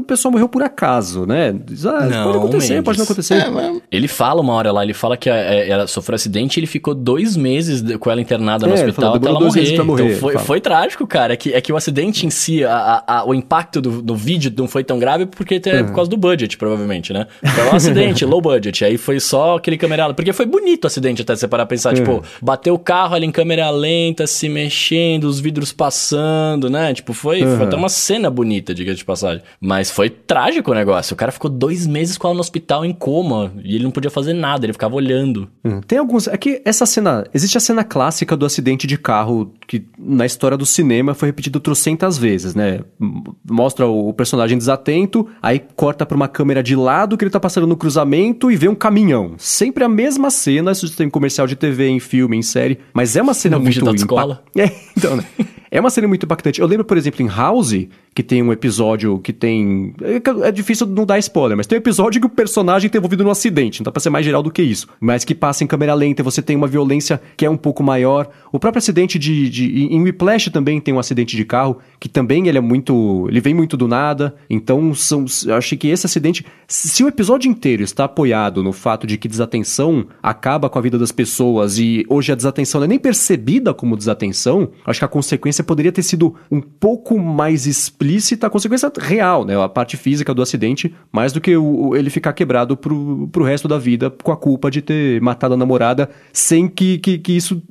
pessoa 0.06 0.32
morreu 0.32 0.48
por 0.48 0.62
acaso, 0.62 1.26
né? 1.26 1.50
Ah, 1.86 2.06
não, 2.06 2.24
pode 2.26 2.38
acontecer, 2.38 2.74
Mendes. 2.74 2.86
pode 2.86 2.98
não 3.00 3.06
acontecer. 3.06 3.34
É, 3.34 3.50
mas... 3.50 3.82
Ele 3.92 4.08
fala 4.08 4.42
uma 4.42 4.54
hora 4.54 4.72
lá, 4.72 4.84
ele 4.84 4.94
fala 4.94 5.18
que 5.18 5.30
é, 5.30 5.68
ela 5.68 5.88
sofreu 5.88 6.14
um 6.14 6.18
acidente 6.18 6.58
e 6.58 6.60
ele 6.60 6.68
ficou 6.68 6.94
dois 6.94 7.36
meses 7.36 7.84
com 7.98 8.12
ela 8.12 8.22
internada 8.22 8.68
no 8.68 8.74
é, 8.74 8.76
hospital 8.76 9.16
até 9.16 9.28
ela 9.28 9.40
morrer. 9.40 9.84
morrer. 9.84 10.12
Então 10.12 10.20
foi, 10.20 10.38
foi, 10.38 10.62
trágico, 10.62 11.08
cara. 11.08 11.34
É 11.34 11.38
que, 11.38 11.54
é 11.54 11.62
que 11.62 11.72
o 11.72 11.78
acidente 11.88 12.26
em 12.26 12.30
si, 12.30 12.64
a, 12.64 13.04
a, 13.08 13.26
o 13.26 13.34
impacto 13.34 13.82
do, 13.82 14.02
do, 14.02 14.16
vídeo 14.16 14.52
não 14.58 14.68
foi 14.68 14.84
tão 14.84 15.00
grave 15.00 15.26
porque 15.26 15.62
é 15.66 15.84
por 15.84 15.94
causa 15.94 16.10
do 16.10 16.18
budget, 16.18 16.58
provavelmente, 16.58 17.14
né? 17.14 17.28
Foi 17.56 17.66
um 17.66 17.76
acidente, 17.76 18.26
low 18.26 18.42
budget. 18.42 18.84
Aí 18.84 18.98
foi 18.98 19.20
só 19.20 19.58
aquele 19.58 19.78
câmera 19.78 20.14
Porque 20.14 20.34
foi 20.34 20.46
bonito 20.46 20.84
o 20.84 20.88
acidente 20.88 21.22
até 21.22 21.36
você 21.36 21.48
parar 21.48 21.66
pra 21.66 21.76
pensar. 21.76 21.94
Tipo, 21.94 22.24
bateu 22.42 22.74
o 22.74 22.80
carro 22.80 23.16
ali 23.16 23.26
em 23.26 23.32
câmera 23.32 23.70
lenta, 23.70 24.28
se 24.28 24.50
mexendo, 24.50 25.26
os 25.26 25.40
vidros 25.40 25.72
passando, 25.72 26.70
né? 26.70 26.94
Tipo, 26.94 27.14
foi, 27.14 27.44
uhum. 27.44 27.58
foi 27.58 27.66
até 27.66 27.76
uma 27.76 27.90
cena 27.90 28.30
bonita, 28.30 28.74
diga 28.74 28.94
de 28.94 29.06
passagem. 29.06 29.42
Mas 29.60 29.90
foi 29.90 30.10
trágico 30.10 30.72
o 30.72 30.74
negócio. 30.74 31.14
O 31.14 31.18
cara 31.18 31.32
ficou 31.32 31.50
dois 31.50 31.88
meses 31.88 32.18
com 32.18 32.28
ela 32.28 32.36
no 32.36 32.42
hospital 32.42 32.84
em 32.84 32.94
coma 32.94 33.54
e 33.64 33.76
ele 33.76 33.84
não 33.84 33.92
podia 33.92 34.12
fazer 34.12 34.34
nada, 34.34 34.66
ele 34.66 34.74
ficava 34.74 34.96
olhando. 34.96 35.48
Uhum. 35.64 35.82
Tem 35.82 35.98
alguns. 35.98 36.28
É 36.28 36.38
que 36.38 36.62
essa 36.66 36.86
cena. 36.86 37.26
Existe 37.34 37.58
a 37.58 37.62
cena 37.62 37.84
clássica 37.84 38.36
do 38.36 38.46
acidente 38.46 38.88
de 38.88 38.98
carro 38.98 39.54
que 39.68 39.86
na 39.98 40.26
história 40.26 40.58
do 40.58 40.66
cinema 40.66 41.14
foi 41.14 41.30
repetido 41.30 41.60
trocentas 41.78 42.18
vezes, 42.18 42.56
né? 42.56 42.82
Mostra 43.50 43.86
o 43.86 44.12
personagem 44.12 44.58
desatento, 44.58 45.28
aí 45.42 45.60
corta 45.76 46.06
pra 46.06 46.16
uma 46.16 46.28
câmera 46.28 46.64
de 46.64 46.76
lado 46.76 47.16
que 47.16 47.24
ele 47.24 47.32
tá 47.32 47.40
passando 47.40 47.68
no 47.68 47.78
cruzamento 47.78 48.52
e 48.52 48.56
vê 48.56 48.68
um 48.68 48.76
caminhão. 48.76 49.36
Sempre 49.38 49.84
a 49.84 49.90
mesma 49.90 50.32
cena, 50.32 50.72
isso 50.72 50.90
tem 50.96 51.10
comercial 51.10 51.46
de 51.46 51.56
TV, 51.56 51.88
em 51.88 52.00
filme, 52.00 52.36
em 52.36 52.42
série, 52.42 52.80
mas 52.94 53.16
é 53.16 53.22
uma 53.22 53.34
cena 53.34 53.58
no 53.58 53.64
muito... 53.64 53.86
Da 53.86 53.92
escola. 53.92 54.44
É, 54.58 54.72
então, 54.98 55.16
né? 55.16 55.24
É 55.70 55.80
uma 55.80 55.90
cena 55.90 56.08
muito 56.08 56.26
impactante. 56.26 56.62
Eu 56.62 56.68
lembro, 56.68 56.86
por 56.86 56.98
exemplo, 56.98 57.22
em 57.22 57.28
House, 57.28 57.88
que 58.18 58.24
tem 58.24 58.42
um 58.42 58.52
episódio 58.52 59.20
que 59.20 59.32
tem. 59.32 59.94
É, 60.44 60.52
difícil 60.52 60.88
não 60.88 61.06
dar 61.06 61.20
spoiler, 61.20 61.56
mas 61.56 61.68
tem 61.68 61.78
um 61.78 61.82
episódio 61.82 62.20
que 62.20 62.26
o 62.28 62.30
personagem 62.30 62.88
está 62.88 62.98
envolvido 62.98 63.24
num 63.24 63.30
acidente. 63.30 63.80
Não 63.80 63.86
dá 63.86 63.92
pra 63.92 64.02
ser 64.02 64.10
mais 64.10 64.26
geral 64.26 64.42
do 64.42 64.50
que 64.50 64.62
isso. 64.62 64.88
Mas 65.00 65.24
que 65.24 65.36
passa 65.36 65.64
em 65.64 65.68
câmera 65.68 65.94
lenta, 65.94 66.24
você 66.24 66.42
tem 66.42 66.56
uma 66.56 66.68
violência 66.68 67.22
que 67.36 67.46
é 67.46 67.50
um 67.50 67.58
pouco 67.58 67.84
maior. 67.84 68.28
O 68.52 68.60
próprio 68.60 68.80
acidente 68.80 69.20
de. 69.20 69.50
de 69.50 69.88
em 69.88 70.02
Whiplash 70.02 70.50
também 70.50 70.80
tem 70.82 70.94
um 70.94 71.00
acidente 71.00 71.36
de 71.36 71.46
carro, 71.46 71.78
que 72.00 72.10
também 72.10 72.48
ele 72.48 72.58
é 72.58 72.62
muito. 72.62 73.28
Ele 73.30 73.40
vem 73.40 73.54
muito 73.54 73.78
do 73.78 73.88
nada. 73.88 74.36
Então, 74.50 74.94
são, 74.96 75.26
eu 75.46 75.56
acho 75.56 75.78
que 75.78 75.88
esse 75.88 76.06
acidente. 76.06 76.46
Se 76.68 77.04
o 77.04 77.08
episódio 77.08 77.50
inteiro 77.50 77.84
está 77.84 78.06
apoiado 78.06 78.64
no 78.64 78.74
fato 78.74 79.06
de 79.06 79.18
que 79.18 79.28
desatenção 79.28 80.08
acaba 80.24 80.70
com 80.70 80.80
a 80.80 80.82
vida 80.82 80.98
das 80.98 81.12
pessoas 81.12 81.78
e 81.78 82.06
hoje 82.10 82.32
a 82.32 82.36
desatenção 82.36 82.82
não 82.82 82.86
é 82.86 82.88
nem 82.88 83.00
percebida 83.00 83.74
como 83.74 83.96
desatenção, 83.96 84.70
acho 84.86 85.00
que 85.00 85.06
a 85.06 85.08
consequência 85.08 85.57
poderia 85.64 85.92
ter 85.92 86.04
sido 86.04 86.36
um 86.52 86.62
pouco 86.62 87.18
mais 87.20 87.66
explícita, 87.66 88.48
a 88.48 88.50
consequência 88.50 88.92
real, 89.00 89.46
né? 89.46 89.62
A 89.62 89.70
parte 89.70 89.98
física 89.98 90.34
do 90.34 90.42
acidente, 90.42 90.94
mais 91.12 91.34
do 91.34 91.42
que 91.42 91.56
o, 91.56 91.96
ele 91.96 92.10
ficar 92.10 92.34
quebrado 92.34 92.76
pro, 92.76 93.28
pro 93.32 93.44
resto 93.44 93.68
da 93.68 93.78
vida 93.78 94.10
com 94.10 94.32
a 94.32 94.38
culpa 94.38 94.70
de 94.72 94.82
ter 94.82 95.22
matado 95.22 95.54
a 95.54 95.58
namorada 95.58 96.10
sem 96.32 96.68
que, 96.68 96.98
que, 96.98 97.18
que 97.18 97.34
isso 97.34 97.62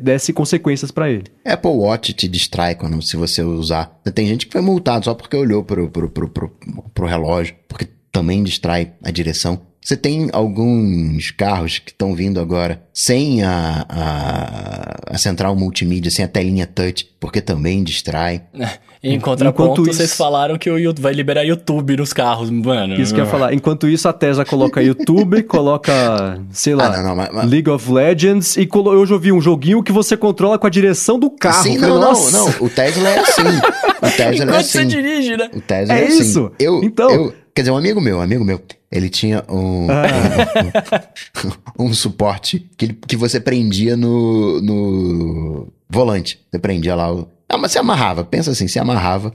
desse 0.00 0.32
consequências 0.32 0.90
para 0.90 1.10
ele. 1.10 1.24
Apple 1.44 1.70
Watch 1.70 2.12
te 2.12 2.28
distrai 2.28 2.74
quando 2.74 3.02
se 3.02 3.16
você 3.16 3.42
usar. 3.42 4.00
Tem 4.14 4.26
gente 4.26 4.46
que 4.46 4.52
foi 4.52 4.62
multado 4.62 5.04
só 5.04 5.14
porque 5.14 5.36
olhou 5.36 5.64
pro, 5.64 5.88
pro, 5.88 6.08
pro, 6.08 6.28
pro, 6.28 6.50
pro 6.94 7.06
relógio, 7.06 7.54
porque 7.68 7.88
também 8.10 8.42
distrai 8.42 8.92
a 9.02 9.10
direção. 9.10 9.60
Você 9.82 9.96
tem 9.96 10.30
alguns 10.32 11.32
carros 11.32 11.80
que 11.80 11.90
estão 11.90 12.14
vindo 12.14 12.38
agora 12.38 12.80
sem 12.94 13.42
a, 13.42 13.84
a, 13.88 15.14
a, 15.14 15.18
central 15.18 15.56
multimídia, 15.56 16.08
sem 16.08 16.24
a 16.24 16.28
telinha 16.28 16.68
touch, 16.68 17.08
porque 17.18 17.40
também 17.40 17.82
distrai. 17.82 18.42
em 19.02 19.18
contraponto, 19.18 19.72
Enquanto 19.72 19.92
vocês 19.92 20.10
isso... 20.10 20.16
falaram 20.16 20.56
que 20.56 20.70
o 20.70 20.78
YouTube 20.78 21.02
vai 21.02 21.12
liberar 21.12 21.42
YouTube 21.42 21.96
nos 21.96 22.12
carros, 22.12 22.48
mano. 22.48 22.94
Isso 22.94 23.12
que 23.12 23.20
eu 23.20 23.24
ia 23.24 23.30
falar. 23.30 23.52
Enquanto 23.54 23.88
isso, 23.88 24.08
a 24.08 24.12
Tesla 24.12 24.44
coloca 24.44 24.80
YouTube, 24.84 25.42
coloca, 25.42 26.40
sei 26.52 26.76
lá, 26.76 26.86
ah, 26.86 26.98
não, 26.98 27.08
não, 27.08 27.16
mas, 27.16 27.28
mas... 27.32 27.50
League 27.50 27.68
of 27.68 27.90
Legends 27.90 28.56
e 28.56 28.64
colo... 28.66 28.92
eu 28.92 29.04
já 29.04 29.16
vi 29.16 29.32
um 29.32 29.40
joguinho 29.40 29.82
que 29.82 29.90
você 29.90 30.16
controla 30.16 30.60
com 30.60 30.66
a 30.68 30.70
direção 30.70 31.18
do 31.18 31.28
carro. 31.28 31.60
Sim, 31.64 31.78
não, 31.78 31.98
não, 31.98 32.30
não. 32.30 32.48
O 32.60 32.70
Tesla 32.70 33.08
é 33.08 33.18
assim. 33.18 33.42
O 33.42 34.10
Tesla 34.16 34.44
Enquanto 34.44 34.54
é 34.54 34.56
assim. 34.58 34.78
você 34.78 34.84
dirige, 34.84 35.36
né? 35.36 35.50
O 35.52 35.60
Tesla 35.60 35.94
é, 35.94 36.02
é 36.02 36.06
assim. 36.06 36.20
isso. 36.20 36.52
Eu, 36.60 36.84
então... 36.84 37.10
Eu, 37.10 37.41
quer 37.54 37.62
dizer, 37.62 37.70
um 37.70 37.76
amigo 37.76 38.00
meu, 38.00 38.18
um 38.18 38.20
amigo 38.20 38.44
meu, 38.44 38.60
ele 38.90 39.08
tinha 39.08 39.44
um, 39.48 39.86
ah. 39.90 41.08
um, 41.78 41.86
um, 41.86 41.94
suporte 41.94 42.70
que, 42.76 42.88
que 42.88 43.16
você 43.16 43.40
prendia 43.40 43.96
no, 43.96 44.60
no 44.60 45.72
volante. 45.88 46.40
Você 46.50 46.58
prendia 46.58 46.94
lá 46.94 47.12
o. 47.12 47.28
Ah, 47.48 47.58
mas 47.58 47.72
você 47.72 47.78
amarrava, 47.78 48.24
pensa 48.24 48.50
assim, 48.50 48.66
você 48.66 48.78
amarrava 48.78 49.32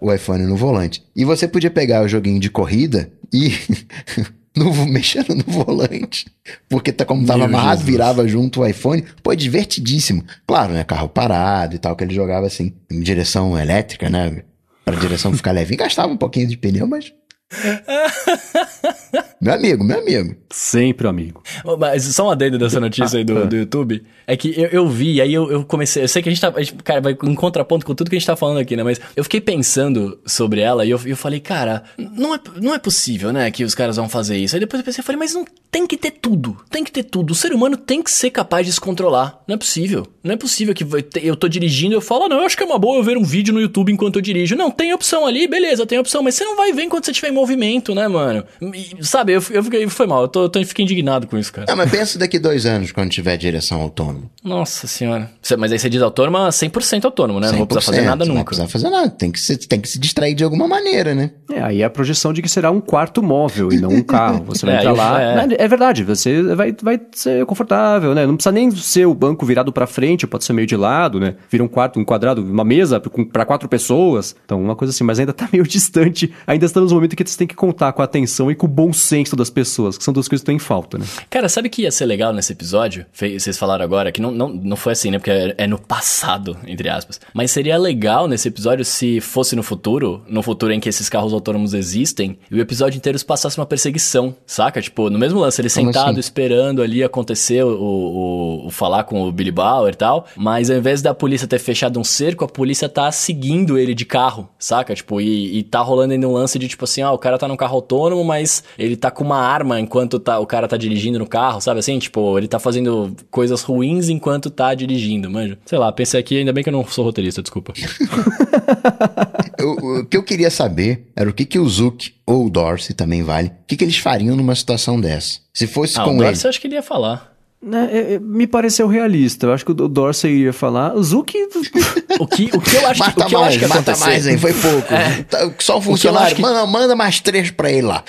o 0.00 0.12
iPhone 0.12 0.44
no 0.44 0.56
volante. 0.56 1.04
E 1.14 1.24
você 1.24 1.46
podia 1.46 1.70
pegar 1.70 2.02
o 2.02 2.08
joguinho 2.08 2.40
de 2.40 2.50
corrida 2.50 3.12
e. 3.32 3.52
no, 4.56 4.72
mexendo 4.86 5.34
no 5.34 5.44
volante. 5.46 6.26
Porque 6.68 6.92
tá, 6.92 7.04
como 7.04 7.26
tava 7.26 7.40
Meu 7.40 7.48
amarrado, 7.48 7.80
Jesus. 7.80 7.90
virava 7.90 8.28
junto 8.28 8.60
o 8.60 8.66
iPhone. 8.66 9.04
Pô, 9.22 9.32
é 9.32 9.36
divertidíssimo. 9.36 10.24
Claro, 10.46 10.72
né? 10.72 10.84
Carro 10.84 11.08
parado 11.08 11.74
e 11.74 11.78
tal, 11.78 11.96
que 11.96 12.04
ele 12.04 12.14
jogava 12.14 12.46
assim, 12.46 12.72
em 12.90 13.00
direção 13.00 13.58
elétrica, 13.58 14.08
né? 14.08 14.42
Pra 14.84 14.96
direção 14.96 15.32
ficar 15.32 15.52
leve. 15.52 15.74
E 15.74 15.76
gastava 15.76 16.12
um 16.12 16.16
pouquinho 16.16 16.46
de 16.46 16.56
pneu, 16.56 16.86
mas 16.86 17.12
meu 19.40 19.54
amigo, 19.54 19.84
meu 19.84 19.98
amigo. 19.98 20.36
Sempre 20.50 21.06
amigo. 21.06 21.42
Mas 21.78 22.04
só 22.04 22.26
um 22.26 22.30
adendo 22.30 22.58
dessa 22.58 22.80
notícia 22.80 23.18
aí 23.18 23.24
do, 23.24 23.38
ah. 23.38 23.44
do 23.44 23.56
YouTube. 23.56 24.02
É 24.26 24.36
que 24.36 24.58
eu, 24.58 24.68
eu 24.68 24.88
vi, 24.88 25.20
aí 25.20 25.32
eu, 25.32 25.50
eu, 25.50 25.64
comecei. 25.64 26.02
Eu 26.02 26.08
sei 26.08 26.22
que 26.22 26.28
a 26.28 26.32
gente 26.32 26.40
tá. 26.40 26.52
A 26.54 26.62
gente, 26.62 26.74
cara, 26.82 27.00
vai 27.00 27.12
em 27.12 27.34
contraponto 27.34 27.84
com 27.84 27.94
tudo 27.94 28.08
que 28.08 28.16
a 28.16 28.18
gente 28.18 28.26
tá 28.26 28.36
falando 28.36 28.58
aqui, 28.58 28.76
né? 28.76 28.82
Mas 28.82 29.00
eu 29.14 29.22
fiquei 29.22 29.40
pensando 29.40 30.18
sobre 30.26 30.60
ela 30.60 30.84
e 30.84 30.90
eu, 30.90 31.00
eu 31.04 31.16
falei, 31.16 31.40
cara, 31.40 31.84
não 31.98 32.34
é, 32.34 32.40
não 32.60 32.74
é 32.74 32.78
possível, 32.78 33.32
né? 33.32 33.50
Que 33.50 33.64
os 33.64 33.74
caras 33.74 33.96
vão 33.96 34.08
fazer 34.08 34.36
isso. 34.36 34.56
Aí 34.56 34.60
depois 34.60 34.80
eu 34.80 34.84
pensei, 34.84 35.00
eu 35.00 35.04
falei, 35.04 35.18
mas 35.18 35.34
não 35.34 35.44
tem 35.70 35.86
que 35.86 35.96
ter 35.96 36.12
tudo. 36.12 36.56
Tem 36.70 36.82
que 36.82 36.92
ter 36.92 37.04
tudo. 37.04 37.32
O 37.32 37.34
ser 37.34 37.52
humano 37.52 37.76
tem 37.76 38.02
que 38.02 38.10
ser 38.10 38.30
capaz 38.30 38.66
de 38.66 38.72
se 38.72 38.80
controlar. 38.80 39.42
Não 39.46 39.54
é 39.54 39.58
possível. 39.58 40.06
Não 40.22 40.32
é 40.32 40.36
possível 40.36 40.74
que 40.74 40.86
eu 41.22 41.36
tô 41.36 41.48
dirigindo 41.48 41.94
e 41.94 41.96
eu 41.96 42.00
falo, 42.00 42.24
ah, 42.24 42.28
não, 42.28 42.38
eu 42.38 42.46
acho 42.46 42.56
que 42.56 42.62
é 42.62 42.66
uma 42.66 42.78
boa 42.78 42.96
eu 42.96 43.02
ver 43.02 43.16
um 43.16 43.24
vídeo 43.24 43.52
no 43.52 43.60
YouTube 43.60 43.92
enquanto 43.92 44.16
eu 44.16 44.22
dirijo. 44.22 44.56
Não, 44.56 44.70
tem 44.70 44.94
opção 44.94 45.26
ali, 45.26 45.46
beleza, 45.46 45.84
tem 45.84 45.98
opção, 45.98 46.22
mas 46.22 46.34
você 46.34 46.44
não 46.44 46.56
vai 46.56 46.72
ver 46.72 46.84
enquanto 46.84 47.04
você 47.04 47.10
estiver 47.10 47.28
em 47.28 47.34
movimento, 47.44 47.94
né, 47.94 48.08
mano? 48.08 48.44
E, 48.60 49.04
sabe, 49.04 49.32
eu, 49.32 49.42
eu 49.50 49.62
fiquei, 49.62 49.86
foi 49.88 50.06
mal, 50.06 50.22
eu, 50.22 50.28
tô, 50.28 50.50
eu 50.54 50.66
fiquei 50.66 50.84
indignado 50.84 51.26
com 51.26 51.38
isso, 51.38 51.52
cara. 51.52 51.66
Não, 51.68 51.76
mas 51.76 51.90
pensa 51.90 52.18
daqui 52.18 52.38
dois 52.38 52.64
anos, 52.64 52.90
quando 52.90 53.10
tiver 53.10 53.36
direção 53.36 53.80
autônoma. 53.80 54.30
Nossa 54.42 54.86
senhora. 54.86 55.30
Mas 55.58 55.72
aí 55.72 55.78
você 55.78 55.88
diz 55.88 56.02
autônoma 56.02 56.48
100% 56.48 57.04
autônomo, 57.04 57.38
né? 57.38 57.50
Não 57.50 57.58
vou 57.58 57.66
precisar 57.66 57.92
fazer 57.92 58.06
nada 58.06 58.24
nunca. 58.24 58.38
Não 58.38 58.44
precisa 58.44 58.68
fazer 58.68 58.90
nada, 58.90 59.10
tem 59.10 59.30
que, 59.30 59.40
se, 59.40 59.56
tem 59.56 59.80
que 59.80 59.88
se 59.88 59.98
distrair 59.98 60.34
de 60.34 60.42
alguma 60.42 60.66
maneira, 60.66 61.14
né? 61.14 61.30
É, 61.52 61.62
aí 61.62 61.82
é 61.82 61.84
a 61.84 61.90
projeção 61.90 62.32
de 62.32 62.40
que 62.40 62.48
será 62.48 62.70
um 62.70 62.80
quarto 62.80 63.22
móvel 63.22 63.72
e 63.72 63.80
não 63.80 63.90
um 63.90 64.02
carro. 64.02 64.44
Você 64.44 64.64
vai 64.66 64.76
é, 64.76 64.78
entrar 64.78 64.92
lá. 64.92 65.22
É. 65.22 65.46
é. 65.58 65.68
verdade, 65.68 66.02
você 66.04 66.42
vai, 66.54 66.74
vai 66.80 67.00
ser 67.12 67.44
confortável, 67.46 68.14
né? 68.14 68.26
Não 68.26 68.36
precisa 68.36 68.52
nem 68.52 68.70
ser 68.70 69.06
o 69.06 69.14
banco 69.14 69.44
virado 69.44 69.72
para 69.72 69.86
frente, 69.86 70.26
pode 70.26 70.44
ser 70.44 70.52
meio 70.52 70.66
de 70.66 70.76
lado, 70.76 71.20
né? 71.20 71.36
Vira 71.50 71.62
um 71.62 71.68
quarto, 71.68 71.98
um 71.98 72.04
quadrado, 72.04 72.42
uma 72.42 72.64
mesa 72.64 73.00
para 73.00 73.44
quatro 73.44 73.68
pessoas. 73.68 74.34
Então, 74.44 74.60
uma 74.60 74.76
coisa 74.76 74.92
assim, 74.92 75.04
mas 75.04 75.18
ainda 75.18 75.32
tá 75.32 75.48
meio 75.52 75.64
distante. 75.66 76.32
Ainda 76.46 76.66
está 76.66 76.80
nos 76.80 76.92
momentos 76.92 77.14
que 77.14 77.23
você 77.30 77.38
tem 77.38 77.46
que 77.46 77.54
contar 77.54 77.92
com 77.92 78.02
a 78.02 78.04
atenção 78.04 78.50
e 78.50 78.54
com 78.54 78.66
o 78.66 78.68
bom 78.68 78.92
senso 78.92 79.36
das 79.36 79.50
pessoas, 79.50 79.96
que 79.98 80.04
são 80.04 80.12
duas 80.12 80.28
coisas 80.28 80.42
que 80.42 80.50
estão 80.50 80.54
em 80.54 80.58
falta, 80.58 80.98
né? 80.98 81.04
Cara, 81.30 81.48
sabe 81.48 81.68
que 81.68 81.82
ia 81.82 81.90
ser 81.90 82.06
legal 82.06 82.32
nesse 82.32 82.52
episódio? 82.52 83.06
Vocês 83.12 83.56
falaram 83.58 83.84
agora 83.84 84.10
que 84.12 84.20
não, 84.20 84.30
não, 84.30 84.48
não 84.48 84.76
foi 84.76 84.92
assim, 84.92 85.10
né? 85.10 85.18
Porque 85.18 85.30
é, 85.30 85.54
é 85.58 85.66
no 85.66 85.78
passado, 85.78 86.56
entre 86.66 86.88
aspas. 86.88 87.20
Mas 87.32 87.50
seria 87.50 87.76
legal 87.76 88.28
nesse 88.28 88.48
episódio 88.48 88.84
se 88.84 89.20
fosse 89.20 89.56
no 89.56 89.62
futuro, 89.62 90.22
no 90.28 90.42
futuro 90.42 90.72
em 90.72 90.80
que 90.80 90.88
esses 90.88 91.08
carros 91.08 91.32
autônomos 91.32 91.74
existem, 91.74 92.38
e 92.50 92.54
o 92.56 92.60
episódio 92.60 92.96
inteiro 92.96 93.18
se 93.18 93.24
passasse 93.24 93.58
uma 93.58 93.66
perseguição, 93.66 94.34
saca? 94.46 94.80
Tipo, 94.80 95.10
no 95.10 95.18
mesmo 95.18 95.40
lance, 95.40 95.60
ele 95.60 95.70
Como 95.70 95.86
sentado 95.86 96.10
assim? 96.10 96.20
esperando 96.20 96.82
ali 96.82 97.02
acontecer 97.02 97.64
o, 97.64 97.68
o, 97.68 98.66
o, 98.66 98.70
falar 98.70 99.04
com 99.04 99.22
o 99.22 99.32
Billy 99.32 99.50
Bauer 99.50 99.92
e 99.92 99.96
tal, 99.96 100.26
mas 100.36 100.70
ao 100.70 100.76
invés 100.76 101.02
da 101.02 101.14
polícia 101.14 101.46
ter 101.46 101.58
fechado 101.58 101.98
um 101.98 102.04
cerco, 102.04 102.44
a 102.44 102.48
polícia 102.48 102.88
tá 102.88 103.10
seguindo 103.10 103.78
ele 103.78 103.94
de 103.94 104.04
carro, 104.04 104.48
saca? 104.58 104.94
Tipo, 104.94 105.20
e, 105.20 105.58
e 105.58 105.62
tá 105.62 105.80
rolando 105.80 106.12
ainda 106.12 106.28
um 106.28 106.32
lance 106.32 106.58
de 106.58 106.68
tipo 106.68 106.84
assim, 106.84 107.02
ah, 107.02 107.12
o 107.14 107.18
cara 107.18 107.38
tá 107.38 107.48
num 107.48 107.56
carro 107.56 107.76
autônomo, 107.76 108.24
mas 108.24 108.64
ele 108.78 108.96
tá 108.96 109.10
com 109.10 109.24
uma 109.24 109.38
arma 109.38 109.80
enquanto 109.80 110.18
tá, 110.18 110.38
o 110.38 110.46
cara 110.46 110.68
tá 110.68 110.76
dirigindo 110.76 111.18
no 111.18 111.26
carro, 111.26 111.60
sabe 111.60 111.80
assim? 111.80 111.98
Tipo, 111.98 112.38
ele 112.38 112.48
tá 112.48 112.58
fazendo 112.58 113.14
coisas 113.30 113.62
ruins 113.62 114.08
enquanto 114.08 114.50
tá 114.50 114.74
dirigindo, 114.74 115.30
manja. 115.30 115.58
Sei 115.64 115.78
lá, 115.78 115.90
pensei 115.92 116.20
aqui, 116.20 116.38
ainda 116.38 116.52
bem 116.52 116.62
que 116.62 116.70
eu 116.70 116.72
não 116.72 116.86
sou 116.86 117.04
roteirista, 117.04 117.42
desculpa. 117.42 117.72
o, 119.60 120.00
o, 120.00 120.06
que 120.06 120.16
eu 120.16 120.22
queria 120.22 120.50
saber 120.50 121.06
era 121.16 121.28
o 121.28 121.32
que, 121.32 121.44
que 121.44 121.58
o 121.58 121.68
Zuck 121.68 122.12
ou 122.26 122.46
o 122.46 122.50
Dorsey 122.50 122.94
também 122.94 123.22
vale, 123.22 123.48
o 123.48 123.66
que, 123.66 123.76
que 123.76 123.84
eles 123.84 123.98
fariam 123.98 124.36
numa 124.36 124.54
situação 124.54 125.00
dessa? 125.00 125.40
Se 125.52 125.66
fosse 125.66 125.98
ah, 125.98 126.04
com 126.04 126.16
o 126.16 126.18
Dorsey, 126.18 126.32
ele. 126.32 126.46
eu 126.46 126.48
acho 126.48 126.60
que 126.60 126.66
ele 126.66 126.74
ia 126.74 126.82
falar. 126.82 127.33
Né, 127.64 127.88
é, 127.90 128.14
é, 128.14 128.18
me 128.18 128.46
pareceu 128.46 128.86
realista. 128.86 129.46
Eu 129.46 129.54
acho 129.54 129.64
que 129.64 129.70
o 129.70 129.74
Dorsey 129.74 130.42
ia 130.42 130.52
falar. 130.52 130.94
O 130.94 131.02
Zuki. 131.02 131.38
o, 132.20 132.26
que, 132.26 132.50
o 132.52 132.60
que 132.60 132.76
eu 132.76 132.86
acho 132.86 133.00
mata 133.00 133.12
que, 133.12 133.22
o 133.22 133.26
que 133.26 133.32
mais, 133.32 133.32
eu 133.32 133.40
acho 133.40 133.58
que 133.58 133.66
mata 133.66 133.80
acontecer. 133.80 134.04
mais, 134.04 134.26
hein? 134.26 134.36
Foi 134.36 134.52
pouco. 134.52 134.92
É. 134.92 135.22
Tá, 135.22 135.50
só 135.58 135.78
um 135.78 135.80
funcionário. 135.80 136.36
Que... 136.36 136.42
Manda, 136.42 136.66
manda 136.66 136.94
mais 136.94 137.20
três 137.20 137.50
pra 137.50 137.70
ele 137.70 137.86
lá. 137.86 138.04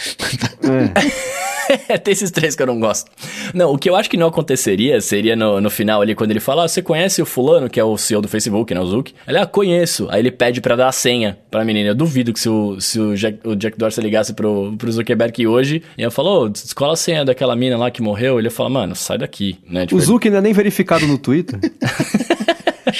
É. 0.62 1.46
Tem 2.04 2.12
esses 2.12 2.32
três 2.32 2.56
que 2.56 2.62
eu 2.62 2.68
não 2.68 2.80
gosto. 2.80 3.10
Não, 3.54 3.74
o 3.74 3.78
que 3.78 3.90
eu 3.90 3.96
acho 3.96 4.10
que 4.10 4.18
não 4.18 4.28
aconteceria 4.28 5.00
seria 5.02 5.36
no, 5.36 5.60
no 5.62 5.70
final 5.70 6.02
ali, 6.02 6.16
quando 6.16 6.32
ele 6.32 6.40
fala: 6.40 6.66
ah, 6.66 6.68
Você 6.68 6.82
conhece 6.82 7.22
o 7.22 7.26
fulano, 7.26 7.70
que 7.70 7.80
é 7.80 7.84
o 7.84 7.98
CEO 7.98 8.22
do 8.22 8.28
Facebook, 8.28 8.74
né? 8.74 8.80
O 8.80 8.86
Zuck? 8.86 9.14
Ele, 9.28 9.38
ah, 9.38 9.46
conheço. 9.46 10.08
Aí 10.10 10.20
ele 10.20 10.32
pede 10.32 10.62
pra 10.62 10.76
dar 10.76 10.88
a 10.88 10.92
senha 10.92 11.38
pra 11.50 11.64
menina. 11.66 11.90
Eu 11.90 11.96
duvido 11.96 12.34
que 12.34 12.40
se 12.40 12.50
o, 12.50 12.80
se 12.80 13.00
o, 13.00 13.16
Jack, 13.16 13.40
o 13.48 13.56
Jack 13.56 13.78
Dorsey 13.78 14.04
ligasse 14.04 14.34
pro, 14.34 14.76
pro 14.78 14.92
Zuckerberg 14.92 15.48
hoje 15.48 15.84
e 15.98 16.04
ela 16.04 16.12
falou: 16.12 16.46
oh, 16.46 16.50
descola 16.50 16.94
a 16.94 16.98
senha 16.98 17.26
daquela 17.26 17.56
mina 17.56 17.78
lá 17.78 17.92
que 17.92 18.02
morreu. 18.02 18.40
Ele 18.40 18.48
ia 18.48 18.52
falar: 18.52 18.70
Mano, 18.70 18.96
sai 18.96 19.18
daqui, 19.18 19.58
né? 19.70 19.86
Tipo, 19.86 19.98
o 19.98 20.02
Zuck 20.02 20.28
ele... 20.28 20.36
ainda 20.36 20.42
nem 20.42 20.54
verificado 20.54 21.06
no 21.08 21.18
Twitter. 21.18 21.60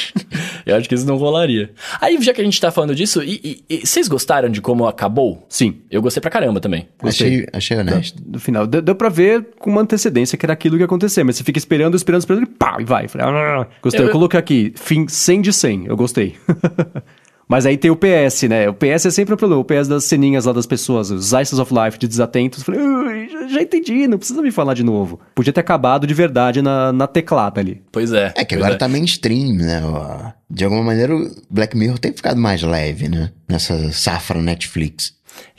eu 0.66 0.76
acho 0.76 0.88
que 0.88 0.96
isso 0.96 1.06
não 1.06 1.18
rolaria. 1.18 1.72
Aí, 2.00 2.22
já 2.22 2.34
que 2.34 2.42
a 2.42 2.44
gente 2.44 2.60
tá 2.60 2.72
falando 2.72 2.96
disso, 2.96 3.24
e, 3.24 3.64
e, 3.70 3.76
e, 3.78 3.86
vocês 3.86 4.08
gostaram 4.08 4.50
de 4.50 4.62
como 4.62 4.88
acabou? 4.88 5.46
Sim. 5.50 5.82
Eu 5.90 6.02
gostei 6.02 6.22
pra 6.22 6.32
caramba 6.32 6.60
também. 6.60 6.88
Achei, 7.02 7.48
achei 7.54 7.78
honesto. 7.78 8.22
No 8.26 8.40
final, 8.40 8.68
deu, 8.68 8.82
deu 8.82 8.96
pra 8.96 9.10
ver 9.10 9.46
com 9.60 9.70
uma 9.70 9.82
antecedência 9.82 10.38
que 10.38 10.46
era 10.46 10.54
aquilo 10.54 10.76
que 10.76 10.82
ia 10.82 10.86
acontecer, 10.86 11.24
mas 11.24 11.36
você 11.36 11.44
fica 11.44 11.60
esperando, 11.60 11.96
esperando, 11.96 12.22
esperando, 12.22 12.44
e 12.44 12.48
pá, 12.48 12.78
e 12.80 12.84
vai. 12.84 13.08
Falei, 13.08 13.28
ah, 13.28 13.68
gostei. 13.82 14.02
Eu, 14.02 14.08
eu 14.08 14.12
coloquei 14.12 14.40
aqui, 14.40 14.74
fim 14.76 15.08
100 15.08 15.42
de 15.42 15.54
100, 15.54 15.86
eu 15.88 15.96
gostei. 15.96 16.36
Mas 17.48 17.66
aí 17.66 17.78
tem 17.78 17.92
o 17.92 17.96
PS, 17.96 18.44
né? 18.44 18.68
O 18.68 18.74
PS 18.74 19.06
é 19.06 19.12
sempre 19.12 19.34
o 19.34 19.38
problema. 19.38 19.62
O 19.62 19.66
PS 19.66 19.88
das 19.88 20.06
ceninhas 20.06 20.46
lá 20.46 20.54
das 20.54 20.66
pessoas, 20.66 21.12
os 21.12 21.32
Ices 21.32 21.60
of 21.60 21.72
Life 21.74 21.98
de 22.00 22.08
desatentos. 22.08 22.64
Falei, 22.64 22.82
já, 23.30 23.48
já, 23.48 23.62
entendi, 23.62 24.08
não 24.08 24.18
precisa 24.18 24.42
me 24.42 24.52
falar 24.52 24.74
de 24.74 24.84
novo. 24.84 25.20
Podia 25.36 25.54
ter 25.54 25.60
acabado 25.60 26.08
de 26.08 26.14
verdade 26.14 26.62
na, 26.62 26.92
na 26.92 27.08
teclada 27.08 27.62
ali. 27.62 27.84
Pois 27.92 28.12
é. 28.12 28.34
É 28.36 28.44
que 28.44 28.56
agora 28.56 28.74
é. 28.74 28.78
tá 28.78 28.88
mainstream, 28.88 29.54
né? 29.54 30.34
De 30.50 30.64
alguma 30.64 30.84
maneira, 30.84 31.16
o 31.16 31.30
Black 31.50 31.78
Mirror 31.78 32.00
tem 32.00 32.12
ficado 32.12 32.40
mais 32.40 32.64
leve, 32.64 33.08
né? 33.08 33.32
Nessa 33.48 33.92
safra 33.92 34.42
Netflix. 34.42 35.14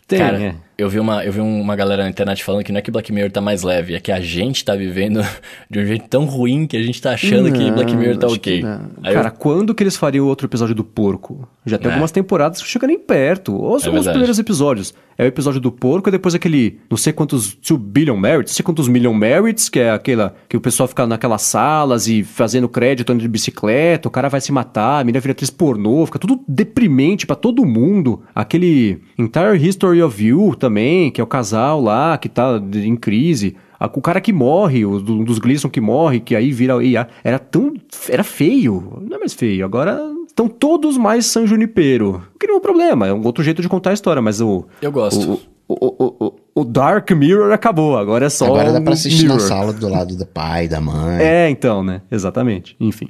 Tem, 0.09 0.19
Cara, 0.19 0.43
é. 0.43 0.55
Eu 0.79 0.91
vi, 0.91 1.01
uma, 1.01 1.25
eu 1.25 1.33
vi 1.33 1.41
uma 1.41 1.75
galera 1.75 2.03
na 2.03 2.11
internet 2.11 2.45
falando 2.45 2.63
que 2.63 2.71
não 2.71 2.79
é 2.79 2.83
que 2.83 2.91
Black 2.91 3.11
Mirror 3.11 3.31
tá 3.31 3.41
mais 3.41 3.63
leve, 3.63 3.95
é 3.95 4.01
que 4.01 4.13
a 4.13 4.21
gente 4.21 4.63
tá 4.63 4.75
vivendo 4.75 5.21
de 5.71 5.79
um 5.79 5.87
jeito 5.87 6.07
tão 6.09 6.27
ruim 6.27 6.67
que 6.67 6.77
a 6.77 6.83
gente 6.83 7.01
tá 7.01 7.13
achando 7.13 7.49
não, 7.49 7.53
que 7.53 7.71
Black 7.71 7.97
Mirror 7.97 8.19
tá 8.19 8.27
ok. 8.27 8.63
Cara, 9.03 9.29
eu... 9.29 9.33
quando 9.33 9.75
que 9.75 9.83
eles 9.83 9.97
fariam 9.97 10.27
outro 10.27 10.47
episódio 10.47 10.75
do 10.75 10.85
porco? 10.85 11.49
Já 11.65 11.79
tem 11.79 11.89
é. 11.89 11.93
algumas 11.93 12.13
temporadas 12.13 12.61
que 12.61 12.69
chegam 12.69 12.89
nem 12.89 12.99
perto. 12.99 13.55
Ou 13.55 13.81
são 13.81 13.97
é 13.97 13.99
os 13.99 14.07
primeiros 14.07 14.39
episódios. 14.39 14.95
É 15.19 15.25
o 15.25 15.27
episódio 15.27 15.61
do 15.61 15.73
porco 15.73 16.11
e 16.11 16.13
depois 16.13 16.35
aquele, 16.35 16.79
não 16.91 16.99
sei 16.99 17.11
quantos 17.11 17.55
2 17.55 17.81
billion 17.81 18.17
merits, 18.17 18.53
não 18.53 18.57
sei 18.57 18.63
quantos 18.63 18.87
million 18.87 19.15
merits, 19.15 19.71
que 19.71 19.81
é 19.81 19.91
aquela 19.91 20.35
que 20.47 20.59
o 20.59 20.61
pessoal 20.61 20.87
fica 20.87 21.07
naquelas 21.07 21.41
salas 21.41 22.07
e 22.07 22.23
fazendo 22.23 22.69
crédito 22.69 23.11
andando 23.11 23.23
de 23.23 23.29
bicicleta, 23.29 24.09
o 24.09 24.11
cara 24.11 24.29
vai 24.29 24.43
se 24.43 24.53
matar, 24.53 25.01
a 25.01 25.05
menina 25.05 25.21
vira 25.21 25.33
atriz 25.33 25.49
pornô, 25.49 26.05
fica 26.05 26.19
tudo 26.19 26.41
deprimente 26.47 27.27
para 27.27 27.35
todo 27.35 27.65
mundo. 27.65 28.23
Aquele 28.35 29.01
Entire 29.19 29.57
History 29.57 30.03
of 30.03 30.23
You 30.23 30.55
também, 30.67 31.11
que 31.11 31.21
é 31.21 31.25
o 31.25 31.27
casal 31.27 31.81
lá 31.81 32.19
que 32.19 32.29
tá 32.29 32.61
em 32.75 32.97
crise. 32.97 33.57
O 33.95 34.01
cara 34.01 34.21
que 34.21 34.33
morre, 34.33 34.85
um 34.85 35.23
dos 35.23 35.39
Gleason 35.39 35.69
que 35.69 35.81
morre, 35.81 36.19
que 36.19 36.35
aí 36.35 36.51
vira 36.51 36.83
IA, 36.83 37.07
era 37.23 37.39
tão. 37.39 37.75
Era 38.09 38.25
feio. 38.25 39.01
Não 39.03 39.17
é 39.17 39.21
mais 39.21 39.35
feio. 39.35 39.65
Agora 39.65 40.01
estão 40.27 40.49
todos 40.49 40.97
mais 40.97 41.27
San 41.27 41.47
Junipero. 41.47 42.23
Que 42.41 42.47
não 42.47 42.55
é 42.55 42.59
um 42.59 42.61
problema, 42.61 43.07
é 43.07 43.13
um 43.13 43.25
outro 43.25 43.45
jeito 43.45 43.63
de 43.63 43.69
contar 43.69 43.91
a 43.91 43.95
história, 43.95 44.21
mas 44.21 44.41
o. 44.41 44.67
Eu 44.83 44.91
gosto. 44.91 45.41
O, 45.69 45.75
o, 45.75 46.27
o, 46.27 46.35
o 46.55 46.65
Dark 46.65 47.11
Mirror 47.11 47.53
acabou, 47.53 47.99
agora 47.99 48.27
é 48.27 48.31
só. 48.31 48.47
Agora 48.47 48.73
dá 48.73 48.81
pra 48.81 48.93
assistir 48.93 49.25
Mirror. 49.25 49.37
na 49.37 49.43
sala 49.43 49.73
do 49.73 49.89
lado 49.89 50.17
do 50.17 50.27
pai, 50.27 50.69
da 50.69 50.81
mãe. 50.81 51.21
É, 51.21 51.51
então, 51.51 51.83
né? 51.83 52.03
Exatamente. 52.11 52.77
Enfim. 52.81 53.09